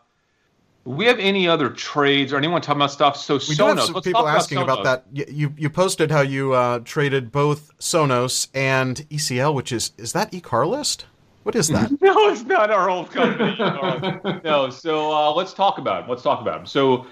we 0.84 1.06
have 1.06 1.20
any 1.20 1.48
other 1.48 1.70
trades 1.70 2.32
or 2.32 2.38
anyone 2.38 2.62
talking 2.62 2.80
about 2.82 2.92
stuff? 2.92 3.18
So 3.18 3.36
We 3.36 3.40
Sonos. 3.40 3.58
do 3.58 3.64
have 3.66 3.80
some 3.82 3.94
let's 3.96 4.08
people 4.08 4.28
asking 4.28 4.58
about, 4.60 4.80
Sonos. 4.80 4.84
that. 4.84 5.06
You 5.34 5.54
you 5.58 5.70
posted 5.70 6.12
how 6.12 6.22
you 6.22 6.54
uh, 6.54 6.80
traded 6.84 7.32
both 7.32 7.78
Sonos 7.80 8.48
and 8.54 8.98
ECL, 9.10 9.54
which 9.54 9.72
is 9.72 9.92
is 9.98 10.14
that 10.14 10.32
eCarList? 10.32 11.06
What 11.44 11.56
is 11.56 11.68
that? 11.70 11.92
No, 12.02 12.30
it's 12.30 12.42
not 12.44 12.72
our 12.72 12.90
old 12.90 13.12
company. 13.12 13.56
No, 14.44 14.70
so 14.72 15.12
uh, 15.14 15.32
let's 15.32 15.54
talk 15.54 15.78
about 15.78 16.04
it. 16.04 16.10
Let's 16.10 16.24
talk 16.24 16.42
about 16.42 16.62
it. 16.64 16.68
So, 16.68 17.06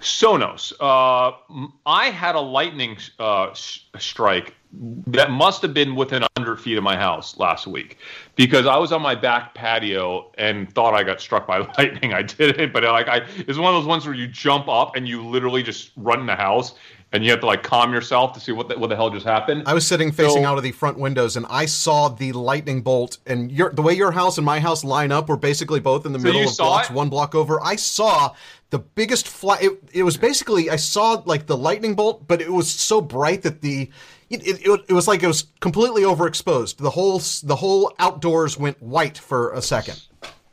Sonos. 0.00 0.72
Uh, 0.80 1.32
I 1.86 2.10
had 2.10 2.36
a 2.36 2.40
lightning 2.40 2.96
uh, 3.18 3.52
sh- 3.52 3.80
strike 3.98 4.54
that 5.08 5.32
must 5.32 5.62
have 5.62 5.74
been 5.74 5.96
within 5.96 6.22
100 6.36 6.60
feet 6.60 6.78
of 6.78 6.84
my 6.84 6.96
house 6.96 7.36
last 7.38 7.66
week 7.66 7.98
because 8.46 8.66
I 8.66 8.76
was 8.78 8.90
on 8.92 9.02
my 9.02 9.14
back 9.14 9.54
patio 9.54 10.30
and 10.38 10.72
thought 10.72 10.94
I 10.94 11.02
got 11.02 11.20
struck 11.20 11.46
by 11.46 11.58
lightning. 11.78 12.12
I 12.14 12.22
didn't, 12.22 12.72
but 12.72 12.82
like 12.84 13.08
I, 13.08 13.26
it's 13.36 13.58
one 13.58 13.74
of 13.74 13.80
those 13.80 13.86
ones 13.86 14.06
where 14.06 14.14
you 14.14 14.26
jump 14.26 14.68
up 14.68 14.96
and 14.96 15.06
you 15.08 15.22
literally 15.26 15.62
just 15.62 15.90
run 15.96 16.20
in 16.20 16.26
the 16.26 16.36
house 16.36 16.74
and 17.12 17.24
you 17.24 17.30
have 17.32 17.40
to 17.40 17.46
like 17.46 17.62
calm 17.64 17.92
yourself 17.92 18.32
to 18.34 18.40
see 18.40 18.52
what 18.52 18.68
the, 18.68 18.78
what 18.78 18.88
the 18.88 18.94
hell 18.96 19.10
just 19.10 19.26
happened. 19.26 19.64
I 19.66 19.74
was 19.74 19.86
sitting 19.86 20.12
facing 20.12 20.42
So- 20.44 20.48
out 20.48 20.56
of 20.58 20.62
the 20.64 20.72
front 20.72 20.96
windows, 20.98 21.36
and 21.36 21.44
I 21.50 21.66
saw 21.66 22.08
the 22.08 22.32
lightning 22.32 22.82
bolt. 22.82 23.18
And 23.26 23.50
your 23.50 23.70
the 23.72 23.82
way 23.82 23.94
your 23.94 24.12
house 24.12 24.38
and 24.38 24.44
my 24.44 24.60
house 24.60 24.84
line 24.84 25.10
up, 25.12 25.28
we're 25.28 25.36
basically 25.36 25.80
both 25.80 26.06
in 26.06 26.12
the 26.12 26.20
So 26.20 26.24
middle 26.24 26.48
of 26.48 26.56
blocks, 26.56 26.88
it? 26.88 26.94
one 26.94 27.08
block 27.08 27.34
over. 27.34 27.60
I 27.62 27.74
saw 27.76 28.34
the 28.70 28.78
biggest 28.78 29.26
fly. 29.26 29.58
It, 29.60 29.72
it 29.92 30.02
was 30.04 30.16
basically 30.16 30.70
I 30.70 30.76
saw 30.76 31.20
like 31.26 31.46
the 31.46 31.56
lightning 31.56 31.94
bolt, 31.94 32.28
but 32.28 32.40
it 32.40 32.52
was 32.52 32.70
so 32.70 33.00
bright 33.00 33.42
that 33.42 33.60
the 33.60 33.90
it, 34.30 34.42
it, 34.46 34.84
it 34.88 34.92
was 34.92 35.08
like 35.08 35.22
it 35.22 35.26
was 35.26 35.46
completely 35.60 36.02
overexposed. 36.02 36.76
The 36.76 36.90
whole 36.90 37.20
the 37.42 37.56
whole 37.56 37.92
outdoors 37.98 38.56
went 38.56 38.80
white 38.80 39.18
for 39.18 39.52
a 39.52 39.60
second. 39.60 40.00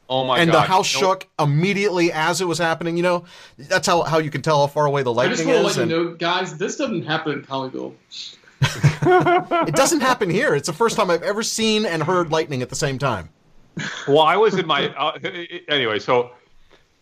Oh 0.10 0.26
my 0.26 0.40
and 0.40 0.52
god! 0.52 0.64
the 0.64 0.68
house 0.68 0.88
shook 0.88 1.28
immediately 1.38 2.12
as 2.12 2.42
it 2.42 2.46
was 2.46 2.58
happening. 2.58 2.98
You 2.98 3.04
know, 3.04 3.26
that's 3.58 3.86
how 3.86 4.02
how 4.04 4.18
you 4.18 4.32
can 4.32 4.42
tell 4.42 4.62
how 4.62 4.68
far 4.68 4.86
away 4.86 5.04
the 5.04 5.14
I 5.14 5.28
just 5.28 5.46
lightning 5.46 5.64
want 5.64 5.68
is. 5.68 5.76
to 5.76 5.82
let 5.82 5.90
you 5.90 5.96
know, 5.96 6.14
guys, 6.16 6.58
this 6.58 6.78
doesn't 6.78 7.04
happen 7.04 7.34
in 7.34 7.42
Colleyville. 7.44 7.94
it 9.68 9.76
doesn't 9.76 10.02
happen 10.02 10.30
here. 10.30 10.56
It's 10.56 10.68
the 10.68 10.74
first 10.74 10.98
time 10.98 11.12
I've 11.12 11.24
ever 11.24 11.44
seen 11.44 11.86
and 11.86 12.02
heard 12.02 12.32
lightning 12.32 12.64
at 12.64 12.70
the 12.70 12.76
same 12.76 12.98
time. 12.98 13.30
well, 14.08 14.22
I 14.22 14.36
was 14.38 14.56
in 14.58 14.66
my 14.66 14.88
uh, 14.96 15.20
anyway. 15.68 16.00
So 16.00 16.32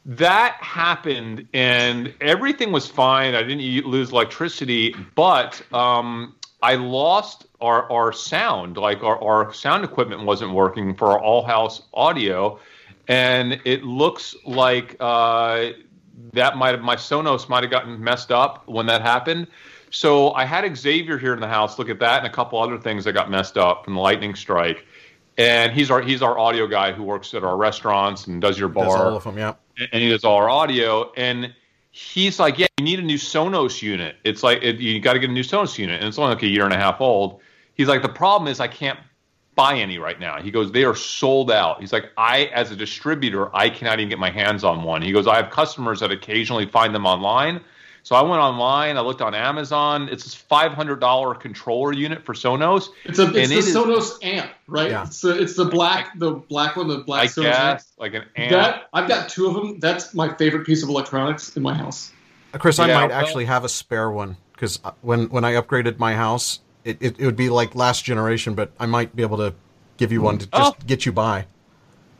that 0.06 0.56
happened, 0.60 1.48
and 1.54 2.14
everything 2.20 2.72
was 2.72 2.88
fine. 2.88 3.34
I 3.34 3.44
didn't 3.44 3.86
lose 3.86 4.12
electricity, 4.12 4.94
but 5.16 5.62
um, 5.74 6.36
I 6.66 6.74
lost 6.74 7.46
our 7.62 7.90
our 7.92 8.12
sound. 8.12 8.78
Like 8.78 9.04
our 9.04 9.22
our 9.22 9.54
sound 9.54 9.84
equipment 9.84 10.24
wasn't 10.24 10.52
working 10.52 10.96
for 10.96 11.12
our 11.12 11.22
all 11.22 11.44
house 11.44 11.84
audio, 11.94 12.60
and 13.08 13.62
it 13.66 13.84
looks 13.84 14.36
like 14.48 14.96
uh, 15.00 15.68
that 16.34 16.58
might 16.58 16.72
have 16.72 16.82
my 16.82 16.96
Sonos 16.96 17.48
might 17.48 17.62
have 17.62 17.70
gotten 17.70 18.04
messed 18.04 18.32
up 18.32 18.68
when 18.68 18.88
that 18.88 19.04
happened. 19.04 19.46
So 19.92 20.34
I 20.34 20.44
had 20.44 20.76
Xavier 20.76 21.20
here 21.20 21.36
in 21.36 21.40
the 21.40 21.48
house 21.48 21.78
look 21.78 21.88
at 21.88 22.00
that 22.00 22.18
and 22.18 22.28
a 22.28 22.32
couple 22.32 22.60
other 22.60 22.80
things 22.80 23.04
that 23.04 23.14
got 23.14 23.30
messed 23.30 23.60
up 23.60 23.86
from 23.86 23.94
the 23.94 24.02
lightning 24.02 24.34
strike. 24.34 24.88
And 25.38 25.72
he's 25.72 25.92
our 25.92 26.02
he's 26.02 26.24
our 26.24 26.40
audio 26.40 26.66
guy 26.66 26.94
who 26.94 27.04
works 27.04 27.36
at 27.36 27.44
our 27.44 27.58
restaurants 27.58 28.26
and 28.26 28.42
does 28.42 28.58
your 28.58 28.70
bar 28.70 28.86
That's 28.86 28.96
all 28.96 29.16
of 29.18 29.24
them. 29.24 29.38
Yeah. 29.38 29.54
and 29.92 30.02
he 30.02 30.10
does 30.10 30.24
all 30.24 30.38
our 30.38 30.50
audio. 30.50 31.14
And 31.16 31.54
he's 31.96 32.40
like, 32.40 32.60
"Yeah, 32.60 32.68
you 32.78 32.84
need 32.84 33.00
a 33.00 33.04
new 33.04 33.18
Sonos 33.18 33.82
unit. 33.82 34.18
It's 34.26 34.44
like 34.44 34.62
it, 34.62 34.80
you 34.80 35.00
got 35.00 35.14
to 35.14 35.20
get 35.20 35.30
a 35.30 35.34
new 35.34 35.44
Sonos 35.44 35.78
unit, 35.78 36.02
and 36.02 36.10
it's 36.10 36.20
only 36.20 36.34
like 36.34 36.44
a 36.44 36.48
year 36.48 36.66
and 36.66 36.74
a 36.74 36.78
half 36.78 37.00
old." 37.00 37.40
He's 37.74 37.88
like, 37.88 38.02
"The 38.02 38.10
problem 38.10 38.50
is 38.50 38.60
I 38.60 38.68
can't 38.68 39.00
buy 39.56 39.78
any 39.78 39.98
right 39.98 40.20
now." 40.20 40.42
He 40.42 40.52
goes, 40.52 40.74
"They 40.74 40.84
are 40.84 40.96
sold 40.96 41.50
out." 41.50 41.80
He's 41.80 41.94
like, 41.94 42.12
"I, 42.18 42.46
as 42.54 42.70
a 42.70 42.76
distributor, 42.76 43.56
I 43.56 43.70
cannot 43.70 44.00
even 44.00 44.10
get 44.10 44.20
my 44.20 44.30
hands 44.30 44.66
on 44.66 44.84
one." 44.84 45.02
He 45.02 45.14
goes, 45.14 45.26
"I 45.26 45.38
have 45.38 45.50
customers 45.52 46.02
that 46.02 46.12
occasionally 46.12 46.66
find 46.66 46.94
them 46.94 47.06
online." 47.06 47.62
So 48.06 48.16
I 48.16 48.22
went 48.22 48.40
online. 48.40 48.98
I 48.98 49.02
looked 49.02 49.24
on 49.24 49.34
Amazon. 49.34 50.10
It's 50.12 50.24
this 50.26 50.36
five 50.36 50.74
hundred 50.74 51.00
dollar 51.00 51.34
controller 51.34 51.92
unit 51.92 52.24
for 52.24 52.36
Sonos. 52.36 52.90
It's 53.04 53.18
a 53.18 53.24
it's 53.24 53.34
the 53.34 53.42
it 53.42 53.52
is- 53.52 53.76
Sonos 53.76 54.24
amp, 54.24 54.52
right? 54.68 54.92
Yeah. 54.92 55.06
It's 55.06 55.22
the 55.22 55.42
it's 55.42 55.56
the 55.56 55.66
black 55.66 56.18
the 56.20 56.34
black 56.34 56.76
one, 56.76 56.88
the 56.88 57.00
black 57.00 57.24
I 57.24 57.26
Sonos 57.26 57.46
amp. 57.46 57.80
guess 57.80 57.92
like 57.98 58.14
an 58.14 58.26
amp. 58.36 58.52
That 58.52 58.84
I've 58.94 59.08
got 59.10 59.28
two 59.30 59.48
of 59.48 59.56
them. 59.56 59.80
That's 59.80 60.14
my 60.14 60.32
favorite 60.36 60.68
piece 60.68 60.84
of 60.84 60.90
electronics 60.90 61.58
in 61.58 61.64
my 61.64 61.74
house. 61.74 62.12
Uh, 62.54 62.60
Chris, 62.60 62.78
I 62.78 62.88
Yeah, 62.90 63.02
might 63.02 63.10
well- 63.10 63.20
actually 63.20 63.46
have 63.46 63.64
a 63.64 63.70
spare 63.70 64.12
one 64.12 64.38
because 64.54 64.80
when 65.02 65.26
when 65.30 65.44
I 65.44 65.54
upgraded 65.54 65.98
my 65.98 66.14
house, 66.14 66.60
it, 66.84 66.98
it, 67.00 67.20
it 67.20 67.26
would 67.26 67.36
be 67.36 67.50
like 67.50 67.74
last 67.74 68.06
generation, 68.06 68.54
but 68.54 68.72
I 68.80 68.86
might 68.86 69.16
be 69.16 69.24
able 69.24 69.38
to 69.38 69.56
give 69.98 70.12
you 70.12 70.22
one 70.22 70.38
to 70.38 70.46
just 70.46 70.76
Oh. 70.80 70.84
get 70.86 71.08
you 71.08 71.12
by. 71.12 71.48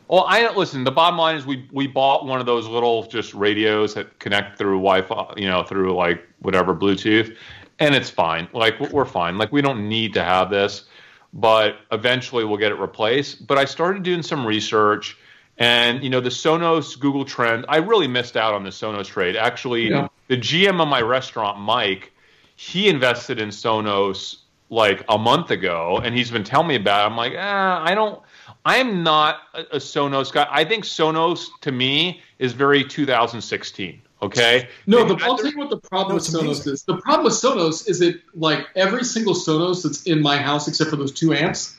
Well, 0.08 0.24
I 0.28 0.52
listen. 0.54 0.84
The 0.84 0.92
bottom 0.92 1.18
line 1.18 1.36
is 1.36 1.46
we 1.46 1.68
we 1.72 1.86
bought 1.86 2.26
one 2.26 2.38
of 2.40 2.46
those 2.46 2.66
little 2.68 3.04
just 3.06 3.34
radios 3.34 3.94
that 3.94 4.18
connect 4.20 4.56
through 4.58 4.76
Wi-Fi, 4.76 5.34
you 5.36 5.48
know, 5.48 5.62
through 5.64 5.94
like 5.96 6.24
whatever 6.40 6.74
Bluetooth, 6.74 7.36
and 7.80 7.94
it's 7.94 8.08
fine. 8.10 8.48
Like 8.52 8.78
we're 8.78 9.04
fine. 9.04 9.36
Like 9.36 9.50
we 9.52 9.62
don't 9.62 9.88
need 9.88 10.14
to 10.14 10.22
have 10.22 10.48
this, 10.48 10.84
but 11.32 11.78
eventually 11.90 12.44
we'll 12.44 12.56
get 12.58 12.70
it 12.70 12.78
replaced. 12.78 13.46
But 13.46 13.58
I 13.58 13.64
started 13.64 14.04
doing 14.04 14.22
some 14.22 14.46
research, 14.46 15.18
and 15.58 16.04
you 16.04 16.10
know, 16.10 16.20
the 16.20 16.28
Sonos 16.30 16.98
Google 16.98 17.24
Trend. 17.24 17.64
I 17.68 17.78
really 17.78 18.06
missed 18.08 18.36
out 18.36 18.54
on 18.54 18.62
the 18.62 18.70
Sonos 18.70 19.06
trade. 19.06 19.34
Actually, 19.36 19.88
Yeah. 19.88 20.06
the 20.28 20.36
GM 20.36 20.80
of 20.80 20.86
my 20.86 21.00
restaurant, 21.02 21.58
Mike, 21.58 22.12
he 22.54 22.88
invested 22.88 23.40
in 23.40 23.48
Sonos 23.48 24.36
like 24.70 25.04
a 25.08 25.18
month 25.18 25.50
ago, 25.50 26.00
and 26.02 26.16
he's 26.16 26.30
been 26.30 26.42
telling 26.44 26.68
me 26.68 26.74
about 26.76 27.02
it. 27.04 27.10
I'm 27.10 27.16
like, 27.16 27.34
ah, 27.36 27.82
I 27.84 27.94
don't. 27.94 28.20
I'm 28.64 29.02
not 29.02 29.40
a, 29.54 29.60
a 29.72 29.76
Sonos 29.76 30.32
guy. 30.32 30.46
I 30.50 30.64
think 30.64 30.84
Sonos 30.84 31.48
to 31.62 31.72
me 31.72 32.20
is 32.38 32.52
very 32.52 32.84
2016. 32.84 34.02
Okay. 34.22 34.68
No, 34.86 35.04
the, 35.04 35.22
I'll 35.24 35.36
tell 35.36 35.50
you 35.50 35.58
what 35.58 35.68
the 35.70 35.76
problem 35.76 36.10
No, 36.10 36.14
with 36.16 36.24
Sonos 36.24 36.40
amazing. 36.40 36.72
is. 36.72 36.82
The 36.84 36.96
problem 36.96 37.24
with 37.24 37.34
Sonos 37.34 37.88
is 37.88 37.98
that 37.98 38.20
like 38.34 38.66
every 38.74 39.04
single 39.04 39.34
Sonos 39.34 39.82
that's 39.82 40.04
in 40.04 40.22
my 40.22 40.38
house, 40.38 40.68
except 40.68 40.90
for 40.90 40.96
those 40.96 41.12
two 41.12 41.34
amps, 41.34 41.76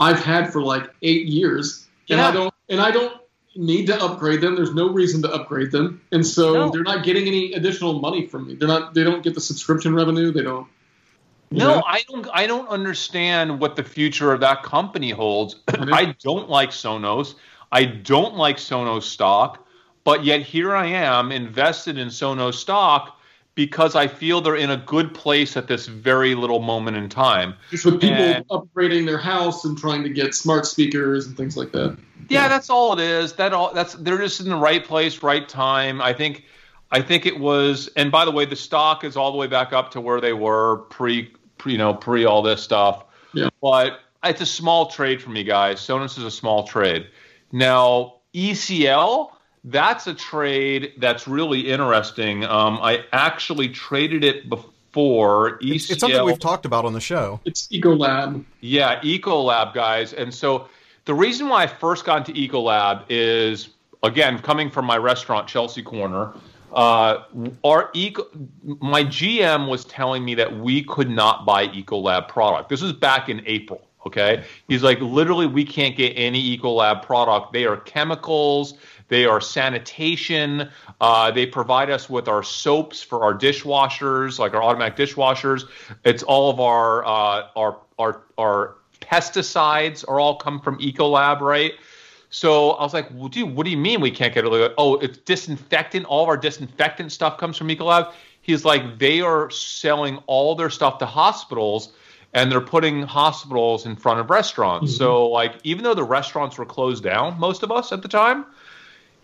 I've 0.00 0.18
had 0.22 0.52
for 0.52 0.62
like 0.62 0.90
eight 1.02 1.26
years, 1.26 1.86
and 2.10 2.18
Yeah. 2.18 2.28
I 2.28 2.32
don't 2.32 2.54
and 2.68 2.80
I 2.80 2.90
don't 2.90 3.20
need 3.54 3.86
to 3.86 4.02
upgrade 4.04 4.40
them. 4.40 4.56
There's 4.56 4.74
no 4.74 4.92
reason 4.92 5.22
to 5.22 5.32
upgrade 5.32 5.70
them, 5.70 6.02
and 6.12 6.26
so 6.26 6.52
No. 6.54 6.70
they're 6.70 6.82
not 6.82 7.04
getting 7.04 7.26
any 7.28 7.52
additional 7.54 8.00
money 8.00 8.26
from 8.26 8.48
me. 8.48 8.54
They're 8.56 8.68
not. 8.68 8.92
They 8.94 9.04
don't 9.04 9.22
get 9.22 9.34
the 9.34 9.40
subscription 9.40 9.94
revenue. 9.94 10.32
They 10.32 10.42
don't. 10.42 10.66
No, 11.50 11.76
know? 11.76 11.82
I 11.86 12.02
don't. 12.08 12.26
I 12.32 12.46
don't 12.46 12.68
understand 12.68 13.60
what 13.60 13.76
the 13.76 13.84
future 13.84 14.32
of 14.32 14.40
that 14.40 14.62
company 14.62 15.10
holds. 15.10 15.54
know. 15.54 15.74
Mm-hmm. 15.86 15.94
I 15.94 16.16
don't 16.22 16.48
like 16.48 16.70
Sonos. 16.70 17.34
I 17.72 17.84
don't 17.84 18.34
like 18.34 18.56
Sonos 18.56 19.02
stock, 19.02 19.66
but 20.04 20.24
yet 20.24 20.42
here 20.42 20.74
I 20.74 20.86
am 20.86 21.30
invested 21.32 21.98
in 21.98 22.08
Sonos 22.08 22.54
stock 22.54 23.18
because 23.54 23.94
I 23.96 24.06
feel 24.06 24.40
they're 24.40 24.54
in 24.56 24.70
a 24.70 24.76
good 24.76 25.14
place 25.14 25.56
at 25.56 25.66
this 25.66 25.86
very 25.86 26.34
little 26.34 26.60
moment 26.60 26.96
in 26.96 27.08
time. 27.08 27.54
Just 27.70 27.84
with 27.86 28.00
people 28.00 28.16
And- 28.16 28.48
upgrading 28.48 29.06
their 29.06 29.18
house 29.18 29.64
and 29.64 29.76
trying 29.78 30.02
to 30.02 30.10
get 30.10 30.34
smart 30.34 30.66
speakers 30.66 31.26
and 31.26 31.36
things 31.36 31.56
like 31.56 31.72
that. 31.72 31.96
Yeah, 32.28 32.48
that's 32.48 32.68
all 32.70 32.92
it 32.92 33.00
is. 33.00 33.32
That 33.34 33.52
all 33.52 33.72
that's 33.72 33.94
they're 33.94 34.18
just 34.18 34.40
in 34.40 34.48
the 34.48 34.56
right 34.56 34.84
place, 34.84 35.22
right 35.22 35.48
time. 35.48 36.00
I 36.02 36.12
think 36.12 36.44
I 36.90 37.02
think 37.02 37.26
it 37.26 37.38
was 37.38 37.88
and 37.96 38.12
by 38.12 38.24
the 38.24 38.30
way, 38.30 38.44
the 38.44 38.56
stock 38.56 39.04
is 39.04 39.16
all 39.16 39.32
the 39.32 39.38
way 39.38 39.46
back 39.46 39.72
up 39.72 39.90
to 39.92 40.00
where 40.00 40.20
they 40.20 40.32
were 40.32 40.78
pre, 40.90 41.32
pre 41.58 41.72
you 41.72 41.78
know, 41.78 41.94
pre 41.94 42.24
all 42.24 42.42
this 42.42 42.62
stuff. 42.62 43.04
Yeah. 43.32 43.48
But 43.60 44.00
it's 44.24 44.40
a 44.40 44.46
small 44.46 44.86
trade 44.86 45.22
for 45.22 45.30
me, 45.30 45.44
guys. 45.44 45.80
Sonos 45.80 46.18
is 46.18 46.24
a 46.24 46.30
small 46.30 46.64
trade. 46.64 47.06
Now, 47.52 48.16
ECL, 48.34 49.30
that's 49.64 50.06
a 50.06 50.14
trade 50.14 50.92
that's 50.98 51.26
really 51.26 51.68
interesting. 51.68 52.44
Um, 52.44 52.78
I 52.80 53.04
actually 53.12 53.68
traded 53.68 54.24
it 54.24 54.48
before 54.48 55.58
ECL. 55.58 55.74
It's, 55.74 55.90
it's 55.90 56.00
something 56.00 56.24
we've 56.24 56.38
talked 56.38 56.66
about 56.66 56.84
on 56.84 56.92
the 56.92 57.00
show. 57.00 57.40
It's 57.44 57.66
Ecolab. 57.68 58.44
Yeah, 58.60 59.00
Ecolab 59.00 59.74
guys. 59.74 60.12
And 60.12 60.32
so 60.32 60.68
the 61.04 61.14
reason 61.14 61.48
why 61.48 61.64
I 61.64 61.66
first 61.66 62.04
got 62.04 62.28
into 62.28 62.40
Ecolab 62.40 63.04
is 63.08 63.70
again 64.02 64.38
coming 64.38 64.70
from 64.70 64.84
my 64.84 64.96
restaurant 64.96 65.48
Chelsea 65.48 65.82
Corner. 65.82 66.32
Uh, 66.76 67.24
our 67.64 67.90
Eco, 67.94 68.26
my 68.62 69.02
GM 69.02 69.66
was 69.66 69.86
telling 69.86 70.22
me 70.22 70.34
that 70.34 70.58
we 70.58 70.84
could 70.84 71.08
not 71.08 71.46
buy 71.46 71.66
Ecolab 71.68 72.28
product. 72.28 72.68
This 72.68 72.82
was 72.82 72.92
back 72.92 73.30
in 73.30 73.42
April. 73.46 73.80
Okay, 74.06 74.44
he's 74.68 74.84
like 74.84 75.00
literally 75.00 75.46
we 75.48 75.64
can't 75.64 75.96
get 75.96 76.10
any 76.10 76.56
Ecolab 76.56 77.02
product. 77.02 77.54
They 77.54 77.64
are 77.64 77.78
chemicals. 77.78 78.74
They 79.08 79.24
are 79.24 79.40
sanitation. 79.40 80.68
Uh, 81.00 81.30
they 81.30 81.46
provide 81.46 81.90
us 81.90 82.10
with 82.10 82.28
our 82.28 82.42
soaps 82.42 83.02
for 83.02 83.24
our 83.24 83.36
dishwashers, 83.36 84.38
like 84.38 84.52
our 84.54 84.62
automatic 84.62 84.96
dishwashers. 84.96 85.64
It's 86.04 86.22
all 86.22 86.50
of 86.50 86.60
our 86.60 87.04
uh, 87.06 87.48
our 87.56 87.80
our 87.98 88.22
our 88.36 88.76
pesticides 89.00 90.06
are 90.06 90.20
all 90.20 90.36
come 90.36 90.60
from 90.60 90.78
Ecolab, 90.78 91.40
right? 91.40 91.72
So 92.36 92.72
I 92.72 92.82
was 92.82 92.92
like, 92.92 93.08
well, 93.14 93.28
dude, 93.28 93.56
what 93.56 93.64
do 93.64 93.70
you 93.70 93.78
mean 93.78 94.02
we 94.02 94.10
can't 94.10 94.34
get 94.34 94.44
it? 94.44 94.50
Like, 94.50 94.72
oh, 94.76 94.96
it's 94.96 95.16
disinfectant. 95.16 96.04
All 96.04 96.22
of 96.22 96.28
our 96.28 96.36
disinfectant 96.36 97.10
stuff 97.10 97.38
comes 97.38 97.56
from 97.56 97.68
Ecolab. 97.68 98.12
He's 98.42 98.62
like, 98.62 98.98
they 98.98 99.22
are 99.22 99.48
selling 99.48 100.18
all 100.26 100.54
their 100.54 100.68
stuff 100.68 100.98
to 100.98 101.06
hospitals 101.06 101.94
and 102.34 102.52
they're 102.52 102.60
putting 102.60 103.00
hospitals 103.04 103.86
in 103.86 103.96
front 103.96 104.20
of 104.20 104.28
restaurants. 104.28 104.94
So, 104.94 105.24
mm-hmm. 105.24 105.32
like, 105.32 105.54
even 105.64 105.82
though 105.82 105.94
the 105.94 106.04
restaurants 106.04 106.58
were 106.58 106.66
closed 106.66 107.02
down, 107.02 107.40
most 107.40 107.62
of 107.62 107.72
us 107.72 107.90
at 107.90 108.02
the 108.02 108.08
time, 108.08 108.44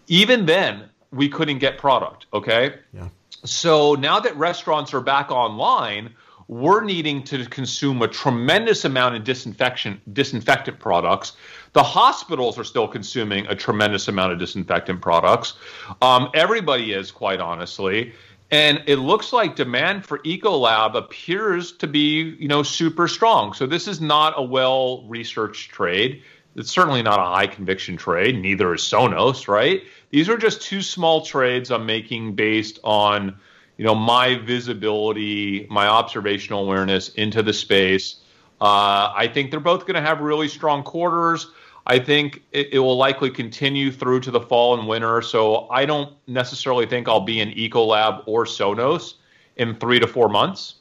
even 0.06 0.46
then, 0.46 0.84
we 1.10 1.28
couldn't 1.28 1.58
get 1.58 1.76
product. 1.76 2.24
Okay. 2.32 2.76
Yeah. 2.94 3.08
So 3.44 3.94
now 3.94 4.20
that 4.20 4.34
restaurants 4.38 4.94
are 4.94 5.02
back 5.02 5.30
online, 5.30 6.14
we're 6.48 6.82
needing 6.82 7.24
to 7.24 7.44
consume 7.46 8.00
a 8.02 8.08
tremendous 8.08 8.84
amount 8.84 9.16
of 9.16 9.24
disinfection 9.24 10.00
disinfectant 10.12 10.78
products. 10.78 11.32
The 11.72 11.82
hospitals 11.82 12.58
are 12.58 12.64
still 12.64 12.86
consuming 12.86 13.46
a 13.46 13.54
tremendous 13.54 14.08
amount 14.08 14.32
of 14.32 14.38
disinfectant 14.38 15.00
products. 15.00 15.54
Um, 16.02 16.30
everybody 16.34 16.92
is, 16.92 17.10
quite 17.10 17.40
honestly. 17.40 18.12
And 18.50 18.82
it 18.86 18.96
looks 18.96 19.32
like 19.32 19.56
demand 19.56 20.04
for 20.04 20.18
Ecolab 20.18 20.94
appears 20.94 21.72
to 21.78 21.86
be, 21.86 22.36
you 22.38 22.48
know, 22.48 22.62
super 22.62 23.08
strong. 23.08 23.54
So 23.54 23.66
this 23.66 23.88
is 23.88 24.02
not 24.02 24.34
a 24.36 24.42
well 24.42 25.04
researched 25.08 25.70
trade. 25.70 26.22
It's 26.54 26.70
certainly 26.70 27.02
not 27.02 27.18
a 27.18 27.22
high 27.22 27.46
conviction 27.46 27.96
trade. 27.96 28.38
Neither 28.38 28.74
is 28.74 28.82
Sonos, 28.82 29.48
right? 29.48 29.82
These 30.10 30.28
are 30.28 30.36
just 30.36 30.60
two 30.60 30.82
small 30.82 31.22
trades 31.22 31.70
I'm 31.70 31.86
making 31.86 32.34
based 32.34 32.78
on, 32.84 33.38
you 33.78 33.86
know, 33.86 33.94
my 33.94 34.34
visibility, 34.34 35.66
my 35.70 35.86
observational 35.86 36.64
awareness 36.64 37.08
into 37.08 37.42
the 37.42 37.54
space. 37.54 38.16
Uh, 38.60 39.10
I 39.16 39.30
think 39.32 39.50
they're 39.50 39.60
both 39.60 39.86
going 39.86 39.94
to 39.94 40.02
have 40.02 40.20
really 40.20 40.48
strong 40.48 40.82
quarters. 40.82 41.46
I 41.86 41.98
think 41.98 42.42
it, 42.52 42.74
it, 42.74 42.78
will 42.78 42.96
likely 42.96 43.30
continue 43.30 43.90
through 43.90 44.20
to 44.20 44.30
the 44.30 44.40
fall 44.40 44.78
and 44.78 44.86
winter. 44.86 45.20
So 45.20 45.68
I 45.68 45.84
don't 45.84 46.14
necessarily 46.28 46.86
think 46.86 47.08
I'll 47.08 47.20
be 47.20 47.40
in 47.40 47.50
Ecolab 47.50 48.22
or 48.26 48.44
Sonos 48.44 49.14
in 49.56 49.74
three 49.76 49.98
to 49.98 50.06
four 50.06 50.28
months, 50.28 50.76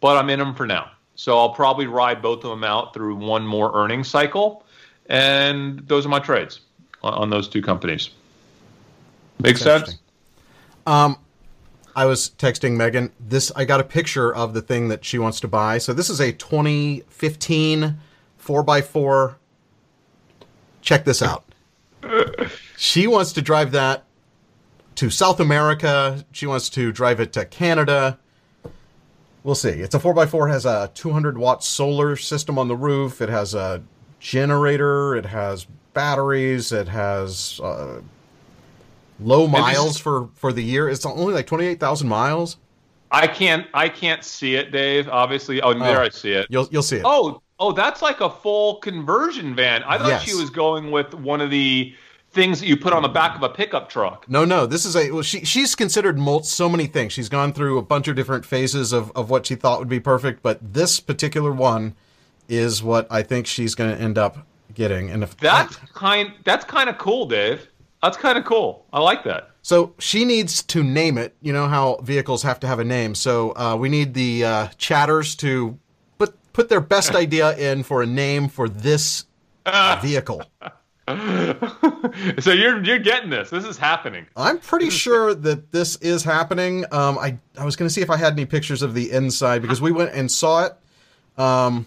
but 0.00 0.16
I'm 0.16 0.30
in 0.30 0.38
them 0.38 0.54
for 0.54 0.66
now. 0.66 0.90
So 1.16 1.38
I'll 1.38 1.50
probably 1.50 1.86
ride 1.86 2.22
both 2.22 2.44
of 2.44 2.50
them 2.50 2.64
out 2.64 2.94
through 2.94 3.16
one 3.16 3.46
more 3.46 3.72
earnings 3.74 4.08
cycle. 4.08 4.64
And 5.06 5.80
those 5.88 6.06
are 6.06 6.08
my 6.08 6.20
trades 6.20 6.60
on, 7.02 7.14
on 7.14 7.30
those 7.30 7.48
two 7.48 7.62
companies. 7.62 8.10
Make 9.40 9.56
sense? 9.56 9.98
Um, 10.86 11.18
I 11.96 12.06
was 12.06 12.30
texting 12.30 12.76
Megan. 12.76 13.12
This 13.20 13.52
I 13.54 13.64
got 13.64 13.80
a 13.80 13.84
picture 13.84 14.34
of 14.34 14.54
the 14.54 14.62
thing 14.62 14.88
that 14.88 15.04
she 15.04 15.18
wants 15.18 15.40
to 15.40 15.48
buy. 15.48 15.78
So 15.78 15.92
this 15.92 16.10
is 16.10 16.20
a 16.20 16.32
2015 16.32 17.96
4x4 18.42 19.34
check 20.84 21.04
this 21.04 21.22
out. 21.22 21.44
she 22.76 23.06
wants 23.06 23.32
to 23.32 23.42
drive 23.42 23.72
that 23.72 24.04
to 24.96 25.10
South 25.10 25.40
America. 25.40 26.24
She 26.30 26.46
wants 26.46 26.68
to 26.70 26.92
drive 26.92 27.18
it 27.18 27.32
to 27.32 27.44
Canada. 27.44 28.18
We'll 29.42 29.54
see. 29.54 29.70
It's 29.70 29.94
a 29.94 29.98
4x4, 29.98 30.50
has 30.50 30.64
a 30.64 30.90
200 30.94 31.36
watt 31.36 31.64
solar 31.64 32.16
system 32.16 32.58
on 32.58 32.68
the 32.68 32.76
roof. 32.76 33.20
It 33.20 33.28
has 33.28 33.54
a 33.54 33.82
generator. 34.20 35.16
It 35.16 35.26
has 35.26 35.66
batteries. 35.92 36.72
It 36.72 36.88
has 36.88 37.60
uh, 37.62 38.00
low 39.20 39.46
miles 39.46 39.98
for, 39.98 40.28
for 40.34 40.52
the 40.52 40.62
year. 40.62 40.88
It's 40.88 41.04
only 41.04 41.34
like 41.34 41.46
28,000 41.46 42.08
miles. 42.08 42.58
I 43.10 43.28
can't 43.28 43.66
I 43.72 43.88
can't 43.90 44.24
see 44.24 44.56
it, 44.56 44.72
Dave. 44.72 45.08
Obviously, 45.08 45.62
oh, 45.62 45.72
there 45.72 46.00
oh, 46.00 46.04
I 46.04 46.08
see 46.08 46.32
it. 46.32 46.48
You'll 46.50 46.66
you'll 46.72 46.82
see 46.82 46.96
it. 46.96 47.02
Oh, 47.04 47.42
Oh, 47.58 47.72
that's 47.72 48.02
like 48.02 48.20
a 48.20 48.30
full 48.30 48.76
conversion 48.76 49.54
van. 49.54 49.82
I 49.84 49.98
thought 49.98 50.08
yes. 50.08 50.24
she 50.24 50.34
was 50.34 50.50
going 50.50 50.90
with 50.90 51.14
one 51.14 51.40
of 51.40 51.50
the 51.50 51.94
things 52.34 52.58
that 52.60 52.66
you 52.66 52.76
put 52.76 52.92
on 52.92 53.02
the 53.02 53.08
back 53.08 53.36
of 53.36 53.42
a 53.42 53.48
pickup 53.48 53.88
truck. 53.88 54.28
No, 54.28 54.44
no. 54.44 54.66
This 54.66 54.84
is 54.84 54.96
a 54.96 55.10
well, 55.12 55.22
she 55.22 55.44
she's 55.44 55.74
considered 55.74 56.18
so 56.44 56.68
many 56.68 56.86
things. 56.86 57.12
She's 57.12 57.28
gone 57.28 57.52
through 57.52 57.78
a 57.78 57.82
bunch 57.82 58.08
of 58.08 58.16
different 58.16 58.44
phases 58.44 58.92
of 58.92 59.12
of 59.12 59.30
what 59.30 59.46
she 59.46 59.54
thought 59.54 59.78
would 59.78 59.88
be 59.88 60.00
perfect, 60.00 60.42
but 60.42 60.58
this 60.60 61.00
particular 61.00 61.52
one 61.52 61.94
is 62.48 62.82
what 62.82 63.06
I 63.10 63.22
think 63.22 63.46
she's 63.46 63.74
going 63.74 63.96
to 63.96 64.02
end 64.02 64.18
up 64.18 64.46
getting. 64.74 65.10
And 65.10 65.22
if 65.22 65.36
that's 65.36 65.76
kind 65.94 66.32
that's 66.44 66.64
kind 66.64 66.90
of 66.90 66.98
cool, 66.98 67.26
Dave. 67.26 67.68
That's 68.02 68.18
kind 68.18 68.36
of 68.36 68.44
cool. 68.44 68.84
I 68.92 69.00
like 69.00 69.24
that. 69.24 69.50
So 69.62 69.94
she 69.98 70.26
needs 70.26 70.62
to 70.64 70.82
name 70.82 71.16
it. 71.16 71.34
You 71.40 71.54
know 71.54 71.68
how 71.68 71.96
vehicles 72.02 72.42
have 72.42 72.60
to 72.60 72.66
have 72.66 72.80
a 72.80 72.84
name. 72.84 73.14
So 73.14 73.56
uh, 73.56 73.76
we 73.78 73.88
need 73.88 74.12
the 74.12 74.44
uh, 74.44 74.68
chatters 74.76 75.34
to 75.36 75.78
put 76.54 76.70
their 76.70 76.80
best 76.80 77.14
idea 77.14 77.54
in 77.58 77.82
for 77.82 78.02
a 78.02 78.06
name 78.06 78.48
for 78.48 78.70
this 78.70 79.26
vehicle. 80.00 80.42
so 81.06 82.50
you're 82.50 82.82
you're 82.82 82.98
getting 82.98 83.28
this. 83.28 83.50
This 83.50 83.64
is 83.66 83.76
happening. 83.76 84.26
I'm 84.36 84.58
pretty 84.58 84.88
sure 84.88 85.34
that 85.34 85.70
this 85.70 85.96
is 85.96 86.24
happening. 86.24 86.86
Um, 86.90 87.18
I 87.18 87.36
I 87.58 87.64
was 87.66 87.76
going 87.76 87.86
to 87.86 87.92
see 87.92 88.00
if 88.00 88.08
I 88.08 88.16
had 88.16 88.32
any 88.32 88.46
pictures 88.46 88.80
of 88.80 88.94
the 88.94 89.12
inside 89.12 89.60
because 89.60 89.82
we 89.82 89.92
went 89.92 90.14
and 90.14 90.32
saw 90.32 90.64
it. 90.64 90.72
Um, 91.36 91.86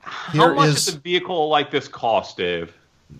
How 0.00 0.54
much 0.54 0.68
is, 0.70 0.86
does 0.86 0.94
a 0.96 0.98
vehicle 0.98 1.48
like 1.48 1.70
this 1.70 1.86
cost, 1.86 2.36
Dave? 2.36 2.74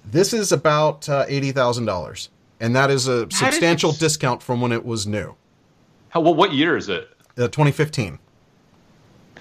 This 0.06 0.32
is 0.32 0.50
about 0.50 1.08
uh, 1.08 1.24
eighty 1.28 1.52
thousand 1.52 1.84
dollars, 1.84 2.30
and 2.58 2.74
that 2.74 2.90
is 2.90 3.06
a 3.06 3.30
substantial 3.30 3.90
is 3.90 3.98
discount 3.98 4.42
from 4.42 4.60
when 4.60 4.72
it 4.72 4.84
was 4.84 5.06
new. 5.06 5.36
How? 6.08 6.20
Well, 6.20 6.34
what 6.34 6.52
year 6.52 6.76
is 6.76 6.88
it? 6.88 7.10
Uh, 7.38 7.46
2015. 7.48 8.18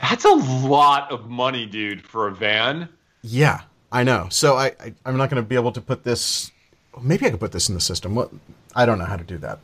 That's 0.01 0.25
a 0.25 0.33
lot 0.33 1.11
of 1.11 1.29
money, 1.29 1.65
dude, 1.65 2.01
for 2.01 2.27
a 2.27 2.31
van. 2.33 2.89
Yeah, 3.21 3.61
I 3.91 4.03
know. 4.03 4.27
So 4.29 4.55
I, 4.55 4.73
I 4.79 4.93
am 5.05 5.17
not 5.17 5.29
going 5.29 5.41
to 5.41 5.47
be 5.47 5.55
able 5.55 5.71
to 5.73 5.81
put 5.81 6.03
this. 6.03 6.51
Maybe 7.01 7.25
I 7.25 7.29
could 7.29 7.39
put 7.39 7.51
this 7.51 7.69
in 7.69 7.75
the 7.75 7.81
system. 7.81 8.15
What? 8.15 8.31
I 8.75 8.85
don't 8.85 8.97
know 8.97 9.05
how 9.05 9.17
to 9.17 9.23
do 9.23 9.37
that. 9.39 9.59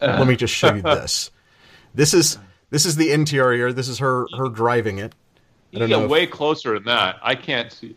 Uh. 0.00 0.16
Let 0.18 0.26
me 0.26 0.36
just 0.36 0.54
show 0.54 0.74
you 0.74 0.82
this. 0.82 1.30
This 1.94 2.14
is 2.14 2.38
this 2.70 2.86
is 2.86 2.96
the 2.96 3.12
interior. 3.12 3.72
This 3.72 3.88
is 3.88 3.98
her 3.98 4.26
her 4.36 4.48
driving 4.48 4.98
it. 4.98 5.14
I 5.74 5.78
you 5.78 5.86
get 5.86 6.08
way 6.08 6.24
if, 6.24 6.30
closer 6.30 6.74
than 6.74 6.84
that. 6.84 7.18
I 7.22 7.34
can't 7.34 7.72
see. 7.72 7.96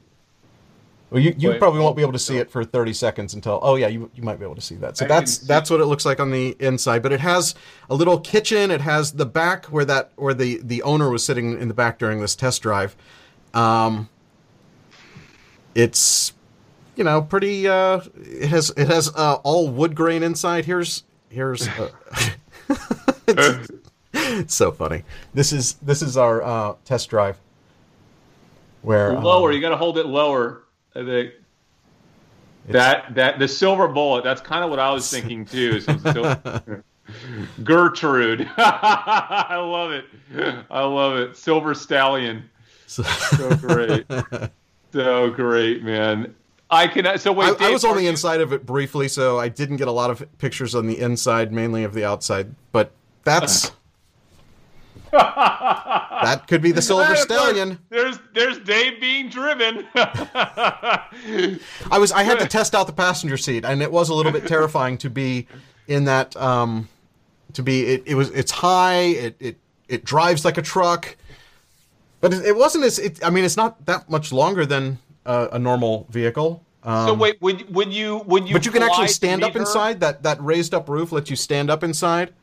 Well, 1.13 1.21
you, 1.21 1.35
you 1.37 1.53
probably 1.59 1.79
won't 1.79 1.95
be 1.95 2.01
able 2.01 2.13
to 2.13 2.19
see 2.19 2.37
it 2.37 2.49
for 2.49 2.65
30 2.65 2.91
seconds 2.93 3.35
until. 3.35 3.59
Oh 3.61 3.75
yeah, 3.75 3.85
you, 3.85 4.09
you 4.15 4.23
might 4.23 4.39
be 4.39 4.45
able 4.45 4.55
to 4.55 4.61
see 4.61 4.73
that. 4.77 4.97
So 4.97 5.05
that's 5.05 5.37
that's 5.37 5.69
what 5.69 5.79
it 5.79 5.85
looks 5.85 6.07
like 6.07 6.19
on 6.19 6.31
the 6.31 6.57
inside. 6.59 7.03
But 7.03 7.11
it 7.11 7.19
has 7.19 7.53
a 7.87 7.93
little 7.93 8.19
kitchen. 8.19 8.71
It 8.71 8.81
has 8.81 9.11
the 9.11 9.27
back 9.27 9.67
where 9.67 9.85
that 9.85 10.11
where 10.15 10.33
the 10.33 10.59
the 10.63 10.81
owner 10.81 11.11
was 11.11 11.23
sitting 11.23 11.61
in 11.61 11.67
the 11.67 11.75
back 11.75 11.99
during 11.99 12.19
this 12.19 12.35
test 12.35 12.63
drive. 12.63 12.95
Um, 13.53 14.09
it's 15.75 16.33
you 16.95 17.03
know 17.03 17.21
pretty. 17.21 17.67
Uh, 17.67 18.01
it 18.15 18.47
has 18.49 18.71
it 18.75 18.87
has 18.87 19.11
uh, 19.15 19.35
all 19.43 19.69
wood 19.69 19.93
grain 19.93 20.23
inside. 20.23 20.65
Here's 20.65 21.03
here's. 21.29 21.67
Uh, 21.67 21.91
it's, 24.13 24.55
so 24.55 24.71
funny. 24.71 25.03
This 25.35 25.53
is 25.53 25.73
this 25.73 26.01
is 26.01 26.17
our 26.17 26.41
uh, 26.41 26.75
test 26.85 27.11
drive. 27.11 27.37
Where 28.81 29.13
lower, 29.19 29.49
um, 29.49 29.55
you 29.55 29.61
got 29.61 29.69
to 29.69 29.77
hold 29.77 29.99
it 29.99 30.07
lower. 30.07 30.63
I 30.95 31.03
think 31.03 31.33
that 32.69 33.15
that 33.15 33.39
the 33.39 33.47
silver 33.47 33.87
bullet. 33.87 34.23
That's 34.23 34.41
kind 34.41 34.63
of 34.63 34.69
what 34.69 34.79
I 34.79 34.91
was 34.91 35.09
thinking 35.09 35.45
too. 35.45 35.81
Gertrude, 37.63 38.49
I 38.57 39.57
love 39.57 39.91
it. 39.91 40.05
I 40.69 40.83
love 40.83 41.17
it. 41.17 41.35
Silver 41.35 41.73
stallion, 41.73 42.49
so 42.87 43.03
great, 43.57 44.05
so 44.93 45.29
great, 45.29 45.83
man. 45.83 46.33
I 46.69 46.87
can. 46.87 47.17
So 47.19 47.33
wait, 47.33 47.47
I, 47.47 47.51
Dave, 47.51 47.61
I 47.61 47.69
was 47.71 47.83
on 47.83 47.97
the 47.97 48.03
you... 48.03 48.09
inside 48.09 48.39
of 48.41 48.53
it 48.53 48.65
briefly, 48.65 49.07
so 49.07 49.39
I 49.39 49.49
didn't 49.49 49.77
get 49.77 49.87
a 49.87 49.91
lot 49.91 50.09
of 50.09 50.25
pictures 50.37 50.75
on 50.75 50.87
the 50.87 50.97
inside, 50.99 51.51
mainly 51.51 51.83
of 51.83 51.93
the 51.93 52.05
outside. 52.05 52.55
But 52.71 52.91
that's 53.23 53.71
that 56.23 56.47
could 56.47 56.61
be 56.61 56.71
the 56.71 56.81
Silver 56.81 57.15
Stallion. 57.15 57.77
There's 57.89 58.17
there's 58.33 58.57
Dave 58.59 58.99
being 58.99 59.29
driven. 59.29 59.85
I 59.95 61.49
was 61.91 62.11
I 62.11 62.23
had 62.23 62.39
to 62.39 62.47
test 62.47 62.73
out 62.73 62.87
the 62.87 62.93
passenger 62.93 63.37
seat, 63.37 63.63
and 63.63 63.83
it 63.83 63.91
was 63.91 64.09
a 64.09 64.15
little 64.15 64.31
bit 64.31 64.47
terrifying 64.47 64.97
to 64.99 65.09
be 65.09 65.47
in 65.87 66.05
that. 66.05 66.35
Um, 66.35 66.89
to 67.53 67.61
be 67.61 67.85
it, 67.85 68.03
it 68.07 68.15
was 68.15 68.31
it's 68.31 68.51
high. 68.51 69.01
It 69.01 69.35
it 69.39 69.57
it 69.87 70.03
drives 70.03 70.43
like 70.43 70.57
a 70.57 70.63
truck, 70.63 71.15
but 72.19 72.33
it, 72.33 72.43
it 72.45 72.55
wasn't 72.55 72.85
as. 72.85 72.97
It, 72.97 73.23
I 73.23 73.29
mean, 73.29 73.43
it's 73.43 73.57
not 73.57 73.85
that 73.85 74.09
much 74.09 74.33
longer 74.33 74.65
than 74.65 74.97
a, 75.27 75.49
a 75.53 75.59
normal 75.59 76.07
vehicle. 76.09 76.65
Um, 76.81 77.07
so 77.07 77.13
wait, 77.13 77.39
would 77.39 77.71
would 77.73 77.93
you 77.93 78.23
would 78.25 78.47
you? 78.47 78.53
But 78.53 78.65
you 78.65 78.71
can 78.71 78.81
actually 78.81 79.09
stand 79.09 79.43
up 79.43 79.53
her? 79.53 79.59
inside. 79.59 79.99
That 79.99 80.23
that 80.23 80.43
raised 80.43 80.73
up 80.73 80.89
roof 80.89 81.11
lets 81.11 81.29
you 81.29 81.35
stand 81.35 81.69
up 81.69 81.83
inside. 81.83 82.33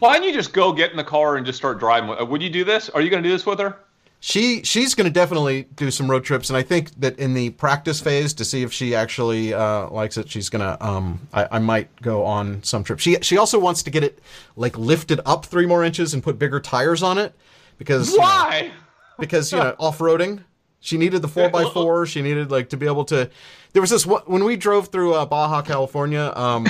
Why 0.00 0.14
don't 0.14 0.26
you 0.26 0.32
just 0.32 0.52
go 0.52 0.72
get 0.72 0.90
in 0.90 0.96
the 0.96 1.04
car 1.04 1.36
and 1.36 1.46
just 1.46 1.58
start 1.58 1.78
driving? 1.78 2.28
Would 2.28 2.42
you 2.42 2.50
do 2.50 2.64
this? 2.64 2.88
Are 2.88 3.02
you 3.02 3.10
going 3.10 3.22
to 3.22 3.28
do 3.28 3.32
this 3.32 3.46
with 3.46 3.60
her? 3.60 3.78
She 4.22 4.62
she's 4.64 4.94
going 4.94 5.06
to 5.06 5.10
definitely 5.10 5.62
do 5.76 5.90
some 5.90 6.10
road 6.10 6.24
trips, 6.24 6.50
and 6.50 6.56
I 6.56 6.62
think 6.62 6.90
that 7.00 7.18
in 7.18 7.32
the 7.32 7.50
practice 7.50 8.00
phase 8.00 8.34
to 8.34 8.44
see 8.44 8.62
if 8.62 8.70
she 8.70 8.94
actually 8.94 9.54
uh, 9.54 9.88
likes 9.88 10.18
it, 10.18 10.28
she's 10.28 10.50
going 10.50 10.60
to. 10.60 10.86
Um, 10.86 11.26
I, 11.32 11.48
I 11.52 11.58
might 11.58 11.88
go 12.02 12.24
on 12.24 12.62
some 12.62 12.84
trip. 12.84 12.98
She 12.98 13.16
she 13.22 13.38
also 13.38 13.58
wants 13.58 13.82
to 13.84 13.90
get 13.90 14.04
it 14.04 14.18
like 14.56 14.76
lifted 14.76 15.20
up 15.24 15.46
three 15.46 15.64
more 15.64 15.82
inches 15.82 16.12
and 16.12 16.22
put 16.22 16.38
bigger 16.38 16.60
tires 16.60 17.02
on 17.02 17.16
it 17.16 17.34
because 17.78 18.14
why? 18.14 18.60
You 18.64 18.68
know, 18.68 18.74
because 19.18 19.52
you 19.52 19.58
know 19.58 19.74
off 19.78 19.98
roading. 19.98 20.44
She 20.80 20.98
needed 20.98 21.22
the 21.22 21.28
four 21.28 21.44
x 21.44 21.70
four. 21.70 22.04
She 22.04 22.20
needed 22.20 22.50
like 22.50 22.68
to 22.70 22.76
be 22.76 22.84
able 22.86 23.06
to. 23.06 23.30
There 23.72 23.80
was 23.80 23.90
this 23.90 24.06
when 24.06 24.44
we 24.44 24.56
drove 24.56 24.88
through 24.88 25.14
uh, 25.14 25.24
Baja 25.24 25.62
California. 25.62 26.30
Um, 26.36 26.66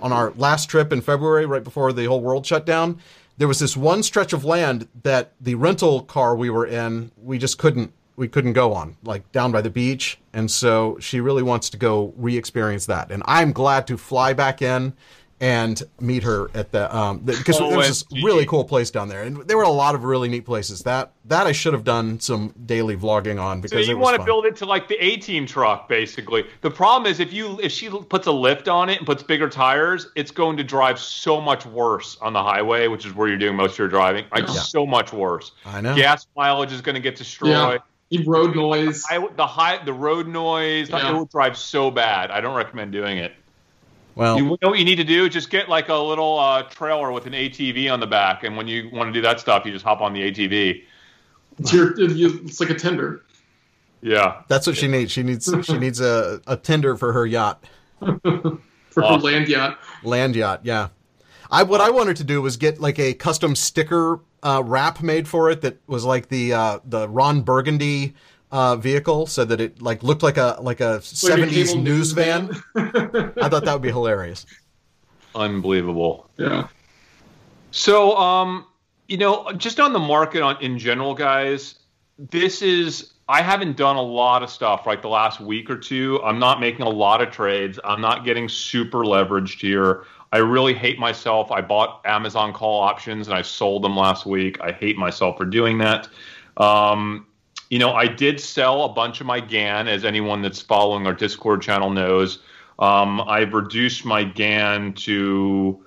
on 0.00 0.12
our 0.12 0.32
last 0.36 0.68
trip 0.68 0.92
in 0.92 1.00
February, 1.00 1.46
right 1.46 1.64
before 1.64 1.92
the 1.92 2.06
whole 2.06 2.20
world 2.20 2.46
shut 2.46 2.66
down, 2.66 2.98
there 3.38 3.48
was 3.48 3.58
this 3.58 3.76
one 3.76 4.02
stretch 4.02 4.32
of 4.32 4.44
land 4.44 4.88
that 5.02 5.32
the 5.40 5.54
rental 5.54 6.02
car 6.02 6.34
we 6.34 6.50
were 6.50 6.66
in, 6.66 7.10
we 7.22 7.38
just 7.38 7.58
couldn't 7.58 7.92
we 8.16 8.28
couldn't 8.28 8.54
go 8.54 8.72
on, 8.72 8.96
like 9.04 9.30
down 9.30 9.52
by 9.52 9.60
the 9.60 9.68
beach. 9.68 10.18
And 10.32 10.50
so 10.50 10.96
she 11.00 11.20
really 11.20 11.42
wants 11.42 11.68
to 11.70 11.76
go 11.76 12.14
re-experience 12.16 12.86
that. 12.86 13.10
And 13.10 13.22
I'm 13.26 13.52
glad 13.52 13.86
to 13.88 13.98
fly 13.98 14.32
back 14.32 14.62
in 14.62 14.94
and 15.40 15.82
meet 16.00 16.22
her 16.22 16.50
at 16.54 16.72
the 16.72 16.94
um 16.96 17.20
the, 17.24 17.32
because 17.36 17.60
oh, 17.60 17.68
there's 17.68 18.04
this 18.04 18.04
really 18.22 18.46
cool 18.46 18.64
place 18.64 18.90
down 18.90 19.08
there. 19.08 19.22
And 19.22 19.46
there 19.46 19.56
were 19.56 19.64
a 19.64 19.68
lot 19.68 19.94
of 19.94 20.04
really 20.04 20.28
neat 20.28 20.46
places. 20.46 20.82
That 20.84 21.12
that 21.26 21.46
I 21.46 21.52
should 21.52 21.74
have 21.74 21.84
done 21.84 22.18
some 22.20 22.54
daily 22.64 22.96
vlogging 22.96 23.40
on 23.40 23.60
because 23.60 23.84
so 23.84 23.92
you 23.92 23.98
want 23.98 24.18
to 24.18 24.24
build 24.24 24.46
it 24.46 24.56
to 24.56 24.66
like 24.66 24.88
the 24.88 24.96
A 25.04 25.18
team 25.18 25.46
truck 25.46 25.88
basically. 25.88 26.46
The 26.62 26.70
problem 26.70 27.10
is 27.10 27.20
if 27.20 27.32
you 27.32 27.60
if 27.62 27.70
she 27.70 27.90
puts 27.90 28.26
a 28.26 28.32
lift 28.32 28.68
on 28.68 28.88
it 28.88 28.98
and 28.98 29.06
puts 29.06 29.22
bigger 29.22 29.48
tires 29.48 30.08
it's 30.16 30.30
going 30.30 30.56
to 30.56 30.64
drive 30.64 30.98
so 30.98 31.40
much 31.40 31.66
worse 31.66 32.16
on 32.22 32.32
the 32.32 32.42
highway 32.42 32.88
which 32.88 33.04
is 33.04 33.14
where 33.14 33.28
you're 33.28 33.36
doing 33.36 33.56
most 33.56 33.72
of 33.72 33.78
your 33.78 33.88
driving. 33.88 34.24
Like 34.32 34.46
yeah. 34.46 34.54
so 34.54 34.86
much 34.86 35.12
worse. 35.12 35.52
I 35.66 35.82
know. 35.82 35.94
Gas 35.94 36.26
mileage 36.34 36.72
is 36.72 36.80
going 36.80 36.94
to 36.94 37.00
get 37.00 37.16
destroyed. 37.16 37.82
Yeah. 38.10 38.22
road 38.24 38.56
noise. 38.56 39.02
The, 39.02 39.30
the 39.36 39.46
high 39.46 39.84
the 39.84 39.92
road 39.92 40.28
noise 40.28 40.88
yeah. 40.88 41.10
it 41.10 41.12
will 41.12 41.26
drive 41.26 41.58
so 41.58 41.90
bad. 41.90 42.30
I 42.30 42.40
don't 42.40 42.56
recommend 42.56 42.92
doing 42.92 43.18
it 43.18 43.34
well, 44.16 44.38
you 44.38 44.44
know 44.62 44.70
what 44.70 44.78
you 44.78 44.84
need 44.84 44.96
to 44.96 45.04
do? 45.04 45.28
Just 45.28 45.50
get 45.50 45.68
like 45.68 45.90
a 45.90 45.94
little 45.94 46.38
uh, 46.38 46.62
trailer 46.62 47.12
with 47.12 47.26
an 47.26 47.34
ATV 47.34 47.92
on 47.92 48.00
the 48.00 48.06
back, 48.06 48.44
and 48.44 48.56
when 48.56 48.66
you 48.66 48.88
want 48.90 49.08
to 49.08 49.12
do 49.12 49.20
that 49.20 49.38
stuff, 49.38 49.64
you 49.66 49.72
just 49.72 49.84
hop 49.84 50.00
on 50.00 50.14
the 50.14 50.32
ATV. 50.32 50.82
It's, 51.58 51.72
your, 51.72 51.94
it's 51.96 52.58
like 52.58 52.70
a 52.70 52.74
tender. 52.74 53.22
Yeah, 54.00 54.42
That's 54.48 54.66
what 54.66 54.76
she 54.76 54.88
needs. 54.88 55.12
She 55.12 55.22
needs 55.22 55.52
she 55.62 55.78
needs 55.78 56.00
a, 56.00 56.40
a 56.46 56.56
tender 56.56 56.96
for 56.96 57.12
her 57.12 57.26
yacht, 57.26 57.64
for 58.00 58.58
her 58.96 59.16
land 59.18 59.48
yacht. 59.48 59.78
land 60.02 60.34
yacht. 60.34 60.60
Yeah. 60.64 60.88
I 61.50 61.62
what 61.62 61.80
I 61.80 61.90
wanted 61.90 62.16
to 62.16 62.24
do 62.24 62.42
was 62.42 62.56
get 62.56 62.80
like 62.80 62.98
a 62.98 63.14
custom 63.14 63.54
sticker 63.54 64.20
uh, 64.42 64.62
wrap 64.64 65.02
made 65.02 65.28
for 65.28 65.50
it 65.50 65.60
that 65.60 65.78
was 65.86 66.04
like 66.04 66.28
the 66.28 66.54
uh, 66.54 66.78
the 66.84 67.08
Ron 67.08 67.42
Burgundy 67.42 68.14
uh, 68.50 68.76
vehicle, 68.76 69.26
so 69.26 69.44
that 69.44 69.60
it 69.60 69.82
like 69.82 70.02
looked 70.02 70.22
like 70.22 70.36
a 70.36 70.58
like 70.60 70.80
a 70.80 71.00
seventies 71.02 71.70
cable 71.70 71.82
news 71.82 72.12
van. 72.12 72.48
van. 72.74 73.32
I 73.42 73.48
thought 73.48 73.64
that 73.64 73.72
would 73.72 73.82
be 73.82 73.90
hilarious. 73.90 74.46
unbelievable. 75.34 76.30
yeah. 76.36 76.68
So, 77.70 78.16
um, 78.16 78.66
you 79.08 79.18
know, 79.18 79.52
just 79.52 79.80
on 79.80 79.92
the 79.92 79.98
market 79.98 80.42
on 80.42 80.60
in 80.62 80.78
general, 80.78 81.14
guys, 81.14 81.80
this 82.18 82.62
is 82.62 83.12
I 83.28 83.42
haven't 83.42 83.76
done 83.76 83.96
a 83.96 84.02
lot 84.02 84.42
of 84.42 84.50
stuff 84.50 84.86
like 84.86 85.02
the 85.02 85.08
last 85.08 85.40
week 85.40 85.68
or 85.68 85.76
two. 85.76 86.20
I'm 86.22 86.38
not 86.38 86.60
making 86.60 86.86
a 86.86 86.88
lot 86.88 87.20
of 87.20 87.30
trades. 87.30 87.78
I'm 87.84 88.00
not 88.00 88.24
getting 88.24 88.48
super 88.48 88.98
leveraged 88.98 89.60
here. 89.60 90.04
I 90.32 90.38
really 90.38 90.74
hate 90.74 90.98
myself. 90.98 91.50
I 91.50 91.60
bought 91.60 92.02
Amazon 92.04 92.52
call 92.52 92.80
options 92.80 93.26
and 93.28 93.36
I 93.36 93.42
sold 93.42 93.82
them 93.82 93.96
last 93.96 94.26
week. 94.26 94.60
I 94.60 94.72
hate 94.72 94.96
myself 94.96 95.36
for 95.36 95.44
doing 95.44 95.78
that. 95.78 96.08
Um, 96.56 97.26
you 97.70 97.78
know, 97.78 97.92
I 97.92 98.06
did 98.06 98.40
sell 98.40 98.84
a 98.84 98.88
bunch 98.88 99.20
of 99.20 99.26
my 99.26 99.40
GAN, 99.40 99.88
as 99.88 100.04
anyone 100.04 100.42
that's 100.42 100.60
following 100.60 101.06
our 101.06 101.14
Discord 101.14 101.62
channel 101.62 101.90
knows. 101.90 102.38
Um, 102.78 103.20
I've 103.22 103.54
reduced 103.54 104.04
my 104.04 104.22
GAN 104.22 104.92
to, 104.94 105.82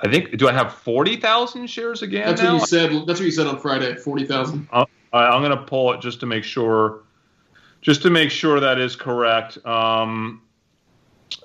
I 0.00 0.10
think, 0.10 0.36
do 0.36 0.48
I 0.48 0.52
have 0.52 0.74
40,000 0.74 1.66
shares 1.66 2.02
of 2.02 2.10
GAN 2.10 2.26
That's 2.26 2.42
now? 2.42 2.52
what 2.54 2.60
you 2.60 2.66
said. 2.66 2.90
That's 3.06 3.20
what 3.20 3.26
you 3.26 3.30
said 3.30 3.46
on 3.46 3.58
Friday. 3.58 3.96
Forty 3.96 4.26
thousand. 4.26 4.68
I, 4.72 4.84
I'm 5.12 5.42
going 5.42 5.56
to 5.56 5.64
pull 5.64 5.92
it 5.92 6.00
just 6.00 6.20
to 6.20 6.26
make 6.26 6.44
sure, 6.44 7.02
just 7.80 8.02
to 8.02 8.10
make 8.10 8.30
sure 8.30 8.60
that 8.60 8.78
is 8.78 8.94
correct. 8.94 9.64
Um, 9.66 10.42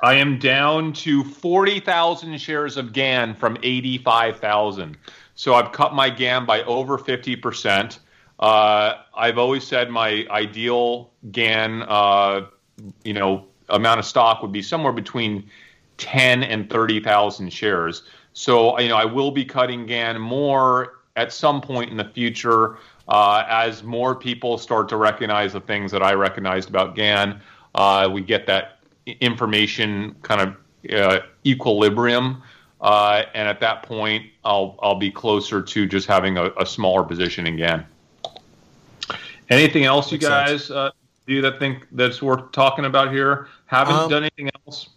I 0.03 0.15
am 0.15 0.37
down 0.39 0.93
to 0.93 1.23
40,000 1.23 2.39
shares 2.39 2.77
of 2.77 2.93
GAN 2.93 3.33
from 3.35 3.57
85,000. 3.63 4.97
So 5.35 5.55
I've 5.55 5.71
cut 5.71 5.93
my 5.93 6.09
GAN 6.09 6.45
by 6.45 6.63
over 6.63 6.97
50%. 6.97 7.99
Uh, 8.39 8.95
I've 9.15 9.37
always 9.37 9.67
said 9.67 9.89
my 9.89 10.25
ideal 10.31 11.11
GAN, 11.31 11.83
uh, 11.83 12.47
you 13.03 13.13
know, 13.13 13.45
amount 13.67 13.99
of 13.99 14.05
stock 14.05 14.41
would 14.41 14.51
be 14.51 14.61
somewhere 14.61 14.93
between 14.93 15.49
10 15.97 16.43
and 16.43 16.69
30,000 16.69 17.51
shares. 17.51 18.03
So, 18.33 18.79
you 18.79 18.87
know, 18.87 18.95
I 18.95 19.05
will 19.05 19.31
be 19.31 19.43
cutting 19.43 19.85
GAN 19.85 20.19
more 20.19 20.99
at 21.17 21.33
some 21.33 21.59
point 21.59 21.91
in 21.91 21.97
the 21.97 22.05
future 22.05 22.77
uh, 23.09 23.43
as 23.49 23.83
more 23.83 24.15
people 24.15 24.57
start 24.57 24.87
to 24.89 24.97
recognize 24.97 25.53
the 25.53 25.59
things 25.59 25.91
that 25.91 26.01
I 26.01 26.13
recognized 26.13 26.69
about 26.69 26.95
GAN. 26.95 27.41
Uh, 27.75 28.09
we 28.11 28.21
get 28.21 28.45
that 28.47 28.79
information 29.19 30.15
kind 30.21 30.41
of 30.41 30.93
uh, 30.93 31.19
equilibrium. 31.45 32.41
Uh, 32.79 33.23
and 33.33 33.49
at 33.49 33.59
that 33.59 33.83
point, 33.83 34.25
I'll 34.45 34.79
I'll 34.81 34.95
be 34.95 35.11
closer 35.11 35.61
to 35.61 35.85
just 35.85 36.07
having 36.07 36.37
a, 36.37 36.51
a 36.57 36.65
smaller 36.65 37.03
position 37.03 37.45
in 37.45 37.57
GAN. 37.57 37.85
Anything 39.49 39.85
else, 39.85 40.11
you 40.11 40.17
Makes 40.17 40.27
guys 40.27 40.71
uh, 40.71 40.91
do 41.25 41.41
that 41.41 41.59
think 41.59 41.87
that's 41.91 42.21
worth 42.21 42.51
talking 42.51 42.85
about 42.85 43.11
here? 43.11 43.47
Haven't 43.65 43.95
Um, 43.95 44.09
done 44.09 44.23
anything 44.23 44.49
else? 44.65 44.89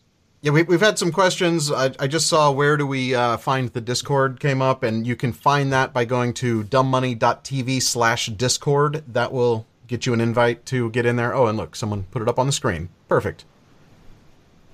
Yeah, 0.42 0.50
we, 0.50 0.64
we've 0.64 0.80
had 0.80 0.98
some 0.98 1.12
questions. 1.12 1.70
I, 1.70 1.92
I 2.00 2.06
just 2.08 2.26
saw 2.26 2.50
where 2.50 2.76
do 2.76 2.86
we 2.86 3.14
uh, 3.14 3.36
find 3.36 3.68
the 3.68 3.80
Discord 3.80 4.40
came 4.40 4.60
up, 4.60 4.82
and 4.82 5.06
you 5.06 5.14
can 5.14 5.32
find 5.32 5.72
that 5.72 5.92
by 5.92 6.04
going 6.04 6.34
to 6.34 6.64
dumbmoney.tv 6.64 7.80
slash 7.80 8.26
Discord. 8.26 9.04
That 9.06 9.32
will 9.32 9.66
get 9.86 10.04
you 10.04 10.12
an 10.12 10.20
invite 10.20 10.66
to 10.66 10.90
get 10.90 11.06
in 11.06 11.16
there. 11.16 11.34
Oh, 11.34 11.46
and 11.46 11.56
look, 11.56 11.76
someone 11.76 12.04
put 12.10 12.22
it 12.22 12.28
up 12.28 12.38
on 12.38 12.46
the 12.46 12.52
screen. 12.52 12.88
Perfect. 13.08 13.44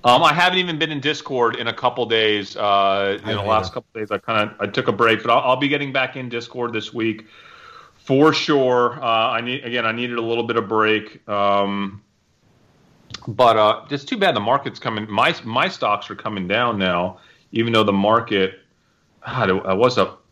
Um, 0.03 0.23
I 0.23 0.33
haven't 0.33 0.59
even 0.59 0.79
been 0.79 0.91
in 0.91 1.01
Discord 1.01 1.57
in 1.57 1.67
a 1.67 1.73
couple 1.73 2.05
days. 2.05 2.55
Uh, 2.55 3.19
in 3.21 3.27
the 3.27 3.41
last 3.41 3.65
either. 3.65 3.73
couple 3.75 3.99
days, 3.99 4.11
I 4.11 4.17
kind 4.17 4.49
of 4.49 4.55
I 4.61 4.65
took 4.65 4.87
a 4.87 4.93
break, 4.93 5.21
but 5.21 5.29
I'll, 5.29 5.51
I'll 5.51 5.57
be 5.57 5.67
getting 5.67 5.91
back 5.91 6.15
in 6.15 6.29
Discord 6.29 6.73
this 6.73 6.93
week 6.93 7.25
for 8.09 8.33
sure. 8.33 8.93
Uh, 9.03 9.29
I 9.29 9.41
need 9.41 9.63
again, 9.63 9.85
I 9.85 9.91
needed 9.91 10.17
a 10.17 10.21
little 10.21 10.43
bit 10.43 10.57
of 10.57 10.67
break. 10.67 11.27
Um, 11.29 12.01
but 13.27 13.55
uh, 13.55 13.85
it's 13.91 14.03
too 14.03 14.17
bad 14.17 14.35
the 14.35 14.39
market's 14.39 14.79
coming. 14.79 15.07
My 15.07 15.35
my 15.43 15.69
stocks 15.69 16.09
are 16.09 16.15
coming 16.15 16.47
down 16.47 16.79
now, 16.79 17.19
even 17.51 17.71
though 17.71 17.83
the 17.83 17.93
market, 17.93 18.61
God, 19.23 19.51
I 19.63 19.73
was 19.73 19.99
up 19.99 20.25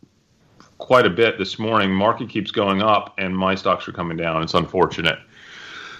quite 0.78 1.06
a 1.06 1.10
bit 1.10 1.38
this 1.38 1.56
morning. 1.56 1.92
Market 1.92 2.28
keeps 2.28 2.50
going 2.50 2.82
up, 2.82 3.14
and 3.16 3.36
my 3.36 3.54
stocks 3.54 3.86
are 3.86 3.92
coming 3.92 4.16
down. 4.16 4.42
It's 4.42 4.54
unfortunate. 4.54 5.20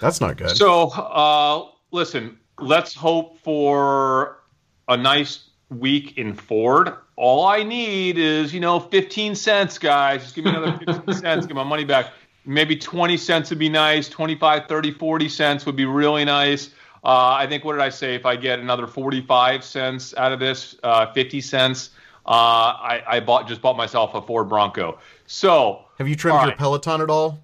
That's 0.00 0.20
not 0.20 0.36
good. 0.36 0.56
So, 0.56 0.88
uh, 0.88 1.68
listen, 1.92 2.40
let's 2.59 2.92
hope 2.92 3.38
for 3.38 4.40
a 4.88 4.96
nice 4.96 5.50
week 5.70 6.18
in 6.18 6.34
Ford. 6.34 6.96
All 7.20 7.45
I 7.47 7.65
need 7.65 8.16
is, 8.16 8.55
you 8.55 8.61
know, 8.61 8.78
15 8.78 9.35
cents, 9.35 9.77
guys. 9.77 10.23
Just 10.23 10.36
give 10.36 10.45
me 10.45 10.53
another 10.53 10.78
15 10.86 11.15
cents, 11.20 11.47
get 11.47 11.57
my 11.57 11.65
money 11.65 11.82
back. 11.85 12.12
Maybe 12.45 12.77
20 12.77 13.16
cents 13.16 13.51
would 13.51 13.59
be 13.59 13.69
nice. 13.69 14.09
25, 14.09 14.69
30, 14.69 14.93
40 14.93 15.28
cents 15.28 15.66
would 15.66 15.74
be 15.74 15.85
really 15.85 16.24
nice. 16.24 16.69
Uh, 17.03 17.35
I 17.35 17.47
think, 17.49 17.65
what 17.65 17.73
did 17.73 17.82
I 17.82 17.89
say? 17.89 18.15
If 18.15 18.24
I 18.24 18.36
get 18.36 18.61
another 18.61 18.86
45 18.86 19.65
cents 19.65 20.15
out 20.16 20.31
of 20.31 20.39
this, 20.39 20.77
uh, 20.85 21.12
50 21.12 21.40
cents, 21.40 21.90
uh, 22.24 22.31
I, 22.31 23.03
I 23.05 23.20
bought 23.20 23.49
just 23.49 23.61
bought 23.62 23.77
myself 23.77 24.15
a 24.15 24.23
Ford 24.23 24.49
Bronco. 24.49 25.01
So, 25.27 25.86
Have 25.99 26.07
you 26.07 26.15
trimmed 26.15 26.39
all 26.39 26.47
your. 26.47 26.55
Peloton 26.57 27.01
at 27.01 27.11
all? 27.11 27.40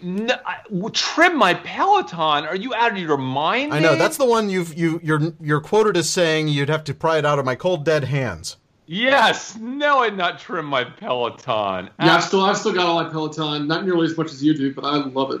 no, 0.00 0.36
I, 0.46 0.58
w- 0.70 0.90
trim 0.90 1.36
my 1.36 1.54
Peloton. 1.54 2.46
Are 2.46 2.54
you 2.54 2.72
out 2.72 2.92
of 2.92 2.98
your 2.98 3.16
mind? 3.18 3.74
I 3.74 3.80
know 3.80 3.90
Dave? 3.90 3.98
that's 3.98 4.16
the 4.16 4.26
one 4.26 4.48
you've 4.48 4.74
you 4.74 5.00
you're 5.02 5.32
you're 5.40 5.60
quoted 5.60 5.96
as 5.96 6.08
saying 6.08 6.46
you'd 6.48 6.68
have 6.68 6.84
to 6.84 6.94
pry 6.94 7.18
it 7.18 7.24
out 7.24 7.40
of 7.40 7.44
my 7.44 7.56
cold 7.56 7.84
dead 7.84 8.04
hands. 8.04 8.58
Yes, 8.92 9.56
no, 9.56 10.00
I'd 10.00 10.18
not 10.18 10.38
trim 10.38 10.66
my 10.66 10.84
Peloton. 10.84 11.88
Yeah, 11.98 12.16
I've 12.16 12.24
still 12.24 12.42
I've 12.42 12.58
still 12.58 12.74
got 12.74 12.86
all 12.86 13.02
my 13.02 13.08
Peloton. 13.08 13.66
Not 13.66 13.86
nearly 13.86 14.04
as 14.04 14.18
much 14.18 14.30
as 14.30 14.44
you 14.44 14.54
do, 14.54 14.74
but 14.74 14.84
I 14.84 14.96
love 14.96 15.30
it. 15.30 15.40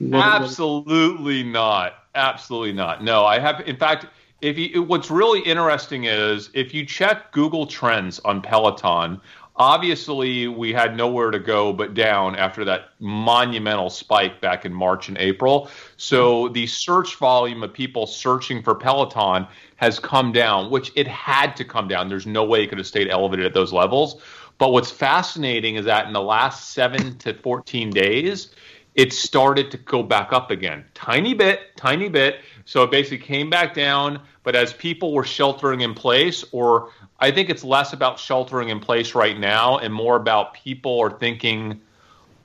it, 0.00 0.16
love 0.16 0.42
it. 0.42 0.44
Absolutely 0.44 1.42
not. 1.42 2.04
Absolutely 2.14 2.72
not. 2.72 3.04
No, 3.04 3.26
I 3.26 3.38
have. 3.38 3.60
In 3.66 3.76
fact, 3.76 4.06
if 4.40 4.56
you, 4.56 4.82
what's 4.82 5.10
really 5.10 5.40
interesting 5.40 6.04
is 6.04 6.48
if 6.54 6.72
you 6.72 6.86
check 6.86 7.32
Google 7.32 7.66
Trends 7.66 8.18
on 8.20 8.40
Peloton, 8.40 9.20
obviously 9.56 10.48
we 10.48 10.72
had 10.72 10.96
nowhere 10.96 11.30
to 11.30 11.38
go 11.38 11.74
but 11.74 11.92
down 11.92 12.34
after 12.34 12.64
that 12.64 12.92
monumental 12.98 13.90
spike 13.90 14.40
back 14.40 14.64
in 14.64 14.72
March 14.72 15.08
and 15.08 15.18
April. 15.18 15.68
So 15.96 16.48
the 16.48 16.66
search 16.66 17.16
volume 17.16 17.62
of 17.62 17.72
people 17.72 18.06
searching 18.06 18.62
for 18.62 18.74
Peloton 18.74 19.46
has 19.76 19.98
come 19.98 20.32
down, 20.32 20.70
which 20.70 20.92
it 20.94 21.06
had 21.06 21.56
to 21.56 21.64
come 21.64 21.88
down. 21.88 22.08
There's 22.08 22.26
no 22.26 22.44
way 22.44 22.62
it 22.62 22.68
could 22.68 22.78
have 22.78 22.86
stayed 22.86 23.08
elevated 23.08 23.46
at 23.46 23.54
those 23.54 23.72
levels. 23.72 24.22
But 24.58 24.72
what's 24.72 24.90
fascinating 24.90 25.76
is 25.76 25.84
that 25.84 26.06
in 26.06 26.12
the 26.12 26.22
last 26.22 26.70
seven 26.70 27.18
to 27.18 27.34
14 27.34 27.90
days, 27.90 28.50
it 28.94 29.12
started 29.12 29.70
to 29.70 29.76
go 29.76 30.02
back 30.02 30.32
up 30.32 30.50
again. 30.50 30.84
Tiny 30.94 31.34
bit, 31.34 31.76
tiny 31.76 32.08
bit. 32.08 32.40
So 32.64 32.82
it 32.82 32.90
basically 32.90 33.18
came 33.18 33.50
back 33.50 33.74
down. 33.74 34.20
But 34.42 34.56
as 34.56 34.72
people 34.72 35.12
were 35.12 35.24
sheltering 35.24 35.82
in 35.82 35.92
place, 35.92 36.44
or 36.52 36.90
I 37.20 37.30
think 37.30 37.50
it's 37.50 37.64
less 37.64 37.92
about 37.92 38.18
sheltering 38.18 38.70
in 38.70 38.80
place 38.80 39.14
right 39.14 39.38
now 39.38 39.78
and 39.78 39.92
more 39.92 40.16
about 40.16 40.54
people 40.54 40.98
are 41.00 41.10
thinking, 41.10 41.80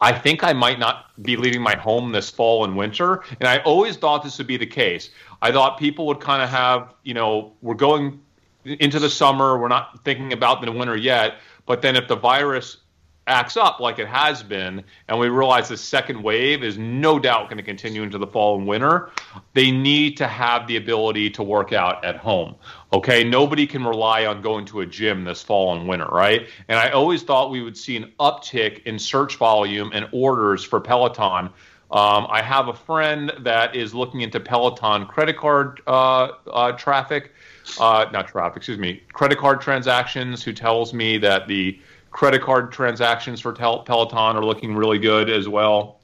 I 0.01 0.11
think 0.11 0.43
I 0.43 0.53
might 0.53 0.79
not 0.79 1.05
be 1.21 1.37
leaving 1.37 1.61
my 1.61 1.75
home 1.75 2.11
this 2.11 2.29
fall 2.29 2.65
and 2.65 2.75
winter. 2.75 3.23
And 3.39 3.47
I 3.47 3.59
always 3.59 3.97
thought 3.97 4.23
this 4.23 4.37
would 4.39 4.47
be 4.47 4.57
the 4.57 4.65
case. 4.65 5.11
I 5.41 5.51
thought 5.51 5.77
people 5.77 6.07
would 6.07 6.19
kind 6.19 6.41
of 6.41 6.49
have, 6.49 6.93
you 7.03 7.13
know, 7.13 7.53
we're 7.61 7.75
going 7.75 8.19
into 8.65 8.99
the 8.99 9.09
summer, 9.09 9.59
we're 9.59 9.67
not 9.67 10.03
thinking 10.03 10.33
about 10.33 10.61
the 10.61 10.71
winter 10.71 10.95
yet. 10.95 11.35
But 11.65 11.81
then 11.81 11.95
if 11.95 12.07
the 12.07 12.15
virus 12.15 12.77
acts 13.27 13.55
up 13.55 13.79
like 13.79 13.99
it 13.99 14.07
has 14.07 14.41
been, 14.41 14.83
and 15.07 15.19
we 15.19 15.29
realize 15.29 15.69
the 15.69 15.77
second 15.77 16.21
wave 16.21 16.63
is 16.63 16.77
no 16.77 17.19
doubt 17.19 17.45
going 17.45 17.57
to 17.57 17.63
continue 17.63 18.03
into 18.03 18.17
the 18.17 18.27
fall 18.27 18.57
and 18.57 18.67
winter, 18.67 19.11
they 19.53 19.71
need 19.71 20.17
to 20.17 20.27
have 20.27 20.67
the 20.67 20.77
ability 20.77 21.29
to 21.29 21.43
work 21.43 21.71
out 21.71 22.03
at 22.03 22.17
home. 22.17 22.55
Okay, 22.93 23.23
nobody 23.23 23.67
can 23.67 23.85
rely 23.85 24.25
on 24.25 24.41
going 24.41 24.65
to 24.65 24.81
a 24.81 24.85
gym 24.85 25.23
this 25.23 25.41
fall 25.41 25.75
and 25.75 25.87
winter, 25.87 26.07
right? 26.07 26.47
And 26.67 26.79
I 26.79 26.89
always 26.89 27.21
thought 27.21 27.51
we 27.51 27.61
would 27.61 27.77
see 27.77 27.95
an 27.95 28.11
uptick 28.19 28.83
in 28.83 28.97
search 28.97 29.37
volume 29.37 29.91
and 29.93 30.07
orders 30.11 30.63
for 30.63 30.79
Peloton. 30.79 31.49
Um, 31.91 32.25
I 32.29 32.41
have 32.41 32.69
a 32.69 32.73
friend 32.73 33.33
that 33.39 33.75
is 33.75 33.93
looking 33.93 34.21
into 34.21 34.39
Peloton 34.39 35.05
credit 35.05 35.37
card 35.37 35.81
uh, 35.87 36.29
uh, 36.51 36.71
traffic, 36.71 37.33
uh, 37.79 38.05
not 38.13 38.29
traffic, 38.29 38.57
excuse 38.57 38.77
me, 38.77 39.03
credit 39.11 39.37
card 39.37 39.59
transactions, 39.59 40.41
who 40.41 40.53
tells 40.53 40.93
me 40.93 41.17
that 41.17 41.49
the 41.49 41.79
credit 42.11 42.41
card 42.41 42.71
transactions 42.71 43.39
for 43.41 43.53
Peloton 43.53 44.35
are 44.35 44.45
looking 44.45 44.75
really 44.75 44.99
good 44.99 45.29
as 45.29 45.47
well. 45.47 45.99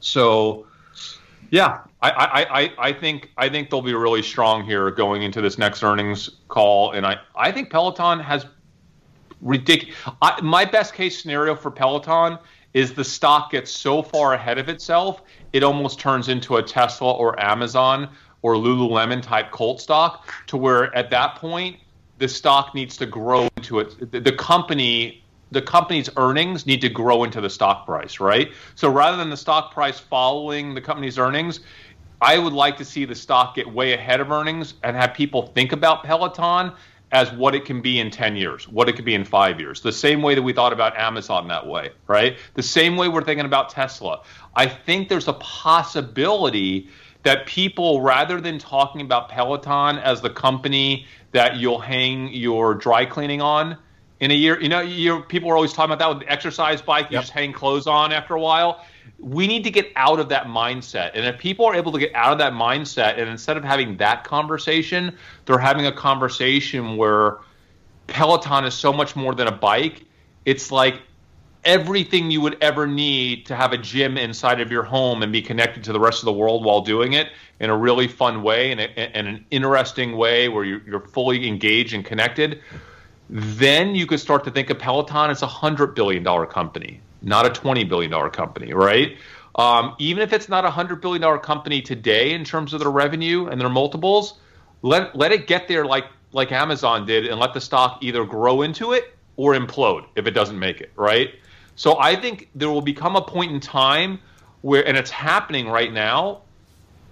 So, 0.00 0.66
yeah, 1.50 1.80
I, 2.02 2.10
I, 2.10 2.60
I, 2.60 2.72
I 2.78 2.92
think 2.92 3.30
I 3.36 3.48
think 3.48 3.70
they'll 3.70 3.82
be 3.82 3.94
really 3.94 4.22
strong 4.22 4.64
here 4.64 4.90
going 4.90 5.22
into 5.22 5.40
this 5.40 5.58
next 5.58 5.82
earnings 5.82 6.30
call, 6.48 6.92
and 6.92 7.06
I, 7.06 7.18
I 7.34 7.50
think 7.52 7.70
Peloton 7.70 8.20
has 8.20 8.46
ridiculous. 9.40 9.96
My 10.42 10.64
best 10.64 10.94
case 10.94 11.20
scenario 11.20 11.54
for 11.54 11.70
Peloton 11.70 12.38
is 12.72 12.94
the 12.94 13.04
stock 13.04 13.50
gets 13.50 13.70
so 13.70 14.02
far 14.02 14.34
ahead 14.34 14.58
of 14.58 14.68
itself, 14.68 15.22
it 15.52 15.62
almost 15.62 15.98
turns 15.98 16.28
into 16.28 16.56
a 16.56 16.62
Tesla 16.62 17.12
or 17.12 17.38
Amazon 17.40 18.08
or 18.42 18.54
Lululemon 18.54 19.22
type 19.22 19.50
cult 19.50 19.80
stock 19.80 20.32
to 20.46 20.56
where 20.56 20.94
at 20.94 21.10
that 21.10 21.34
point 21.36 21.76
the 22.18 22.28
stock 22.28 22.74
needs 22.74 22.96
to 22.98 23.06
grow 23.06 23.48
into 23.56 23.80
it. 23.80 24.12
The 24.12 24.32
company 24.32 25.24
the 25.50 25.62
company's 25.62 26.08
earnings 26.16 26.66
need 26.66 26.80
to 26.80 26.88
grow 26.88 27.24
into 27.24 27.40
the 27.40 27.50
stock 27.50 27.86
price, 27.86 28.20
right? 28.20 28.52
So 28.74 28.88
rather 28.88 29.16
than 29.16 29.30
the 29.30 29.36
stock 29.36 29.72
price 29.72 29.98
following 29.98 30.74
the 30.74 30.80
company's 30.80 31.18
earnings, 31.18 31.60
I 32.20 32.38
would 32.38 32.52
like 32.52 32.76
to 32.78 32.84
see 32.84 33.04
the 33.04 33.14
stock 33.14 33.56
get 33.56 33.72
way 33.72 33.94
ahead 33.94 34.20
of 34.20 34.30
earnings 34.30 34.74
and 34.82 34.96
have 34.96 35.14
people 35.14 35.46
think 35.48 35.72
about 35.72 36.04
Peloton 36.04 36.72
as 37.12 37.32
what 37.32 37.54
it 37.54 37.64
can 37.64 37.80
be 37.80 37.98
in 37.98 38.10
10 38.10 38.36
years, 38.36 38.68
what 38.68 38.88
it 38.88 38.94
could 38.94 39.04
be 39.04 39.14
in 39.14 39.24
five 39.24 39.58
years. 39.58 39.80
The 39.80 39.90
same 39.90 40.22
way 40.22 40.34
that 40.34 40.42
we 40.42 40.52
thought 40.52 40.72
about 40.72 40.96
Amazon 40.96 41.48
that 41.48 41.66
way, 41.66 41.90
right? 42.06 42.36
The 42.54 42.62
same 42.62 42.96
way 42.96 43.08
we're 43.08 43.24
thinking 43.24 43.46
about 43.46 43.70
Tesla. 43.70 44.22
I 44.54 44.66
think 44.66 45.08
there's 45.08 45.26
a 45.26 45.32
possibility 45.34 46.88
that 47.22 47.46
people, 47.46 48.00
rather 48.00 48.40
than 48.40 48.58
talking 48.58 49.00
about 49.00 49.28
Peloton 49.28 49.98
as 49.98 50.20
the 50.20 50.30
company 50.30 51.06
that 51.32 51.56
you'll 51.56 51.80
hang 51.80 52.28
your 52.32 52.74
dry 52.74 53.04
cleaning 53.04 53.40
on 53.40 53.76
in 54.20 54.30
a 54.30 54.34
year, 54.34 54.60
you 54.60 54.68
know, 54.68 54.80
you 54.80 55.22
people 55.22 55.50
are 55.50 55.56
always 55.56 55.72
talking 55.72 55.92
about 55.92 55.98
that 55.98 56.08
with 56.08 56.26
the 56.26 56.32
exercise 56.32 56.80
bike, 56.80 57.10
you 57.10 57.14
yep. 57.14 57.22
just 57.22 57.32
hang 57.32 57.52
clothes 57.52 57.86
on 57.86 58.12
after 58.12 58.34
a 58.34 58.40
while 58.40 58.84
we 59.20 59.46
need 59.46 59.64
to 59.64 59.70
get 59.70 59.92
out 59.96 60.18
of 60.18 60.30
that 60.30 60.46
mindset. 60.46 61.10
And 61.14 61.26
if 61.26 61.38
people 61.38 61.66
are 61.66 61.74
able 61.74 61.92
to 61.92 61.98
get 61.98 62.14
out 62.14 62.32
of 62.32 62.38
that 62.38 62.54
mindset, 62.54 63.18
and 63.18 63.28
instead 63.28 63.56
of 63.56 63.64
having 63.64 63.98
that 63.98 64.24
conversation, 64.24 65.16
they're 65.44 65.58
having 65.58 65.86
a 65.86 65.92
conversation 65.92 66.96
where 66.96 67.38
Peloton 68.06 68.64
is 68.64 68.74
so 68.74 68.92
much 68.92 69.14
more 69.14 69.34
than 69.34 69.46
a 69.46 69.52
bike. 69.52 70.04
It's 70.46 70.72
like 70.72 71.02
everything 71.64 72.30
you 72.30 72.40
would 72.40 72.56
ever 72.62 72.86
need 72.86 73.44
to 73.44 73.54
have 73.54 73.74
a 73.74 73.78
gym 73.78 74.16
inside 74.16 74.62
of 74.62 74.72
your 74.72 74.82
home 74.82 75.22
and 75.22 75.30
be 75.30 75.42
connected 75.42 75.84
to 75.84 75.92
the 75.92 76.00
rest 76.00 76.20
of 76.20 76.24
the 76.24 76.32
world 76.32 76.64
while 76.64 76.80
doing 76.80 77.12
it 77.12 77.28
in 77.60 77.68
a 77.68 77.76
really 77.76 78.08
fun 78.08 78.42
way 78.42 78.72
and, 78.72 78.80
an 78.80 79.44
interesting 79.50 80.16
way 80.16 80.48
where 80.48 80.64
you're 80.64 81.06
fully 81.08 81.46
engaged 81.46 81.92
and 81.92 82.06
connected. 82.06 82.62
Then 83.32 83.94
you 83.94 84.06
could 84.06 84.20
start 84.20 84.44
to 84.44 84.50
think 84.50 84.70
of 84.70 84.78
Peloton 84.78 85.30
as 85.30 85.42
a 85.42 85.46
hundred 85.46 85.94
billion 85.94 86.22
dollar 86.22 86.46
company 86.46 87.00
not 87.22 87.46
a 87.46 87.50
$20 87.50 87.88
billion 87.88 88.30
company, 88.30 88.72
right? 88.72 89.16
Um, 89.56 89.94
even 89.98 90.22
if 90.22 90.32
it's 90.32 90.48
not 90.48 90.64
a 90.64 90.68
$100 90.68 91.00
billion 91.00 91.38
company 91.40 91.82
today 91.82 92.32
in 92.32 92.44
terms 92.44 92.72
of 92.72 92.80
their 92.80 92.90
revenue 92.90 93.48
and 93.48 93.60
their 93.60 93.68
multiples, 93.68 94.38
let, 94.82 95.14
let 95.16 95.32
it 95.32 95.46
get 95.46 95.68
there 95.68 95.84
like, 95.84 96.06
like 96.32 96.52
Amazon 96.52 97.06
did 97.06 97.26
and 97.26 97.38
let 97.40 97.52
the 97.52 97.60
stock 97.60 97.98
either 98.02 98.24
grow 98.24 98.62
into 98.62 98.92
it 98.92 99.16
or 99.36 99.54
implode 99.54 100.06
if 100.16 100.26
it 100.26 100.32
doesn't 100.32 100.58
make 100.58 100.80
it, 100.80 100.92
right? 100.96 101.34
So 101.76 101.98
I 101.98 102.16
think 102.16 102.48
there 102.54 102.70
will 102.70 102.82
become 102.82 103.16
a 103.16 103.22
point 103.22 103.52
in 103.52 103.60
time 103.60 104.20
where, 104.62 104.86
and 104.86 104.96
it's 104.96 105.10
happening 105.10 105.68
right 105.68 105.92
now, 105.92 106.42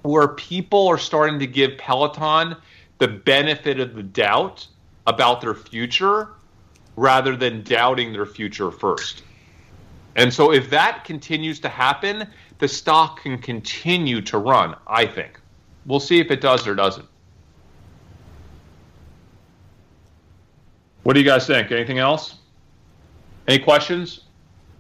where 0.03 0.29
people 0.29 0.87
are 0.89 0.99
starting 0.99 1.39
to 1.41 1.47
give 1.47 1.77
Peloton 1.77 2.57
the 2.99 3.09
benefit 3.09 3.81
of 3.81 3.95
the 3.95 4.03
doubt 4.03 4.67
about 5.09 5.41
their 5.41 5.55
future 5.55 6.29
rather 6.97 7.35
than 7.35 7.63
doubting 7.63 8.13
their 8.13 8.27
future 8.27 8.71
first. 8.71 9.23
And 10.17 10.33
so 10.33 10.53
if 10.53 10.69
that 10.71 11.05
continues 11.05 11.61
to 11.61 11.69
happen, 11.69 12.29
the 12.59 12.69
stock 12.69 13.23
can 13.23 13.39
continue 13.39 14.21
to 14.23 14.39
run, 14.39 14.77
I 14.87 15.07
think. 15.07 15.41
We'll 15.87 16.01
see 16.01 16.19
if 16.21 16.31
it 16.31 16.41
does 16.41 16.67
or 16.67 16.75
doesn't. 16.75 17.07
What 21.05 21.15
do 21.15 21.21
you 21.21 21.27
guys 21.27 21.47
think? 21.47 21.73
Anything 21.73 21.99
else? 21.99 22.35
Any 23.47 23.61
questions? 23.61 24.25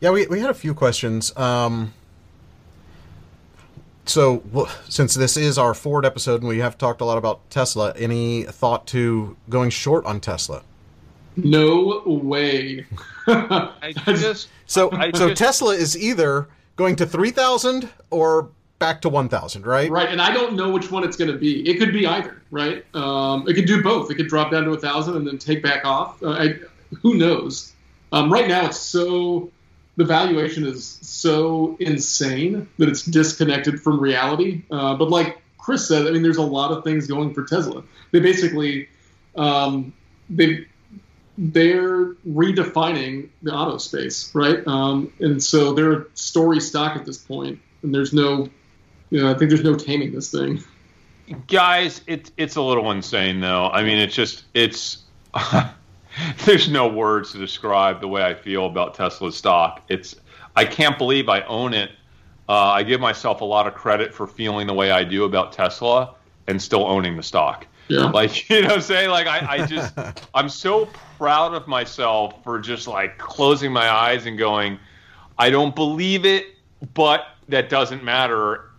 Yeah, 0.00 0.10
we, 0.10 0.26
we 0.26 0.40
had 0.40 0.50
a 0.50 0.54
few 0.54 0.74
questions. 0.74 1.34
Um, 1.36 1.94
so, 4.08 4.68
since 4.88 5.14
this 5.14 5.36
is 5.36 5.58
our 5.58 5.74
Ford 5.74 6.04
episode 6.04 6.40
and 6.40 6.48
we 6.48 6.58
have 6.58 6.78
talked 6.78 7.00
a 7.00 7.04
lot 7.04 7.18
about 7.18 7.48
Tesla, 7.50 7.92
any 7.96 8.44
thought 8.44 8.86
to 8.88 9.36
going 9.48 9.70
short 9.70 10.04
on 10.06 10.20
Tesla? 10.20 10.62
No 11.36 12.02
way. 12.06 12.86
I 13.26 13.92
just 14.06 14.48
so 14.66 14.90
I 14.92 15.12
so 15.12 15.28
just, 15.28 15.38
Tesla 15.38 15.74
is 15.74 15.96
either 15.96 16.48
going 16.76 16.96
to 16.96 17.06
three 17.06 17.30
thousand 17.30 17.88
or 18.10 18.50
back 18.78 19.00
to 19.02 19.08
one 19.08 19.28
thousand, 19.28 19.66
right? 19.66 19.90
Right, 19.90 20.08
and 20.08 20.20
I 20.20 20.32
don't 20.32 20.56
know 20.56 20.70
which 20.70 20.90
one 20.90 21.04
it's 21.04 21.16
going 21.16 21.30
to 21.30 21.38
be. 21.38 21.68
It 21.68 21.78
could 21.78 21.92
be 21.92 22.06
either, 22.06 22.42
right? 22.50 22.84
Um, 22.94 23.46
it 23.48 23.54
could 23.54 23.66
do 23.66 23.82
both. 23.82 24.10
It 24.10 24.16
could 24.16 24.28
drop 24.28 24.50
down 24.50 24.64
to 24.64 24.72
a 24.72 24.78
thousand 24.78 25.16
and 25.16 25.26
then 25.26 25.38
take 25.38 25.62
back 25.62 25.84
off. 25.84 26.22
Uh, 26.22 26.30
I, 26.30 26.54
who 27.02 27.14
knows? 27.14 27.72
Um, 28.12 28.32
right 28.32 28.48
now, 28.48 28.66
it's 28.66 28.78
so 28.78 29.50
the 29.98 30.04
valuation 30.04 30.64
is 30.64 31.00
so 31.02 31.76
insane 31.80 32.68
that 32.78 32.88
it's 32.88 33.02
disconnected 33.02 33.82
from 33.82 33.98
reality. 33.98 34.62
Uh, 34.70 34.94
but 34.94 35.10
like 35.10 35.42
Chris 35.58 35.88
said, 35.88 36.06
I 36.06 36.12
mean, 36.12 36.22
there's 36.22 36.36
a 36.36 36.42
lot 36.42 36.70
of 36.70 36.84
things 36.84 37.08
going 37.08 37.34
for 37.34 37.44
Tesla. 37.44 37.82
They 38.12 38.20
basically 38.20 38.88
um, 39.36 39.92
they 40.30 40.66
they're 41.36 42.14
redefining 42.28 43.28
the 43.42 43.52
auto 43.52 43.78
space, 43.78 44.32
right? 44.36 44.64
Um, 44.68 45.12
and 45.18 45.42
so 45.42 45.72
they're 45.72 45.92
a 45.92 46.04
story 46.14 46.60
stock 46.60 46.96
at 46.96 47.04
this 47.04 47.18
point, 47.18 47.58
and 47.82 47.92
there's 47.92 48.12
no, 48.12 48.48
you 49.10 49.20
know, 49.20 49.28
I 49.28 49.34
think 49.34 49.50
there's 49.50 49.64
no 49.64 49.74
taming 49.74 50.12
this 50.12 50.30
thing. 50.30 50.62
Guys, 51.48 52.02
it's 52.06 52.30
it's 52.36 52.54
a 52.54 52.62
little 52.62 52.88
insane 52.92 53.40
though. 53.40 53.66
I 53.66 53.82
mean, 53.82 53.98
it's 53.98 54.14
just 54.14 54.44
it's. 54.54 54.98
there's 56.44 56.68
no 56.68 56.88
words 56.88 57.32
to 57.32 57.38
describe 57.38 58.00
the 58.00 58.08
way 58.08 58.22
I 58.22 58.34
feel 58.34 58.66
about 58.66 58.94
Tesla 58.94 59.32
stock. 59.32 59.82
It's 59.88 60.16
I 60.56 60.64
can't 60.64 60.98
believe 60.98 61.28
I 61.28 61.42
own 61.42 61.74
it. 61.74 61.90
Uh, 62.48 62.52
I 62.52 62.82
give 62.82 63.00
myself 63.00 63.42
a 63.42 63.44
lot 63.44 63.66
of 63.66 63.74
credit 63.74 64.14
for 64.14 64.26
feeling 64.26 64.66
the 64.66 64.74
way 64.74 64.90
I 64.90 65.04
do 65.04 65.24
about 65.24 65.52
Tesla 65.52 66.14
and 66.46 66.60
still 66.60 66.86
owning 66.86 67.16
the 67.16 67.22
stock. 67.22 67.66
Yeah. 67.88 68.06
Like, 68.06 68.48
you 68.50 68.62
know 68.62 68.74
I'm 68.74 68.80
saying? 68.80 69.10
Like, 69.10 69.26
I, 69.26 69.62
I 69.62 69.66
just, 69.66 69.94
I'm 70.34 70.48
so 70.48 70.88
proud 71.18 71.54
of 71.54 71.66
myself 71.66 72.42
for 72.42 72.58
just 72.58 72.88
like 72.88 73.18
closing 73.18 73.72
my 73.72 73.88
eyes 73.88 74.26
and 74.26 74.38
going, 74.38 74.78
I 75.38 75.50
don't 75.50 75.74
believe 75.74 76.24
it, 76.24 76.46
but 76.94 77.26
that 77.48 77.68
doesn't 77.68 78.02
matter. 78.02 78.70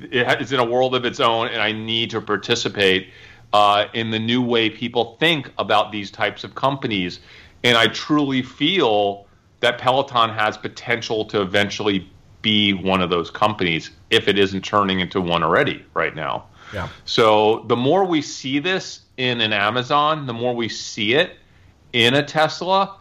It's 0.00 0.52
in 0.52 0.60
a 0.60 0.64
world 0.64 0.94
of 0.94 1.04
its 1.04 1.20
own, 1.20 1.48
and 1.48 1.60
I 1.60 1.72
need 1.72 2.10
to 2.10 2.20
participate 2.20 3.10
uh, 3.52 3.86
in 3.94 4.10
the 4.10 4.18
new 4.18 4.42
way 4.42 4.70
people 4.70 5.16
think 5.18 5.50
about 5.58 5.92
these 5.92 6.10
types 6.10 6.44
of 6.44 6.54
companies. 6.54 7.20
And 7.64 7.76
I 7.76 7.88
truly 7.88 8.42
feel 8.42 9.26
that 9.60 9.78
Peloton 9.78 10.30
has 10.30 10.56
potential 10.56 11.24
to 11.26 11.40
eventually 11.40 12.08
be 12.42 12.72
one 12.72 13.00
of 13.00 13.10
those 13.10 13.30
companies 13.30 13.90
if 14.10 14.28
it 14.28 14.38
isn't 14.38 14.64
turning 14.64 15.00
into 15.00 15.20
one 15.20 15.42
already 15.42 15.84
right 15.94 16.14
now. 16.14 16.46
Yeah. 16.72 16.88
So 17.04 17.64
the 17.66 17.76
more 17.76 18.04
we 18.04 18.22
see 18.22 18.58
this 18.58 19.00
in 19.16 19.40
an 19.40 19.52
Amazon, 19.52 20.26
the 20.26 20.32
more 20.32 20.54
we 20.54 20.68
see 20.68 21.14
it 21.14 21.36
in 21.92 22.14
a 22.14 22.22
Tesla, 22.22 22.96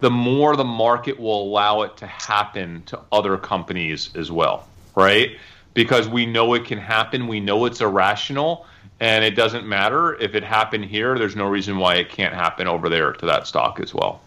the 0.00 0.10
more 0.10 0.56
the 0.56 0.64
market 0.64 1.18
will 1.18 1.42
allow 1.42 1.82
it 1.82 1.96
to 1.96 2.06
happen 2.06 2.82
to 2.86 3.00
other 3.10 3.38
companies 3.38 4.14
as 4.14 4.30
well, 4.30 4.68
right? 4.94 5.38
Because 5.74 6.08
we 6.08 6.26
know 6.26 6.54
it 6.54 6.66
can 6.66 6.78
happen, 6.78 7.26
we 7.26 7.40
know 7.40 7.64
it's 7.64 7.80
irrational, 7.80 8.66
and 9.00 9.24
it 9.24 9.34
doesn't 9.34 9.66
matter 9.66 10.14
if 10.14 10.34
it 10.34 10.42
happened 10.42 10.86
here, 10.86 11.18
there's 11.18 11.36
no 11.36 11.46
reason 11.48 11.78
why 11.78 11.96
it 11.96 12.08
can't 12.08 12.34
happen 12.34 12.66
over 12.66 12.88
there 12.88 13.12
to 13.12 13.26
that 13.26 13.46
stock 13.46 13.80
as 13.80 13.92
well. 13.92 14.20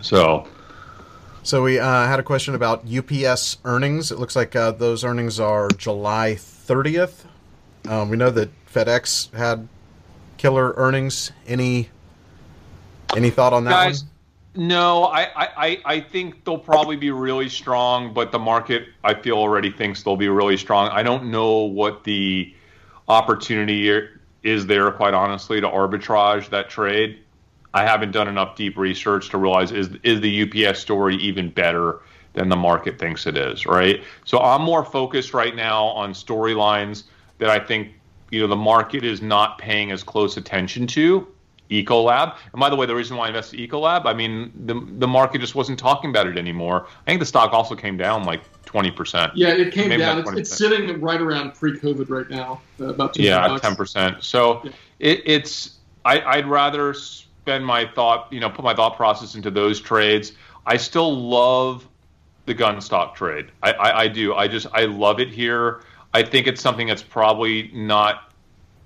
So, 0.00 0.46
so 1.42 1.62
we 1.62 1.78
uh, 1.78 2.06
had 2.06 2.20
a 2.20 2.22
question 2.22 2.54
about 2.54 2.84
UPS 2.90 3.58
earnings. 3.64 4.10
It 4.10 4.18
looks 4.18 4.36
like 4.36 4.54
uh, 4.54 4.72
those 4.72 5.04
earnings 5.04 5.40
are 5.40 5.68
July 5.70 6.34
30th. 6.36 7.24
Um, 7.88 8.10
we 8.10 8.16
know 8.16 8.30
that 8.30 8.50
FedEx 8.66 9.34
had 9.34 9.68
killer 10.36 10.74
earnings. 10.76 11.32
Any 11.46 11.88
any 13.16 13.30
thought 13.30 13.52
on 13.52 13.64
that 13.64 13.70
Guys, 13.70 14.04
one? 14.04 14.10
No, 14.68 15.04
I, 15.04 15.28
I, 15.36 15.80
I 15.84 16.00
think 16.00 16.44
they'll 16.44 16.58
probably 16.58 16.96
be 16.96 17.10
really 17.10 17.48
strong, 17.48 18.12
but 18.12 18.32
the 18.32 18.38
market 18.38 18.88
I 19.04 19.14
feel 19.14 19.36
already 19.36 19.70
thinks 19.70 20.02
they'll 20.02 20.16
be 20.16 20.28
really 20.28 20.56
strong. 20.56 20.88
I 20.88 21.02
don't 21.02 21.30
know 21.30 21.58
what 21.58 22.04
the 22.04 22.52
opportunity 23.10 24.08
is 24.42 24.66
there, 24.66 24.90
quite 24.92 25.14
honestly, 25.14 25.60
to 25.60 25.68
arbitrage 25.68 26.48
that 26.50 26.70
trade. 26.70 27.18
I 27.74 27.84
haven't 27.84 28.12
done 28.12 28.28
enough 28.28 28.56
deep 28.56 28.76
research 28.76 29.28
to 29.30 29.38
realize 29.38 29.72
is 29.72 29.90
is 30.02 30.20
the 30.20 30.66
UPS 30.68 30.80
story 30.80 31.16
even 31.16 31.50
better 31.50 32.00
than 32.32 32.48
the 32.48 32.56
market 32.56 32.98
thinks 32.98 33.26
it 33.26 33.36
is, 33.36 33.66
right? 33.66 34.02
So 34.24 34.38
I'm 34.38 34.62
more 34.62 34.84
focused 34.84 35.34
right 35.34 35.54
now 35.54 35.86
on 35.86 36.12
storylines 36.12 37.04
that 37.38 37.50
I 37.50 37.58
think 37.58 37.92
you 38.30 38.40
know 38.40 38.46
the 38.46 38.56
market 38.56 39.04
is 39.04 39.20
not 39.20 39.58
paying 39.58 39.90
as 39.90 40.02
close 40.02 40.36
attention 40.36 40.86
to. 40.88 41.26
Ecolab, 41.70 42.36
and 42.52 42.60
by 42.60 42.68
the 42.68 42.76
way, 42.76 42.84
the 42.84 42.94
reason 42.94 43.16
why 43.16 43.26
I 43.26 43.28
invested 43.28 43.60
in 43.60 43.68
Ecolab, 43.68 44.06
I 44.06 44.12
mean 44.12 44.52
the 44.66 44.74
the 44.98 45.08
market 45.08 45.40
just 45.40 45.54
wasn't 45.54 45.78
talking 45.78 46.10
about 46.10 46.26
it 46.26 46.36
anymore. 46.36 46.86
I 47.06 47.10
think 47.10 47.20
the 47.20 47.26
stock 47.26 47.52
also 47.52 47.76
came 47.76 47.96
down 47.96 48.24
like 48.24 48.42
twenty 48.64 48.90
percent. 48.90 49.32
Yeah, 49.36 49.48
it 49.48 49.72
came 49.72 49.88
Maybe 49.88 50.02
down. 50.02 50.18
It's, 50.18 50.32
it's, 50.32 50.56
sitting 50.56 51.00
right 51.00 51.20
around 51.20 51.54
pre-COVID 51.54 52.10
right 52.10 52.28
now, 52.28 52.60
uh, 52.80 52.88
about 52.88 53.16
yeah, 53.18 53.58
ten 53.62 53.76
percent. 53.76 54.22
So 54.24 54.62
yeah. 54.64 54.70
it, 54.98 55.22
it's 55.24 55.78
I, 56.04 56.20
I'd 56.20 56.46
rather 56.46 56.92
spend 56.94 57.64
my 57.64 57.86
thought, 57.94 58.32
you 58.32 58.40
know, 58.40 58.50
put 58.50 58.64
my 58.64 58.74
thought 58.74 58.96
process 58.96 59.34
into 59.34 59.50
those 59.50 59.80
trades. 59.80 60.32
I 60.66 60.76
still 60.76 61.14
love 61.14 61.86
the 62.46 62.54
gun 62.54 62.80
stock 62.80 63.14
trade. 63.14 63.50
I, 63.62 63.72
I, 63.72 64.00
I 64.02 64.08
do. 64.08 64.34
I 64.34 64.48
just 64.48 64.66
I 64.72 64.86
love 64.86 65.20
it 65.20 65.28
here. 65.28 65.82
I 66.12 66.22
think 66.22 66.46
it's 66.46 66.60
something 66.60 66.88
that's 66.88 67.02
probably 67.02 67.70
not 67.72 68.32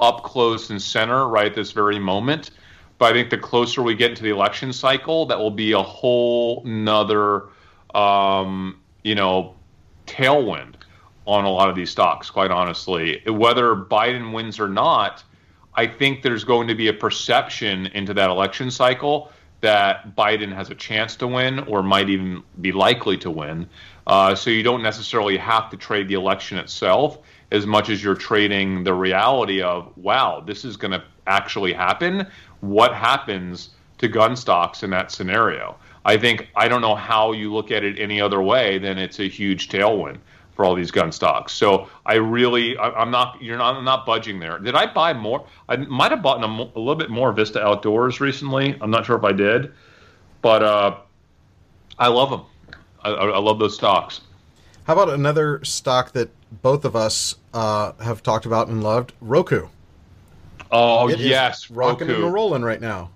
up 0.00 0.22
close 0.22 0.70
and 0.70 0.80
center 0.80 1.28
right 1.28 1.46
at 1.46 1.54
this 1.54 1.72
very 1.72 1.98
moment. 1.98 2.50
But 2.98 3.06
I 3.06 3.12
think 3.12 3.30
the 3.30 3.38
closer 3.38 3.82
we 3.82 3.94
get 3.94 4.10
into 4.10 4.22
the 4.22 4.30
election 4.30 4.72
cycle, 4.72 5.26
that 5.26 5.38
will 5.38 5.50
be 5.50 5.72
a 5.72 5.82
whole 5.82 6.62
nother, 6.64 7.44
um, 7.94 8.80
you 9.02 9.14
know, 9.14 9.54
tailwind 10.06 10.74
on 11.26 11.44
a 11.44 11.50
lot 11.50 11.68
of 11.68 11.76
these 11.76 11.90
stocks. 11.90 12.30
Quite 12.30 12.50
honestly, 12.50 13.22
whether 13.26 13.74
Biden 13.74 14.32
wins 14.32 14.60
or 14.60 14.68
not, 14.68 15.24
I 15.74 15.86
think 15.86 16.22
there's 16.22 16.44
going 16.44 16.68
to 16.68 16.74
be 16.74 16.88
a 16.88 16.92
perception 16.92 17.86
into 17.86 18.14
that 18.14 18.30
election 18.30 18.70
cycle 18.70 19.32
that 19.60 20.14
Biden 20.14 20.52
has 20.52 20.70
a 20.70 20.74
chance 20.74 21.16
to 21.16 21.26
win 21.26 21.60
or 21.60 21.82
might 21.82 22.10
even 22.10 22.42
be 22.60 22.70
likely 22.70 23.16
to 23.18 23.30
win. 23.30 23.66
Uh, 24.06 24.34
so 24.34 24.50
you 24.50 24.62
don't 24.62 24.82
necessarily 24.82 25.38
have 25.38 25.70
to 25.70 25.76
trade 25.76 26.06
the 26.06 26.14
election 26.14 26.58
itself 26.58 27.18
as 27.50 27.66
much 27.66 27.88
as 27.88 28.04
you're 28.04 28.14
trading 28.14 28.84
the 28.84 28.92
reality 28.92 29.62
of, 29.62 29.90
wow, 29.96 30.42
this 30.46 30.64
is 30.66 30.76
going 30.76 30.90
to 30.90 31.02
actually 31.26 31.72
happen. 31.72 32.26
What 32.68 32.94
happens 32.94 33.70
to 33.98 34.08
gun 34.08 34.36
stocks 34.36 34.82
in 34.82 34.90
that 34.90 35.10
scenario? 35.10 35.76
I 36.04 36.16
think 36.16 36.48
I 36.54 36.68
don't 36.68 36.80
know 36.80 36.94
how 36.94 37.32
you 37.32 37.52
look 37.52 37.70
at 37.70 37.82
it 37.82 37.98
any 37.98 38.20
other 38.20 38.42
way 38.42 38.78
than 38.78 38.98
it's 38.98 39.20
a 39.20 39.28
huge 39.28 39.68
tailwind 39.68 40.18
for 40.54 40.64
all 40.64 40.74
these 40.74 40.90
gun 40.90 41.10
stocks. 41.10 41.52
So 41.52 41.88
I 42.06 42.14
really, 42.14 42.76
I, 42.76 43.02
am 43.02 43.10
not, 43.10 43.42
you're 43.42 43.58
not, 43.58 43.76
I'm 43.76 43.84
not 43.84 44.06
budging 44.06 44.38
there. 44.38 44.58
Did 44.58 44.74
I 44.74 44.86
buy 44.86 45.12
more? 45.12 45.46
I 45.68 45.76
might 45.76 46.12
have 46.12 46.22
bought 46.22 46.42
a, 46.42 46.46
a, 46.46 46.78
little 46.78 46.94
bit 46.94 47.10
more 47.10 47.32
Vista 47.32 47.60
Outdoors 47.60 48.20
recently. 48.20 48.76
I'm 48.80 48.90
not 48.90 49.04
sure 49.06 49.16
if 49.16 49.24
I 49.24 49.32
did, 49.32 49.72
but 50.42 50.62
uh, 50.62 50.96
I 51.98 52.08
love 52.08 52.30
them. 52.30 52.42
I, 53.02 53.10
I, 53.10 53.38
love 53.38 53.58
those 53.58 53.74
stocks. 53.74 54.20
How 54.84 54.92
about 54.92 55.10
another 55.10 55.62
stock 55.64 56.12
that 56.12 56.30
both 56.62 56.84
of 56.84 56.94
us 56.94 57.34
uh, 57.52 57.92
have 58.00 58.22
talked 58.22 58.46
about 58.46 58.68
and 58.68 58.82
loved? 58.82 59.12
Roku. 59.20 59.66
Oh 60.76 61.08
it 61.08 61.20
yes, 61.20 61.70
rocking 61.70 62.10
and 62.10 62.34
rolling 62.34 62.62
right 62.62 62.80
now. 62.80 63.12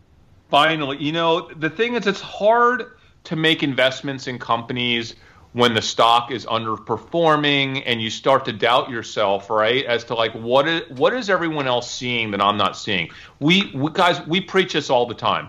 Finally, 0.49 1.03
you 1.03 1.11
know 1.11 1.51
the 1.55 1.69
thing 1.69 1.95
is, 1.95 2.07
it's 2.07 2.21
hard 2.21 2.93
to 3.25 3.35
make 3.35 3.65
investments 3.65 4.29
in 4.29 4.39
companies 4.39 5.17
when 5.55 5.75
the 5.75 5.83
stock 5.83 6.31
is 6.31 6.47
underperforming 6.47 7.83
and 7.85 8.01
you 8.01 8.11
start 8.11 8.45
to 8.45 8.53
doubt 8.53 8.91
yourself, 8.91 9.51
right? 9.51 9.85
As 9.87 10.05
to 10.05 10.15
like 10.15 10.33
what 10.35 10.69
is 10.69 10.89
what 10.91 11.13
is 11.13 11.29
everyone 11.29 11.67
else 11.67 11.91
seeing 11.91 12.31
that 12.31 12.41
I'm 12.41 12.57
not 12.57 12.77
seeing? 12.77 13.11
We, 13.41 13.73
we 13.75 13.91
guys 13.93 14.25
we 14.29 14.41
preach 14.41 14.75
this 14.75 14.89
all 14.89 15.07
the 15.07 15.15
time. 15.15 15.49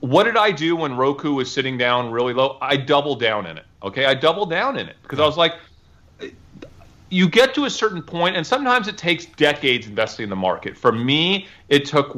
What 0.00 0.24
did 0.24 0.38
I 0.38 0.52
do 0.52 0.76
when 0.76 0.96
Roku 0.96 1.34
was 1.34 1.52
sitting 1.52 1.76
down 1.76 2.10
really 2.10 2.32
low? 2.32 2.56
I 2.62 2.78
doubled 2.78 3.20
down 3.20 3.44
in 3.44 3.58
it. 3.58 3.66
Okay, 3.82 4.06
I 4.06 4.14
doubled 4.14 4.48
down 4.48 4.78
in 4.78 4.88
it 4.88 4.96
because 5.02 5.20
I 5.20 5.26
was 5.26 5.36
like, 5.36 5.52
you 7.10 7.28
get 7.28 7.54
to 7.54 7.64
a 7.64 7.70
certain 7.70 8.02
point, 8.02 8.36
and 8.36 8.46
sometimes 8.46 8.88
it 8.88 8.96
takes 8.96 9.26
decades 9.26 9.86
investing 9.86 10.24
in 10.24 10.30
the 10.30 10.36
market. 10.36 10.76
For 10.76 10.92
me, 10.92 11.46
it 11.68 11.84
took 11.84 12.16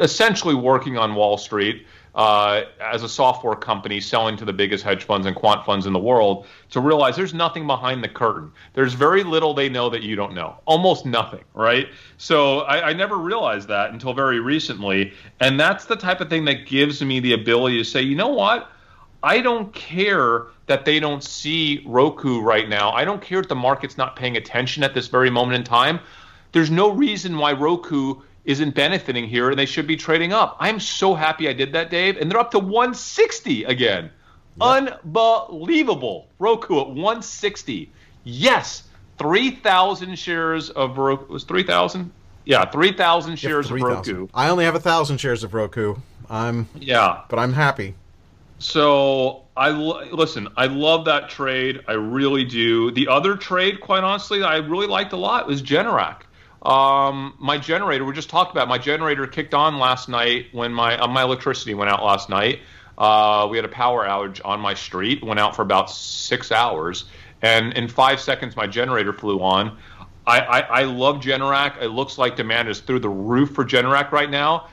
essentially 0.00 0.54
working 0.54 0.96
on 0.96 1.14
Wall 1.14 1.36
Street 1.36 1.86
uh, 2.14 2.64
as 2.80 3.02
a 3.02 3.08
software 3.08 3.54
company 3.54 4.00
selling 4.00 4.38
to 4.38 4.46
the 4.46 4.52
biggest 4.52 4.82
hedge 4.82 5.04
funds 5.04 5.26
and 5.26 5.36
quant 5.36 5.66
funds 5.66 5.84
in 5.84 5.92
the 5.92 5.98
world 5.98 6.46
to 6.70 6.80
realize 6.80 7.14
there's 7.14 7.34
nothing 7.34 7.66
behind 7.66 8.02
the 8.02 8.08
curtain. 8.08 8.50
There's 8.72 8.94
very 8.94 9.22
little 9.22 9.52
they 9.52 9.68
know 9.68 9.90
that 9.90 10.02
you 10.02 10.16
don't 10.16 10.32
know, 10.32 10.56
almost 10.64 11.04
nothing, 11.04 11.44
right? 11.52 11.88
So 12.16 12.60
I, 12.60 12.88
I 12.88 12.92
never 12.94 13.18
realized 13.18 13.68
that 13.68 13.90
until 13.90 14.14
very 14.14 14.40
recently. 14.40 15.12
And 15.40 15.60
that's 15.60 15.84
the 15.84 15.96
type 15.96 16.22
of 16.22 16.30
thing 16.30 16.46
that 16.46 16.66
gives 16.66 17.02
me 17.02 17.20
the 17.20 17.34
ability 17.34 17.76
to 17.76 17.84
say, 17.84 18.00
you 18.00 18.16
know 18.16 18.28
what? 18.28 18.70
I 19.26 19.40
don't 19.40 19.74
care 19.74 20.46
that 20.66 20.84
they 20.84 21.00
don't 21.00 21.22
see 21.22 21.82
Roku 21.84 22.40
right 22.40 22.68
now. 22.68 22.92
I 22.92 23.04
don't 23.04 23.20
care 23.20 23.40
if 23.40 23.48
the 23.48 23.56
market's 23.56 23.98
not 23.98 24.14
paying 24.14 24.36
attention 24.36 24.84
at 24.84 24.94
this 24.94 25.08
very 25.08 25.30
moment 25.30 25.56
in 25.56 25.64
time. 25.64 25.98
There's 26.52 26.70
no 26.70 26.92
reason 26.92 27.36
why 27.36 27.52
Roku 27.52 28.22
isn't 28.44 28.76
benefiting 28.76 29.26
here 29.26 29.50
and 29.50 29.58
they 29.58 29.66
should 29.66 29.88
be 29.88 29.96
trading 29.96 30.32
up. 30.32 30.56
I'm 30.60 30.78
so 30.78 31.12
happy 31.12 31.48
I 31.48 31.52
did 31.52 31.72
that, 31.72 31.90
Dave. 31.90 32.18
And 32.18 32.30
they're 32.30 32.38
up 32.38 32.52
to 32.52 32.60
160 32.60 33.64
again. 33.64 34.12
Yep. 34.60 34.92
Unbelievable. 35.04 36.28
Roku 36.38 36.80
at 36.80 36.86
160. 36.86 37.90
Yes, 38.22 38.84
3,000 39.18 40.16
shares 40.16 40.70
of 40.70 40.98
Roku. 40.98 41.32
Was 41.32 41.42
3,000? 41.42 42.12
Yeah, 42.44 42.64
3,000 42.70 43.34
shares 43.36 43.66
3, 43.66 43.80
of 43.80 43.88
Roku. 43.88 44.28
I 44.32 44.50
only 44.50 44.64
have 44.66 44.74
a 44.74 44.78
1,000 44.78 45.18
shares 45.18 45.42
of 45.42 45.52
Roku. 45.52 45.96
I'm 46.30 46.68
Yeah. 46.78 47.22
But 47.28 47.40
I'm 47.40 47.54
happy. 47.54 47.96
So 48.58 49.44
I 49.56 49.70
listen. 49.70 50.48
I 50.56 50.66
love 50.66 51.04
that 51.06 51.28
trade. 51.28 51.82
I 51.88 51.92
really 51.92 52.44
do. 52.44 52.90
The 52.90 53.08
other 53.08 53.36
trade, 53.36 53.80
quite 53.80 54.02
honestly, 54.02 54.42
I 54.42 54.56
really 54.56 54.86
liked 54.86 55.12
a 55.12 55.16
lot 55.16 55.46
was 55.46 55.62
Generac. 55.62 56.22
Um, 56.62 57.34
my 57.38 57.58
generator, 57.58 58.04
we 58.04 58.12
just 58.12 58.28
talked 58.28 58.50
about 58.50 58.66
my 58.66 58.78
generator 58.78 59.26
kicked 59.26 59.54
on 59.54 59.78
last 59.78 60.08
night 60.08 60.46
when 60.52 60.72
my 60.72 60.98
uh, 60.98 61.06
my 61.06 61.22
electricity 61.22 61.74
went 61.74 61.90
out 61.90 62.02
last 62.02 62.28
night. 62.28 62.60
Uh, 62.98 63.46
we 63.50 63.56
had 63.56 63.64
a 63.64 63.68
power 63.68 64.04
outage 64.04 64.40
on 64.44 64.58
my 64.58 64.74
street, 64.74 65.22
went 65.22 65.38
out 65.38 65.54
for 65.54 65.62
about 65.62 65.90
six 65.90 66.50
hours, 66.50 67.04
and 67.42 67.72
in 67.74 67.88
five 67.88 68.18
seconds 68.20 68.56
my 68.56 68.66
generator 68.66 69.12
flew 69.12 69.40
on. 69.40 69.76
I, 70.26 70.40
I, 70.40 70.60
I 70.60 70.82
love 70.84 71.16
Generac. 71.16 71.80
It 71.80 71.90
looks 71.90 72.18
like 72.18 72.34
demand 72.34 72.68
is 72.68 72.80
through 72.80 73.00
the 73.00 73.08
roof 73.08 73.50
for 73.54 73.64
Generac 73.64 74.10
right 74.10 74.30
now. 74.30 74.68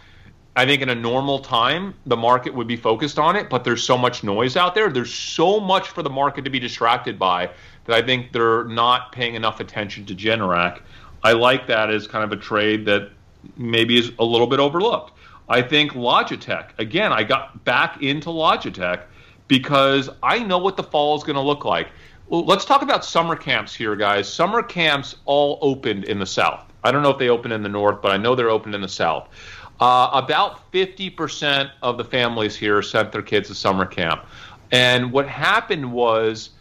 I 0.56 0.66
think 0.66 0.84
in 0.84 0.90
a 0.90 0.96
normal 0.96 1.40
time, 1.40 1.96
the 2.06 2.16
market 2.16 2.54
would 2.54 2.68
be 2.68 2.76
focused 2.78 3.18
on 3.18 3.36
it, 3.36 3.50
but 3.50 3.64
there's 3.64 3.84
so 3.84 3.98
much 3.98 4.24
noise 4.24 4.56
out 4.56 4.76
there. 4.76 4.90
There's 4.90 5.14
so 5.14 5.60
much 5.60 5.90
for 5.90 6.04
the 6.04 6.12
market 6.12 6.44
to 6.46 6.52
be 6.52 6.60
distracted 6.60 7.18
by 7.18 7.50
that 7.86 7.96
I 7.96 8.06
think 8.06 8.32
they're 8.32 8.66
not 8.66 9.12
paying 9.12 9.34
enough 9.34 9.60
attention 9.60 10.06
to 10.06 10.16
Generac. 10.16 10.82
I 11.24 11.34
like 11.34 11.68
that 11.68 11.90
as 11.90 12.06
kind 12.06 12.24
of 12.24 12.32
a 12.38 12.42
trade 12.42 12.86
that 12.86 13.10
maybe 13.58 13.98
is 13.98 14.12
a 14.20 14.24
little 14.24 14.48
bit 14.48 14.60
overlooked. 14.60 15.14
I 15.50 15.62
think 15.62 15.94
Logitech, 15.94 16.78
again, 16.78 17.12
I 17.12 17.24
got 17.24 17.66
back 17.66 18.02
into 18.04 18.30
Logitech 18.30 19.02
because 19.48 20.10
I 20.22 20.40
know 20.40 20.60
what 20.60 20.78
the 20.78 20.84
fall 20.84 21.18
is 21.18 21.24
going 21.24 21.36
to 21.36 21.42
look 21.42 21.66
like. 21.66 21.88
Well, 22.28 22.46
let's 22.46 22.64
talk 22.64 22.82
about 22.82 23.04
summer 23.04 23.36
camps 23.36 23.76
here, 23.76 23.96
guys. 23.96 24.32
Summer 24.32 24.64
camps 24.64 25.16
all 25.26 25.60
opened 25.62 26.06
in 26.06 26.20
the 26.20 26.26
South. 26.26 26.64
I 26.84 26.92
don't 26.92 27.04
know 27.04 27.10
if 27.10 27.18
they 27.18 27.30
opened 27.30 27.54
in 27.54 27.64
the 27.64 27.70
North, 27.70 28.02
but 28.02 28.12
I 28.12 28.18
know 28.18 28.36
they're 28.36 28.50
open 28.50 28.74
in 28.74 28.82
the 28.82 28.88
South. 28.88 29.28
Uh, 29.84 30.10
about 30.14 30.72
50% 30.72 31.70
of 31.82 31.98
the 31.98 32.06
families 32.06 32.56
here 32.56 32.82
sent 32.82 33.12
their 33.12 33.22
kids 33.22 33.50
to 33.50 33.56
summer 33.56 33.86
camp. 33.86 34.26
And 34.72 35.12
what 35.12 35.28
happened 35.28 35.92
was 35.92 36.52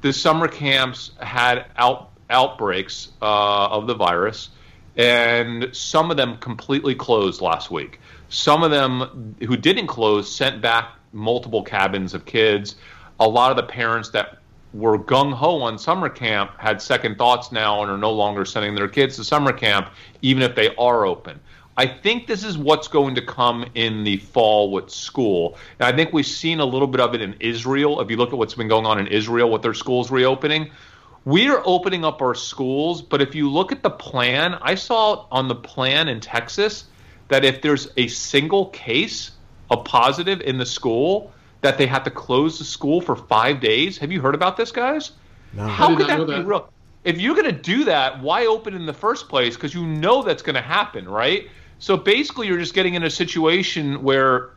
the 0.00 0.12
summer 0.12 0.48
camps 0.48 1.12
had 1.20 1.66
out 1.76 2.10
outbreaks 2.28 3.12
uh, 3.22 3.68
of 3.68 3.86
the 3.86 3.94
virus, 3.94 4.48
and 4.96 5.68
some 5.70 6.10
of 6.10 6.16
them 6.16 6.38
completely 6.38 6.96
closed 6.96 7.40
last 7.40 7.70
week. 7.70 8.00
Some 8.30 8.64
of 8.64 8.72
them 8.72 9.36
who 9.46 9.56
didn't 9.56 9.86
close 9.86 10.28
sent 10.34 10.60
back 10.60 10.96
multiple 11.12 11.62
cabins 11.62 12.14
of 12.14 12.24
kids. 12.24 12.74
A 13.20 13.28
lot 13.28 13.52
of 13.52 13.56
the 13.56 13.62
parents 13.62 14.08
that 14.08 14.38
were 14.74 14.98
gung 14.98 15.32
ho 15.32 15.62
on 15.62 15.78
summer 15.78 16.08
camp 16.08 16.50
had 16.58 16.82
second 16.82 17.16
thoughts 17.16 17.52
now 17.52 17.82
and 17.82 17.92
are 17.92 17.98
no 17.98 18.10
longer 18.10 18.44
sending 18.44 18.74
their 18.74 18.88
kids 18.88 19.14
to 19.16 19.24
summer 19.24 19.52
camp, 19.52 19.90
even 20.20 20.42
if 20.42 20.56
they 20.56 20.74
are 20.74 21.06
open. 21.06 21.38
I 21.76 21.86
think 21.86 22.26
this 22.26 22.44
is 22.44 22.58
what's 22.58 22.88
going 22.88 23.14
to 23.14 23.22
come 23.22 23.64
in 23.74 24.04
the 24.04 24.18
fall 24.18 24.70
with 24.70 24.90
school. 24.90 25.56
And 25.80 25.92
I 25.92 25.96
think 25.96 26.12
we've 26.12 26.26
seen 26.26 26.60
a 26.60 26.66
little 26.66 26.86
bit 26.86 27.00
of 27.00 27.14
it 27.14 27.22
in 27.22 27.34
Israel. 27.40 28.00
If 28.00 28.10
you 28.10 28.16
look 28.18 28.32
at 28.32 28.38
what's 28.38 28.54
been 28.54 28.68
going 28.68 28.84
on 28.84 28.98
in 28.98 29.06
Israel 29.06 29.50
with 29.50 29.62
their 29.62 29.72
schools 29.72 30.10
reopening, 30.10 30.70
we 31.24 31.48
are 31.48 31.62
opening 31.64 32.04
up 32.04 32.20
our 32.20 32.34
schools, 32.34 33.00
but 33.00 33.22
if 33.22 33.34
you 33.34 33.48
look 33.48 33.72
at 33.72 33.82
the 33.82 33.90
plan, 33.90 34.54
I 34.60 34.74
saw 34.74 35.26
on 35.30 35.48
the 35.48 35.54
plan 35.54 36.08
in 36.08 36.20
Texas 36.20 36.84
that 37.28 37.44
if 37.44 37.62
there's 37.62 37.88
a 37.96 38.08
single 38.08 38.66
case 38.66 39.30
of 39.70 39.84
positive 39.84 40.40
in 40.42 40.58
the 40.58 40.66
school, 40.66 41.32
that 41.62 41.78
they 41.78 41.86
have 41.86 42.04
to 42.04 42.10
close 42.10 42.58
the 42.58 42.64
school 42.64 43.00
for 43.00 43.16
five 43.16 43.60
days. 43.60 43.96
Have 43.98 44.12
you 44.12 44.20
heard 44.20 44.34
about 44.34 44.56
this, 44.56 44.72
guys? 44.72 45.12
No. 45.54 45.66
How 45.66 45.96
could 45.96 46.08
that, 46.08 46.26
that 46.26 46.26
be 46.26 46.42
real? 46.42 46.70
If 47.04 47.20
you're 47.20 47.34
going 47.34 47.46
to 47.46 47.52
do 47.52 47.84
that, 47.84 48.20
why 48.20 48.46
open 48.46 48.74
in 48.74 48.84
the 48.84 48.92
first 48.92 49.28
place? 49.28 49.54
Because 49.54 49.74
you 49.74 49.86
know 49.86 50.22
that's 50.22 50.42
going 50.42 50.54
to 50.54 50.62
happen, 50.62 51.08
right? 51.08 51.48
So 51.82 51.96
basically, 51.96 52.46
you're 52.46 52.60
just 52.60 52.74
getting 52.74 52.94
in 52.94 53.02
a 53.02 53.10
situation 53.10 54.04
where 54.04 54.50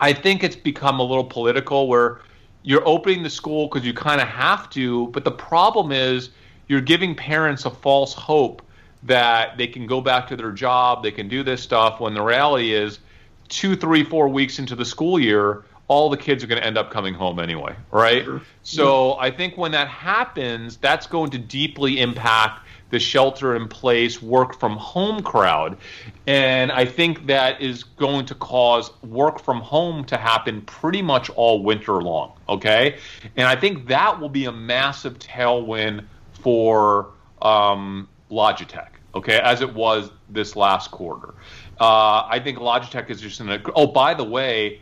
I 0.00 0.12
think 0.12 0.42
it's 0.42 0.56
become 0.56 0.98
a 0.98 1.02
little 1.04 1.22
political, 1.22 1.86
where 1.86 2.22
you're 2.64 2.82
opening 2.84 3.22
the 3.22 3.30
school 3.30 3.68
because 3.68 3.86
you 3.86 3.94
kind 3.94 4.20
of 4.20 4.26
have 4.26 4.68
to, 4.70 5.06
but 5.12 5.22
the 5.22 5.30
problem 5.30 5.92
is 5.92 6.30
you're 6.66 6.80
giving 6.80 7.14
parents 7.14 7.66
a 7.66 7.70
false 7.70 8.14
hope 8.14 8.62
that 9.04 9.56
they 9.56 9.68
can 9.68 9.86
go 9.86 10.00
back 10.00 10.26
to 10.26 10.34
their 10.34 10.50
job, 10.50 11.04
they 11.04 11.12
can 11.12 11.28
do 11.28 11.44
this 11.44 11.62
stuff, 11.62 12.00
when 12.00 12.14
the 12.14 12.22
reality 12.22 12.74
is 12.74 12.98
two, 13.46 13.76
three, 13.76 14.02
four 14.02 14.26
weeks 14.28 14.58
into 14.58 14.74
the 14.74 14.84
school 14.84 15.20
year, 15.20 15.62
all 15.86 16.10
the 16.10 16.16
kids 16.16 16.42
are 16.42 16.48
going 16.48 16.60
to 16.60 16.66
end 16.66 16.76
up 16.76 16.90
coming 16.90 17.14
home 17.14 17.38
anyway, 17.38 17.76
right? 17.92 18.24
Sure. 18.24 18.42
So 18.64 19.14
yeah. 19.14 19.20
I 19.20 19.30
think 19.30 19.56
when 19.56 19.70
that 19.70 19.86
happens, 19.86 20.78
that's 20.78 21.06
going 21.06 21.30
to 21.30 21.38
deeply 21.38 22.00
impact 22.00 22.65
the 22.90 22.98
shelter 22.98 23.56
in 23.56 23.68
place, 23.68 24.22
work 24.22 24.58
from 24.58 24.76
home 24.76 25.22
crowd. 25.22 25.76
And 26.26 26.70
I 26.70 26.84
think 26.84 27.26
that 27.26 27.60
is 27.60 27.82
going 27.82 28.26
to 28.26 28.34
cause 28.34 28.90
work 29.02 29.40
from 29.42 29.60
home 29.60 30.04
to 30.04 30.16
happen 30.16 30.62
pretty 30.62 31.02
much 31.02 31.30
all 31.30 31.62
winter 31.62 32.00
long. 32.00 32.32
Okay. 32.48 32.98
And 33.36 33.48
I 33.48 33.56
think 33.56 33.86
that 33.88 34.20
will 34.20 34.28
be 34.28 34.44
a 34.44 34.52
massive 34.52 35.18
tailwind 35.18 36.04
for 36.32 37.10
um, 37.42 38.08
Logitech. 38.30 38.90
Okay. 39.14 39.38
As 39.38 39.62
it 39.62 39.74
was 39.74 40.10
this 40.28 40.56
last 40.56 40.90
quarter. 40.90 41.34
Uh, 41.80 42.26
I 42.28 42.40
think 42.42 42.58
Logitech 42.58 43.10
is 43.10 43.20
just 43.20 43.40
in 43.40 43.50
a. 43.50 43.60
Oh, 43.74 43.86
by 43.86 44.14
the 44.14 44.24
way, 44.24 44.80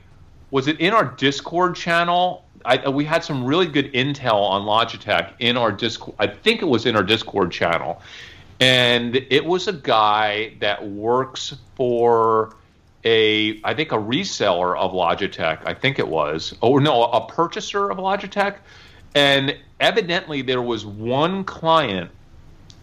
was 0.50 0.68
it 0.68 0.80
in 0.80 0.92
our 0.92 1.04
Discord 1.04 1.74
channel? 1.74 2.44
I, 2.64 2.88
we 2.88 3.04
had 3.04 3.22
some 3.22 3.44
really 3.44 3.66
good 3.66 3.92
intel 3.92 4.40
on 4.40 4.62
Logitech 4.62 5.32
in 5.38 5.56
our 5.56 5.70
Discord. 5.70 6.16
I 6.18 6.26
think 6.26 6.62
it 6.62 6.66
was 6.66 6.86
in 6.86 6.96
our 6.96 7.02
Discord 7.02 7.52
channel, 7.52 8.00
and 8.60 9.16
it 9.16 9.44
was 9.44 9.68
a 9.68 9.72
guy 9.72 10.54
that 10.60 10.86
works 10.86 11.54
for 11.76 12.56
a, 13.04 13.60
I 13.64 13.74
think 13.74 13.92
a 13.92 13.96
reseller 13.96 14.76
of 14.78 14.92
Logitech. 14.92 15.66
I 15.66 15.74
think 15.74 15.98
it 15.98 16.08
was, 16.08 16.54
or 16.60 16.80
no, 16.80 17.04
a 17.04 17.26
purchaser 17.26 17.90
of 17.90 17.98
Logitech, 17.98 18.56
and 19.14 19.56
evidently 19.80 20.42
there 20.42 20.62
was 20.62 20.86
one 20.86 21.44
client 21.44 22.10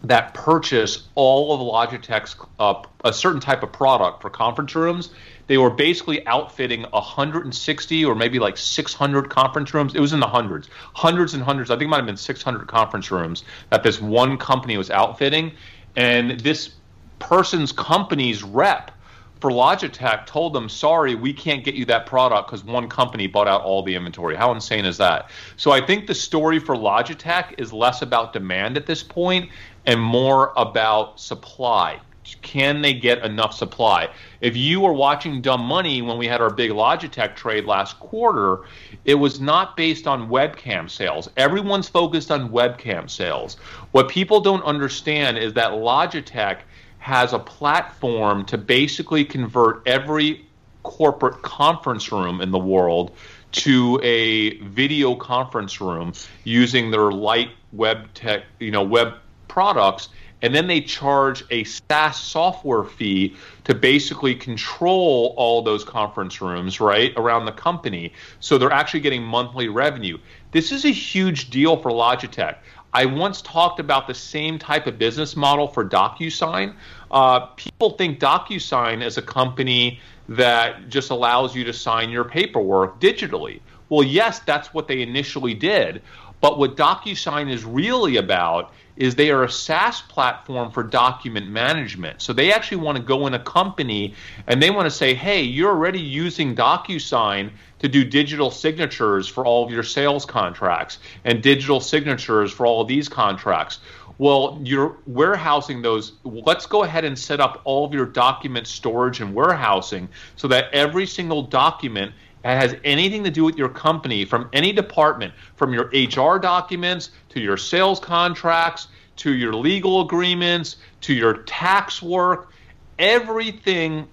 that 0.04 0.34
purchased 0.34 1.04
all 1.14 1.54
of 1.54 1.60
Logitech's 1.90 2.36
uh, 2.58 2.82
a 3.04 3.12
certain 3.12 3.40
type 3.40 3.62
of 3.62 3.72
product 3.72 4.22
for 4.22 4.30
conference 4.30 4.74
rooms 4.74 5.10
they 5.46 5.58
were 5.58 5.70
basically 5.70 6.26
outfitting 6.26 6.82
160 6.82 8.04
or 8.04 8.14
maybe 8.14 8.38
like 8.38 8.56
600 8.56 9.28
conference 9.28 9.74
rooms. 9.74 9.94
It 9.94 10.00
was 10.00 10.12
in 10.12 10.20
the 10.20 10.26
hundreds, 10.26 10.68
hundreds 10.94 11.34
and 11.34 11.42
hundreds. 11.42 11.70
I 11.70 11.74
think 11.74 11.84
it 11.84 11.88
might 11.88 11.96
have 11.96 12.06
been 12.06 12.16
600 12.16 12.66
conference 12.68 13.10
rooms 13.10 13.44
that 13.70 13.82
this 13.82 14.00
one 14.00 14.38
company 14.38 14.76
was 14.76 14.90
outfitting. 14.90 15.52
And 15.96 16.40
this 16.40 16.70
person's 17.18 17.72
company's 17.72 18.42
rep 18.42 18.92
for 19.40 19.50
Logitech 19.50 20.24
told 20.24 20.52
them, 20.52 20.68
sorry, 20.68 21.16
we 21.16 21.32
can't 21.32 21.64
get 21.64 21.74
you 21.74 21.84
that 21.86 22.06
product 22.06 22.48
because 22.48 22.64
one 22.64 22.88
company 22.88 23.26
bought 23.26 23.48
out 23.48 23.62
all 23.62 23.82
the 23.82 23.94
inventory. 23.94 24.36
How 24.36 24.52
insane 24.52 24.84
is 24.84 24.96
that? 24.98 25.30
So 25.56 25.72
I 25.72 25.84
think 25.84 26.06
the 26.06 26.14
story 26.14 26.60
for 26.60 26.76
Logitech 26.76 27.58
is 27.58 27.72
less 27.72 28.02
about 28.02 28.32
demand 28.32 28.76
at 28.76 28.86
this 28.86 29.02
point 29.02 29.50
and 29.84 30.00
more 30.00 30.52
about 30.56 31.18
supply 31.18 32.00
can 32.42 32.82
they 32.82 32.94
get 32.94 33.24
enough 33.24 33.54
supply? 33.54 34.08
If 34.40 34.56
you 34.56 34.80
were 34.80 34.92
watching 34.92 35.40
Dumb 35.40 35.62
Money 35.62 36.02
when 36.02 36.18
we 36.18 36.26
had 36.26 36.40
our 36.40 36.50
big 36.50 36.70
Logitech 36.70 37.34
trade 37.34 37.64
last 37.64 37.98
quarter, 37.98 38.60
it 39.04 39.14
was 39.14 39.40
not 39.40 39.76
based 39.76 40.06
on 40.06 40.28
webcam 40.28 40.88
sales. 40.88 41.28
Everyone's 41.36 41.88
focused 41.88 42.30
on 42.30 42.50
webcam 42.50 43.10
sales. 43.10 43.56
What 43.92 44.08
people 44.08 44.40
don't 44.40 44.62
understand 44.64 45.38
is 45.38 45.52
that 45.54 45.72
Logitech 45.72 46.58
has 46.98 47.32
a 47.32 47.38
platform 47.38 48.44
to 48.46 48.56
basically 48.56 49.24
convert 49.24 49.82
every 49.86 50.46
corporate 50.84 51.42
conference 51.42 52.12
room 52.12 52.40
in 52.40 52.50
the 52.50 52.58
world 52.58 53.12
to 53.52 54.00
a 54.02 54.56
video 54.58 55.14
conference 55.14 55.80
room 55.80 56.12
using 56.44 56.90
their 56.90 57.12
light 57.12 57.50
web 57.72 58.12
tech, 58.14 58.44
you 58.58 58.70
know, 58.70 58.82
web 58.82 59.14
products 59.48 60.08
and 60.42 60.54
then 60.54 60.66
they 60.66 60.80
charge 60.80 61.44
a 61.50 61.64
SaaS 61.64 62.20
software 62.20 62.84
fee 62.84 63.34
to 63.64 63.74
basically 63.74 64.34
control 64.34 65.34
all 65.36 65.62
those 65.62 65.84
conference 65.84 66.40
rooms, 66.40 66.80
right, 66.80 67.12
around 67.16 67.46
the 67.46 67.52
company. 67.52 68.12
So 68.40 68.58
they're 68.58 68.72
actually 68.72 69.00
getting 69.00 69.22
monthly 69.22 69.68
revenue. 69.68 70.18
This 70.50 70.72
is 70.72 70.84
a 70.84 70.90
huge 70.90 71.50
deal 71.50 71.76
for 71.76 71.90
Logitech. 71.90 72.56
I 72.94 73.06
once 73.06 73.40
talked 73.40 73.80
about 73.80 74.06
the 74.06 74.14
same 74.14 74.58
type 74.58 74.86
of 74.86 74.98
business 74.98 75.34
model 75.34 75.66
for 75.66 75.88
DocuSign. 75.88 76.74
Uh, 77.10 77.46
people 77.56 77.90
think 77.90 78.20
DocuSign 78.20 79.02
is 79.02 79.16
a 79.16 79.22
company 79.22 80.00
that 80.28 80.88
just 80.88 81.10
allows 81.10 81.54
you 81.54 81.64
to 81.64 81.72
sign 81.72 82.10
your 82.10 82.24
paperwork 82.24 83.00
digitally. 83.00 83.60
Well, 83.88 84.02
yes, 84.02 84.40
that's 84.40 84.74
what 84.74 84.88
they 84.88 85.00
initially 85.00 85.54
did. 85.54 86.02
But 86.42 86.58
what 86.58 86.76
DocuSign 86.76 87.50
is 87.50 87.64
really 87.64 88.16
about 88.16 88.72
is 88.96 89.14
they 89.14 89.30
are 89.30 89.44
a 89.44 89.50
SaaS 89.50 90.02
platform 90.02 90.70
for 90.70 90.82
document 90.82 91.48
management. 91.48 92.20
So 92.20 92.32
they 92.32 92.52
actually 92.52 92.78
want 92.78 92.98
to 92.98 93.02
go 93.02 93.26
in 93.26 93.34
a 93.34 93.38
company 93.38 94.14
and 94.46 94.62
they 94.62 94.70
want 94.70 94.86
to 94.86 94.90
say, 94.90 95.14
hey, 95.14 95.42
you're 95.42 95.70
already 95.70 96.00
using 96.00 96.54
DocuSign 96.54 97.50
to 97.78 97.88
do 97.88 98.04
digital 98.04 98.50
signatures 98.50 99.26
for 99.28 99.44
all 99.44 99.64
of 99.64 99.70
your 99.70 99.82
sales 99.82 100.24
contracts 100.24 100.98
and 101.24 101.42
digital 101.42 101.80
signatures 101.80 102.52
for 102.52 102.66
all 102.66 102.82
of 102.82 102.88
these 102.88 103.08
contracts. 103.08 103.80
Well, 104.18 104.60
you're 104.62 104.98
warehousing 105.06 105.82
those. 105.82 106.12
Let's 106.22 106.66
go 106.66 106.84
ahead 106.84 107.04
and 107.04 107.18
set 107.18 107.40
up 107.40 107.60
all 107.64 107.84
of 107.84 107.92
your 107.92 108.06
document 108.06 108.66
storage 108.66 109.20
and 109.20 109.34
warehousing 109.34 110.08
so 110.36 110.46
that 110.48 110.72
every 110.72 111.06
single 111.06 111.42
document 111.42 112.12
that 112.42 112.60
has 112.60 112.76
anything 112.84 113.24
to 113.24 113.30
do 113.30 113.44
with 113.44 113.56
your 113.56 113.68
company 113.68 114.24
from 114.24 114.48
any 114.52 114.72
department, 114.72 115.32
from 115.56 115.72
your 115.72 115.86
HR 115.92 116.38
documents 116.38 117.10
to 117.30 117.40
your 117.40 117.56
sales 117.56 118.00
contracts 118.00 118.88
to 119.16 119.34
your 119.34 119.54
legal 119.54 120.00
agreements 120.00 120.76
to 121.02 121.14
your 121.14 121.38
tax 121.44 122.02
work, 122.02 122.50
everything 122.98 124.08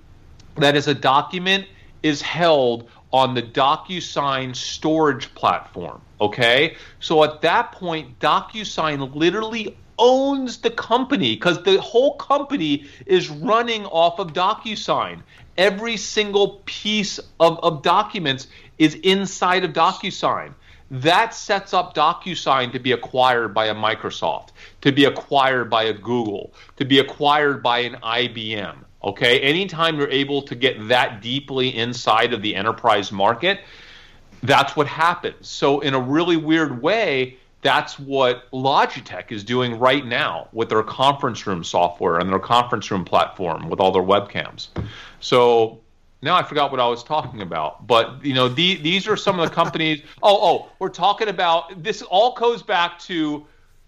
that 0.57 0.75
is 0.75 0.87
a 0.87 0.93
document 0.93 1.65
is 2.03 2.21
held 2.21 2.89
on 3.11 3.33
the 3.33 3.41
DocuSign 3.41 4.55
storage 4.55 5.33
platform. 5.35 6.01
Okay? 6.21 6.75
So 6.99 7.23
at 7.23 7.41
that 7.41 7.71
point, 7.71 8.19
DocuSign 8.19 9.15
literally 9.15 9.75
owns 9.97 10.57
the 10.57 10.69
company 10.69 11.35
because 11.35 11.61
the 11.63 11.79
whole 11.81 12.15
company 12.15 12.85
is 13.05 13.29
running 13.29 13.85
off 13.87 14.19
of 14.19 14.33
DocuSign 14.33 15.21
every 15.59 15.97
single 15.97 16.61
piece 16.65 17.19
of, 17.39 17.59
of 17.59 17.83
documents 17.83 18.47
is 18.79 18.95
inside 18.95 19.63
of 19.65 19.73
DocuSign. 19.73 20.53
That 20.89 21.35
sets 21.35 21.73
up 21.73 21.93
DocuSign 21.93 22.71
to 22.71 22.79
be 22.79 22.93
acquired 22.93 23.53
by 23.53 23.67
a 23.67 23.75
Microsoft, 23.75 24.49
to 24.81 24.91
be 24.91 25.05
acquired 25.05 25.69
by 25.69 25.83
a 25.83 25.93
Google, 25.93 26.53
to 26.77 26.85
be 26.85 26.97
acquired 26.97 27.61
by 27.61 27.79
an 27.79 27.97
IBM. 28.01 28.77
Okay, 29.03 29.39
anytime 29.41 29.99
you're 29.99 30.09
able 30.09 30.41
to 30.41 30.55
get 30.55 30.87
that 30.87 31.21
deeply 31.21 31.77
inside 31.77 32.33
of 32.33 32.41
the 32.41 32.55
enterprise 32.55 33.11
market, 33.11 33.59
that's 34.41 34.75
what 34.75 34.87
happens. 34.87 35.47
So, 35.47 35.81
in 35.81 35.93
a 35.93 35.99
really 35.99 36.37
weird 36.37 36.81
way, 36.81 37.37
that's 37.61 37.99
what 37.99 38.49
Logitech 38.51 39.31
is 39.31 39.43
doing 39.43 39.77
right 39.79 40.05
now 40.05 40.47
with 40.53 40.69
their 40.69 40.83
conference 40.83 41.45
room 41.45 41.63
software 41.63 42.19
and 42.19 42.29
their 42.29 42.39
conference 42.39 42.89
room 42.89 43.03
platform 43.03 43.69
with 43.69 43.79
all 43.79 43.91
their 43.91 44.03
webcams. 44.03 44.69
So 45.19 45.79
now 46.21 46.35
I 46.35 46.43
forgot 46.43 46.71
what 46.71 46.79
I 46.79 46.87
was 46.87 47.03
talking 47.03 47.41
about. 47.41 47.85
But 47.85 48.23
you 48.23 48.33
know, 48.33 48.47
the, 48.47 48.75
these 48.75 49.07
are 49.07 49.17
some 49.17 49.39
of 49.39 49.49
the 49.49 49.53
companies. 49.53 50.01
oh, 50.23 50.37
oh, 50.41 50.69
we're 50.79 50.89
talking 50.89 51.27
about 51.27 51.83
this. 51.83 52.01
All 52.01 52.33
goes 52.33 52.63
back 52.63 52.99
to 52.99 53.45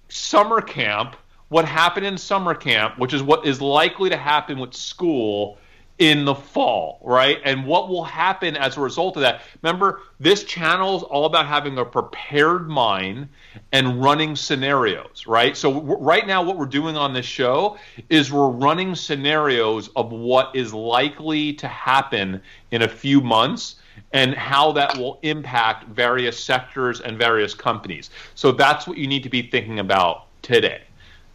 summer 0.10 0.62
camp. 0.62 1.16
What 1.48 1.66
happened 1.66 2.06
in 2.06 2.18
summer 2.18 2.56
camp, 2.56 2.98
which 2.98 3.14
is 3.14 3.22
what 3.22 3.46
is 3.46 3.62
likely 3.62 4.10
to 4.10 4.18
happen 4.18 4.60
with 4.60 4.74
school 4.74 5.58
in 6.02 6.26
the 6.26 6.34
fall, 6.34 7.00
right? 7.04 7.38
And 7.46 7.64
what 7.64 7.88
will 7.88 8.04
happen 8.04 8.58
as 8.58 8.76
a 8.76 8.82
result 8.82 9.18
of 9.18 9.22
that? 9.22 9.42
Remember, 9.62 10.02
this 10.20 10.44
channel 10.44 10.98
is 10.98 11.04
all 11.04 11.26
about 11.26 11.46
having 11.46 11.78
a 11.78 11.86
prepared 11.86 12.68
mind 12.68 13.30
and 13.72 14.04
running 14.04 14.36
scenarios, 14.36 15.28
right? 15.28 15.56
So, 15.56 15.72
w- 15.72 16.00
right 16.00 16.26
now, 16.26 16.42
what 16.42 16.58
we're 16.58 16.66
doing 16.66 16.98
on 16.98 17.14
this 17.14 17.28
show 17.28 17.78
is 18.10 18.32
we're 18.32 18.50
running 18.50 18.96
scenarios 18.96 19.90
of 19.90 20.12
what 20.12 20.56
is 20.56 20.74
likely 20.74 21.54
to 21.54 21.68
happen 21.68 22.42
in 22.72 22.82
a 22.82 22.88
few 22.88 23.22
months 23.22 23.76
and 24.12 24.34
how 24.34 24.72
that 24.72 24.98
will 24.98 25.20
impact 25.22 25.88
various 25.90 26.44
sectors 26.44 27.02
and 27.02 27.16
various 27.16 27.54
companies. 27.54 28.10
So, 28.34 28.52
that's 28.52 28.88
what 28.88 28.98
you 28.98 29.06
need 29.06 29.22
to 29.22 29.30
be 29.30 29.44
thinking 29.44 29.78
about 29.78 30.26
today. 30.42 30.82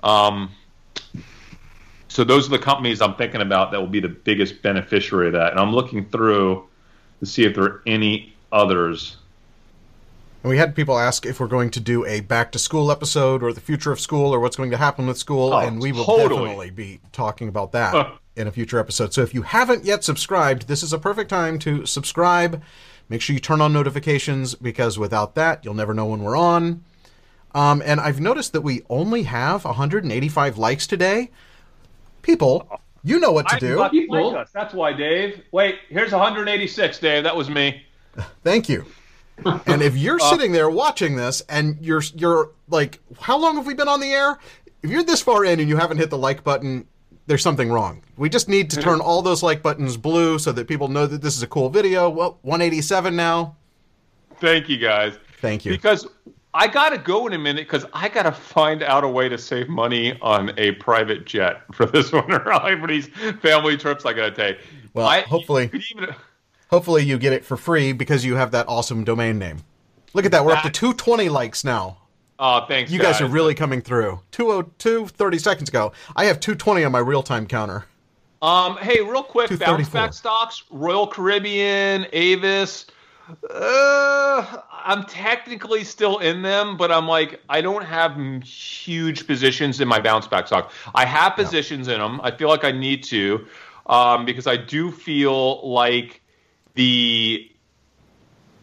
Um, 0.03 0.51
so 2.17 2.25
those 2.25 2.47
are 2.47 2.51
the 2.51 2.59
companies 2.59 3.03
I'm 3.03 3.15
thinking 3.15 3.43
about 3.43 3.73
that 3.73 3.79
will 3.79 3.89
be 3.89 4.01
the 4.01 4.09
biggest 4.09 4.63
beneficiary 4.63 5.27
of 5.27 5.35
that. 5.35 5.51
And 5.51 5.61
I'm 5.61 5.75
looking 5.75 6.09
through 6.09 6.67
to 7.21 7.27
see 7.27 7.45
if 7.45 7.55
there 7.55 7.65
are 7.65 7.83
any 7.87 8.35
others. 8.51 9.19
And 10.43 10.49
we 10.49 10.57
had 10.57 10.75
people 10.75 10.99
ask 10.99 11.27
if 11.27 11.39
we're 11.39 11.47
going 11.47 11.71
to 11.73 11.81
do 11.81 12.07
a 12.07 12.21
back 12.21 12.53
to 12.53 12.59
school 12.59 12.91
episode 12.91 13.43
or 13.43 13.53
the 13.53 13.61
future 13.61 13.93
of 13.93 14.01
school 14.01 14.35
or 14.35 14.41
what's 14.41 14.57
going 14.57 14.71
to 14.71 14.79
happen 14.79 15.07
with 15.07 15.19
school, 15.19 15.53
oh, 15.53 15.59
and 15.59 15.79
we 15.79 15.93
will 15.93 16.07
totally. 16.07 16.29
definitely 16.29 16.71
be 16.71 17.01
talking 17.13 17.49
about 17.49 17.73
that 17.73 18.15
in 18.35 18.47
a 18.47 18.51
future 18.51 18.79
episode. 18.79 19.13
So 19.13 19.21
if 19.21 19.35
you 19.35 19.43
haven't 19.43 19.85
yet 19.85 20.03
subscribed, 20.03 20.69
this 20.69 20.83
is 20.83 20.95
a 20.95 20.99
perfect 20.99 21.29
time 21.29 21.59
to 21.59 21.85
subscribe. 21.85 22.63
Make 23.11 23.21
sure 23.21 23.35
you 23.35 23.41
turn 23.41 23.61
on 23.61 23.75
notifications 23.75 24.55
because 24.55 24.99
without 24.99 25.35
that, 25.35 25.67
you'll 25.67 25.75
never 25.75 25.93
know 25.93 26.07
when 26.07 26.23
we're 26.23 26.39
on. 26.39 26.83
Um, 27.55 27.83
and 27.85 28.01
I've 28.01 28.21
noticed 28.21 28.55
that 28.55 28.63
we 28.63 28.85
only 28.89 29.25
have 29.25 29.67
185 29.67 30.57
likes 30.57 30.87
today. 30.87 31.31
People, 32.27 32.81
you 33.05 33.21
know 33.21 33.31
what 33.31 33.49
to 33.51 33.57
do. 33.61 33.77
Like 33.77 33.93
us. 34.37 34.51
That's 34.53 34.75
why, 34.75 34.93
Dave. 34.93 35.45
Wait, 35.53 35.77
here's 35.89 36.11
186, 36.11 36.99
Dave. 36.99 37.23
That 37.23 37.37
was 37.37 37.49
me. 37.49 37.87
Thank 38.43 38.69
you. 38.69 38.85
And 39.67 39.83
if 39.83 39.95
you're 39.99 40.19
uh, 40.19 40.31
sitting 40.31 40.53
there 40.53 40.71
watching 40.71 41.15
this 41.15 41.43
and 41.51 41.77
you're 41.79 42.01
you're 42.15 42.53
like, 42.71 43.01
how 43.21 43.37
long 43.37 43.57
have 43.57 43.67
we 43.67 43.75
been 43.75 43.87
on 43.87 44.01
the 44.01 44.11
air? 44.11 44.39
If 44.83 44.89
you're 44.89 45.03
this 45.03 45.21
far 45.21 45.45
in 45.45 45.61
and 45.61 45.69
you 45.69 45.77
haven't 45.77 45.99
hit 45.99 46.09
the 46.09 46.17
like 46.17 46.43
button, 46.43 46.89
there's 47.27 47.43
something 47.43 47.71
wrong. 47.71 48.03
We 48.17 48.31
just 48.31 48.49
need 48.49 48.71
to 48.71 48.81
turn 48.81 48.99
all 49.01 49.21
those 49.21 49.43
like 49.43 49.63
buttons 49.63 49.99
blue 49.99 50.39
so 50.39 50.53
that 50.53 50.67
people 50.67 50.89
know 50.89 51.07
that 51.07 51.21
this 51.21 51.37
is 51.37 51.43
a 51.43 51.47
cool 51.47 51.69
video. 51.69 52.09
Well, 52.09 52.39
187 52.43 53.15
now. 53.15 53.57
Thank 54.41 54.71
you 54.71 54.79
guys. 54.79 55.19
Thank 55.43 55.67
you. 55.67 55.73
Because 55.73 56.07
I 56.57 56.69
got 56.69 56.89
to 56.89 56.99
go 56.99 57.27
in 57.27 57.35
a 57.35 57.39
minute 57.39 57.67
because 57.67 57.85
I 57.93 58.09
got 58.09 58.23
to 58.23 58.33
find 58.33 58.83
out 58.83 59.05
a 59.05 59.09
way 59.09 59.29
to 59.29 59.37
save 59.37 59.69
money 59.69 60.19
on 60.23 60.59
a 60.59 60.73
private 60.73 61.27
jet 61.27 61.63
for 61.75 61.85
this 61.85 62.13
winter. 62.13 62.41
for 62.41 62.87
these 62.87 63.09
family 63.43 63.77
trips 63.77 64.07
I 64.07 64.15
got 64.15 64.35
to 64.35 64.53
take. 64.53 64.61
Well, 64.95 65.07
I, 65.07 65.21
hopefully, 65.21 65.71
even, 65.91 66.15
hopefully 66.71 67.05
you 67.05 67.19
get 67.19 67.35
it 67.35 67.45
for 67.45 67.59
free 67.59 67.93
because 67.93 68.25
you 68.25 68.37
have 68.37 68.53
that 68.53 68.67
awesome 68.69 69.05
domain 69.05 69.39
name. 69.39 69.59
Look 70.15 70.25
at 70.25 70.31
that. 70.31 70.47
We're 70.47 70.53
up 70.53 70.63
to 70.63 70.71
220 70.71 71.29
likes 71.29 71.63
now. 71.63 71.99
Oh, 72.39 72.65
thanks. 72.67 72.91
You 72.91 72.99
guys, 72.99 73.19
guys 73.19 73.23
are 73.23 73.29
really 73.29 73.55
coming 73.55 73.83
through. 73.83 74.21
202, 74.33 75.09
30 75.09 75.39
seconds 75.39 75.69
ago. 75.69 75.93
I 76.17 76.25
have 76.25 76.41
220 76.41 76.85
on 76.85 76.93
my 76.93 77.01
real 77.01 77.23
time 77.23 77.47
counter. 77.47 77.85
Um, 78.41 78.79
hey, 78.79 79.03
real 79.03 79.23
quick, 79.23 79.59
bounce 79.59 79.89
back 79.91 80.15
stocks, 80.15 80.65
Royal 80.71 81.07
Caribbean, 81.07 82.07
Avis. 82.13 82.87
Uh, 83.51 84.59
I'm 84.71 85.05
technically 85.05 85.83
still 85.85 86.19
in 86.19 86.43
them, 86.43 86.77
but 86.77 86.93
I'm 86.93 87.09
like, 87.09 87.41
I 87.49 87.61
don't 87.61 87.85
have 87.85 88.17
huge 88.45 89.27
positions 89.27 89.81
in 89.81 89.89
my 89.89 90.01
bounce 90.01 90.29
back 90.29 90.47
stock. 90.47 90.73
I 90.95 91.05
have 91.05 91.35
positions 91.35 91.89
in 91.89 91.99
them. 91.99 92.21
I 92.23 92.31
feel 92.31 92.49
like 92.49 92.65
I 92.65 92.73
need 92.73 93.03
to, 93.05 93.47
um, 93.87 94.25
because 94.25 94.47
I 94.47 94.57
do 94.57 94.93
feel 94.93 95.69
like 95.69 96.23
the 96.75 97.51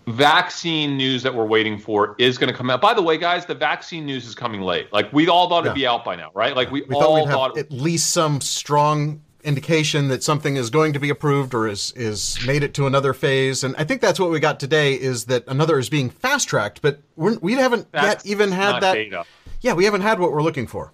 vaccine 0.08 0.98
news 0.98 1.24
that 1.24 1.34
we're 1.34 1.46
waiting 1.46 1.78
for 1.78 2.16
is 2.18 2.38
going 2.38 2.52
to 2.52 2.58
come 2.58 2.70
out. 2.70 2.82
By 2.82 2.94
the 2.94 3.02
way, 3.02 3.18
guys, 3.18 3.46
the 3.46 3.56
vaccine 3.56 4.06
news 4.06 4.26
is 4.28 4.36
coming 4.36 4.62
late. 4.62 4.92
Like 4.94 5.12
we 5.12 5.28
all 5.28 5.50
thought 5.50 5.64
yeah. 5.64 5.72
it'd 5.72 5.76
be 5.76 5.88
out 5.88 6.06
by 6.06 6.16
now, 6.16 6.32
right? 6.34 6.56
Like 6.56 6.72
we, 6.72 6.84
we 6.84 6.96
all 6.96 7.28
thought, 7.28 7.58
have 7.58 7.66
at 7.66 7.72
least 7.72 8.12
some 8.12 8.42
strong 8.42 9.22
indication 9.44 10.08
that 10.08 10.24
something 10.24 10.56
is 10.56 10.70
going 10.70 10.94
to 10.94 11.00
be 11.00 11.10
approved 11.10 11.54
or 11.54 11.68
is 11.68 11.94
is 11.96 12.38
made 12.46 12.64
it 12.64 12.74
to 12.76 12.88
another 12.88 13.14
phase. 13.14 13.64
And 13.64 13.76
I 13.78 13.84
think 13.84 14.02
that's 14.02 14.20
what 14.20 14.30
we 14.30 14.40
got 14.40 14.60
today 14.60 14.94
is 14.94 15.26
that 15.26 15.44
another 15.48 15.78
is 15.80 15.90
being 15.90 16.10
fast 16.10 16.48
tracked, 16.48 16.82
but 16.82 17.00
we're, 17.16 17.38
we 17.40 17.54
have 17.54 17.72
not 17.72 17.88
yet 17.94 18.26
even 18.26 18.52
had 18.52 18.80
that. 18.82 18.94
Data. 18.94 19.26
Yeah, 19.62 19.74
we 19.74 19.86
haven't 19.86 20.02
had 20.02 20.20
what 20.20 20.32
we're 20.32 20.42
looking 20.42 20.68
for. 20.68 20.92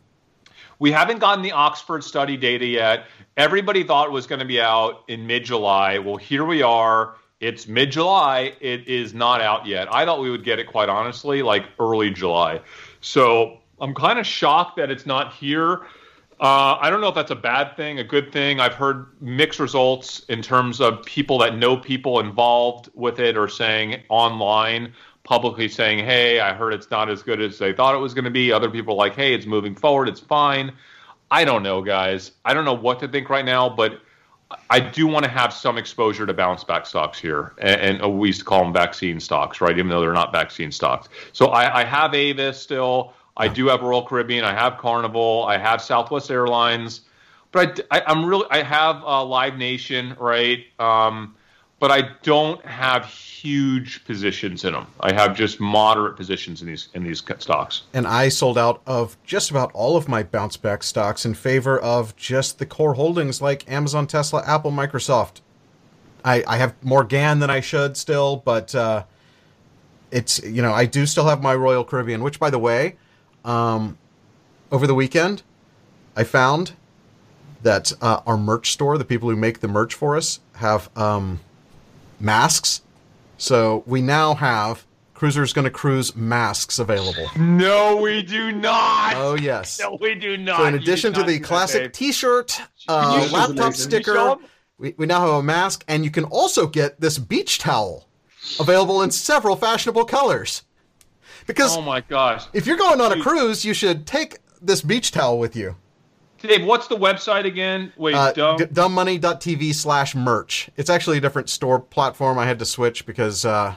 We 0.80 0.92
haven't 0.92 1.20
gotten 1.20 1.44
the 1.44 1.52
Oxford 1.52 2.04
study 2.04 2.38
data 2.38 2.66
yet. 2.66 3.06
Everybody 3.36 3.84
thought 3.84 4.08
it 4.08 4.12
was 4.12 4.28
going 4.28 4.40
to 4.40 4.46
be 4.46 4.62
out 4.62 5.04
in 5.08 5.28
mid 5.28 5.44
July. 5.44 5.98
Well, 5.98 6.18
here 6.18 6.46
we 6.46 6.62
are. 6.62 7.16
It's 7.40 7.68
mid 7.68 7.92
July. 7.92 8.54
It 8.62 8.88
is 8.88 9.14
not 9.14 9.42
out 9.42 9.66
yet. 9.66 9.94
I 9.94 10.06
thought 10.06 10.22
we 10.22 10.30
would 10.30 10.44
get 10.44 10.60
it, 10.60 10.68
quite 10.68 10.90
honestly, 10.90 11.42
like 11.42 11.66
early 11.80 12.12
July. 12.12 12.62
So 13.02 13.60
I'm 13.82 13.94
kind 13.94 14.20
of 14.20 14.26
shocked 14.26 14.78
that 14.78 14.90
it's 14.90 15.06
not 15.06 15.34
here. 15.34 15.82
Uh, 16.40 16.78
I 16.80 16.90
don't 16.90 17.02
know 17.02 17.10
if 17.10 17.16
that's 17.16 17.32
a 17.32 17.36
bad 17.36 17.76
thing, 17.76 18.00
a 18.00 18.04
good 18.04 18.32
thing. 18.32 18.62
I've 18.62 18.74
heard 18.74 19.08
mixed 19.20 19.60
results 19.60 20.20
in 20.30 20.42
terms 20.42 20.80
of 20.80 21.04
people 21.04 21.38
that 21.40 21.58
know 21.58 21.76
people 21.76 22.22
involved 22.22 22.90
with 22.94 23.20
it 23.20 23.36
or 23.36 23.50
saying 23.50 24.02
online, 24.08 24.94
publicly 25.24 25.68
saying, 25.68 26.00
hey, 26.00 26.40
I 26.40 26.54
heard 26.54 26.74
it's 26.74 26.90
not 26.90 27.10
as 27.10 27.22
good 27.24 27.42
as 27.42 27.58
they 27.58 27.74
thought 27.74 27.94
it 27.94 27.98
was 27.98 28.14
going 28.14 28.24
to 28.24 28.32
be. 28.32 28.54
Other 28.54 28.70
people 28.70 28.96
like, 28.96 29.16
hey, 29.16 29.34
it's 29.34 29.46
moving 29.46 29.76
forward, 29.76 30.08
it's 30.08 30.22
fine. 30.22 30.72
I 31.30 31.44
don't 31.44 31.62
know, 31.62 31.82
guys. 31.82 32.32
I 32.46 32.54
don't 32.54 32.66
know 32.66 32.74
what 32.74 33.00
to 33.02 33.08
think 33.10 33.30
right 33.30 33.46
now, 33.46 33.68
but 33.68 34.00
I 34.70 34.80
do 34.80 35.08
want 35.08 35.26
to 35.26 35.30
have 35.30 35.54
some 35.54 35.78
exposure 35.78 36.26
to 36.26 36.34
bounce 36.34 36.64
back 36.64 36.86
stocks 36.86 37.20
here. 37.20 37.54
And, 37.60 38.02
and 38.02 38.18
we 38.18 38.30
used 38.30 38.40
to 38.40 38.46
call 38.46 38.64
them 38.64 38.74
vaccine 38.74 39.20
stocks, 39.20 39.60
right? 39.62 39.78
Even 39.78 39.90
though 39.90 40.00
they're 40.00 40.14
not 40.14 40.32
vaccine 40.32 40.72
stocks. 40.72 41.10
So 41.34 41.48
I, 41.48 41.82
I 41.82 41.84
have 41.84 42.16
Avis 42.16 42.60
still. 42.60 43.14
I 43.40 43.48
do 43.48 43.68
have 43.68 43.82
Royal 43.82 44.06
Caribbean. 44.06 44.44
I 44.44 44.54
have 44.54 44.78
Carnival. 44.78 45.46
I 45.48 45.58
have 45.58 45.82
Southwest 45.82 46.30
Airlines. 46.30 47.02
But 47.52 47.80
I, 47.90 48.04
am 48.06 48.26
really 48.26 48.46
I 48.52 48.62
have 48.62 49.02
uh, 49.04 49.24
Live 49.24 49.58
Nation, 49.58 50.16
right? 50.20 50.66
Um, 50.78 51.36
but 51.80 51.92
I 51.92 52.10
don't 52.24 52.64
have 52.66 53.06
huge 53.06 54.04
positions 54.04 54.66
in 54.66 54.74
them. 54.74 54.86
I 55.00 55.14
have 55.14 55.36
just 55.36 55.60
moderate 55.60 56.18
positions 56.18 56.62
in 56.62 56.68
these 56.68 56.90
in 56.94 57.04
these 57.04 57.24
stocks. 57.40 57.84
And 57.94 58.06
I 58.06 58.28
sold 58.28 58.58
out 58.58 58.82
of 58.86 59.18
just 59.24 59.50
about 59.50 59.72
all 59.74 59.96
of 59.96 60.10
my 60.10 60.22
bounce 60.22 60.58
back 60.58 60.84
stocks 60.84 61.26
in 61.26 61.34
favor 61.34 61.80
of 61.80 62.16
just 62.18 62.60
the 62.60 62.66
core 62.66 62.96
holdings 62.96 63.42
like 63.42 63.70
Amazon, 63.72 64.08
Tesla, 64.08 64.44
Apple, 64.46 64.72
Microsoft. 64.72 65.40
I, 66.26 66.44
I 66.46 66.58
have 66.58 66.76
more 66.84 67.06
GAN 67.06 67.40
than 67.40 67.50
I 67.50 67.62
should 67.62 67.96
still, 67.96 68.36
but 68.36 68.76
uh, 68.76 69.06
it's 70.12 70.44
you 70.44 70.62
know 70.62 70.74
I 70.74 70.86
do 70.86 71.06
still 71.06 71.26
have 71.28 71.42
my 71.42 71.56
Royal 71.56 71.86
Caribbean, 71.86 72.22
which 72.22 72.40
by 72.40 72.50
the 72.50 72.60
way, 72.60 72.98
um, 73.46 73.98
over 74.72 74.88
the 74.88 74.96
weekend, 74.96 75.44
I 76.16 76.24
found 76.24 76.74
that 77.64 77.92
uh, 78.02 78.22
our 78.26 78.38
merch 78.38 78.72
store, 78.72 78.98
the 78.98 79.06
people 79.06 79.30
who 79.30 79.36
make 79.36 79.60
the 79.60 79.68
merch 79.68 79.94
for 79.94 80.16
us, 80.16 80.40
have 80.56 80.90
um, 80.98 81.40
masks. 82.20 82.82
So 83.38 83.84
we 83.86 84.02
now 84.02 84.36
have 84.36 84.86
Cruiser's 85.20 85.52
going 85.52 85.66
to 85.66 85.72
cruise 85.72 86.16
masks 86.16 86.80
available. 86.80 87.30
No, 87.38 87.98
we 87.98 88.22
do 88.22 88.54
not. 88.54 89.16
Oh 89.18 89.36
yes. 89.36 89.78
No, 89.84 89.98
we 90.00 90.16
do 90.16 90.38
not. 90.38 90.58
So 90.58 90.66
in 90.66 90.76
addition 90.76 91.14
to 91.14 91.24
the 91.24 91.40
classic 91.40 91.92
T-shirt, 91.92 92.62
uh, 92.88 93.28
laptop 93.32 93.74
sticker, 93.74 94.38
we, 94.78 94.94
we 94.98 95.06
now 95.06 95.20
have 95.20 95.30
a 95.32 95.44
mask, 95.44 95.84
and 95.90 96.06
you 96.06 96.12
can 96.12 96.24
also 96.24 96.68
get 96.68 97.02
this 97.02 97.18
beach 97.18 97.60
towel 97.60 98.08
available 98.62 99.02
in 99.02 99.12
several 99.12 99.58
fashionable 99.58 100.06
colors. 100.06 100.64
Because 101.50 101.76
oh 101.76 101.82
my 101.82 102.02
gosh, 102.02 102.46
if 102.54 102.68
you're 102.68 102.78
going 102.78 103.02
on 103.02 103.12
a 103.12 103.24
cruise, 103.24 103.66
you 103.66 103.74
should 103.74 104.06
take 104.06 104.38
this 104.62 104.84
beach 104.84 105.12
towel 105.12 105.40
with 105.40 105.56
you. 105.56 105.76
Dave, 106.38 106.64
what's 106.64 106.88
the 106.88 106.96
website 106.96 107.46
again? 107.46 107.92
Wait, 107.98 108.14
uh, 108.14 108.32
dumb. 108.34 108.60
dumbmoney.tv 108.60 109.74
slash 109.74 110.14
merch. 110.14 110.70
It's 110.78 110.92
actually 110.92 111.18
a 111.18 111.22
different 111.22 111.50
store 111.50 111.80
platform. 111.80 112.38
I 112.38 112.46
had 112.46 112.60
to 112.60 112.66
switch 112.66 113.08
because 113.08 113.46
uh, 113.46 113.74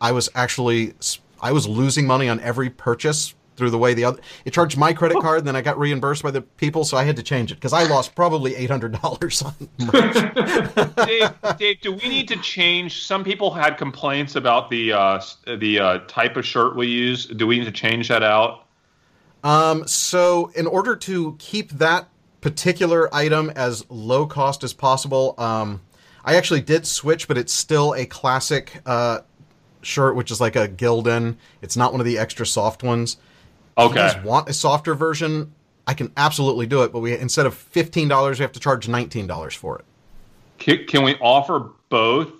I 0.00 0.12
was 0.12 0.30
actually 0.34 0.94
I 1.42 1.52
was 1.52 1.68
losing 1.68 2.06
money 2.06 2.26
on 2.26 2.40
every 2.40 2.70
purchase 2.70 3.34
through 3.60 3.70
the 3.70 3.78
way 3.78 3.92
the 3.92 4.04
other 4.04 4.20
it 4.46 4.54
charged 4.54 4.78
my 4.78 4.94
credit 4.94 5.18
oh. 5.18 5.20
card, 5.20 5.38
and 5.40 5.46
then 5.46 5.54
I 5.54 5.60
got 5.60 5.78
reimbursed 5.78 6.22
by 6.22 6.30
the 6.30 6.40
people, 6.40 6.84
so 6.84 6.96
I 6.96 7.04
had 7.04 7.14
to 7.16 7.22
change 7.22 7.52
it 7.52 7.56
because 7.56 7.74
I 7.74 7.84
lost 7.84 8.14
probably 8.14 8.56
eight 8.56 8.70
hundred 8.70 9.00
dollars 9.00 9.42
on 9.42 9.54
merch. 9.78 10.96
Dave, 11.06 11.58
Dave, 11.58 11.80
do 11.82 11.92
we 11.92 12.08
need 12.08 12.26
to 12.28 12.36
change? 12.38 13.04
Some 13.04 13.22
people 13.22 13.52
had 13.52 13.76
complaints 13.76 14.34
about 14.34 14.70
the 14.70 14.92
uh, 14.92 15.20
the 15.58 15.78
uh, 15.78 15.98
type 16.08 16.36
of 16.36 16.46
shirt 16.46 16.74
we 16.74 16.86
use. 16.86 17.26
Do 17.26 17.46
we 17.46 17.58
need 17.58 17.66
to 17.66 17.72
change 17.72 18.08
that 18.08 18.22
out? 18.22 18.66
Um, 19.44 19.86
so 19.86 20.50
in 20.54 20.66
order 20.66 20.96
to 20.96 21.36
keep 21.38 21.70
that 21.72 22.08
particular 22.40 23.14
item 23.14 23.50
as 23.50 23.84
low 23.90 24.26
cost 24.26 24.64
as 24.64 24.72
possible, 24.72 25.34
um, 25.36 25.82
I 26.24 26.36
actually 26.36 26.62
did 26.62 26.86
switch, 26.86 27.28
but 27.28 27.36
it's 27.36 27.52
still 27.52 27.94
a 27.94 28.06
classic 28.06 28.80
uh, 28.86 29.20
shirt, 29.82 30.16
which 30.16 30.30
is 30.30 30.40
like 30.40 30.56
a 30.56 30.68
Gildan. 30.68 31.36
It's 31.62 31.76
not 31.76 31.92
one 31.92 32.00
of 32.00 32.06
the 32.06 32.18
extra 32.18 32.46
soft 32.46 32.82
ones. 32.82 33.16
Okay. 33.78 34.06
If 34.06 34.12
you 34.12 34.18
guys 34.18 34.24
want 34.24 34.48
a 34.48 34.52
softer 34.52 34.94
version, 34.94 35.52
I 35.86 35.94
can 35.94 36.12
absolutely 36.16 36.66
do 36.66 36.82
it, 36.82 36.92
but 36.92 37.00
we 37.00 37.16
instead 37.16 37.46
of 37.46 37.54
fifteen 37.54 38.08
dollars, 38.08 38.38
we 38.38 38.42
have 38.42 38.52
to 38.52 38.60
charge 38.60 38.88
nineteen 38.88 39.26
dollars 39.26 39.54
for 39.54 39.78
it. 39.78 39.84
Can, 40.58 40.84
can, 40.86 41.02
we 41.02 41.16
offer 41.16 41.70
both? 41.88 42.32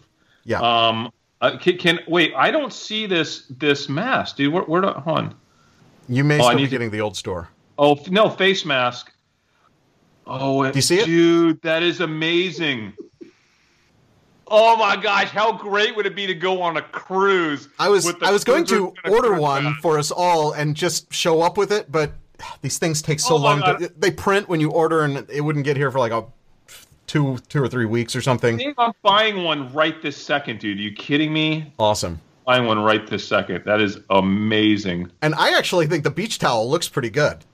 Yeah. 0.44 0.61
Um. 0.61 1.11
Uh, 1.40 1.57
can, 1.57 1.78
can, 1.78 2.01
wait? 2.07 2.35
I 2.36 2.51
don't 2.51 2.73
see 2.73 3.07
this 3.07 3.47
this 3.48 3.89
mask, 3.89 4.36
dude. 4.36 4.52
Where? 4.52 4.62
where 4.65 4.82
hold 4.82 5.19
on. 5.19 5.35
You 6.09 6.23
may 6.24 6.39
oh, 6.40 6.44
still 6.44 6.57
be 6.57 6.69
getting 6.69 6.90
to, 6.90 6.97
the 6.97 7.01
old 7.01 7.16
store. 7.16 7.48
Oh 7.78 7.98
no, 8.09 8.28
face 8.28 8.65
mask. 8.65 9.12
Oh, 10.27 10.70
do 10.70 10.77
you 10.77 10.82
see 10.82 10.98
it, 10.98 11.07
dude? 11.07 11.62
That 11.62 11.82
is 11.82 12.01
amazing. 12.01 12.93
Oh 14.52 14.77
my 14.77 14.97
gosh, 14.97 15.28
how 15.28 15.52
great 15.52 15.94
would 15.94 16.06
it 16.06 16.16
be 16.16 16.27
to 16.27 16.35
go 16.35 16.60
on 16.60 16.77
a 16.77 16.82
cruise? 16.82 17.68
I 17.78 17.89
was 17.89 18.12
I 18.20 18.32
was 18.32 18.43
going 18.43 18.64
to 18.66 18.93
order 19.09 19.40
one 19.40 19.74
for 19.81 19.98
us 19.98 20.10
all 20.10 20.52
and 20.52 20.74
just 20.74 21.12
show 21.12 21.40
up 21.40 21.56
with 21.56 21.70
it, 21.70 21.90
but 21.90 22.12
these 22.60 22.78
things 22.78 23.01
take 23.01 23.20
so 23.20 23.35
oh 23.35 23.39
long. 23.39 23.60
To, 23.60 23.93
they 23.97 24.10
print 24.10 24.48
when 24.48 24.60
you 24.60 24.70
order, 24.70 25.02
and 25.02 25.24
it 25.31 25.43
wouldn't 25.43 25.64
get 25.64 25.77
here 25.77 25.90
for 25.93 26.01
like 26.01 26.12
a 26.12 26.24
two 27.06 27.39
two 27.48 27.62
or 27.62 27.68
three 27.68 27.85
weeks 27.85 28.16
or 28.16 28.22
something. 28.22 28.56
I 28.56 28.59
think 28.59 28.74
I'm 28.77 28.93
buying 29.02 29.44
one 29.44 29.72
right 29.72 30.01
this 30.02 30.16
second, 30.16 30.59
dude. 30.59 30.78
Are 30.78 30.82
you 30.82 30.93
kidding 30.93 31.32
me? 31.32 31.72
Awesome. 31.78 32.20
Buying 32.44 32.66
one 32.66 32.81
right 32.81 33.06
this 33.06 33.27
second. 33.27 33.64
That 33.64 33.81
is 33.81 34.01
amazing. 34.10 35.12
And 35.22 35.35
I 35.36 35.56
actually 35.56 35.86
think 35.86 36.02
the 36.02 36.10
beach 36.10 36.40
towel 36.40 36.68
looks 36.68 36.89
pretty 36.89 37.10
good. 37.10 37.44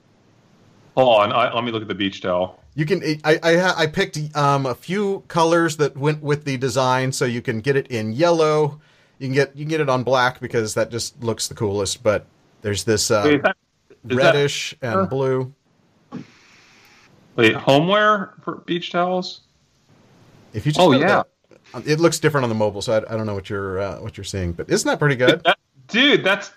Hold 0.97 1.19
on, 1.19 1.31
I, 1.31 1.53
let 1.53 1.63
me 1.63 1.71
look 1.71 1.83
at 1.83 1.87
the 1.87 1.93
beach 1.93 2.21
towel. 2.21 2.59
You 2.73 2.83
can. 2.83 3.03
I 3.23 3.39
I, 3.43 3.83
I 3.83 3.85
picked 3.85 4.17
um, 4.35 4.65
a 4.65 4.73
few 4.73 5.23
colors 5.27 5.77
that 5.77 5.95
went 5.95 6.23
with 6.23 6.43
the 6.43 6.57
design, 6.57 7.11
so 7.11 7.25
you 7.25 7.39
can 7.39 7.59
get 7.59 7.75
it 7.75 7.85
in 7.89 8.13
yellow. 8.13 8.81
You 9.19 9.27
can 9.27 9.35
get 9.35 9.55
you 9.55 9.63
can 9.63 9.69
get 9.69 9.79
it 9.79 9.89
on 9.89 10.01
black 10.01 10.39
because 10.39 10.73
that 10.73 10.89
just 10.89 11.21
looks 11.23 11.47
the 11.47 11.53
coolest. 11.53 12.01
But 12.01 12.25
there's 12.63 12.83
this 12.83 13.11
uh, 13.11 13.21
Wait, 13.25 13.43
that, 13.43 13.57
reddish 14.05 14.75
that, 14.79 14.91
and 14.91 15.01
uh, 15.01 15.05
blue. 15.05 15.53
Wait, 17.35 17.55
homeware 17.55 18.33
for 18.41 18.55
beach 18.65 18.91
towels? 18.91 19.41
If 20.53 20.65
you 20.65 20.71
just 20.71 20.81
oh 20.81 20.93
yeah, 20.93 21.21
It 21.85 21.99
looks 21.99 22.17
different 22.17 22.41
on 22.41 22.49
the 22.49 22.55
mobile, 22.55 22.81
so 22.81 22.93
I, 22.93 23.13
I 23.13 23.15
don't 23.15 23.27
know 23.27 23.35
what 23.35 23.51
you're 23.51 23.79
uh, 23.79 23.99
what 23.99 24.17
you're 24.17 24.23
seeing, 24.23 24.51
but 24.51 24.67
isn't 24.67 24.89
that 24.89 24.97
pretty 24.97 25.15
good? 25.15 25.43
That, 25.43 25.59
dude, 25.89 26.23
that's 26.23 26.49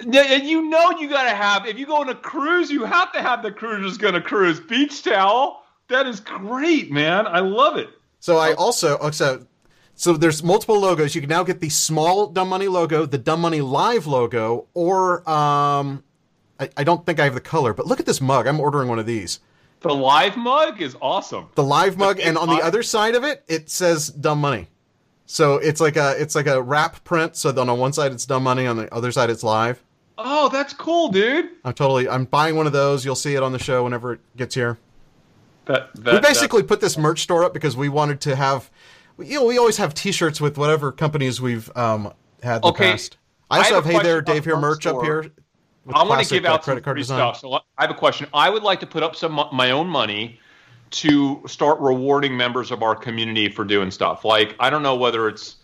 and 0.00 0.44
you 0.44 0.68
know 0.68 0.90
you 0.98 1.08
gotta 1.08 1.34
have 1.34 1.66
if 1.66 1.78
you 1.78 1.86
go 1.86 1.96
on 1.96 2.08
a 2.08 2.14
cruise, 2.14 2.70
you 2.70 2.84
have 2.84 3.12
to 3.12 3.22
have 3.22 3.42
the 3.42 3.52
cruiser's 3.52 3.98
gonna 3.98 4.20
cruise 4.20 4.60
beach 4.60 5.02
towel. 5.02 5.62
That 5.88 6.06
is 6.06 6.20
great, 6.20 6.90
man. 6.90 7.26
I 7.26 7.40
love 7.40 7.76
it. 7.76 7.90
So 8.20 8.38
I 8.38 8.54
also 8.54 8.98
oh, 9.00 9.10
so 9.10 9.46
so 9.94 10.14
there's 10.14 10.42
multiple 10.42 10.80
logos. 10.80 11.14
You 11.14 11.20
can 11.20 11.30
now 11.30 11.44
get 11.44 11.60
the 11.60 11.68
small 11.68 12.26
Dumb 12.26 12.48
Money 12.48 12.68
logo, 12.68 13.06
the 13.06 13.18
Dumb 13.18 13.40
Money 13.40 13.60
Live 13.60 14.06
logo, 14.06 14.66
or 14.74 15.28
um, 15.30 16.02
I, 16.58 16.68
I 16.76 16.84
don't 16.84 17.06
think 17.06 17.20
I 17.20 17.24
have 17.24 17.34
the 17.34 17.40
color, 17.40 17.72
but 17.72 17.86
look 17.86 18.00
at 18.00 18.06
this 18.06 18.20
mug. 18.20 18.46
I'm 18.46 18.60
ordering 18.60 18.88
one 18.88 18.98
of 18.98 19.06
these. 19.06 19.40
The 19.80 19.94
live 19.94 20.36
mug 20.36 20.80
is 20.80 20.96
awesome. 21.02 21.48
The 21.56 21.62
live 21.62 21.98
mug, 21.98 22.18
and 22.18 22.38
on 22.38 22.48
the 22.48 22.64
other 22.64 22.82
side 22.82 23.14
of 23.14 23.22
it, 23.22 23.44
it 23.48 23.68
says 23.68 24.08
Dumb 24.08 24.40
Money. 24.40 24.68
So 25.26 25.56
it's 25.56 25.80
like 25.80 25.96
a 25.96 26.14
it's 26.18 26.34
like 26.34 26.46
a 26.46 26.60
wrap 26.60 27.04
print. 27.04 27.36
So 27.36 27.52
then 27.52 27.68
on 27.68 27.78
one 27.78 27.92
side 27.92 28.10
it's 28.12 28.24
Dumb 28.26 28.42
Money, 28.44 28.66
on 28.66 28.76
the 28.76 28.92
other 28.92 29.12
side 29.12 29.28
it's 29.28 29.42
live. 29.42 29.83
Oh, 30.16 30.48
that's 30.48 30.72
cool, 30.72 31.08
dude. 31.08 31.50
I'm 31.64 31.74
totally 31.74 32.08
I'm 32.08 32.24
buying 32.24 32.56
one 32.56 32.66
of 32.66 32.72
those. 32.72 33.04
You'll 33.04 33.14
see 33.16 33.34
it 33.34 33.42
on 33.42 33.52
the 33.52 33.58
show 33.58 33.84
whenever 33.84 34.14
it 34.14 34.20
gets 34.36 34.54
here. 34.54 34.78
That, 35.66 35.90
that 35.96 36.14
we 36.14 36.20
basically 36.20 36.62
put 36.62 36.80
this 36.80 36.98
merch 36.98 37.20
store 37.20 37.42
up 37.42 37.54
because 37.54 37.76
we 37.76 37.88
wanted 37.88 38.20
to 38.22 38.36
have 38.36 38.70
you 39.18 39.40
know 39.40 39.46
we 39.46 39.58
always 39.58 39.78
have 39.78 39.94
T-shirts 39.94 40.40
with 40.40 40.58
whatever 40.58 40.92
companies 40.92 41.40
we've 41.40 41.74
um, 41.76 42.12
had 42.42 42.56
in 42.56 42.60
the 42.62 42.66
Okay, 42.68 42.90
past. 42.92 43.16
I 43.50 43.58
also 43.58 43.70
I 43.70 43.74
have 43.74 43.84
have, 43.84 43.94
hey 43.94 44.02
there, 44.02 44.20
Dave 44.20 44.44
here 44.44 44.56
merch 44.56 44.84
merch 44.84 44.94
up 44.94 45.02
here. 45.02 45.32
I 45.92 46.02
want 46.02 46.26
to 46.26 46.34
give 46.34 46.44
uh, 46.44 46.48
out 46.48 46.64
some 46.64 46.72
credit 46.72 46.84
card 46.84 46.96
design. 46.96 47.18
stuff. 47.18 47.40
So 47.40 47.52
I 47.54 47.60
have 47.78 47.90
a 47.90 47.94
question. 47.94 48.26
I 48.32 48.50
would 48.50 48.62
like 48.62 48.80
to 48.80 48.86
put 48.86 49.02
up 49.02 49.16
some 49.16 49.48
my 49.52 49.70
own 49.70 49.86
money 49.86 50.38
to 50.90 51.42
start 51.46 51.80
rewarding 51.80 52.36
members 52.36 52.70
of 52.70 52.82
our 52.82 52.94
community 52.94 53.48
for 53.48 53.64
doing 53.64 53.90
stuff. 53.90 54.24
Like 54.24 54.54
I 54.60 54.70
don't 54.70 54.82
know 54.82 54.96
whether 54.96 55.28
it's 55.28 55.56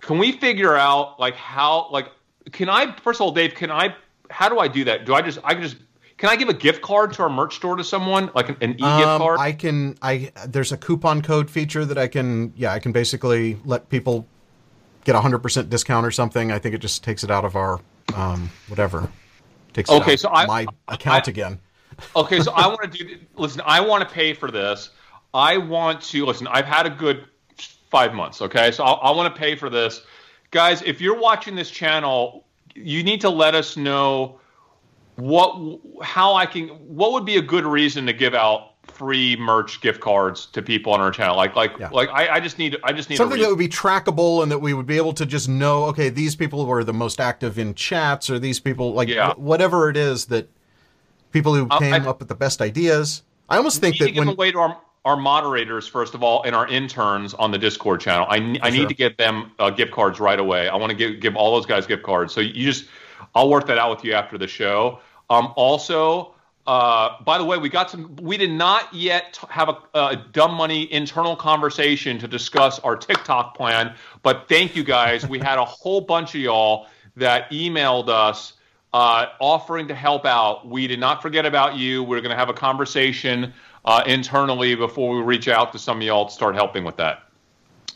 can 0.00 0.18
we 0.18 0.32
figure 0.32 0.76
out 0.76 1.18
like 1.20 1.36
how 1.36 1.88
like 1.90 2.08
can 2.50 2.68
I 2.68 2.94
first 3.02 3.18
of 3.18 3.22
all, 3.22 3.32
Dave, 3.32 3.54
can 3.54 3.70
I 3.70 3.94
how 4.30 4.48
do 4.48 4.58
I 4.58 4.68
do 4.68 4.84
that? 4.84 5.04
Do 5.06 5.14
I 5.14 5.22
just 5.22 5.38
I 5.44 5.54
can 5.54 5.62
just 5.62 5.76
can 6.18 6.28
I 6.30 6.36
give 6.36 6.48
a 6.48 6.54
gift 6.54 6.82
card 6.82 7.12
to 7.14 7.22
our 7.22 7.28
merch 7.30 7.56
store 7.56 7.76
to 7.76 7.84
someone 7.84 8.30
like 8.34 8.48
an, 8.48 8.56
an 8.60 8.70
e-gift 8.72 8.82
Um, 8.84 9.20
card? 9.20 9.40
I 9.40 9.52
can. 9.52 9.96
I 10.02 10.30
there's 10.46 10.70
a 10.72 10.76
coupon 10.76 11.22
code 11.22 11.50
feature 11.50 11.84
that 11.84 11.98
I 11.98 12.06
can. 12.08 12.52
Yeah, 12.56 12.72
I 12.72 12.78
can 12.78 12.92
basically 12.92 13.58
let 13.64 13.88
people 13.88 14.26
get 15.04 15.14
a 15.14 15.20
hundred 15.20 15.38
percent 15.40 15.68
discount 15.70 16.06
or 16.06 16.10
something. 16.10 16.52
I 16.52 16.58
think 16.58 16.74
it 16.74 16.78
just 16.78 17.02
takes 17.02 17.24
it 17.24 17.30
out 17.30 17.44
of 17.44 17.56
our 17.56 17.80
um, 18.14 18.50
whatever. 18.68 19.08
Takes 19.72 19.90
it 19.90 19.94
Okay, 19.94 20.12
out 20.12 20.18
so 20.20 20.28
of 20.28 20.34
I- 20.36 20.46
my 20.46 20.66
account 20.88 21.26
I- 21.28 21.30
again. 21.30 21.60
okay, 22.14 22.40
so 22.40 22.52
I 22.52 22.66
want 22.74 22.92
to 22.92 23.04
do. 23.04 23.16
Listen, 23.36 23.62
I 23.64 23.80
want 23.80 24.06
to 24.08 24.14
pay 24.14 24.32
for 24.34 24.50
this. 24.50 24.90
I 25.34 25.56
want 25.56 26.02
to 26.02 26.24
listen. 26.26 26.46
I've 26.46 26.66
had 26.66 26.86
a 26.86 26.90
good 26.90 27.24
five 27.90 28.14
months. 28.14 28.40
Okay, 28.42 28.70
so 28.70 28.84
I, 28.84 28.92
I 28.92 29.10
want 29.10 29.34
to 29.34 29.38
pay 29.38 29.56
for 29.56 29.68
this, 29.70 30.02
guys. 30.52 30.82
If 30.82 31.00
you're 31.00 31.18
watching 31.18 31.56
this 31.56 31.70
channel, 31.70 32.44
you 32.76 33.02
need 33.02 33.20
to 33.22 33.28
let 33.28 33.56
us 33.56 33.76
know 33.76 34.38
what, 35.16 35.80
how 36.02 36.34
I 36.34 36.46
can, 36.46 36.68
what 36.68 37.12
would 37.12 37.24
be 37.26 37.36
a 37.36 37.42
good 37.42 37.64
reason 37.66 38.06
to 38.06 38.12
give 38.12 38.34
out 38.34 38.68
free 38.84 39.36
merch 39.36 39.80
gift 39.80 40.00
cards 40.00 40.46
to 40.46 40.62
people 40.62 40.92
on 40.92 41.00
our 41.00 41.10
channel. 41.10 41.36
Like, 41.36 41.56
like, 41.56 41.72
Yeah. 41.78 41.88
like 41.90 42.08
I, 42.10 42.36
I 42.36 42.40
just 42.40 42.58
need, 42.58 42.76
I 42.84 42.92
just 42.92 43.10
need 43.10 43.16
Something 43.16 43.40
that 43.40 43.48
would 43.48 43.58
be 43.58 43.68
trackable 43.68 44.42
and 44.42 44.50
that 44.52 44.58
we 44.58 44.74
would 44.74 44.86
be 44.86 44.96
able 44.96 45.12
to 45.14 45.26
just 45.26 45.48
know. 45.48 45.84
Okay, 45.86 46.08
these 46.08 46.36
people 46.36 46.64
were 46.66 46.84
the 46.84 46.92
most 46.92 47.20
active 47.20 47.58
in 47.58 47.74
chats, 47.74 48.30
or 48.30 48.38
these 48.38 48.60
people 48.60 48.92
like 48.94 49.08
Yeah. 49.08 49.34
whatever 49.36 49.88
it 49.88 49.96
is 49.96 50.26
that 50.26 50.48
people 51.30 51.54
who 51.54 51.66
I- 51.70 51.78
came 51.78 51.94
I- 51.94 52.06
up 52.08 52.18
with 52.18 52.28
the 52.28 52.34
best 52.34 52.60
ideas. 52.60 53.22
I 53.48 53.56
almost 53.56 53.80
think 53.80 53.98
that 53.98 54.14
when 54.14 54.34
to 54.36 54.58
our, 54.58 54.78
our 55.04 55.16
moderators 55.16 55.86
first 55.88 56.14
of 56.14 56.22
all 56.22 56.42
and 56.44 56.54
our 56.54 56.66
interns 56.68 57.34
on 57.34 57.50
the 57.50 57.58
Discord 57.58 58.00
channel. 58.00 58.26
I, 58.28 58.58
I 58.62 58.70
Sure. 58.70 58.78
need 58.80 58.88
to 58.88 58.94
get 58.94 59.18
them 59.18 59.52
uh, 59.58 59.70
gift 59.70 59.92
cards 59.92 60.20
right 60.20 60.38
away. 60.38 60.68
I 60.68 60.76
want 60.76 60.90
to 60.90 60.96
give 60.96 61.20
give 61.20 61.36
all 61.36 61.54
those 61.54 61.66
guys 61.66 61.86
gift 61.86 62.02
cards. 62.04 62.32
So 62.32 62.40
you 62.40 62.64
just, 62.64 62.86
I'll 63.34 63.48
work 63.50 63.66
that 63.66 63.78
out 63.78 63.90
with 63.90 64.04
you 64.04 64.12
after 64.12 64.38
the 64.38 64.46
show. 64.46 65.00
Um, 65.30 65.52
also, 65.56 66.34
uh, 66.66 67.20
by 67.24 67.38
the 67.38 67.44
way, 67.44 67.58
we 67.58 67.68
got 67.68 67.90
some. 67.90 68.14
We 68.22 68.36
did 68.36 68.52
not 68.52 68.92
yet 68.94 69.32
t- 69.34 69.46
have 69.50 69.68
a, 69.70 69.78
a 69.94 70.16
dumb 70.32 70.54
money 70.54 70.92
internal 70.92 71.34
conversation 71.34 72.18
to 72.20 72.28
discuss 72.28 72.78
our 72.80 72.94
TikTok 72.96 73.56
plan, 73.56 73.94
but 74.22 74.48
thank 74.48 74.76
you 74.76 74.84
guys. 74.84 75.26
We 75.26 75.40
had 75.40 75.58
a 75.58 75.64
whole 75.82 76.00
bunch 76.02 76.36
of 76.36 76.40
y'all 76.40 76.86
that 77.16 77.50
emailed 77.50 78.08
us 78.08 78.52
uh, 78.92 79.26
offering 79.40 79.88
to 79.88 79.94
help 79.94 80.24
out. 80.24 80.68
We 80.68 80.86
did 80.86 81.00
not 81.00 81.20
forget 81.22 81.46
about 81.46 81.76
you. 81.76 82.04
We're 82.04 82.20
going 82.20 82.30
to 82.30 82.36
have 82.36 82.48
a 82.50 82.54
conversation 82.54 83.52
uh, 83.84 84.02
internally 84.06 84.74
before 84.74 85.16
we 85.16 85.22
reach 85.22 85.48
out 85.48 85.72
to 85.72 85.78
some 85.78 85.98
of 85.98 86.02
y'all 86.02 86.26
to 86.26 86.32
start 86.32 86.54
helping 86.54 86.84
with 86.84 86.96
that. 86.96 87.22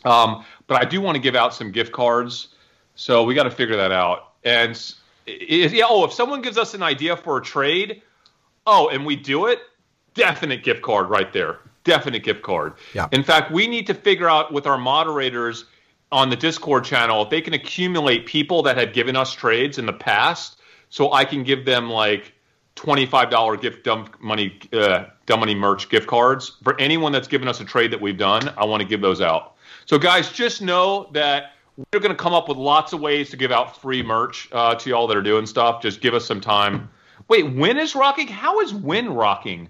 Um, 0.05 0.45
but 0.67 0.81
I 0.81 0.85
do 0.85 1.01
want 1.01 1.15
to 1.15 1.21
give 1.21 1.35
out 1.35 1.53
some 1.53 1.71
gift 1.71 1.91
cards, 1.91 2.49
so 2.95 3.23
we 3.23 3.33
got 3.33 3.43
to 3.43 3.51
figure 3.51 3.75
that 3.77 3.91
out. 3.91 4.33
And 4.43 4.71
if, 5.25 5.73
yeah, 5.73 5.85
oh, 5.87 6.05
if 6.05 6.13
someone 6.13 6.41
gives 6.41 6.57
us 6.57 6.73
an 6.73 6.83
idea 6.83 7.17
for 7.17 7.37
a 7.37 7.41
trade, 7.41 8.01
oh, 8.65 8.89
and 8.89 9.05
we 9.05 9.15
do 9.15 9.47
it, 9.47 9.59
definite 10.13 10.63
gift 10.63 10.81
card 10.81 11.09
right 11.09 11.31
there. 11.33 11.59
Definite 11.83 12.23
gift 12.23 12.41
card. 12.41 12.73
Yeah. 12.93 13.07
In 13.11 13.23
fact, 13.23 13.51
we 13.51 13.65
need 13.67 13.87
to 13.87 13.93
figure 13.93 14.29
out 14.29 14.51
with 14.51 14.67
our 14.67 14.77
moderators 14.77 15.65
on 16.11 16.29
the 16.29 16.35
Discord 16.35 16.83
channel 16.83 17.23
if 17.23 17.29
they 17.29 17.41
can 17.41 17.53
accumulate 17.53 18.25
people 18.25 18.61
that 18.63 18.77
have 18.77 18.93
given 18.93 19.15
us 19.15 19.33
trades 19.33 19.77
in 19.77 19.85
the 19.85 19.93
past, 19.93 20.59
so 20.89 21.11
I 21.11 21.25
can 21.25 21.43
give 21.43 21.65
them 21.65 21.89
like 21.89 22.33
twenty-five 22.77 23.29
dollar 23.29 23.57
gift 23.57 23.83
dumb 23.83 24.07
money, 24.21 24.57
uh, 24.71 25.05
dumb 25.25 25.41
money 25.41 25.55
merch 25.55 25.89
gift 25.89 26.07
cards 26.07 26.57
for 26.63 26.79
anyone 26.79 27.11
that's 27.11 27.27
given 27.27 27.49
us 27.49 27.59
a 27.59 27.65
trade 27.65 27.91
that 27.91 27.99
we've 27.99 28.17
done. 28.17 28.53
I 28.57 28.63
want 28.63 28.81
to 28.81 28.87
give 28.87 29.01
those 29.01 29.19
out. 29.19 29.55
So 29.85 29.99
guys, 29.99 30.31
just 30.31 30.61
know 30.61 31.09
that 31.11 31.51
we're 31.75 31.99
going 31.99 32.15
to 32.15 32.23
come 32.23 32.33
up 32.33 32.47
with 32.47 32.57
lots 32.57 32.93
of 32.93 33.01
ways 33.01 33.29
to 33.31 33.37
give 33.37 33.51
out 33.51 33.79
free 33.81 34.01
merch 34.01 34.47
uh, 34.51 34.75
to 34.75 34.89
y'all 34.89 35.07
that 35.07 35.17
are 35.17 35.21
doing 35.21 35.45
stuff. 35.45 35.81
Just 35.81 35.99
give 36.01 36.13
us 36.13 36.25
some 36.25 36.39
time. 36.39 36.89
Wait, 37.27 37.43
Wynn 37.53 37.77
is 37.77 37.93
rocking? 37.93 38.27
How 38.27 38.61
is 38.61 38.73
Wynn 38.73 39.09
rocking? 39.13 39.69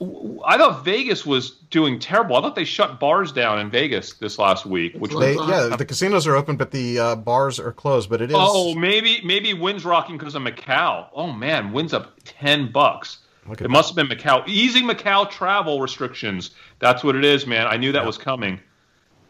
I 0.00 0.56
thought 0.56 0.84
Vegas 0.84 1.26
was 1.26 1.50
doing 1.70 1.98
terrible. 1.98 2.36
I 2.36 2.40
thought 2.40 2.54
they 2.54 2.64
shut 2.64 3.00
bars 3.00 3.32
down 3.32 3.58
in 3.58 3.68
Vegas 3.68 4.12
this 4.14 4.38
last 4.38 4.64
week. 4.64 4.94
Which 4.94 5.10
they, 5.10 5.34
what 5.34 5.48
yeah, 5.48 5.76
the 5.76 5.84
casinos 5.84 6.24
are 6.26 6.36
open, 6.36 6.56
but 6.56 6.70
the 6.70 6.98
uh, 6.98 7.16
bars 7.16 7.58
are 7.58 7.72
closed. 7.72 8.08
But 8.08 8.22
it 8.22 8.30
is. 8.30 8.36
oh, 8.38 8.74
maybe 8.76 9.20
maybe 9.24 9.54
Wynn's 9.54 9.84
rocking 9.84 10.16
because 10.16 10.36
of 10.36 10.42
Macau. 10.42 11.08
Oh 11.12 11.32
man, 11.32 11.72
Wynn's 11.72 11.92
up 11.92 12.12
ten 12.24 12.70
bucks. 12.70 13.18
It 13.50 13.58
that. 13.58 13.68
must 13.68 13.94
have 13.94 13.96
been 13.96 14.16
Macau 14.16 14.46
easing 14.46 14.84
Macau 14.84 15.28
travel 15.28 15.80
restrictions. 15.80 16.52
That's 16.78 17.02
what 17.02 17.16
it 17.16 17.24
is, 17.24 17.46
man. 17.46 17.66
I 17.66 17.76
knew 17.76 17.90
that 17.92 18.06
was 18.06 18.18
coming. 18.18 18.60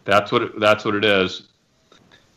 That's 0.05 0.31
what 0.31 0.43
it, 0.43 0.61
that's 0.61 0.85
what 0.85 0.95
it 0.95 1.05
is. 1.05 1.49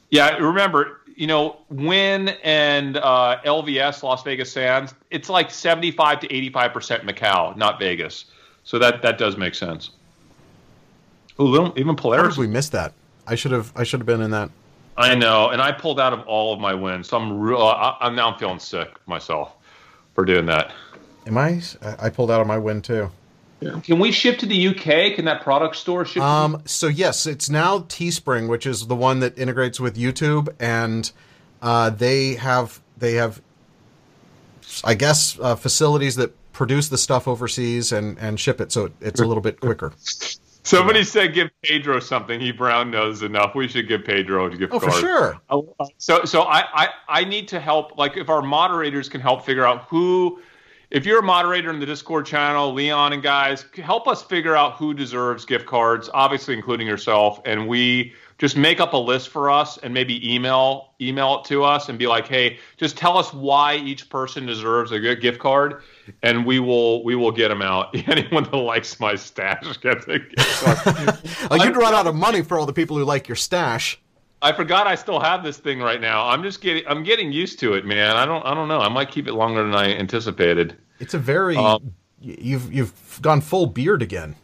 Yeah, 0.09 0.37
remember, 0.37 1.00
you 1.21 1.27
know, 1.27 1.57
Wynn 1.69 2.29
and 2.43 2.97
uh, 2.97 3.37
LVS, 3.45 4.01
Las 4.01 4.23
Vegas 4.23 4.51
Sands, 4.51 4.95
it's 5.11 5.29
like 5.29 5.51
seventy-five 5.51 6.19
to 6.21 6.33
eighty-five 6.33 6.73
percent 6.73 7.03
Macau, 7.03 7.55
not 7.55 7.77
Vegas. 7.77 8.25
So 8.63 8.79
that 8.79 9.03
that 9.03 9.19
does 9.19 9.37
make 9.37 9.53
sense. 9.53 9.91
Oh, 11.37 11.71
even 11.77 11.95
Polaris. 11.95 12.37
we 12.37 12.47
missed 12.47 12.71
that? 12.71 12.93
I 13.27 13.35
should 13.35 13.51
have. 13.51 13.71
I 13.75 13.83
should 13.83 13.99
have 13.99 14.07
been 14.07 14.21
in 14.21 14.31
that. 14.31 14.49
I 14.97 15.13
know, 15.13 15.49
and 15.49 15.61
I 15.61 15.71
pulled 15.71 15.99
out 15.99 16.11
of 16.11 16.21
all 16.21 16.55
of 16.55 16.59
my 16.59 16.73
Wynns, 16.73 17.05
so 17.05 17.17
I'm 17.17 17.39
real. 17.39 17.61
I, 17.61 17.97
I'm 18.01 18.15
now 18.15 18.31
I'm 18.31 18.39
feeling 18.39 18.57
sick 18.57 18.89
myself 19.05 19.53
for 20.15 20.25
doing 20.25 20.47
that. 20.47 20.71
Am 21.27 21.37
I? 21.37 21.61
I 21.99 22.09
pulled 22.09 22.31
out 22.31 22.41
of 22.41 22.47
my 22.47 22.57
Wynn 22.57 22.81
too. 22.81 23.11
Can 23.83 23.99
we 23.99 24.11
ship 24.11 24.39
to 24.39 24.45
the 24.45 24.67
UK? 24.69 25.15
Can 25.15 25.25
that 25.25 25.41
product 25.41 25.75
store 25.75 26.03
ship? 26.05 26.23
Um, 26.23 26.61
so 26.65 26.87
yes, 26.87 27.27
it's 27.27 27.49
now 27.49 27.79
Teespring, 27.79 28.49
which 28.49 28.65
is 28.65 28.87
the 28.87 28.95
one 28.95 29.19
that 29.19 29.37
integrates 29.37 29.79
with 29.79 29.95
YouTube, 29.97 30.49
and 30.59 31.11
uh, 31.61 31.91
they 31.91 32.35
have 32.35 32.81
they 32.97 33.13
have, 33.13 33.41
I 34.83 34.95
guess, 34.95 35.37
uh, 35.39 35.55
facilities 35.55 36.15
that 36.15 36.33
produce 36.53 36.89
the 36.89 36.97
stuff 36.97 37.27
overseas 37.27 37.91
and 37.91 38.17
and 38.17 38.39
ship 38.39 38.59
it, 38.59 38.71
so 38.71 38.85
it, 38.85 38.93
it's 38.99 39.21
a 39.21 39.25
little 39.25 39.41
bit 39.43 39.59
quicker. 39.59 39.93
Somebody 40.63 41.03
said 41.03 41.33
give 41.33 41.49
Pedro 41.63 41.99
something. 41.99 42.39
He 42.39 42.51
Brown 42.51 42.91
knows 42.91 43.23
enough. 43.23 43.55
We 43.55 43.67
should 43.67 43.87
give 43.87 44.05
Pedro 44.05 44.45
a 44.45 44.55
gift 44.55 44.73
Oh, 44.73 44.79
card. 44.79 44.93
for 44.93 44.99
sure. 44.99 45.41
Uh, 45.49 45.61
So, 45.97 46.23
so 46.23 46.43
I, 46.43 46.63
I, 46.83 46.89
I 47.09 47.23
need 47.23 47.47
to 47.47 47.59
help. 47.59 47.97
Like, 47.97 48.15
if 48.15 48.29
our 48.29 48.43
moderators 48.43 49.09
can 49.09 49.21
help 49.21 49.43
figure 49.43 49.65
out 49.65 49.85
who, 49.85 50.39
if 50.91 51.05
you're 51.05 51.19
a 51.19 51.23
moderator 51.23 51.69
in 51.69 51.79
the 51.79 51.85
Discord 51.85 52.25
channel, 52.25 52.73
Leon 52.73 53.13
and 53.13 53.23
guys, 53.23 53.65
help 53.75 54.07
us 54.09 54.21
figure 54.21 54.57
out 54.57 54.73
who 54.73 54.93
deserves 54.93 55.45
gift 55.45 55.65
cards. 55.65 56.09
Obviously, 56.13 56.53
including 56.53 56.85
yourself, 56.85 57.39
and 57.45 57.65
we 57.67 58.13
just 58.37 58.57
make 58.57 58.81
up 58.81 58.91
a 58.91 58.97
list 58.97 59.29
for 59.29 59.49
us 59.49 59.77
and 59.77 59.93
maybe 59.93 60.33
email 60.33 60.93
email 60.99 61.39
it 61.39 61.45
to 61.45 61.63
us 61.63 61.87
and 61.87 61.97
be 61.97 62.07
like, 62.07 62.27
hey, 62.27 62.59
just 62.75 62.97
tell 62.97 63.17
us 63.17 63.33
why 63.33 63.77
each 63.77 64.09
person 64.09 64.45
deserves 64.45 64.91
a 64.91 64.99
good 64.99 65.21
gift 65.21 65.39
card, 65.39 65.81
and 66.23 66.45
we 66.45 66.59
will 66.59 67.03
we 67.05 67.15
will 67.15 67.31
get 67.31 67.47
them 67.47 67.61
out. 67.61 67.95
Anyone 68.09 68.43
that 68.43 68.57
likes 68.57 68.99
my 68.99 69.15
stash 69.15 69.77
gets 69.77 70.05
a 70.07 70.19
gift 70.19 70.61
card. 70.61 71.61
You'd 71.63 71.77
run 71.77 71.93
out 71.93 72.05
of 72.05 72.15
money 72.15 72.41
for 72.41 72.59
all 72.59 72.65
the 72.65 72.73
people 72.73 72.97
who 72.97 73.05
like 73.05 73.29
your 73.29 73.37
stash. 73.37 73.97
I 74.41 74.51
forgot 74.51 74.87
I 74.87 74.95
still 74.95 75.19
have 75.19 75.43
this 75.43 75.57
thing 75.57 75.79
right 75.79 76.01
now. 76.01 76.27
I'm 76.27 76.41
just 76.43 76.61
getting 76.61 76.83
I'm 76.87 77.03
getting 77.03 77.31
used 77.31 77.59
to 77.59 77.73
it, 77.73 77.85
man. 77.85 78.15
I 78.15 78.25
don't 78.25 78.45
I 78.45 78.53
don't 78.53 78.67
know. 78.67 78.79
I 78.79 78.89
might 78.89 79.11
keep 79.11 79.27
it 79.27 79.33
longer 79.33 79.63
than 79.63 79.75
I 79.75 79.93
anticipated. 79.95 80.75
It's 80.99 81.13
a 81.13 81.19
very 81.19 81.55
Um, 81.55 81.93
you've 82.21 82.71
you've 82.73 83.19
gone 83.21 83.41
full 83.41 83.67
beard 83.67 84.01
again. 84.01 84.35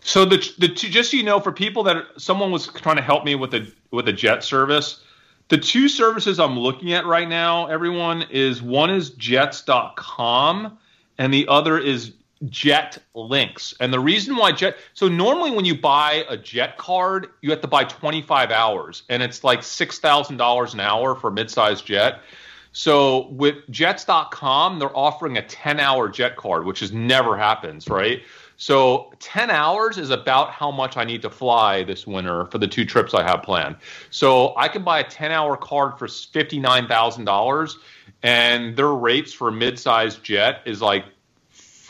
So 0.00 0.24
the 0.24 0.36
the 0.58 0.68
two, 0.68 0.88
just 0.88 1.10
so 1.10 1.16
you 1.16 1.22
know, 1.22 1.40
for 1.40 1.52
people 1.52 1.82
that 1.84 2.04
someone 2.16 2.50
was 2.50 2.68
trying 2.68 2.96
to 2.96 3.02
help 3.02 3.24
me 3.24 3.34
with 3.34 3.52
a 3.54 3.70
with 3.90 4.08
a 4.08 4.12
jet 4.12 4.42
service, 4.42 5.02
the 5.48 5.58
two 5.58 5.88
services 5.88 6.40
I'm 6.40 6.58
looking 6.58 6.92
at 6.92 7.04
right 7.04 7.28
now, 7.28 7.66
everyone 7.66 8.24
is 8.30 8.62
one 8.62 8.90
is 8.90 9.10
Jets.com 9.10 10.78
and 11.18 11.34
the 11.34 11.46
other 11.48 11.78
is 11.78 12.12
Jet 12.46 12.98
Links. 13.14 13.74
And 13.80 13.92
the 13.92 14.00
reason 14.00 14.36
why 14.36 14.52
Jet 14.52 14.76
so 14.94 15.08
normally 15.08 15.50
when 15.50 15.64
you 15.64 15.78
buy 15.78 16.24
a 16.28 16.36
Jet 16.36 16.76
card, 16.76 17.28
you 17.40 17.50
have 17.50 17.60
to 17.60 17.68
buy 17.68 17.84
25 17.84 18.50
hours, 18.50 19.02
and 19.08 19.22
it's 19.22 19.44
like 19.44 19.62
six 19.62 19.98
thousand 19.98 20.36
dollars 20.36 20.74
an 20.74 20.80
hour 20.80 21.14
for 21.14 21.28
a 21.28 21.32
mid-sized 21.32 21.84
jet. 21.86 22.20
So 22.72 23.28
with 23.28 23.68
Jets.com, 23.70 24.78
they're 24.78 24.96
offering 24.96 25.38
a 25.38 25.42
10-hour 25.42 26.10
jet 26.10 26.36
card, 26.36 26.64
which 26.64 26.82
is 26.82 26.92
never 26.92 27.36
happens, 27.36 27.88
right? 27.88 28.22
So 28.56 29.12
10 29.20 29.50
hours 29.50 29.98
is 29.98 30.10
about 30.10 30.50
how 30.50 30.70
much 30.70 30.96
I 30.96 31.04
need 31.04 31.22
to 31.22 31.30
fly 31.30 31.84
this 31.84 32.06
winter 32.06 32.46
for 32.46 32.58
the 32.58 32.66
two 32.66 32.84
trips 32.84 33.14
I 33.14 33.22
have 33.22 33.42
planned. 33.42 33.76
So 34.10 34.52
I 34.56 34.68
can 34.68 34.82
buy 34.82 35.00
a 35.00 35.04
10 35.04 35.30
hour 35.30 35.56
card 35.56 35.98
for 35.98 36.08
$59,000 36.08 37.74
and 38.24 38.76
their 38.76 38.88
rates 38.88 39.32
for 39.32 39.48
a 39.48 39.52
mid-sized 39.52 40.24
jet 40.24 40.62
is 40.66 40.82
like 40.82 41.04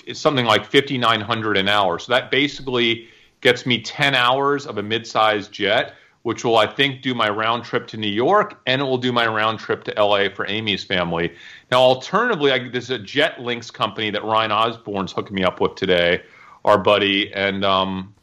is 0.08 0.18
something 0.18 0.46
like 0.46 0.64
5900 0.64 1.56
an 1.56 1.68
hour. 1.68 1.98
So 1.98 2.12
that 2.12 2.30
basically 2.30 3.08
gets 3.40 3.66
me 3.66 3.80
10 3.80 4.14
hours 4.14 4.66
of 4.66 4.78
a 4.78 4.82
mid-sized 4.82 5.52
jet 5.52 5.94
which 6.22 6.44
will 6.44 6.56
I 6.56 6.66
think 6.66 7.00
do 7.00 7.14
my 7.14 7.28
round 7.30 7.64
trip 7.64 7.86
to 7.86 7.96
New 7.96 8.10
York 8.10 8.60
and 8.66 8.82
it 8.82 8.84
will 8.84 8.98
do 8.98 9.12
my 9.12 9.26
round 9.26 9.58
trip 9.58 9.84
to 9.84 9.94
LA 9.96 10.28
for 10.28 10.46
Amy's 10.46 10.84
family. 10.84 11.32
Now 11.70 11.80
alternatively, 11.80 12.52
I, 12.52 12.68
there's 12.68 12.90
a 12.90 12.98
JetLinx 12.98 13.72
company 13.72 14.10
that 14.10 14.24
Ryan 14.24 14.52
Osborne's 14.52 15.12
hooking 15.12 15.34
me 15.34 15.44
up 15.44 15.60
with 15.60 15.76
today 15.76 16.22
our 16.64 16.76
buddy, 16.76 17.32
and 17.32 17.64
um, 17.64 18.14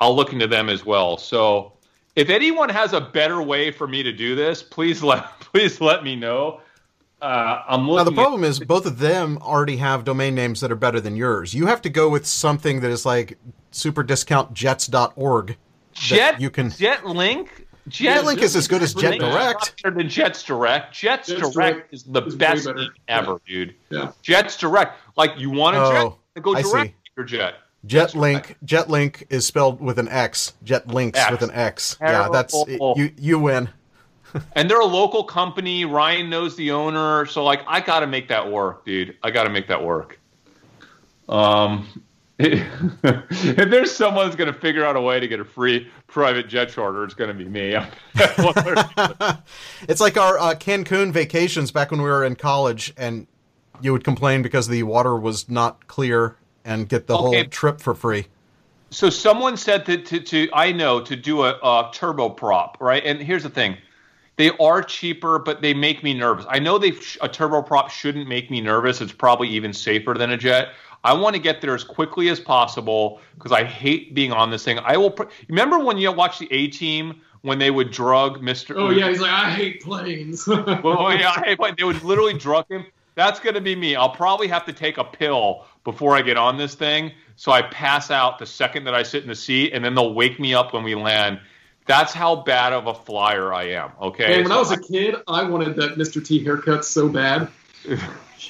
I'll 0.00 0.14
look 0.14 0.32
into 0.32 0.46
them 0.46 0.68
as 0.68 0.84
well. 0.84 1.16
So 1.16 1.72
if 2.16 2.28
anyone 2.28 2.68
has 2.68 2.92
a 2.92 3.00
better 3.00 3.40
way 3.40 3.70
for 3.70 3.86
me 3.86 4.02
to 4.02 4.12
do 4.12 4.34
this, 4.34 4.62
please 4.62 5.02
let 5.02 5.24
please 5.40 5.80
let 5.80 6.04
me 6.04 6.16
know. 6.16 6.60
Uh, 7.20 7.62
I'm 7.68 7.88
looking. 7.88 7.96
Now 7.96 8.04
the 8.04 8.12
problem 8.12 8.44
at- 8.44 8.50
is 8.50 8.60
both 8.60 8.86
of 8.86 8.98
them 8.98 9.38
already 9.38 9.76
have 9.78 10.04
domain 10.04 10.34
names 10.34 10.60
that 10.60 10.70
are 10.70 10.76
better 10.76 11.00
than 11.00 11.16
yours. 11.16 11.54
You 11.54 11.66
have 11.66 11.82
to 11.82 11.90
go 11.90 12.08
with 12.08 12.26
something 12.26 12.80
that 12.80 12.90
is 12.90 13.04
like 13.04 13.38
superdiscountjets.org. 13.72 15.56
Jet 15.92 16.40
you 16.40 16.50
can 16.50 16.68
JetLink. 16.70 17.48
Jet, 17.88 18.22
JetLink 18.22 18.38
is 18.38 18.54
as 18.54 18.68
good 18.68 18.82
as 18.82 18.94
Jet 18.94 19.18
Direct. 19.18 19.82
Better 19.82 19.96
than 19.96 20.08
Jets 20.08 20.42
Direct. 20.42 20.92
Jets, 20.92 21.28
Jets 21.28 21.40
Direct, 21.40 21.54
Direct, 21.54 21.94
is 21.94 22.04
the 22.04 22.22
is 22.22 22.36
best 22.36 22.64
thing 22.64 22.88
ever, 23.08 23.40
yeah. 23.46 23.54
dude. 23.54 23.74
Yeah. 23.90 24.12
Jets 24.22 24.56
Direct, 24.58 24.98
like 25.16 25.32
you 25.38 25.50
want 25.50 25.76
a 25.76 25.82
oh, 25.82 26.18
jet, 26.34 26.42
go 26.42 26.54
direct 26.54 26.74
I 26.74 26.84
see. 26.84 26.94
your 27.16 27.24
jet. 27.26 27.54
Jetlink. 27.86 28.56
Jetlink 28.64 29.24
is 29.30 29.46
spelled 29.46 29.80
with 29.80 29.98
an 29.98 30.08
X. 30.08 30.54
Jetlinks 30.64 31.16
X. 31.16 31.30
with 31.30 31.42
an 31.42 31.50
X. 31.52 31.96
Terrible. 31.96 32.24
Yeah, 32.24 32.28
that's 32.30 32.54
you. 32.98 33.12
You 33.16 33.38
win. 33.38 33.70
and 34.54 34.70
they're 34.70 34.80
a 34.80 34.86
local 34.86 35.24
company. 35.24 35.84
Ryan 35.84 36.30
knows 36.30 36.56
the 36.56 36.70
owner, 36.70 37.26
so 37.26 37.44
like 37.44 37.60
I 37.66 37.80
got 37.80 38.00
to 38.00 38.06
make 38.06 38.28
that 38.28 38.50
work, 38.50 38.84
dude. 38.84 39.16
I 39.22 39.30
got 39.30 39.44
to 39.44 39.50
make 39.50 39.68
that 39.68 39.82
work. 39.82 40.18
Um, 41.28 42.02
if 42.38 43.70
there's 43.70 43.94
someone 43.94 44.26
that's 44.26 44.36
going 44.36 44.52
to 44.52 44.58
figure 44.58 44.84
out 44.84 44.94
a 44.94 45.00
way 45.00 45.18
to 45.18 45.26
get 45.26 45.40
a 45.40 45.44
free 45.44 45.90
private 46.06 46.48
jet 46.48 46.68
charter, 46.68 47.02
it's 47.02 47.14
going 47.14 47.28
to 47.28 47.34
be 47.34 47.44
me. 47.44 47.76
it's 49.88 50.00
like 50.00 50.16
our 50.16 50.38
uh, 50.38 50.54
Cancun 50.54 51.10
vacations 51.10 51.72
back 51.72 51.90
when 51.90 52.00
we 52.00 52.08
were 52.08 52.24
in 52.24 52.36
college, 52.36 52.94
and 52.96 53.26
you 53.80 53.92
would 53.92 54.04
complain 54.04 54.42
because 54.42 54.68
the 54.68 54.84
water 54.84 55.16
was 55.16 55.48
not 55.48 55.88
clear 55.88 56.36
and 56.64 56.88
get 56.88 57.08
the 57.08 57.18
okay. 57.18 57.38
whole 57.38 57.44
trip 57.46 57.80
for 57.80 57.94
free. 57.94 58.26
So 58.90 59.10
someone 59.10 59.56
said 59.56 59.84
that 59.86 60.06
to, 60.06 60.20
to 60.20 60.48
I 60.52 60.72
know 60.72 61.00
to 61.00 61.16
do 61.16 61.42
a, 61.42 61.50
a 61.50 61.90
turboprop, 61.92 62.76
right? 62.80 63.04
And 63.04 63.20
here's 63.20 63.42
the 63.42 63.50
thing. 63.50 63.76
They 64.38 64.52
are 64.58 64.82
cheaper, 64.82 65.40
but 65.40 65.62
they 65.62 65.74
make 65.74 66.04
me 66.04 66.14
nervous. 66.14 66.46
I 66.48 66.60
know 66.60 66.78
they 66.78 66.90
a 66.90 67.28
turboprop 67.28 67.90
shouldn't 67.90 68.28
make 68.28 68.50
me 68.52 68.60
nervous. 68.60 69.00
It's 69.00 69.12
probably 69.12 69.48
even 69.48 69.72
safer 69.72 70.14
than 70.14 70.30
a 70.30 70.36
jet. 70.36 70.68
I 71.02 71.12
want 71.12 71.34
to 71.34 71.42
get 71.42 71.60
there 71.60 71.74
as 71.74 71.82
quickly 71.82 72.28
as 72.28 72.38
possible 72.38 73.20
because 73.34 73.50
I 73.50 73.64
hate 73.64 74.14
being 74.14 74.32
on 74.32 74.50
this 74.50 74.64
thing. 74.64 74.78
I 74.78 74.96
will. 74.96 75.10
Pr- 75.10 75.24
Remember 75.48 75.80
when 75.80 75.98
you 75.98 76.12
watch 76.12 76.38
the 76.38 76.46
A 76.52 76.68
Team 76.68 77.20
when 77.42 77.58
they 77.58 77.72
would 77.72 77.90
drug 77.90 78.40
Mister? 78.40 78.78
Oh 78.78 78.90
yeah, 78.90 79.08
he's 79.08 79.20
like, 79.20 79.32
I 79.32 79.50
hate 79.50 79.82
planes. 79.82 80.46
well, 80.46 80.64
oh, 80.84 81.08
yeah, 81.10 81.32
I 81.36 81.40
hate 81.44 81.58
planes. 81.58 81.76
They 81.76 81.84
would 81.84 82.04
literally 82.04 82.34
drug 82.34 82.66
him. 82.70 82.86
That's 83.16 83.40
going 83.40 83.56
to 83.56 83.60
be 83.60 83.74
me. 83.74 83.96
I'll 83.96 84.14
probably 84.14 84.46
have 84.46 84.64
to 84.66 84.72
take 84.72 84.98
a 84.98 85.04
pill 85.04 85.64
before 85.82 86.14
I 86.14 86.22
get 86.22 86.36
on 86.36 86.56
this 86.56 86.76
thing, 86.76 87.10
so 87.34 87.50
I 87.50 87.62
pass 87.62 88.12
out 88.12 88.38
the 88.38 88.46
second 88.46 88.84
that 88.84 88.94
I 88.94 89.02
sit 89.02 89.24
in 89.24 89.28
the 89.28 89.34
seat, 89.34 89.72
and 89.72 89.84
then 89.84 89.96
they'll 89.96 90.14
wake 90.14 90.38
me 90.38 90.54
up 90.54 90.72
when 90.72 90.84
we 90.84 90.94
land. 90.94 91.40
That's 91.88 92.12
how 92.12 92.36
bad 92.36 92.74
of 92.74 92.86
a 92.86 92.92
flyer 92.92 93.52
I 93.52 93.70
am. 93.70 93.90
Okay. 94.00 94.26
And 94.26 94.42
when 94.42 94.48
so 94.48 94.56
I 94.56 94.58
was 94.58 94.70
a 94.72 94.78
kid, 94.78 95.16
I 95.26 95.42
wanted 95.42 95.74
that 95.76 95.96
Mr. 95.96 96.24
T 96.24 96.44
haircut 96.44 96.84
so 96.84 97.08
bad. 97.08 97.48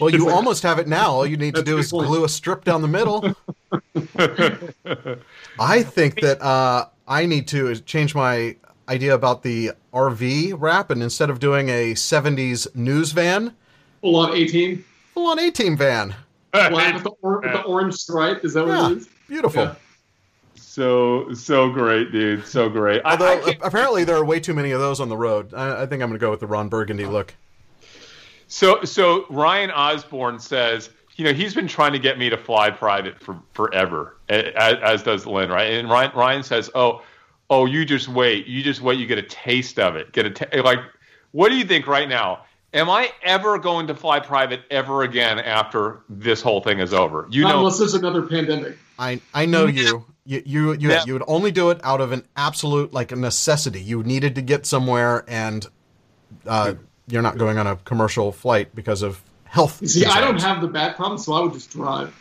Well, 0.00 0.10
you 0.10 0.28
almost 0.28 0.62
have 0.64 0.78
it 0.78 0.86
now. 0.86 1.10
All 1.12 1.26
you 1.26 1.38
need 1.38 1.54
to 1.54 1.62
do 1.62 1.78
is 1.78 1.90
point. 1.90 2.06
glue 2.06 2.22
a 2.22 2.28
strip 2.28 2.62
down 2.62 2.82
the 2.82 2.88
middle. 2.88 3.34
I 5.58 5.82
think 5.82 6.20
that 6.20 6.40
uh, 6.42 6.86
I 7.08 7.24
need 7.24 7.48
to 7.48 7.74
change 7.74 8.14
my 8.14 8.54
idea 8.88 9.14
about 9.14 9.42
the 9.42 9.72
RV 9.94 10.54
wrap, 10.58 10.90
and 10.90 11.02
instead 11.02 11.30
of 11.30 11.40
doing 11.40 11.70
a 11.70 11.94
'70s 11.94 12.72
news 12.76 13.12
van, 13.12 13.54
full 14.02 14.16
on 14.16 14.36
18, 14.36 14.84
full 15.14 15.26
on 15.26 15.38
18 15.38 15.76
van, 15.76 16.14
black 16.52 16.94
with 16.94 17.04
the, 17.04 17.10
or- 17.22 17.40
with 17.40 17.52
the, 17.52 17.62
orange 17.62 17.94
stripe. 17.94 18.44
Is 18.44 18.52
that 18.54 18.66
what 18.66 18.76
yeah, 18.76 18.90
it 18.90 18.98
is? 18.98 19.08
Beautiful. 19.26 19.62
Yeah. 19.64 19.74
So 20.78 21.32
so 21.34 21.70
great, 21.70 22.12
dude. 22.12 22.46
So 22.46 22.68
great. 22.68 23.02
Although 23.04 23.26
I, 23.26 23.48
I 23.48 23.58
apparently 23.62 24.04
there 24.04 24.14
are 24.14 24.24
way 24.24 24.38
too 24.38 24.54
many 24.54 24.70
of 24.70 24.78
those 24.78 25.00
on 25.00 25.08
the 25.08 25.16
road. 25.16 25.52
I, 25.52 25.82
I 25.82 25.86
think 25.86 26.04
I'm 26.04 26.08
going 26.08 26.12
to 26.12 26.18
go 26.24 26.30
with 26.30 26.38
the 26.38 26.46
Ron 26.46 26.68
Burgundy 26.68 27.04
oh. 27.04 27.10
look. 27.10 27.34
So 28.46 28.84
so 28.84 29.26
Ryan 29.28 29.72
Osborne 29.72 30.38
says, 30.38 30.90
you 31.16 31.24
know, 31.24 31.32
he's 31.32 31.52
been 31.52 31.66
trying 31.66 31.94
to 31.94 31.98
get 31.98 32.16
me 32.16 32.30
to 32.30 32.36
fly 32.36 32.70
private 32.70 33.20
for 33.20 33.40
forever, 33.54 34.18
as, 34.28 34.76
as 34.80 35.02
does 35.02 35.26
Lynn, 35.26 35.50
right? 35.50 35.72
And 35.72 35.90
Ryan 35.90 36.12
Ryan 36.14 36.42
says, 36.44 36.70
oh 36.76 37.02
oh, 37.50 37.66
you 37.66 37.84
just 37.84 38.06
wait, 38.06 38.46
you 38.46 38.62
just 38.62 38.80
wait, 38.80 39.00
you 39.00 39.06
get 39.08 39.18
a 39.18 39.22
taste 39.22 39.80
of 39.80 39.96
it, 39.96 40.12
get 40.12 40.26
a 40.26 40.30
t- 40.30 40.60
like. 40.60 40.78
What 41.32 41.48
do 41.48 41.56
you 41.56 41.64
think 41.64 41.88
right 41.88 42.08
now? 42.08 42.44
Am 42.72 42.88
I 42.88 43.10
ever 43.24 43.58
going 43.58 43.88
to 43.88 43.96
fly 43.96 44.20
private 44.20 44.60
ever 44.70 45.02
again 45.02 45.40
after 45.40 46.02
this 46.08 46.40
whole 46.40 46.60
thing 46.60 46.78
is 46.78 46.94
over? 46.94 47.26
You 47.30 47.42
Not 47.42 47.48
know, 47.48 47.58
unless 47.58 47.78
there's 47.78 47.94
another 47.94 48.22
pandemic. 48.22 48.78
I 48.96 49.20
I 49.34 49.44
know 49.44 49.66
you. 49.66 50.06
You 50.28 50.42
you 50.44 50.72
you, 50.74 50.90
yeah. 50.90 51.04
you 51.06 51.14
would 51.14 51.24
only 51.26 51.50
do 51.50 51.70
it 51.70 51.80
out 51.82 52.02
of 52.02 52.12
an 52.12 52.22
absolute 52.36 52.92
like 52.92 53.12
a 53.12 53.16
necessity. 53.16 53.80
You 53.80 54.02
needed 54.02 54.34
to 54.34 54.42
get 54.42 54.66
somewhere, 54.66 55.24
and 55.26 55.66
uh, 56.46 56.74
you're 57.06 57.22
not 57.22 57.38
going 57.38 57.56
on 57.56 57.66
a 57.66 57.76
commercial 57.76 58.30
flight 58.30 58.74
because 58.74 59.00
of 59.00 59.22
health. 59.44 59.78
See, 59.88 60.02
concerns. 60.02 60.14
I 60.14 60.20
don't 60.20 60.42
have 60.42 60.60
the 60.60 60.68
back 60.68 60.96
problem, 60.96 61.18
so 61.18 61.32
I 61.32 61.40
would 61.40 61.54
just 61.54 61.70
drive. 61.70 62.14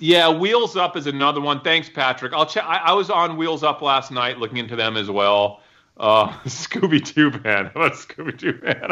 Yeah, 0.00 0.28
Wheels 0.28 0.76
Up 0.76 0.96
is 0.96 1.06
another 1.06 1.40
one. 1.40 1.60
Thanks, 1.60 1.88
Patrick. 1.88 2.32
I'll 2.32 2.46
check. 2.46 2.64
I, 2.64 2.78
I 2.78 2.92
was 2.94 3.10
on 3.10 3.36
Wheels 3.36 3.62
Up 3.62 3.80
last 3.80 4.10
night, 4.10 4.38
looking 4.38 4.56
into 4.56 4.74
them 4.74 4.96
as 4.96 5.08
well. 5.08 5.60
Uh, 5.98 6.32
Scooby 6.46 7.14
Doo 7.14 7.30
van. 7.30 7.66
How 7.66 7.82
about 7.82 7.92
Scooby 7.92 8.36
Doo 8.36 8.54
van? 8.54 8.90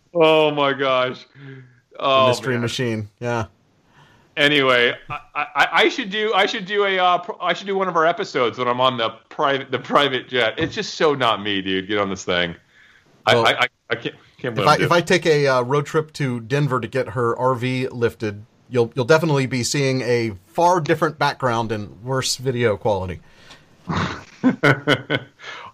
oh 0.14 0.52
my 0.52 0.72
gosh. 0.72 1.26
Oh, 1.98 2.22
the 2.22 2.28
mystery 2.28 2.54
man. 2.54 2.62
machine. 2.62 3.08
Yeah. 3.20 3.48
Anyway, 4.38 4.94
I, 5.10 5.20
I, 5.34 5.68
I, 5.72 5.88
should 5.88 6.10
do 6.10 6.32
I 6.32 6.46
should 6.46 6.64
do 6.64 6.84
a 6.84 6.96
uh, 6.96 7.20
I 7.40 7.52
should 7.52 7.66
do 7.66 7.76
one 7.76 7.88
of 7.88 7.96
our 7.96 8.06
episodes 8.06 8.56
when 8.56 8.68
I'm 8.68 8.80
on 8.80 8.96
the 8.96 9.10
private 9.30 9.72
the 9.72 9.80
private 9.80 10.28
jet. 10.28 10.54
It's 10.56 10.76
just 10.76 10.94
so 10.94 11.12
not 11.12 11.42
me, 11.42 11.60
dude. 11.60 11.88
Get 11.88 11.98
on 11.98 12.08
this 12.08 12.22
thing. 12.22 12.54
Well, 13.26 13.44
I, 13.44 13.52
I, 13.52 13.66
I 13.90 13.94
can't. 13.96 14.14
can't 14.40 14.56
if 14.56 14.64
I 14.64 14.76
if 14.76 14.92
I 14.92 15.00
take 15.00 15.26
a 15.26 15.48
uh, 15.48 15.62
road 15.62 15.86
trip 15.86 16.12
to 16.14 16.38
Denver 16.38 16.78
to 16.78 16.86
get 16.86 17.08
her 17.08 17.34
RV 17.34 17.90
lifted, 17.90 18.46
you'll 18.70 18.92
you'll 18.94 19.04
definitely 19.04 19.46
be 19.46 19.64
seeing 19.64 20.02
a 20.02 20.34
far 20.46 20.80
different 20.80 21.18
background 21.18 21.72
and 21.72 22.00
worse 22.04 22.36
video 22.36 22.76
quality. 22.76 23.18
All 23.88 23.98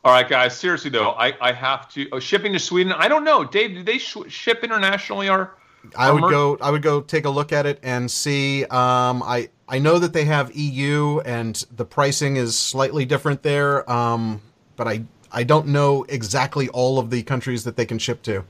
right, 0.07 0.27
guys. 0.27 0.57
Seriously 0.57 0.89
though, 0.89 1.11
I, 1.11 1.35
I 1.39 1.53
have 1.53 1.91
to 1.91 2.09
oh, 2.13 2.19
shipping 2.19 2.55
to 2.55 2.59
Sweden. 2.59 2.95
I 2.95 3.09
don't 3.09 3.25
know, 3.25 3.45
Dave. 3.45 3.75
Do 3.75 3.83
they 3.83 3.99
sh- 3.99 4.17
ship 4.29 4.65
internationally 4.65 5.29
or? 5.29 5.55
I 5.97 6.11
would 6.11 6.31
go. 6.31 6.59
I 6.61 6.71
would 6.71 6.83
go 6.83 7.01
take 7.01 7.25
a 7.25 7.31
look 7.31 7.53
at 7.53 7.67
it 7.67 7.79
and 7.83 8.11
see. 8.11 8.65
Um, 8.65 9.23
I 9.23 9.49
I 9.69 9.79
know 9.79 9.99
that 9.99 10.13
they 10.13 10.25
have 10.25 10.55
EU 10.55 11.21
and 11.21 11.55
the 11.75 11.85
pricing 11.85 12.37
is 12.37 12.59
slightly 12.59 13.05
different 13.05 13.43
there. 13.43 13.91
Um, 13.91 14.43
but 14.77 14.89
I 14.89 15.05
I 15.33 15.45
don't 15.45 15.69
know 15.69 16.05
exactly 16.09 16.69
all 16.69 16.99
of 16.99 17.11
the 17.11 17.23
countries 17.23 17.65
that 17.65 17.77
they 17.77 17.87
can 17.87 17.99
ship 17.99 18.23
to. 18.23 18.45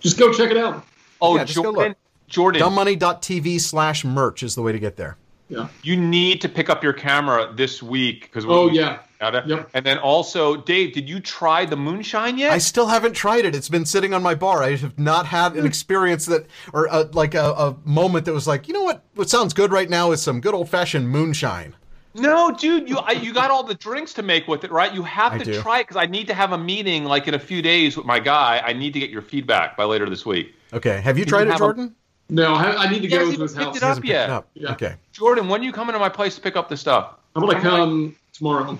Just 0.00 0.18
go 0.18 0.32
check 0.32 0.50
it 0.50 0.56
out. 0.56 0.86
Oh, 1.20 1.36
yeah, 1.36 1.44
just 1.44 1.56
Jordan. 1.56 1.74
go 1.74 1.88
look. 1.88 1.96
Jordan. 2.28 2.62
Dumbmoney.tv 2.62 3.60
slash 3.60 4.04
merch 4.04 4.42
is 4.42 4.54
the 4.54 4.62
way 4.62 4.72
to 4.72 4.78
get 4.78 4.96
there. 4.96 5.16
Yeah. 5.48 5.68
You 5.82 5.96
need 5.96 6.40
to 6.42 6.48
pick 6.48 6.70
up 6.70 6.82
your 6.82 6.92
camera 6.92 7.52
this 7.54 7.82
week 7.82 8.22
because. 8.22 8.44
Oh 8.46 8.70
yeah. 8.70 9.00
Yep. 9.20 9.70
And 9.74 9.84
then 9.84 9.98
also, 9.98 10.56
Dave, 10.56 10.94
did 10.94 11.08
you 11.08 11.20
try 11.20 11.66
the 11.66 11.76
moonshine 11.76 12.38
yet? 12.38 12.52
I 12.52 12.58
still 12.58 12.86
haven't 12.86 13.12
tried 13.12 13.44
it. 13.44 13.54
It's 13.54 13.68
been 13.68 13.84
sitting 13.84 14.14
on 14.14 14.22
my 14.22 14.34
bar. 14.34 14.62
I 14.62 14.76
have 14.76 14.98
not 14.98 15.26
had 15.26 15.52
an 15.52 15.60
hmm. 15.60 15.66
experience 15.66 16.26
that, 16.26 16.46
or 16.72 16.86
a, 16.86 17.02
like 17.12 17.34
a, 17.34 17.52
a 17.52 17.76
moment 17.84 18.24
that 18.24 18.32
was 18.32 18.46
like, 18.46 18.66
you 18.66 18.74
know 18.74 18.82
what? 18.82 19.04
What 19.14 19.28
sounds 19.28 19.52
good 19.52 19.72
right 19.72 19.90
now 19.90 20.12
is 20.12 20.22
some 20.22 20.40
good 20.40 20.54
old 20.54 20.70
fashioned 20.70 21.10
moonshine. 21.10 21.74
No, 22.14 22.50
dude, 22.50 22.88
you 22.88 22.98
I, 22.98 23.12
you 23.12 23.32
got 23.32 23.50
all 23.50 23.62
the 23.62 23.74
drinks 23.74 24.12
to 24.14 24.22
make 24.22 24.48
with 24.48 24.64
it, 24.64 24.72
right? 24.72 24.92
You 24.92 25.02
have 25.04 25.34
I 25.34 25.38
to 25.38 25.44
do. 25.44 25.60
try 25.60 25.78
it 25.80 25.82
because 25.84 25.96
I 25.96 26.06
need 26.06 26.26
to 26.26 26.34
have 26.34 26.52
a 26.52 26.58
meeting 26.58 27.04
like 27.04 27.28
in 27.28 27.34
a 27.34 27.38
few 27.38 27.62
days 27.62 27.96
with 27.96 28.06
my 28.06 28.18
guy. 28.18 28.60
I 28.64 28.72
need 28.72 28.94
to 28.94 29.00
get 29.00 29.10
your 29.10 29.22
feedback 29.22 29.76
by 29.76 29.84
later 29.84 30.10
this 30.10 30.26
week. 30.26 30.54
Okay. 30.72 31.00
Have 31.00 31.16
you 31.18 31.24
Can 31.24 31.30
tried 31.30 31.42
you 31.42 31.48
it, 31.48 31.52
have 31.52 31.60
a- 31.60 31.64
Jordan? 31.64 31.94
No, 32.30 32.54
I, 32.54 32.84
I 32.84 32.90
need 32.90 33.02
to 33.02 33.08
He 33.08 33.08
go 33.08 33.18
hasn't 33.18 33.36
to 33.36 33.42
his 33.42 33.52
even 33.52 33.64
house. 33.64 33.74
picked 33.74 33.76
it 33.76 33.80
He 33.80 33.84
up 33.84 33.88
hasn't 33.88 34.06
yet. 34.06 34.20
picked 34.22 34.30
it 34.30 34.32
up. 34.32 34.50
Yeah. 34.54 34.72
Okay. 34.72 34.94
Jordan, 35.12 35.48
when 35.48 35.60
are 35.60 35.64
you 35.64 35.72
coming 35.72 35.92
to 35.92 35.98
my 35.98 36.08
place 36.08 36.36
to 36.36 36.40
pick 36.40 36.56
up 36.56 36.68
the 36.68 36.76
stuff? 36.76 37.14
I'm 37.34 37.42
gonna 37.42 37.56
I'm 37.56 37.62
come 37.62 38.16
tomorrow. 38.32 38.78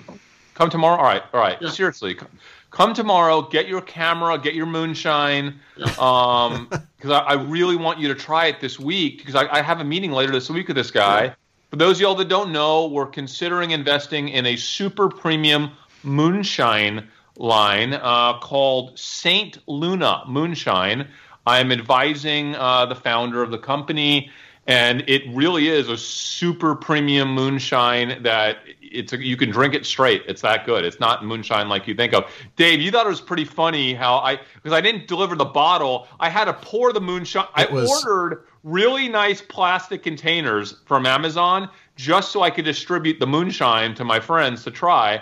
Come 0.55 0.69
tomorrow. 0.69 0.97
All 0.97 1.03
right, 1.03 1.23
all 1.33 1.39
right. 1.39 1.57
Yeah. 1.61 1.69
Seriously, 1.69 2.17
c- 2.17 2.25
come 2.69 2.93
tomorrow. 2.93 3.41
Get 3.41 3.67
your 3.67 3.81
camera. 3.81 4.37
Get 4.37 4.53
your 4.55 4.65
moonshine. 4.65 5.59
Um, 5.99 6.67
because 6.69 7.11
I, 7.11 7.19
I 7.19 7.33
really 7.33 7.75
want 7.75 7.99
you 7.99 8.07
to 8.09 8.15
try 8.15 8.45
it 8.45 8.59
this 8.61 8.79
week 8.79 9.17
because 9.17 9.33
I, 9.33 9.47
I 9.51 9.61
have 9.63 9.79
a 9.79 9.83
meeting 9.83 10.11
later 10.11 10.31
this 10.31 10.47
week 10.49 10.67
with 10.67 10.77
this 10.77 10.91
guy. 10.91 11.33
For 11.71 11.77
those 11.77 11.97
of 11.97 12.01
y'all 12.01 12.15
that 12.15 12.27
don't 12.27 12.51
know, 12.51 12.87
we're 12.87 13.07
considering 13.07 13.71
investing 13.71 14.29
in 14.29 14.45
a 14.45 14.55
super 14.55 15.09
premium 15.09 15.71
moonshine 16.03 17.07
line 17.37 17.93
uh, 17.93 18.37
called 18.39 18.97
Saint 18.99 19.57
Luna 19.67 20.23
Moonshine. 20.27 21.07
I'm 21.47 21.71
advising 21.71 22.55
uh, 22.55 22.85
the 22.85 22.95
founder 22.95 23.41
of 23.41 23.49
the 23.49 23.57
company, 23.57 24.29
and 24.67 25.03
it 25.07 25.23
really 25.33 25.67
is 25.69 25.89
a 25.89 25.97
super 25.97 26.75
premium 26.75 27.33
moonshine 27.33 28.21
that 28.21 28.57
it's 28.91 29.13
a, 29.13 29.23
you 29.23 29.37
can 29.37 29.49
drink 29.49 29.73
it 29.73 29.85
straight. 29.85 30.23
It's 30.27 30.41
that 30.41 30.65
good. 30.65 30.85
It's 30.85 30.99
not 30.99 31.25
moonshine 31.25 31.69
like 31.69 31.87
you 31.87 31.95
think 31.95 32.13
of. 32.13 32.25
Dave, 32.55 32.81
you 32.81 32.91
thought 32.91 33.05
it 33.05 33.09
was 33.09 33.21
pretty 33.21 33.45
funny 33.45 33.93
how 33.93 34.17
I 34.17 34.39
because 34.55 34.73
I 34.73 34.81
didn't 34.81 35.07
deliver 35.07 35.35
the 35.35 35.45
bottle. 35.45 36.07
I 36.19 36.29
had 36.29 36.45
to 36.45 36.53
pour 36.53 36.93
the 36.93 37.01
moonshine. 37.01 37.47
I 37.55 37.65
was- 37.65 37.89
ordered 38.05 38.43
really 38.63 39.09
nice 39.09 39.41
plastic 39.41 40.03
containers 40.03 40.75
from 40.85 41.05
Amazon 41.05 41.69
just 41.95 42.31
so 42.31 42.41
I 42.41 42.49
could 42.51 42.65
distribute 42.65 43.19
the 43.19 43.27
moonshine 43.27 43.95
to 43.95 44.03
my 44.03 44.19
friends 44.19 44.63
to 44.65 44.71
try. 44.71 45.21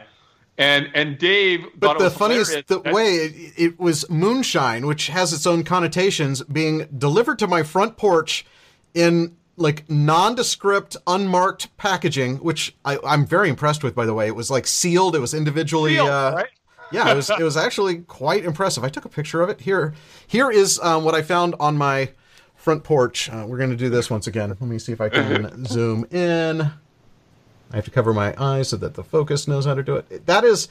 And 0.57 0.89
and 0.93 1.17
Dave 1.17 1.65
But 1.77 1.95
it 1.95 1.99
the 1.99 2.09
funniest 2.09 2.67
the 2.67 2.79
way 2.79 3.15
it, 3.15 3.53
it 3.55 3.79
was 3.79 4.09
moonshine, 4.09 4.87
which 4.87 5.07
has 5.07 5.31
its 5.31 5.47
own 5.47 5.63
connotations, 5.63 6.43
being 6.43 6.87
delivered 6.97 7.39
to 7.39 7.47
my 7.47 7.63
front 7.63 7.95
porch 7.95 8.45
in 8.93 9.37
like 9.59 9.89
nondescript, 9.89 10.97
unmarked 11.05 11.75
packaging, 11.77 12.37
which 12.37 12.75
I, 12.85 12.97
I'm 13.05 13.25
very 13.25 13.49
impressed 13.49 13.83
with. 13.83 13.93
By 13.95 14.05
the 14.05 14.13
way, 14.13 14.27
it 14.27 14.35
was 14.35 14.49
like 14.49 14.65
sealed. 14.65 15.15
It 15.15 15.19
was 15.19 15.33
individually. 15.33 15.95
Sealed, 15.95 16.09
uh, 16.09 16.33
right? 16.35 16.49
yeah, 16.91 17.11
it 17.11 17.15
was. 17.15 17.29
It 17.29 17.43
was 17.43 17.57
actually 17.57 17.99
quite 17.99 18.45
impressive. 18.45 18.83
I 18.83 18.89
took 18.89 19.05
a 19.05 19.09
picture 19.09 19.41
of 19.41 19.49
it. 19.49 19.61
Here, 19.61 19.93
here 20.27 20.49
is 20.49 20.79
um, 20.79 21.03
what 21.03 21.13
I 21.13 21.21
found 21.21 21.55
on 21.59 21.77
my 21.77 22.09
front 22.55 22.83
porch. 22.83 23.29
Uh, 23.29 23.45
we're 23.47 23.57
going 23.57 23.69
to 23.69 23.75
do 23.75 23.89
this 23.89 24.09
once 24.09 24.27
again. 24.27 24.49
Let 24.49 24.61
me 24.61 24.79
see 24.79 24.91
if 24.91 25.01
I 25.01 25.09
can 25.09 25.65
zoom 25.67 26.05
in. 26.11 26.61
I 27.71 27.75
have 27.75 27.85
to 27.85 27.91
cover 27.91 28.13
my 28.13 28.33
eyes 28.37 28.69
so 28.69 28.77
that 28.77 28.95
the 28.95 29.03
focus 29.03 29.47
knows 29.47 29.65
how 29.65 29.75
to 29.75 29.83
do 29.83 29.95
it. 29.95 30.25
That 30.25 30.43
is 30.43 30.69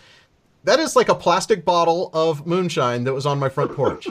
that 0.65 0.81
is 0.81 0.97
like 0.97 1.09
a 1.09 1.15
plastic 1.15 1.65
bottle 1.65 2.11
of 2.13 2.47
moonshine 2.47 3.05
that 3.05 3.15
was 3.15 3.27
on 3.27 3.39
my 3.39 3.49
front 3.49 3.75
porch. 3.75 4.09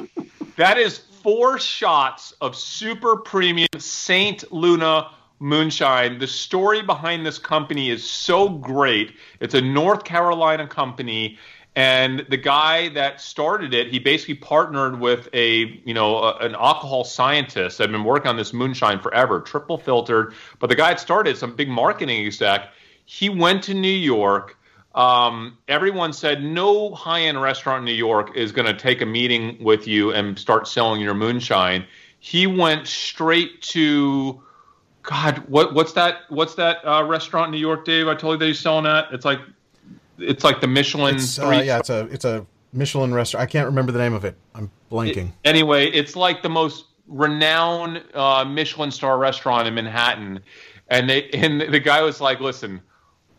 That 0.55 0.77
is 0.77 1.03
four 1.27 1.59
shots 1.59 2.33
of 2.39 2.55
super 2.55 3.17
premium 3.17 3.67
Saint 3.77 4.49
Luna 4.49 5.11
moonshine. 5.39 6.19
The 6.19 6.25
story 6.25 6.81
behind 6.81 7.25
this 7.25 7.37
company 7.37 7.89
is 7.89 8.09
so 8.09 8.47
great. 8.47 9.13
It's 9.41 9.53
a 9.53 9.59
North 9.59 10.05
Carolina 10.05 10.65
company. 10.65 11.37
And 11.75 12.25
the 12.29 12.37
guy 12.37 12.87
that 12.93 13.19
started 13.19 13.73
it, 13.73 13.91
he 13.91 13.99
basically 13.99 14.35
partnered 14.35 15.01
with 15.01 15.27
a, 15.33 15.81
you 15.83 15.93
know, 15.93 16.19
a, 16.19 16.37
an 16.37 16.55
alcohol 16.55 17.03
scientist 17.03 17.77
had 17.79 17.91
been 17.91 18.05
working 18.05 18.29
on 18.29 18.37
this 18.37 18.53
moonshine 18.53 19.01
forever, 19.01 19.41
triple 19.41 19.77
filtered. 19.77 20.33
But 20.59 20.69
the 20.69 20.77
guy 20.77 20.91
that 20.91 20.99
started, 21.01 21.35
some 21.35 21.57
big 21.57 21.67
marketing 21.67 22.25
exec, 22.25 22.69
he 23.03 23.27
went 23.27 23.63
to 23.63 23.73
New 23.73 23.89
York, 23.89 24.57
um, 24.97 25.59
everyone 25.67 26.11
said 26.11 26.43
no 26.43 26.93
high-end 26.95 27.39
restaurant 27.39 27.79
in 27.79 27.85
New 27.85 27.91
York 27.91 28.35
is 28.35 28.51
going 28.51 28.65
to 28.65 28.73
take 28.73 28.99
a 29.01 29.05
meeting 29.05 29.63
with 29.63 29.87
you 29.87 30.11
and 30.11 30.37
start 30.39 30.67
selling 30.67 30.99
your 30.99 31.13
moonshine. 31.13 31.85
He 32.19 32.47
went 32.47 32.87
straight 32.87 33.61
to 33.61 34.41
God. 35.03 35.37
What 35.47 35.75
what's 35.75 35.93
that? 35.93 36.21
What's 36.29 36.55
that 36.55 36.77
uh, 36.83 37.03
restaurant 37.03 37.49
in 37.49 37.51
New 37.51 37.65
York, 37.65 37.85
Dave? 37.85 38.07
I 38.07 38.15
told 38.15 38.41
you 38.41 38.47
they 38.47 38.53
selling 38.53 38.87
at. 38.87 39.13
It's 39.13 39.23
like 39.23 39.39
it's 40.17 40.43
like 40.43 40.61
the 40.61 40.67
Michelin 40.67 41.15
It's, 41.15 41.37
uh, 41.37 41.61
yeah, 41.63 41.77
it's 41.77 41.91
a 41.91 42.07
it's 42.07 42.25
a 42.25 42.47
Michelin 42.73 43.13
restaurant. 43.13 43.43
I 43.43 43.45
can't 43.45 43.67
remember 43.67 43.91
the 43.91 43.99
name 43.99 44.13
of 44.13 44.25
it. 44.25 44.35
I'm 44.55 44.71
blanking. 44.91 45.31
Anyway, 45.45 45.91
it's 45.91 46.15
like 46.15 46.41
the 46.41 46.49
most 46.49 46.85
renowned 47.07 48.03
uh, 48.15 48.43
Michelin 48.45 48.89
star 48.89 49.19
restaurant 49.19 49.67
in 49.67 49.75
Manhattan, 49.75 50.39
and 50.87 51.07
they 51.07 51.29
and 51.29 51.61
the 51.61 51.79
guy 51.79 52.01
was 52.01 52.19
like, 52.19 52.39
"Listen, 52.39 52.81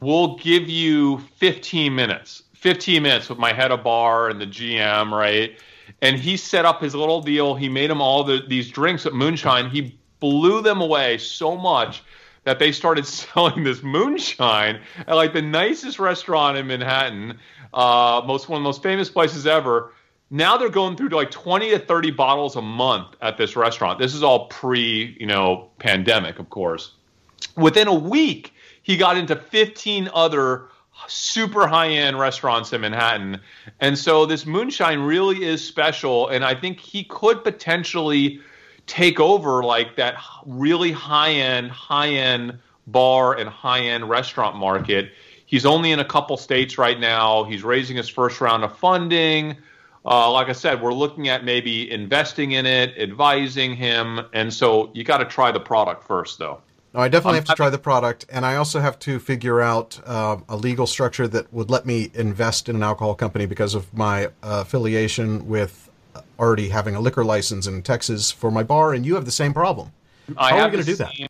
we'll 0.00 0.36
give 0.36 0.68
you 0.68 1.18
15 1.36 1.94
minutes, 1.94 2.42
15 2.54 3.02
minutes 3.02 3.28
with 3.28 3.38
my 3.38 3.52
head 3.52 3.70
of 3.70 3.82
bar 3.82 4.28
and 4.28 4.40
the 4.40 4.46
GM, 4.46 5.10
right?" 5.10 5.58
And 6.02 6.16
he 6.16 6.36
set 6.36 6.64
up 6.64 6.82
his 6.82 6.94
little 6.94 7.20
deal. 7.20 7.54
He 7.54 7.68
made 7.68 7.90
them 7.90 8.00
all 8.00 8.22
the, 8.22 8.42
these 8.46 8.70
drinks 8.70 9.06
at 9.06 9.14
Moonshine. 9.14 9.70
He 9.70 9.98
blew 10.20 10.60
them 10.62 10.80
away 10.80 11.18
so 11.18 11.56
much 11.56 12.02
that 12.44 12.58
they 12.58 12.72
started 12.72 13.06
selling 13.06 13.64
this 13.64 13.82
moonshine 13.82 14.80
at 15.06 15.14
like 15.14 15.32
the 15.32 15.42
nicest 15.42 15.98
restaurant 15.98 16.56
in 16.56 16.66
Manhattan, 16.66 17.38
uh, 17.74 18.22
most 18.26 18.48
one 18.48 18.58
of 18.58 18.62
the 18.62 18.68
most 18.68 18.82
famous 18.82 19.10
places 19.10 19.46
ever. 19.46 19.92
Now 20.30 20.56
they're 20.56 20.68
going 20.68 20.96
through 20.96 21.10
to 21.10 21.16
like 21.16 21.30
20 21.30 21.70
to 21.70 21.78
30 21.78 22.10
bottles 22.10 22.56
a 22.56 22.62
month 22.62 23.16
at 23.22 23.38
this 23.38 23.56
restaurant. 23.56 23.98
This 23.98 24.14
is 24.14 24.22
all 24.22 24.46
pre, 24.48 25.16
you 25.18 25.26
know, 25.26 25.70
pandemic, 25.78 26.38
of 26.38 26.50
course. 26.50 26.92
Within 27.56 27.88
a 27.88 27.94
week, 27.94 28.52
he 28.88 28.96
got 28.96 29.18
into 29.18 29.36
15 29.36 30.08
other 30.14 30.64
super 31.08 31.68
high-end 31.68 32.18
restaurants 32.18 32.72
in 32.72 32.80
Manhattan. 32.80 33.38
And 33.80 33.98
so 33.98 34.24
this 34.24 34.46
moonshine 34.46 35.00
really 35.00 35.44
is 35.44 35.62
special 35.62 36.28
and 36.28 36.42
I 36.42 36.54
think 36.54 36.80
he 36.80 37.04
could 37.04 37.44
potentially 37.44 38.40
take 38.86 39.20
over 39.20 39.62
like 39.62 39.94
that 39.96 40.14
really 40.46 40.90
high-end 40.90 41.70
high-end 41.70 42.58
bar 42.86 43.34
and 43.36 43.50
high-end 43.50 44.08
restaurant 44.08 44.56
market. 44.56 45.12
He's 45.44 45.66
only 45.66 45.92
in 45.92 46.00
a 46.00 46.04
couple 46.04 46.38
states 46.38 46.78
right 46.78 46.98
now. 46.98 47.44
He's 47.44 47.62
raising 47.62 47.94
his 47.94 48.08
first 48.08 48.40
round 48.40 48.64
of 48.64 48.74
funding. 48.78 49.54
Uh, 50.06 50.32
like 50.32 50.48
I 50.48 50.52
said, 50.52 50.80
we're 50.80 50.94
looking 50.94 51.28
at 51.28 51.44
maybe 51.44 51.92
investing 51.92 52.52
in 52.52 52.64
it, 52.64 52.96
advising 52.96 53.76
him, 53.76 54.22
and 54.32 54.52
so 54.52 54.90
you 54.94 55.04
got 55.04 55.18
to 55.18 55.26
try 55.26 55.52
the 55.52 55.60
product 55.60 56.04
first, 56.04 56.38
though. 56.38 56.62
I 56.98 57.08
definitely 57.08 57.38
I'm 57.38 57.42
have 57.42 57.48
to 57.48 57.54
try 57.54 57.70
the 57.70 57.78
product, 57.78 58.26
and 58.28 58.44
I 58.44 58.56
also 58.56 58.80
have 58.80 58.98
to 59.00 59.20
figure 59.20 59.60
out 59.60 60.00
uh, 60.04 60.38
a 60.48 60.56
legal 60.56 60.86
structure 60.86 61.28
that 61.28 61.52
would 61.52 61.70
let 61.70 61.86
me 61.86 62.10
invest 62.14 62.68
in 62.68 62.74
an 62.74 62.82
alcohol 62.82 63.14
company 63.14 63.46
because 63.46 63.74
of 63.74 63.92
my 63.94 64.26
uh, 64.26 64.30
affiliation 64.42 65.46
with 65.48 65.88
already 66.40 66.68
having 66.70 66.96
a 66.96 67.00
liquor 67.00 67.24
license 67.24 67.66
in 67.68 67.82
Texas 67.82 68.32
for 68.32 68.50
my 68.50 68.64
bar, 68.64 68.94
and 68.94 69.06
you 69.06 69.14
have 69.14 69.24
the 69.24 69.30
same 69.30 69.54
problem. 69.54 69.92
I 70.36 70.50
How 70.50 70.56
are 70.56 70.56
we 70.56 70.62
have 70.62 70.72
going 70.72 70.84
to 70.84 70.90
the 70.90 70.92
do 70.92 70.96
that? 70.96 71.14
same- 71.14 71.28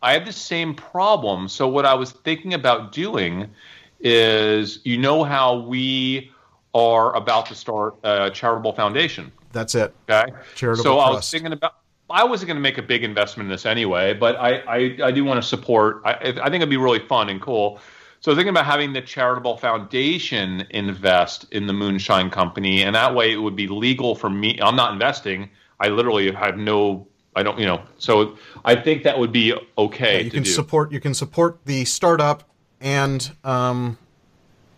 I 0.00 0.12
have 0.12 0.24
the 0.24 0.32
same 0.32 0.74
problem. 0.74 1.48
So 1.48 1.66
what 1.66 1.84
I 1.84 1.94
was 1.94 2.12
thinking 2.12 2.54
about 2.54 2.92
doing 2.92 3.50
is, 3.98 4.78
you 4.84 4.96
know, 4.96 5.24
how 5.24 5.58
we 5.58 6.30
are 6.74 7.16
about 7.16 7.46
to 7.46 7.56
start 7.56 7.96
a 8.04 8.30
charitable 8.30 8.72
foundation. 8.74 9.32
That's 9.50 9.74
it. 9.74 9.92
Okay. 10.08 10.32
Charitable 10.54 10.84
so 10.84 10.98
I 11.00 11.10
was 11.10 11.28
thinking 11.28 11.52
about. 11.52 11.74
I 12.10 12.24
wasn't 12.24 12.48
going 12.48 12.56
to 12.56 12.62
make 12.62 12.78
a 12.78 12.82
big 12.82 13.04
investment 13.04 13.46
in 13.46 13.50
this 13.50 13.66
anyway, 13.66 14.14
but 14.14 14.36
I, 14.36 14.58
I, 14.60 14.98
I 15.04 15.10
do 15.10 15.24
want 15.24 15.42
to 15.42 15.46
support. 15.46 16.00
I, 16.04 16.12
I 16.12 16.32
think 16.50 16.56
it'd 16.56 16.70
be 16.70 16.76
really 16.76 17.00
fun 17.00 17.28
and 17.28 17.40
cool. 17.40 17.80
So 18.20 18.30
I 18.30 18.34
was 18.34 18.38
thinking 18.38 18.50
about 18.50 18.64
having 18.64 18.92
the 18.92 19.00
charitable 19.02 19.58
foundation 19.58 20.66
invest 20.70 21.46
in 21.52 21.66
the 21.66 21.72
Moonshine 21.72 22.30
Company, 22.30 22.82
and 22.82 22.96
that 22.96 23.14
way 23.14 23.32
it 23.32 23.36
would 23.36 23.54
be 23.54 23.68
legal 23.68 24.14
for 24.14 24.28
me. 24.28 24.58
I'm 24.60 24.74
not 24.74 24.92
investing. 24.92 25.50
I 25.78 25.88
literally 25.88 26.32
have 26.32 26.56
no. 26.56 27.06
I 27.36 27.44
don't. 27.44 27.58
You 27.58 27.66
know. 27.66 27.82
So 27.98 28.36
I 28.64 28.74
think 28.74 29.04
that 29.04 29.18
would 29.18 29.30
be 29.30 29.54
okay 29.76 30.24
you 30.24 30.30
to 30.30 30.36
can 30.36 30.42
do. 30.42 30.50
support 30.50 30.90
you 30.90 30.98
can 30.98 31.14
support 31.14 31.60
the 31.64 31.84
startup 31.84 32.42
and 32.80 33.30
um, 33.44 33.96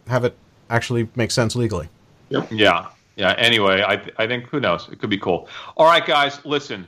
have 0.06 0.24
it 0.24 0.36
actually 0.68 1.08
make 1.16 1.30
sense 1.30 1.56
legally. 1.56 1.88
Yeah. 2.28 2.88
Yeah. 3.16 3.34
Anyway, 3.38 3.82
I 3.82 4.02
I 4.18 4.26
think 4.26 4.48
who 4.48 4.60
knows? 4.60 4.86
It 4.92 4.98
could 4.98 5.10
be 5.10 5.18
cool. 5.18 5.48
All 5.78 5.86
right, 5.86 6.04
guys, 6.04 6.44
listen. 6.44 6.86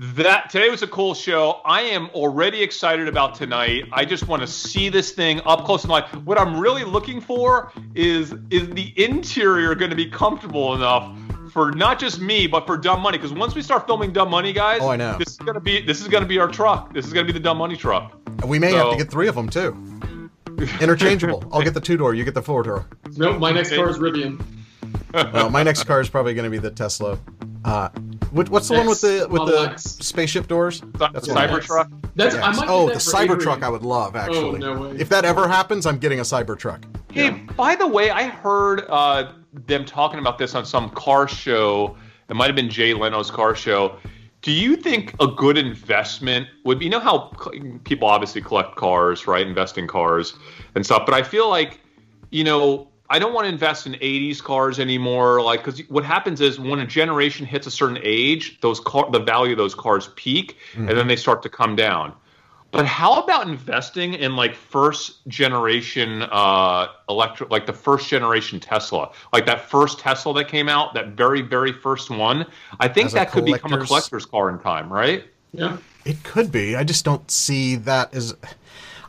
That 0.00 0.48
today 0.50 0.70
was 0.70 0.82
a 0.82 0.86
cool 0.86 1.12
show. 1.12 1.60
I 1.64 1.80
am 1.82 2.08
already 2.10 2.62
excited 2.62 3.08
about 3.08 3.34
tonight. 3.34 3.84
I 3.92 4.04
just 4.04 4.28
want 4.28 4.42
to 4.42 4.46
see 4.46 4.88
this 4.88 5.10
thing 5.10 5.40
up 5.44 5.64
close 5.64 5.82
and 5.82 5.90
live. 5.90 6.04
What 6.24 6.38
I'm 6.38 6.60
really 6.60 6.84
looking 6.84 7.20
for 7.20 7.72
is 7.96 8.32
is 8.50 8.68
the 8.70 8.92
interior 8.96 9.74
going 9.74 9.90
to 9.90 9.96
be 9.96 10.06
comfortable 10.06 10.74
enough 10.74 11.16
for 11.52 11.72
not 11.72 11.98
just 11.98 12.20
me 12.20 12.46
but 12.46 12.64
for 12.64 12.76
Dumb 12.76 13.00
Money? 13.00 13.18
Because 13.18 13.32
once 13.32 13.56
we 13.56 13.62
start 13.62 13.88
filming 13.88 14.12
Dumb 14.12 14.30
Money, 14.30 14.52
guys, 14.52 14.78
Oh, 14.82 14.90
I 14.90 14.96
know. 14.96 15.18
this 15.18 15.30
is 15.30 15.36
gonna 15.38 15.58
be 15.58 15.80
this 15.82 16.00
is 16.00 16.06
gonna 16.06 16.26
be 16.26 16.38
our 16.38 16.48
truck. 16.48 16.92
This 16.94 17.04
is 17.04 17.12
gonna 17.12 17.26
be 17.26 17.32
the 17.32 17.40
Dumb 17.40 17.58
Money 17.58 17.76
truck. 17.76 18.16
We 18.46 18.60
may 18.60 18.72
have 18.74 18.92
to 18.92 18.96
get 18.96 19.10
three 19.10 19.26
of 19.26 19.34
them 19.34 19.48
too. 19.48 19.76
Interchangeable. 20.80 21.42
I'll 21.52 21.62
get 21.62 21.74
the 21.74 21.80
two 21.80 21.96
door. 21.96 22.14
You 22.14 22.24
get 22.24 22.34
the 22.34 22.42
four 22.42 22.62
door. 22.62 22.86
Nope, 23.16 23.40
my 23.40 23.50
next 23.50 23.74
car 23.74 23.88
is 23.90 23.98
Rivian. 23.98 24.40
Well, 25.12 25.50
my 25.50 25.62
next 25.64 25.84
car 25.84 26.00
is 26.00 26.08
probably 26.08 26.34
going 26.34 26.44
to 26.44 26.50
be 26.50 26.58
the 26.58 26.70
Tesla. 26.70 27.18
Uh, 27.64 27.88
What, 28.30 28.48
what's 28.50 28.68
the 28.68 28.74
one 28.74 28.86
with 28.86 29.00
the 29.00 29.26
with 29.30 29.40
Model 29.40 29.62
the 29.62 29.70
X. 29.70 29.82
spaceship 29.84 30.48
doors? 30.48 30.82
That's 30.94 31.26
the. 31.26 31.34
Cybertruck. 31.34 31.90
That's 32.14 32.34
I 32.34 32.52
might. 32.52 32.68
Oh, 32.68 32.88
get 32.88 32.98
the 32.98 33.04
that 33.04 33.10
for 33.10 33.22
Adrian. 33.22 33.40
Cybertruck 33.40 33.62
I 33.62 33.68
would 33.68 33.82
love 33.82 34.16
actually. 34.16 34.58
no 34.58 34.78
way. 34.78 34.96
If 34.98 35.08
that 35.08 35.24
ever 35.24 35.48
happens, 35.48 35.86
I'm 35.86 35.98
getting 35.98 36.20
a 36.20 36.22
Cybertruck. 36.22 36.84
Hey, 37.12 37.30
by 37.30 37.74
the 37.74 37.86
way, 37.86 38.10
I 38.10 38.24
heard 38.24 38.84
uh, 38.88 39.32
them 39.66 39.84
talking 39.84 40.18
about 40.18 40.38
this 40.38 40.54
on 40.54 40.66
some 40.66 40.90
car 40.90 41.26
show. 41.26 41.96
It 42.28 42.36
might 42.36 42.46
have 42.46 42.56
been 42.56 42.70
Jay 42.70 42.92
Leno's 42.92 43.30
car 43.30 43.54
show. 43.54 43.98
Do 44.42 44.52
you 44.52 44.76
think 44.76 45.14
a 45.20 45.26
good 45.26 45.58
investment 45.58 46.46
would 46.64 46.78
be? 46.78 46.84
You 46.84 46.90
know 46.92 47.00
how 47.00 47.32
people 47.84 48.06
obviously 48.06 48.40
collect 48.40 48.76
cars, 48.76 49.26
right? 49.26 49.46
Invest 49.46 49.78
in 49.78 49.88
cars 49.88 50.34
and 50.74 50.84
stuff. 50.84 51.02
But 51.06 51.14
I 51.14 51.22
feel 51.22 51.48
like, 51.48 51.80
you 52.30 52.44
know, 52.44 52.88
I 53.10 53.18
don't 53.18 53.32
want 53.32 53.46
to 53.46 53.48
invest 53.52 53.86
in 53.86 53.94
80s 53.94 54.42
cars 54.42 54.78
anymore. 54.78 55.40
Like, 55.42 55.64
because 55.64 55.80
what 55.88 56.04
happens 56.04 56.40
is 56.40 56.60
when 56.60 56.78
a 56.80 56.86
generation 56.86 57.46
hits 57.46 57.66
a 57.66 57.70
certain 57.70 57.98
age, 58.02 58.60
those 58.60 58.80
car, 58.80 59.10
the 59.10 59.20
value 59.20 59.52
of 59.52 59.58
those 59.58 59.74
cars 59.74 60.10
peak, 60.16 60.56
and 60.76 60.88
then 60.90 61.06
they 61.08 61.16
start 61.16 61.42
to 61.42 61.48
come 61.48 61.74
down. 61.74 62.12
But 62.70 62.84
how 62.84 63.22
about 63.22 63.48
investing 63.48 64.12
in 64.12 64.36
like 64.36 64.54
first 64.54 65.26
generation 65.26 66.24
uh, 66.24 66.88
electric, 67.08 67.50
like 67.50 67.64
the 67.64 67.72
first 67.72 68.10
generation 68.10 68.60
Tesla, 68.60 69.10
like 69.32 69.46
that 69.46 69.70
first 69.70 69.98
Tesla 70.00 70.34
that 70.34 70.48
came 70.48 70.68
out, 70.68 70.92
that 70.92 71.08
very 71.08 71.40
very 71.40 71.72
first 71.72 72.10
one? 72.10 72.44
I 72.78 72.88
think 72.88 73.06
As 73.06 73.12
that 73.14 73.32
could 73.32 73.46
become 73.46 73.72
a 73.72 73.76
collector's- 73.76 73.88
collector's 73.88 74.26
car 74.26 74.50
in 74.50 74.58
time, 74.58 74.92
right? 74.92 75.24
Yeah. 75.52 75.78
It 76.04 76.22
could 76.24 76.52
be. 76.52 76.76
I 76.76 76.84
just 76.84 77.06
don't 77.06 77.30
see 77.30 77.74
that 77.76 78.12
as. 78.12 78.34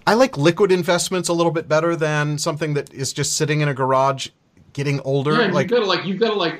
I 0.10 0.16
like 0.16 0.40
liquid 0.40 0.72
investments 0.72 1.30
a 1.30 1.34
little 1.34 1.52
bit 1.52 1.68
better 1.68 1.96
than 1.96 2.40
something 2.40 2.74
that 2.74 2.92
is 2.92 3.14
just 3.14 3.38
sitting 3.38 3.62
in 3.62 3.68
a 3.68 3.76
garage, 3.76 4.30
getting 4.74 5.00
older. 5.02 5.34
Yeah, 5.34 5.52
like 5.52 5.70
you 5.70 5.78
gotta 5.78 5.86
like 5.86 6.04
you 6.04 6.16
gotta 6.18 6.34
like. 6.34 6.56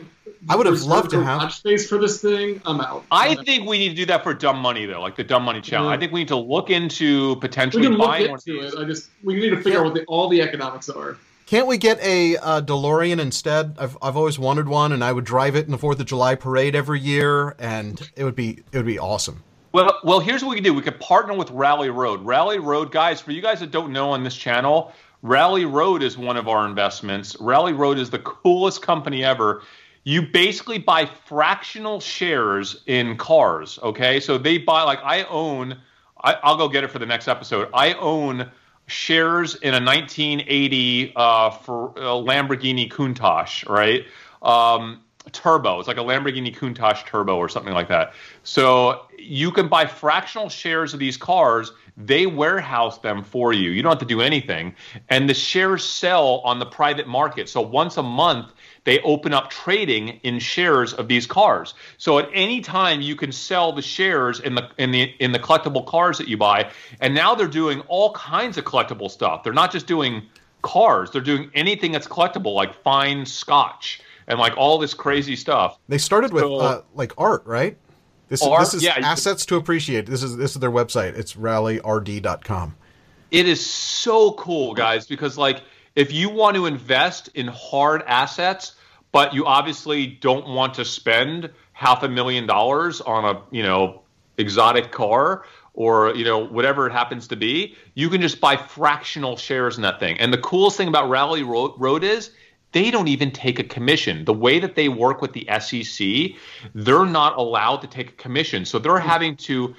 I 0.48 0.56
would 0.56 0.68
have 0.68 0.80
loved 0.84 1.10
to 1.10 1.16
garage 1.18 1.42
have- 1.42 1.54
space 1.54 1.90
for 1.90 1.98
this 1.98 2.22
thing. 2.22 2.62
I'm 2.64 2.80
out. 2.80 3.06
I 3.10 3.30
I'm 3.30 3.44
think 3.44 3.68
we 3.68 3.80
need 3.80 3.90
to 3.90 3.96
do 3.96 4.06
that 4.06 4.22
for 4.22 4.36
dumb 4.36 4.60
money 4.60 4.86
though, 4.86 5.02
like 5.02 5.16
the 5.16 5.24
dumb 5.24 5.42
money 5.42 5.62
challenge. 5.62 5.90
Yeah. 5.90 5.96
I 5.96 6.00
think 6.00 6.12
we 6.12 6.20
need 6.20 6.28
to 6.28 6.36
look 6.36 6.70
into 6.70 7.38
potentially 7.38 7.82
we 7.82 7.88
can 7.88 7.98
look 7.98 8.08
buying 8.08 8.30
into 8.30 8.62
these. 8.62 8.74
it. 8.76 8.80
I 8.80 8.84
just 8.84 9.10
we 9.24 9.34
need 9.40 9.50
to 9.50 9.58
figure 9.64 9.80
out 9.80 9.86
what 9.86 9.94
the, 9.96 10.06
all 10.06 10.30
the 10.30 10.44
economics 10.44 10.88
are. 10.88 11.18
Can't 11.48 11.66
we 11.66 11.80
get 11.80 12.00
a 12.04 12.38
uh, 12.38 12.62
DeLorean 12.62 13.20
instead? 13.20 13.78
I've 13.80 13.98
I've 14.00 14.16
always 14.16 14.38
wanted 14.38 14.68
one, 14.68 14.92
and 14.92 15.04
I 15.04 15.12
would 15.12 15.26
drive 15.26 15.56
it 15.56 15.66
in 15.66 15.72
the 15.72 15.80
Fourth 15.80 16.00
of 16.00 16.06
July 16.06 16.36
parade 16.36 16.76
every 16.76 17.00
year, 17.00 17.56
and 17.58 18.00
it 18.16 18.24
would 18.26 18.36
be 18.36 18.60
it 18.72 18.78
would 18.78 18.86
be 18.86 19.00
awesome. 19.00 19.42
Well, 19.72 20.00
well, 20.04 20.20
here's 20.20 20.44
what 20.44 20.50
we 20.50 20.56
can 20.56 20.64
do. 20.64 20.74
We 20.74 20.82
could 20.82 21.00
partner 21.00 21.36
with 21.36 21.52
Rally 21.52 21.90
Road. 21.90 22.22
Rally 22.26 22.58
Road, 22.58 22.92
guys, 22.92 23.22
for 23.22 23.32
you 23.32 23.42
guys 23.42 23.60
that 23.60 23.70
don't 23.70 23.94
know 23.94 24.10
on 24.12 24.24
this 24.24 24.36
channel, 24.36 24.94
Rally 25.22 25.66
Road 25.66 26.02
is 26.02 26.18
one 26.18 26.38
of 26.38 26.48
our 26.48 26.66
investments. 26.66 27.38
Rally 27.40 27.74
Road 27.74 28.00
is 28.00 28.10
the 28.10 28.20
coolest 28.20 28.82
company 28.82 29.24
ever. 29.24 29.62
You 30.06 30.24
basically 30.24 30.80
buy 30.80 31.06
fractional 31.06 32.00
shares 32.00 32.82
in 32.88 33.16
cars. 33.18 33.78
Okay, 33.84 34.20
so 34.20 34.40
they 34.40 34.58
buy 34.58 34.82
like 34.84 35.00
I 35.04 35.24
own. 35.26 35.78
I, 36.24 36.34
I'll 36.42 36.58
go 36.58 36.68
get 36.68 36.84
it 36.84 36.90
for 36.90 37.00
the 37.00 37.06
next 37.06 37.28
episode. 37.28 37.70
I 37.74 37.94
own 37.94 38.50
shares 38.88 39.56
in 39.56 39.76
a 39.76 39.80
1980 39.80 41.14
uh, 41.16 41.52
for 41.52 41.92
uh, 41.92 42.02
Lamborghini 42.14 42.92
Countach, 42.92 43.70
right? 43.70 44.06
Um, 44.42 45.02
turbo. 45.32 45.80
It's 45.80 45.88
like 45.88 45.98
a 45.98 46.02
Lamborghini 46.02 46.56
Countach 46.56 47.06
turbo 47.06 47.38
or 47.38 47.50
something 47.50 47.74
like 47.74 47.88
that. 47.90 48.14
So 48.44 49.06
you 49.22 49.52
can 49.52 49.68
buy 49.68 49.86
fractional 49.86 50.50
shares 50.50 50.94
of 50.94 51.00
these 51.00 51.18
cars. 51.18 51.72
They 51.98 52.26
warehouse 52.28 53.00
them 53.00 53.24
for 53.24 53.52
you. 53.54 53.72
You 53.72 53.82
don't 53.82 53.92
have 53.92 54.00
to 54.00 54.06
do 54.06 54.22
anything. 54.22 54.74
And 55.10 55.30
the 55.30 55.34
shares 55.34 55.84
sell 55.84 56.40
on 56.46 56.60
the 56.60 56.66
private 56.66 57.08
market. 57.08 57.50
So 57.50 57.62
once 57.62 57.98
a 57.98 58.04
month, 58.04 58.54
they 58.86 59.00
open 59.02 59.34
up 59.34 59.50
trading 59.50 60.20
in 60.24 60.40
shares 60.40 60.94
of 60.94 61.08
these 61.08 61.28
cars. 61.28 61.74
So 61.98 62.18
at 62.20 62.30
any 62.34 62.62
time 62.62 63.02
you 63.02 63.16
can 63.16 63.32
sell 63.32 63.74
the 63.74 63.82
shares 63.82 64.40
in 64.40 64.56
the 64.56 64.70
in 64.78 64.92
the 64.92 65.04
in 65.20 65.32
the 65.34 65.40
collectible 65.40 65.86
cars 65.86 66.18
that 66.18 66.28
you 66.28 66.38
buy. 66.38 66.72
And 67.02 67.14
now 67.14 67.36
they're 67.36 67.48
doing 67.48 67.82
all 67.88 68.14
kinds 68.14 68.58
of 68.58 68.64
collectible 68.64 69.12
stuff. 69.12 69.44
They're 69.44 69.54
not 69.54 69.72
just 69.72 69.86
doing 69.86 70.24
cars. 70.62 71.12
They're 71.12 71.22
doing 71.22 71.52
anything 71.54 71.92
that's 71.92 72.08
collectible 72.08 72.54
like 72.54 72.74
fine 72.84 73.26
scotch 73.26 74.02
and 74.28 74.40
like 74.40 74.56
all 74.58 74.78
this 74.78 74.94
crazy 74.94 75.36
stuff. 75.36 75.78
They 75.90 75.98
started 75.98 76.32
with 76.32 76.44
So- 76.44 76.58
uh, 76.60 76.82
like 76.96 77.14
art, 77.18 77.44
right? 77.46 77.78
This 78.30 78.42
is 78.42 78.48
this 78.60 78.74
is 78.76 78.84
yeah, 78.84 79.00
assets 79.02 79.46
to 79.48 79.56
appreciate. 79.56 80.06
This 80.06 80.24
is 80.24 80.38
this 80.38 80.52
is 80.52 80.60
their 80.60 80.72
website. 80.72 81.18
It's 81.18 81.34
rallyrd.com. 81.34 82.76
It 83.32 83.48
is 83.48 83.64
so 83.64 84.34
cool, 84.34 84.74
guys, 84.74 85.08
because 85.08 85.38
like 85.38 85.62
if 85.96 86.14
you 86.14 86.30
want 86.30 86.56
to 86.56 86.66
invest 86.66 87.30
in 87.34 87.48
hard 87.48 88.04
assets, 88.08 88.76
but 89.12 89.34
you 89.34 89.46
obviously 89.46 90.08
don't 90.08 90.48
want 90.48 90.76
to 90.76 90.86
spend 90.86 91.50
half 91.74 92.04
a 92.04 92.10
million 92.10 92.46
dollars 92.46 93.02
on 93.02 93.26
a, 93.26 93.42
you 93.52 93.64
know, 93.64 94.02
exotic 94.38 94.92
car 94.92 95.44
or, 95.74 96.16
you 96.16 96.26
know, 96.26 96.40
whatever 96.40 96.88
it 96.88 96.92
happens 96.92 97.28
to 97.30 97.36
be, 97.36 97.76
you 97.94 98.10
can 98.10 98.22
just 98.22 98.40
buy 98.40 98.56
fractional 98.56 99.38
shares 99.38 99.78
in 99.78 99.84
that 99.84 100.00
thing. 100.00 100.20
And 100.20 100.34
the 100.34 100.38
coolest 100.38 100.78
thing 100.78 100.88
about 100.88 101.10
Rally 101.10 101.44
Ro- 101.44 101.76
Road 101.78 102.04
is 102.04 102.32
they 102.72 102.92
don't 102.92 103.08
even 103.08 103.32
take 103.32 103.60
a 103.60 103.64
commission. 103.64 104.26
The 104.26 104.34
way 104.34 104.60
that 104.60 104.76
they 104.76 104.90
work 104.90 105.22
with 105.22 105.34
the 105.34 105.48
SEC, 105.60 106.36
they're 106.76 107.06
not 107.06 107.38
allowed 107.38 107.78
to 107.78 107.88
take 107.88 108.10
a 108.10 108.14
commission. 108.14 108.66
So 108.66 108.80
they're 108.80 109.00
having 109.00 109.36
to 109.38 109.76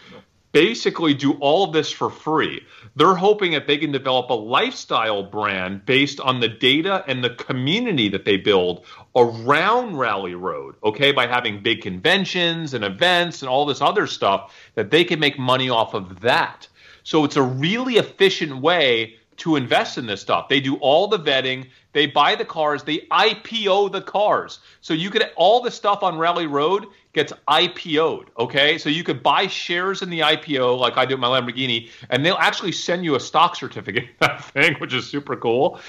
basically 0.53 1.15
do 1.15 1.35
all 1.35 1.65
of 1.65 1.73
this 1.73 1.93
for 1.93 2.11
free. 2.11 2.61
They're 2.97 3.15
hoping 3.15 3.53
that 3.53 3.69
they 3.69 3.79
can 3.79 3.93
develop 3.93 4.31
a 4.31 4.35
lifestyle 4.35 5.23
brand 5.23 5.87
based 5.87 6.19
on 6.19 6.41
the 6.41 6.49
data 6.49 7.05
and 7.07 7.23
the 7.23 7.31
community 7.31 8.09
that 8.09 8.25
they 8.25 8.37
build 8.37 8.85
around 9.15 9.97
Rally 9.97 10.35
Road, 10.35 10.75
okay, 10.83 11.13
by 11.13 11.29
having 11.29 11.63
big 11.63 11.83
conventions 11.83 12.75
and 12.75 12.85
events 12.85 13.43
and 13.43 13.49
all 13.49 13.65
this 13.65 13.81
other 13.81 14.09
stuff 14.09 14.53
that 14.75 14.91
they 14.91 15.05
can 15.05 15.21
make 15.21 15.39
money 15.39 15.71
off 15.71 15.95
of 15.95 16.21
that. 16.21 16.67
So 17.05 17.25
it's 17.25 17.37
a 17.37 17.43
really 17.43 17.95
efficient 17.95 18.61
way 18.61 19.17
to 19.39 19.57
invest 19.57 19.97
in 19.97 20.07
this 20.07 20.21
stuff. 20.21 20.49
They 20.49 20.61
do 20.61 20.77
all 20.77 21.09
the 21.09 21.19
vetting, 21.19 21.69
they 21.93 22.07
buy 22.07 22.35
the 22.35 22.45
cars, 22.45 22.85
they 22.85 22.99
IPO 23.11 23.91
the 23.91 24.03
cars. 24.03 24.61
So 24.81 24.95
you 24.95 25.11
could 25.11 25.31
all 25.35 25.63
the 25.63 25.71
stuff 25.71 26.03
on 26.03 26.19
Rally 26.19 26.47
Road 26.47 26.87
gets 27.13 27.33
IPO'd, 27.49 28.31
okay? 28.39 28.79
So 28.79 28.89
you 28.89 29.03
could 29.03 29.23
buy 29.23 29.47
shares 29.49 30.03
in 30.03 30.11
the 30.11 30.21
IPO 30.21 30.79
like 30.79 30.97
I 30.97 31.07
do 31.07 31.17
my 31.17 31.27
Lamborghini 31.27 31.91
and 32.11 32.25
they'll 32.25 32.37
actually 32.37 32.73
send 32.73 33.05
you 33.05 33.17
a 33.17 33.21
stock 33.21 33.57
certificate 33.57 34.09
that 34.21 34.45
thing, 34.45 34.75
which 34.75 34.95
is 34.95 35.09
super 35.09 35.37
cool. 35.37 35.81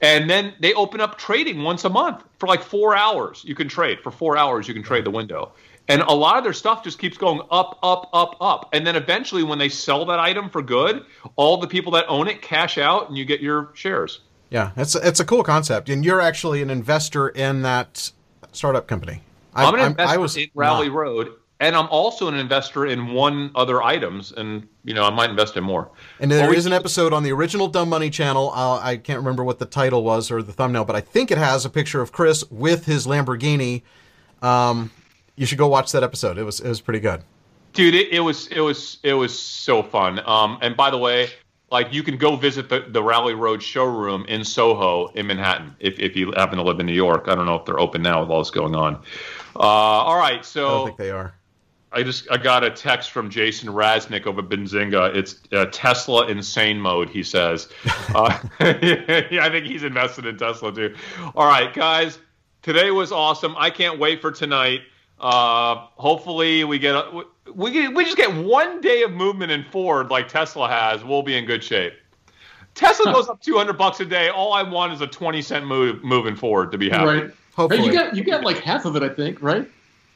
And 0.00 0.30
then 0.30 0.54
they 0.60 0.72
open 0.74 1.00
up 1.00 1.18
trading 1.18 1.62
once 1.62 1.84
a 1.84 1.90
month 1.90 2.24
for 2.38 2.46
like 2.46 2.62
4 2.62 2.96
hours. 2.96 3.42
You 3.44 3.54
can 3.54 3.68
trade 3.68 4.00
for 4.00 4.10
4 4.10 4.36
hours 4.36 4.68
you 4.68 4.74
can 4.74 4.82
trade 4.82 5.04
the 5.04 5.10
window. 5.10 5.52
And 5.88 6.00
a 6.02 6.12
lot 6.12 6.38
of 6.38 6.44
their 6.44 6.52
stuff 6.52 6.84
just 6.84 6.98
keeps 6.98 7.16
going 7.18 7.40
up, 7.50 7.78
up, 7.82 8.08
up, 8.12 8.36
up. 8.40 8.68
And 8.72 8.86
then 8.86 8.94
eventually, 8.96 9.42
when 9.42 9.58
they 9.58 9.68
sell 9.68 10.04
that 10.06 10.18
item 10.18 10.48
for 10.48 10.62
good, 10.62 11.04
all 11.36 11.56
the 11.56 11.66
people 11.66 11.92
that 11.92 12.04
own 12.08 12.28
it 12.28 12.40
cash 12.40 12.78
out 12.78 13.08
and 13.08 13.18
you 13.18 13.24
get 13.24 13.40
your 13.40 13.70
shares. 13.74 14.20
Yeah, 14.50 14.70
it's 14.76 14.94
it's 14.94 15.18
a 15.18 15.24
cool 15.24 15.42
concept, 15.42 15.88
and 15.88 16.04
you're 16.04 16.20
actually 16.20 16.60
an 16.60 16.68
investor 16.68 17.28
in 17.28 17.62
that 17.62 18.12
startup 18.52 18.86
company. 18.86 19.22
I, 19.54 19.64
I'm 19.64 19.74
an 19.74 19.80
investor 19.80 20.14
I 20.14 20.16
was 20.18 20.36
in 20.36 20.48
Rally 20.54 20.88
not. 20.88 20.96
Road, 20.96 21.32
and 21.58 21.74
I'm 21.74 21.88
also 21.88 22.28
an 22.28 22.34
investor 22.34 22.86
in 22.86 23.14
one 23.14 23.50
other 23.54 23.82
items, 23.82 24.30
and 24.30 24.68
you 24.84 24.92
know 24.92 25.04
I 25.04 25.10
might 25.10 25.30
invest 25.30 25.56
in 25.56 25.64
more. 25.64 25.90
And 26.20 26.30
there 26.30 26.48
Well, 26.48 26.56
is 26.56 26.66
an 26.66 26.74
episode 26.74 27.14
on 27.14 27.22
the 27.22 27.32
original 27.32 27.66
Dumb 27.66 27.88
Money 27.88 28.10
channel. 28.10 28.50
Uh, 28.54 28.78
I 28.78 28.98
can't 28.98 29.18
remember 29.18 29.42
what 29.42 29.58
the 29.58 29.64
title 29.64 30.04
was 30.04 30.30
or 30.30 30.42
the 30.42 30.52
thumbnail, 30.52 30.84
but 30.84 30.96
I 30.96 31.00
think 31.00 31.30
it 31.30 31.38
has 31.38 31.64
a 31.64 31.70
picture 31.70 32.02
of 32.02 32.12
Chris 32.12 32.44
with 32.50 32.84
his 32.84 33.06
Lamborghini. 33.06 33.82
Um, 34.42 34.90
you 35.36 35.46
should 35.46 35.58
go 35.58 35.68
watch 35.68 35.92
that 35.92 36.02
episode. 36.02 36.38
It 36.38 36.44
was 36.44 36.60
it 36.60 36.68
was 36.68 36.80
pretty 36.80 37.00
good. 37.00 37.22
dude 37.72 37.94
it, 37.94 38.12
it 38.12 38.20
was 38.20 38.46
it 38.48 38.60
was 38.60 38.98
it 39.02 39.14
was 39.14 39.36
so 39.38 39.82
fun 39.82 40.20
um 40.26 40.58
and 40.60 40.76
by 40.76 40.90
the 40.90 40.98
way 40.98 41.28
like 41.70 41.90
you 41.90 42.02
can 42.02 42.18
go 42.18 42.36
visit 42.36 42.68
the, 42.68 42.80
the 42.88 43.02
rally 43.02 43.32
road 43.32 43.62
showroom 43.62 44.26
in 44.28 44.44
soho 44.44 45.06
in 45.14 45.26
manhattan 45.26 45.74
if, 45.80 45.98
if 45.98 46.14
you 46.14 46.30
happen 46.36 46.56
to 46.58 46.62
live 46.62 46.78
in 46.80 46.84
new 46.86 46.92
york 46.92 47.28
i 47.28 47.34
don't 47.34 47.46
know 47.46 47.54
if 47.56 47.64
they're 47.64 47.80
open 47.80 48.02
now 48.02 48.20
with 48.20 48.28
all 48.30 48.40
this 48.40 48.50
going 48.50 48.74
on 48.74 48.94
uh, 49.56 49.58
all 49.60 50.16
right 50.18 50.32
I 50.32 50.34
don't 50.34 50.44
so 50.44 50.84
think 50.86 50.98
they 50.98 51.10
are. 51.10 51.34
I 51.94 52.02
just 52.02 52.26
I 52.30 52.38
got 52.38 52.64
a 52.64 52.70
text 52.70 53.10
from 53.10 53.28
Jason 53.28 53.68
Raznick 53.68 54.26
over 54.26 54.42
Benzinga. 54.42 55.14
It's 55.14 55.40
uh, 55.52 55.66
Tesla 55.70 56.26
insane 56.26 56.80
mode. 56.80 57.10
He 57.10 57.22
says, 57.22 57.68
uh, 58.14 58.38
yeah, 58.60 59.40
I 59.42 59.50
think 59.50 59.66
he's 59.66 59.82
invested 59.82 60.24
in 60.24 60.38
Tesla 60.38 60.74
too. 60.74 60.94
All 61.34 61.46
right, 61.46 61.70
guys, 61.74 62.18
today 62.62 62.90
was 62.90 63.12
awesome. 63.12 63.54
I 63.58 63.68
can't 63.68 63.98
wait 63.98 64.22
for 64.22 64.30
tonight. 64.30 64.80
Uh, 65.22 65.86
hopefully 65.94 66.64
we 66.64 66.78
get 66.80 67.04
we 67.54 67.70
get, 67.70 67.94
we 67.94 68.04
just 68.04 68.16
get 68.16 68.34
one 68.34 68.80
day 68.80 69.02
of 69.02 69.12
movement 69.12 69.52
in 69.52 69.64
Ford 69.70 70.10
like 70.10 70.28
Tesla 70.28 70.68
has. 70.68 71.04
We'll 71.04 71.22
be 71.22 71.36
in 71.36 71.44
good 71.46 71.62
shape. 71.62 71.92
Tesla 72.74 73.12
goes 73.12 73.28
up 73.28 73.40
200 73.40 73.74
bucks 73.78 74.00
a 74.00 74.04
day. 74.04 74.30
All 74.30 74.52
I 74.52 74.62
want 74.62 74.92
is 74.94 75.00
a 75.00 75.06
20 75.06 75.40
cent 75.42 75.66
move 75.66 76.02
moving 76.02 76.34
forward 76.34 76.72
to 76.72 76.78
be 76.78 76.90
happy. 76.90 77.04
Right. 77.04 77.70
Hey, 77.70 77.84
you 77.84 77.92
got 77.92 78.16
you 78.16 78.24
got 78.24 78.42
like 78.42 78.58
half 78.58 78.84
of 78.84 78.96
it, 78.96 79.02
I 79.02 79.10
think, 79.10 79.40
right? 79.42 79.68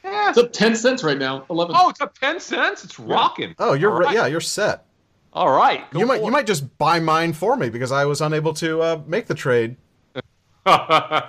Yeah. 0.03 0.29
It's 0.29 0.37
up 0.37 0.51
ten 0.51 0.75
cents 0.75 1.03
right 1.03 1.17
now. 1.17 1.45
Eleven. 1.49 1.75
Oh, 1.77 1.89
it's 1.89 2.01
up 2.01 2.17
10 2.17 2.39
cents. 2.39 2.83
It's 2.83 2.97
rocking. 2.99 3.53
oh, 3.59 3.73
you're 3.73 3.91
right. 3.91 4.05
right. 4.07 4.15
yeah, 4.15 4.25
you're 4.25 4.41
set. 4.41 4.85
All 5.33 5.51
right. 5.51 5.89
Go 5.91 5.99
you 5.99 6.05
might 6.05 6.19
for 6.19 6.25
you 6.25 6.31
might 6.31 6.47
just 6.47 6.77
buy 6.77 6.99
mine 6.99 7.33
for 7.33 7.55
me 7.55 7.69
because 7.69 7.91
I 7.91 8.05
was 8.05 8.21
unable 8.21 8.53
to 8.55 8.81
uh, 8.81 9.01
make 9.05 9.27
the 9.27 9.35
trade. 9.35 9.75
I 10.65 11.23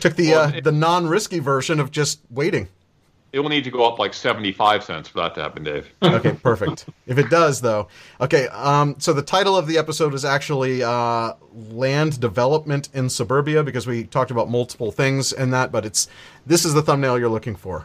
took 0.00 0.16
the 0.16 0.30
Well, 0.32 0.48
uh, 0.48 0.52
it- 0.56 0.64
the 0.64 0.72
non 0.72 1.06
risky 1.06 1.38
version 1.38 1.78
of 1.80 1.90
just 1.90 2.20
waiting. 2.30 2.68
It 3.36 3.40
will 3.40 3.50
need 3.50 3.64
to 3.64 3.70
go 3.70 3.86
up 3.86 3.98
like 3.98 4.14
75 4.14 4.82
cents 4.82 5.10
for 5.10 5.20
that 5.20 5.34
to 5.34 5.42
happen, 5.42 5.62
Dave. 5.62 5.92
okay, 6.02 6.32
perfect. 6.32 6.86
If 7.06 7.18
it 7.18 7.28
does, 7.28 7.60
though, 7.60 7.88
okay. 8.18 8.48
Um, 8.48 8.96
so 8.98 9.12
the 9.12 9.22
title 9.22 9.58
of 9.58 9.66
the 9.66 9.76
episode 9.76 10.14
is 10.14 10.24
actually 10.24 10.82
uh, 10.82 11.34
"Land 11.52 12.18
Development 12.18 12.88
in 12.94 13.10
Suburbia" 13.10 13.62
because 13.62 13.86
we 13.86 14.04
talked 14.04 14.30
about 14.30 14.48
multiple 14.48 14.90
things 14.90 15.34
in 15.34 15.50
that, 15.50 15.70
but 15.70 15.84
it's 15.84 16.08
this 16.46 16.64
is 16.64 16.72
the 16.72 16.80
thumbnail 16.80 17.18
you're 17.18 17.28
looking 17.28 17.56
for. 17.56 17.84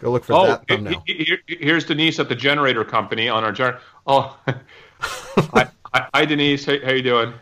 Go 0.00 0.10
look 0.10 0.24
for 0.24 0.32
oh, 0.32 0.46
that 0.48 0.66
thumbnail. 0.66 1.00
Here, 1.06 1.38
here's 1.46 1.84
Denise 1.84 2.18
at 2.18 2.28
the 2.28 2.34
generator 2.34 2.84
company 2.84 3.28
on 3.28 3.44
our 3.44 3.52
gen. 3.52 3.76
Oh, 4.08 4.36
hi, 5.00 5.70
hi, 5.94 6.24
Denise. 6.24 6.64
How, 6.64 6.74
how 6.84 6.90
you 6.90 7.02
doing? 7.02 7.32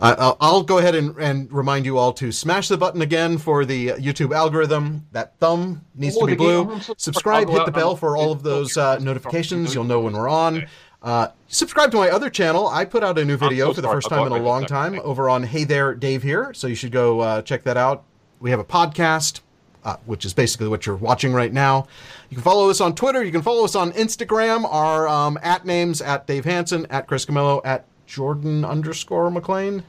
Uh, 0.00 0.34
I'll 0.40 0.62
go 0.62 0.78
ahead 0.78 0.94
and, 0.94 1.14
and, 1.18 1.52
remind 1.52 1.84
you 1.84 1.98
all 1.98 2.14
to 2.14 2.32
smash 2.32 2.68
the 2.68 2.78
button 2.78 3.02
again 3.02 3.36
for 3.36 3.66
the 3.66 3.88
YouTube 3.88 4.34
algorithm. 4.34 5.06
That 5.12 5.38
thumb 5.38 5.84
needs 5.94 6.16
to 6.16 6.24
be 6.24 6.34
blue. 6.34 6.80
Subscribe, 6.96 7.50
hit 7.50 7.66
the 7.66 7.72
bell 7.72 7.96
for 7.96 8.16
all 8.16 8.32
of 8.32 8.42
those 8.42 8.78
uh, 8.78 8.98
notifications. 8.98 9.74
You'll 9.74 9.84
know 9.84 10.00
when 10.00 10.14
we're 10.14 10.28
on. 10.28 10.66
Uh, 11.02 11.28
subscribe 11.48 11.90
to 11.90 11.98
my 11.98 12.08
other 12.08 12.30
channel. 12.30 12.68
I 12.68 12.84
put 12.86 13.04
out 13.04 13.18
a 13.18 13.24
new 13.24 13.36
video 13.36 13.72
for 13.72 13.80
the 13.80 13.88
first 13.88 14.08
time 14.08 14.26
in 14.26 14.32
a 14.32 14.42
long 14.42 14.64
time 14.64 14.98
over 15.02 15.28
on 15.28 15.42
Hey 15.42 15.64
There, 15.64 15.94
Dave 15.94 16.22
here. 16.22 16.52
So 16.54 16.66
you 16.66 16.74
should 16.74 16.92
go 16.92 17.20
uh, 17.20 17.42
check 17.42 17.62
that 17.64 17.76
out. 17.76 18.04
We 18.40 18.50
have 18.50 18.60
a 18.60 18.64
podcast. 18.64 19.40
Uh, 19.82 19.96
which 20.04 20.26
is 20.26 20.34
basically 20.34 20.68
what 20.68 20.84
you're 20.84 20.94
watching 20.94 21.32
right 21.32 21.54
now. 21.54 21.86
You 22.28 22.36
can 22.36 22.44
follow 22.44 22.68
us 22.68 22.82
on 22.82 22.94
Twitter. 22.94 23.24
You 23.24 23.32
can 23.32 23.40
follow 23.40 23.64
us 23.64 23.74
on 23.74 23.92
Instagram. 23.92 24.70
Our 24.70 25.08
um, 25.08 25.38
at 25.42 25.64
names 25.64 26.02
at 26.02 26.26
Dave 26.26 26.44
Hanson, 26.44 26.86
at 26.90 27.06
Chris 27.06 27.24
Camillo, 27.24 27.62
at 27.64 27.86
Jordan 28.10 28.64
underscore 28.64 29.30
McLean. 29.30 29.84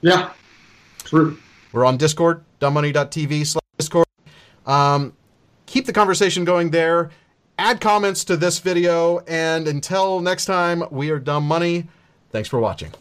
Yeah, 0.00 0.32
true. 1.02 1.38
We're 1.72 1.84
on 1.84 1.96
Discord, 1.96 2.44
dumbmoney.tv 2.60 3.46
slash 3.46 3.62
Discord. 3.78 4.06
Um, 4.64 5.14
keep 5.66 5.86
the 5.86 5.92
conversation 5.92 6.44
going 6.44 6.70
there. 6.70 7.10
Add 7.58 7.80
comments 7.80 8.24
to 8.26 8.36
this 8.36 8.60
video. 8.60 9.18
And 9.26 9.66
until 9.66 10.20
next 10.20 10.44
time, 10.44 10.84
we 10.92 11.10
are 11.10 11.18
Dumb 11.18 11.46
Money. 11.46 11.88
Thanks 12.30 12.48
for 12.48 12.60
watching. 12.60 12.92